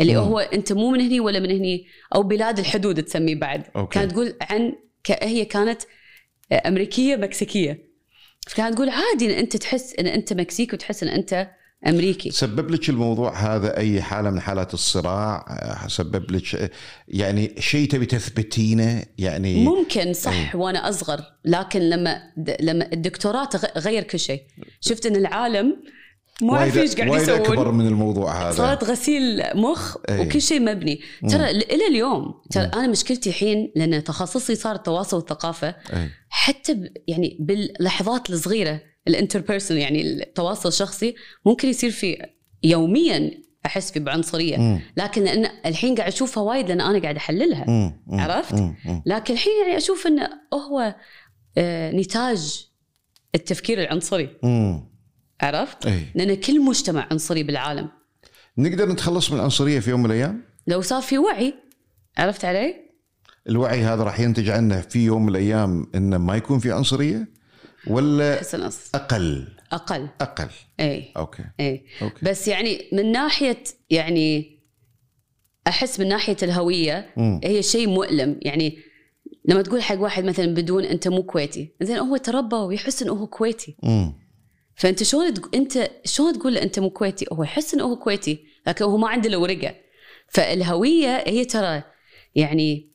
اللي 0.00 0.12
مم. 0.12 0.18
هو 0.20 0.38
أنت 0.38 0.72
مو 0.72 0.90
من 0.90 1.00
هني 1.00 1.20
ولا 1.20 1.40
من 1.40 1.50
هني 1.50 1.86
أو 2.14 2.22
بلاد 2.22 2.58
الحدود 2.58 3.02
تسميه 3.02 3.34
بعد. 3.34 3.62
okay. 3.76 3.98
كانت 3.98 4.12
تقول 4.12 4.34
عن 4.50 4.72
ك- 5.04 5.24
هي 5.24 5.44
كانت 5.44 5.82
أمريكية 6.52 7.16
مكسيكية. 7.16 7.94
فكانت 8.48 8.74
تقول 8.74 8.88
عادي 8.88 9.26
إن 9.26 9.30
أنت 9.38 9.56
تحس 9.56 9.94
إن 9.98 10.06
أنت 10.06 10.32
مكسيكي 10.32 10.76
وتحس 10.76 11.02
إن 11.02 11.08
أنت 11.08 11.48
أمريكي. 11.86 12.30
سبب 12.30 12.70
لك 12.70 12.88
الموضوع 12.88 13.34
هذا 13.56 13.76
أي 13.76 14.02
حالة 14.02 14.30
من 14.30 14.40
حالات 14.40 14.74
الصراع؟ 14.74 15.44
سبب 15.88 16.30
لك 16.30 16.70
يعني 17.08 17.54
شيء 17.58 17.88
تبي 17.88 18.06
تثبتينه؟ 18.06 19.02
يعني 19.18 19.64
ممكن 19.64 20.12
صح 20.12 20.54
وأنا 20.56 20.88
أصغر 20.88 21.20
لكن 21.44 21.80
لما 21.80 22.22
لما 22.60 22.92
الدكتوراه 22.92 23.48
غير 23.76 24.02
كل 24.02 24.18
شيء. 24.18 24.42
شفت 24.80 25.06
إن 25.06 25.16
العالم 25.16 25.76
ما 26.42 26.54
اعرف 26.58 26.78
إيش 26.78 26.94
قاعد 26.96 27.08
وايد 27.10 27.28
أكبر 27.28 27.52
يسوون 27.54 27.74
من 27.74 27.86
الموضوع 27.86 28.42
هذا 28.42 28.50
صارت 28.56 28.84
غسيل 28.84 29.42
مخ 29.54 29.96
أي. 30.08 30.20
وكل 30.20 30.42
شيء 30.42 30.60
مبني 30.60 31.00
ترى 31.28 31.50
إلى 31.50 31.86
اليوم 31.88 32.34
ترى 32.50 32.64
أنا 32.64 32.86
مشكلتي 32.86 33.28
الحين 33.30 33.72
لأن 33.76 34.04
تخصصي 34.04 34.54
صار 34.54 34.74
التواصل 34.74 35.16
والثقافه 35.16 35.68
أي. 35.68 36.08
حتى 36.28 36.74
ب- 36.74 36.92
يعني 37.08 37.36
باللحظات 37.40 38.30
الصغيرة 38.30 38.80
الانتربيرسونال 39.08 39.82
يعني 39.82 40.02
التواصل 40.02 40.68
الشخصي 40.68 41.14
ممكن 41.46 41.68
يصير 41.68 41.90
في 41.90 42.26
يوميا 42.62 43.30
أحس 43.66 43.92
في 43.92 44.00
بعنصرية 44.00 44.56
مم. 44.56 44.80
لكن 44.96 45.24
لأن 45.24 45.48
الحين 45.66 45.94
قاعد 45.94 46.12
أشوفها 46.12 46.42
وايد 46.42 46.68
لأن 46.68 46.80
أنا 46.80 46.98
قاعد 47.02 47.16
أحللها 47.16 47.64
مم. 47.68 48.02
مم. 48.06 48.20
عرفت؟ 48.20 48.54
مم. 48.54 49.02
لكن 49.06 49.34
الحين 49.34 49.52
يعني 49.64 49.76
أشوف 49.76 50.06
إنه 50.06 50.28
هو 50.54 50.94
آه، 51.58 51.90
نتاج 51.92 52.66
التفكير 53.34 53.80
العنصري 53.82 54.28
مم. 54.42 54.93
عرفت؟ 55.40 55.86
إي. 55.86 56.06
لأن 56.14 56.34
كل 56.34 56.60
مجتمع 56.60 57.08
عنصري 57.10 57.42
بالعالم. 57.42 57.88
نقدر 58.58 58.88
نتخلص 58.88 59.30
من 59.30 59.38
العنصرية 59.38 59.80
في 59.80 59.90
يوم 59.90 60.00
من 60.00 60.06
الأيام؟ 60.06 60.42
لو 60.66 60.80
صار 60.80 61.02
في 61.02 61.18
وعي. 61.18 61.54
عرفت 62.18 62.44
علي؟ 62.44 62.74
الوعي 63.48 63.80
هذا 63.82 64.02
راح 64.02 64.20
ينتج 64.20 64.48
عنه 64.48 64.80
في 64.80 65.04
يوم 65.04 65.22
من 65.22 65.28
الأيام 65.28 65.86
إنه 65.94 66.18
ما 66.18 66.36
يكون 66.36 66.58
في 66.58 66.72
عنصرية؟ 66.72 67.28
ولا 67.86 68.54
النص. 68.54 68.90
أقل؟ 68.94 69.48
أقل. 69.72 70.08
أقل. 70.20 70.48
إي. 70.80 71.12
okay. 71.16 71.44
إي. 71.60 71.84
okay. 72.02 72.24
بس 72.26 72.48
يعني 72.48 72.88
من 72.92 73.12
ناحية 73.12 73.64
يعني 73.90 74.58
أحس 75.66 76.00
من 76.00 76.08
ناحية 76.08 76.36
الهوية 76.42 77.12
مم. 77.16 77.40
هي 77.44 77.62
شيء 77.62 77.88
مؤلم. 77.88 78.38
يعني 78.42 78.78
لما 79.44 79.62
تقول 79.62 79.82
حق 79.82 80.00
واحد 80.00 80.24
مثلا 80.24 80.54
بدون 80.54 80.84
أنت 80.84 81.08
مو 81.08 81.22
كويتي. 81.22 81.74
زين 81.82 81.96
هو 81.96 82.16
تربى 82.16 82.56
ويحس 82.56 83.02
إنه 83.02 83.12
هو 83.12 83.26
كويتي. 83.26 83.76
مم. 83.82 84.23
فأنت 84.76 85.02
شلون 85.02 85.34
تق- 85.34 85.54
أنت 85.56 85.90
شلون 86.04 86.38
تقول 86.38 86.54
له 86.54 86.62
أنت 86.62 86.78
مو 86.78 86.90
كويتي؟ 86.90 87.26
هو 87.32 87.42
يحس 87.42 87.74
إنه 87.74 87.84
هو 87.84 87.96
كويتي 87.96 88.44
لكن 88.66 88.84
هو 88.84 88.96
ما 88.96 89.08
عنده 89.08 89.28
إلا 89.28 89.36
ورقة. 89.36 89.74
فالهوية 90.28 91.16
هي 91.26 91.44
ترى 91.44 91.82
يعني 92.34 92.92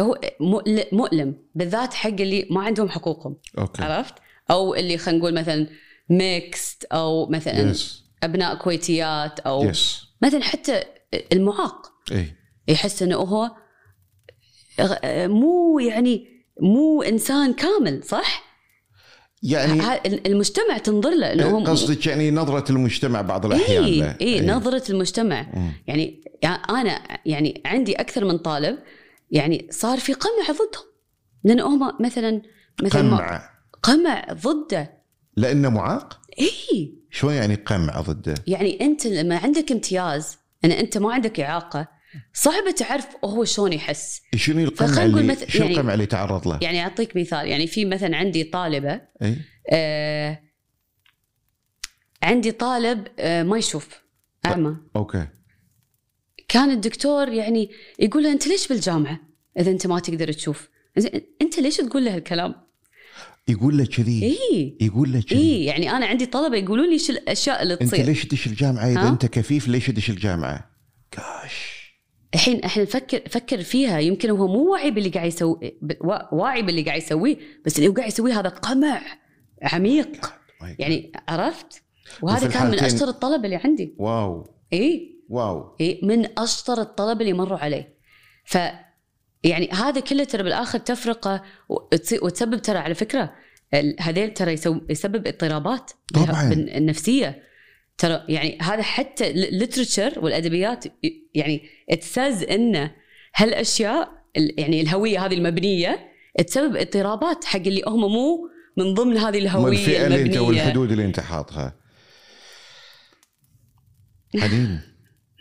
هو 0.00 0.20
مؤل- 0.40 0.84
مؤلم 0.92 1.36
بالذات 1.54 1.94
حق 1.94 2.08
اللي 2.10 2.46
ما 2.50 2.62
عندهم 2.62 2.88
حقوقهم. 2.88 3.36
okay. 3.58 3.82
عرفت؟ 3.82 4.14
أو 4.50 4.74
اللي 4.74 4.98
خلينا 4.98 5.18
نقول 5.20 5.34
مثلا 5.34 5.66
mixed 6.10 6.84
أو 6.84 7.26
مثلا 7.26 7.70
yes 7.70 8.04
أبناء 8.22 8.54
كويتيات 8.54 9.40
أو 9.40 9.64
yes 9.64 10.02
مثلا 10.22 10.42
حتى 10.42 10.82
المعاق. 11.32 11.92
إي. 12.12 12.32
يحس 12.68 13.02
إنه 13.02 13.16
هو 13.16 13.50
مو 15.26 15.78
يعني 15.78 16.26
مو 16.60 17.02
إنسان 17.02 17.52
كامل 17.52 18.04
صح؟ 18.04 18.47
يعني 19.42 19.82
المجتمع 20.26 20.78
تنظر 20.78 21.10
له 21.10 21.32
انه 21.32 21.50
هو 21.50 21.64
قصدك 21.64 22.06
يعني 22.06 22.30
نظرة 22.30 22.72
المجتمع 22.72 23.20
بعض 23.20 23.46
الأحيان 23.46 23.84
اي. 23.84 24.14
اي 24.20 24.46
نظرة 24.46 24.82
المجتمع. 24.90 25.46
مم. 25.54 25.72
يعني 25.86 26.24
يعني 26.42 26.62
أنا 26.70 27.18
يعني 27.26 27.62
عندي 27.66 27.94
أكثر 27.94 28.24
من 28.24 28.38
طالب 28.38 28.78
يعني 29.30 29.68
صار 29.70 29.98
في 29.98 30.12
قمع 30.12 30.44
ضدهم 30.44 30.84
لأن 31.44 31.60
هم 31.60 31.92
مثلا 32.00 32.42
مثلا 32.82 33.00
قمع. 33.00 33.50
قمع 33.82 34.26
ضده. 34.32 34.98
لأنه 35.36 35.68
معاق؟ 35.68 36.20
اي 36.40 36.94
شلون 37.10 37.34
يعني 37.34 37.54
قمع 37.54 38.00
ضده؟ 38.00 38.34
يعني 38.46 38.80
أنت 38.80 39.06
لما 39.06 39.36
عندك 39.36 39.72
امتياز 39.72 40.38
ان 40.64 40.70
أنت 40.72 40.98
ما 40.98 41.12
عندك 41.12 41.40
إعاقة 41.40 41.97
صعب 42.32 42.74
تعرف 42.76 43.06
هو 43.24 43.44
شلون 43.44 43.72
يحس. 43.72 44.22
شنو 44.36 44.64
القمع 44.64 45.04
اللي 45.04 45.22
مث- 45.22 45.44
شنو 45.48 45.62
يعني- 45.64 45.74
القمع 45.76 45.94
اللي 45.94 46.06
تعرض 46.06 46.48
له؟ 46.48 46.58
يعني 46.62 46.80
أعطيك 46.82 47.16
مثال 47.16 47.46
يعني 47.48 47.66
في 47.66 47.84
مثلا 47.84 48.16
عندي 48.16 48.44
طالبة 48.44 49.00
إي. 49.22 49.36
آه 49.72 50.40
عندي 52.22 52.52
طالب 52.52 53.06
آه 53.18 53.42
ما 53.42 53.58
يشوف 53.58 53.88
أعمى. 54.46 54.76
okay. 54.96 55.26
كان 56.48 56.70
الدكتور 56.70 57.28
يعني 57.28 57.70
يقول 57.98 58.22
له 58.22 58.32
أنت 58.32 58.46
ليش 58.46 58.68
بالجامعة؟ 58.68 59.20
إذا 59.58 59.70
أنت 59.70 59.86
ما 59.86 59.98
تقدر 60.00 60.32
تشوف. 60.32 60.68
أنت 61.42 61.58
ليش 61.58 61.76
تقول 61.76 62.04
له 62.04 62.14
هالكلام؟ 62.14 62.54
يقول 63.48 63.78
له 63.78 63.84
كذي. 63.86 64.24
إي. 64.24 64.76
يقول 64.80 65.12
له 65.12 65.20
كذي. 65.22 65.38
إي 65.38 65.64
يعني 65.64 65.90
أنا 65.90 66.06
عندي 66.06 66.26
طلبة 66.26 66.56
يقولوا 66.56 66.86
لي 66.86 66.98
شو 66.98 67.12
الأشياء 67.12 67.62
اللي 67.62 67.74
أنت 67.74 67.82
تصير. 67.82 68.04
ليش 68.06 68.24
تدش 68.24 68.46
الجامعة؟ 68.46 68.86
إذا؟ 68.92 69.08
أنت 69.08 69.26
كفيف 69.26 69.68
ليش 69.68 69.86
تدش 69.86 70.10
الجامعة؟ 70.10 70.70
كاش 71.10 71.57
الحين 72.34 72.64
إحنا 72.64 72.82
نفكر 72.82 73.20
فكر 73.28 73.62
فيها. 73.62 73.98
يمكن 73.98 74.30
هو 74.30 74.46
مو 74.46 74.72
واعي 74.72 74.90
باللي 74.90 75.08
قاعد 75.08 75.28
يسوي 75.28 75.78
واعي 76.32 76.62
باللي 76.62 76.82
قاعد 76.82 77.02
يسويه 77.02 77.36
بس 77.66 77.78
اللي 77.78 77.88
هو 77.88 77.92
قاعد 77.92 78.08
يسويه 78.08 78.40
هذا 78.40 78.48
قمع 78.48 79.00
عميق. 79.62 80.34
يعني 80.78 81.12
عرفت؟ 81.28 81.82
وهذا 82.22 82.48
كان 82.48 82.70
من 82.70 82.78
أشطر 82.78 83.08
الطلبه 83.08 83.44
اللي 83.44 83.56
عندي. 83.56 83.94
wow. 83.98 84.54
إي. 84.72 85.18
wow. 85.28 85.76
إي 85.80 86.00
من 86.02 86.38
أشطر 86.38 86.80
الطلبه 86.80 87.20
اللي 87.20 87.32
مروا 87.32 87.58
عليه. 87.58 87.98
ف 88.44 88.58
يعني 89.44 89.70
هذا 89.70 90.00
كله 90.00 90.24
ترى 90.24 90.42
بالآخر 90.42 90.78
تفرقة 90.78 91.42
وتسبب 92.22 92.62
ترى 92.62 92.78
على 92.78 92.94
فكرة 92.94 93.32
هذيل 94.00 94.34
ترى 94.34 94.52
يسبب 94.90 95.26
اضطرابات 95.26 95.90
طبعاً. 96.14 96.52
النفسيه 96.52 97.42
ترى 97.98 98.24
يعني 98.28 98.58
هذا 98.62 98.82
حتى 98.82 99.30
ال 99.30 99.38
literature 99.38 100.12
والأدبيات 100.16 100.84
يعني 101.34 101.62
says 102.00 102.42
إن 102.42 102.90
هالأشياء 103.36 104.10
ال- 104.36 104.54
يعني 104.60 104.80
الهوية 104.80 105.26
هذه 105.26 105.34
المبنية 105.34 106.08
تسبب 106.46 106.76
اضطرابات 106.76 107.44
حق 107.44 107.56
اللي 107.60 107.82
هم 107.86 108.00
مو 108.00 108.48
من 108.76 108.94
ضمن 108.94 109.16
هذه 109.18 109.38
الهوية 109.38 109.72
الفئه 109.72 110.06
اللي 110.06 110.22
أنت 110.22 110.36
والحدود 110.36 110.90
اللي 110.92 111.04
أنت 111.04 111.20
حاطها. 111.20 111.74
حنين 114.40 114.80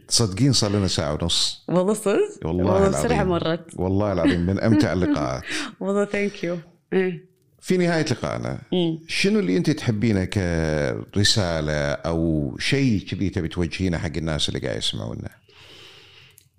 تصدقين 0.08 0.54
صار 0.54 0.72
لنا 0.72 0.88
ساعة 0.88 1.14
ونص. 1.22 1.66
والله 1.70 1.94
صدق؟ 1.94 2.18
والله 2.46 2.90
بسرعة 2.90 3.06
العظيم. 3.06 3.28
مرت. 3.28 3.66
والله 3.76 4.14
العظيم. 4.14 4.40
من 4.40 4.60
أمتع 4.60 4.94
اللقاءات. 4.94 5.44
والله 5.80 6.06
ثانك 6.06 6.44
يو 6.44 6.58
إيه. 6.94 7.27
في 7.62 7.78
نهاية 7.78 8.06
لقائنا. 8.06 8.62
شنو 9.08 9.40
اللي 9.40 9.58
أنت 9.58 9.70
تحبينه 9.70 10.26
كرسالة 10.26 11.92
أو 11.92 12.56
شيء 12.60 13.00
كذي 13.00 13.30
تبي 13.30 13.48
توجهينه 13.48 13.98
حق 13.98 14.18
الناس 14.18 14.50
اللي 14.50 14.60
قاعد 14.60 14.78
يسمعونا؟ 14.78 15.30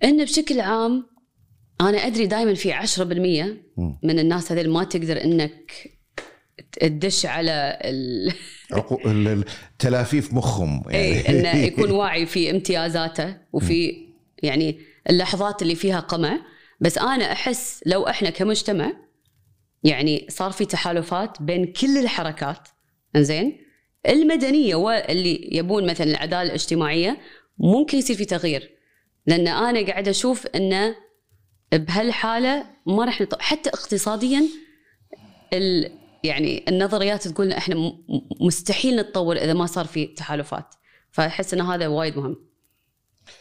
انه 0.05 0.25
بشكل 0.25 0.61
عام 0.61 1.07
أنا 1.81 2.07
أدري 2.07 2.27
دائما 2.27 2.55
في 2.55 2.73
10% 2.73 3.01
مم. 3.77 3.99
من 4.03 4.19
الناس 4.19 4.53
هذول 4.53 4.71
ما 4.71 4.85
تقدر 4.85 5.25
إنك 5.25 5.73
تدش 6.73 7.27
على 7.27 7.79
ال... 7.85 8.33
عقو... 8.73 8.99
ال- 9.11 9.29
ال- 9.29 9.45
تلافيف 9.79 10.33
مخهم 10.35 10.83
يعني 10.87 10.97
إيه 10.97 11.29
إنه 11.29 11.57
يكون 11.67 11.91
واعي 11.91 12.27
في 12.27 12.51
امتيازاته 12.51 13.37
وفي 13.53 14.07
يعني 14.43 14.79
اللحظات 15.11 15.63
اللي 15.63 15.75
فيها 15.75 16.01
قمع 16.01 16.39
بس 16.81 16.99
أنا 16.99 17.33
أحس 17.33 17.81
لو 17.87 18.07
إحنا 18.09 18.31
كمجتمع 18.31 18.93
يعني 19.85 20.27
صار 20.31 20.51
في 20.51 20.65
تحالفات 20.65 21.43
بين 21.43 21.73
كل 21.73 21.99
الحركات 21.99 22.69
إنزين؟ 23.17 23.59
المدنية 24.09 24.75
واللي 24.75 25.49
يبون 25.53 25.87
مثلا 25.87 26.07
العدالة 26.07 26.43
الاجتماعية 26.43 27.19
ممكن 27.59 27.99
يصير 27.99 28.17
في 28.17 28.25
تغيير. 28.25 28.71
لأن 29.27 29.49
أنا 29.49 29.87
قاعدة 29.87 30.11
أشوف 30.11 30.47
انه 30.47 30.97
بهالحالة 31.73 32.67
ما 32.87 33.05
راح 33.05 33.21
نط... 33.21 33.41
حتى 33.41 33.71
اقتصاديا 33.71 34.45
ال... 35.53 35.93
يعني 36.25 36.65
النظريات 36.69 37.29
تقول 37.29 37.53
إحنا 37.53 37.93
مستحيل 38.41 38.97
نتطور 38.97 39.37
إذا 39.37 39.55
ما 39.55 39.67
صار 39.67 39.85
في 39.85 40.07
تحالفات. 40.07 40.75
فأحس 41.11 41.55
إن 41.55 41.61
هذا 41.61 41.87
وايد 41.87 42.17
مهم. 42.17 42.48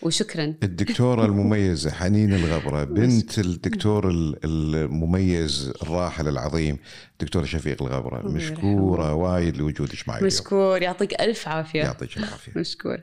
وشكرا. 0.02 0.44
الدكتورة 0.64 1.26
المميزة 1.30 1.92
حنين 1.92 2.34
الغبرة 2.34 2.84
بنت 2.84 3.40
الدكتور 3.40 4.10
ال- 4.10 4.36
المميز 4.46 5.74
الراحل 5.84 6.28
العظيم 6.28 6.78
دكتور 7.20 7.46
شفيق 7.46 7.84
الغبرة. 7.84 8.20
الله 8.20 8.32
مشكورة 8.32 9.14
وايد 9.14 9.58
لوجودك 9.58 10.08
معي 10.08 10.24
مشكور. 10.24 10.82
يعطيك 10.82 11.22
ألف 11.22 11.48
عافية. 11.48 11.80
يعطيك 11.80 12.18
العافية. 12.18 12.52
مشكور. 12.56 12.98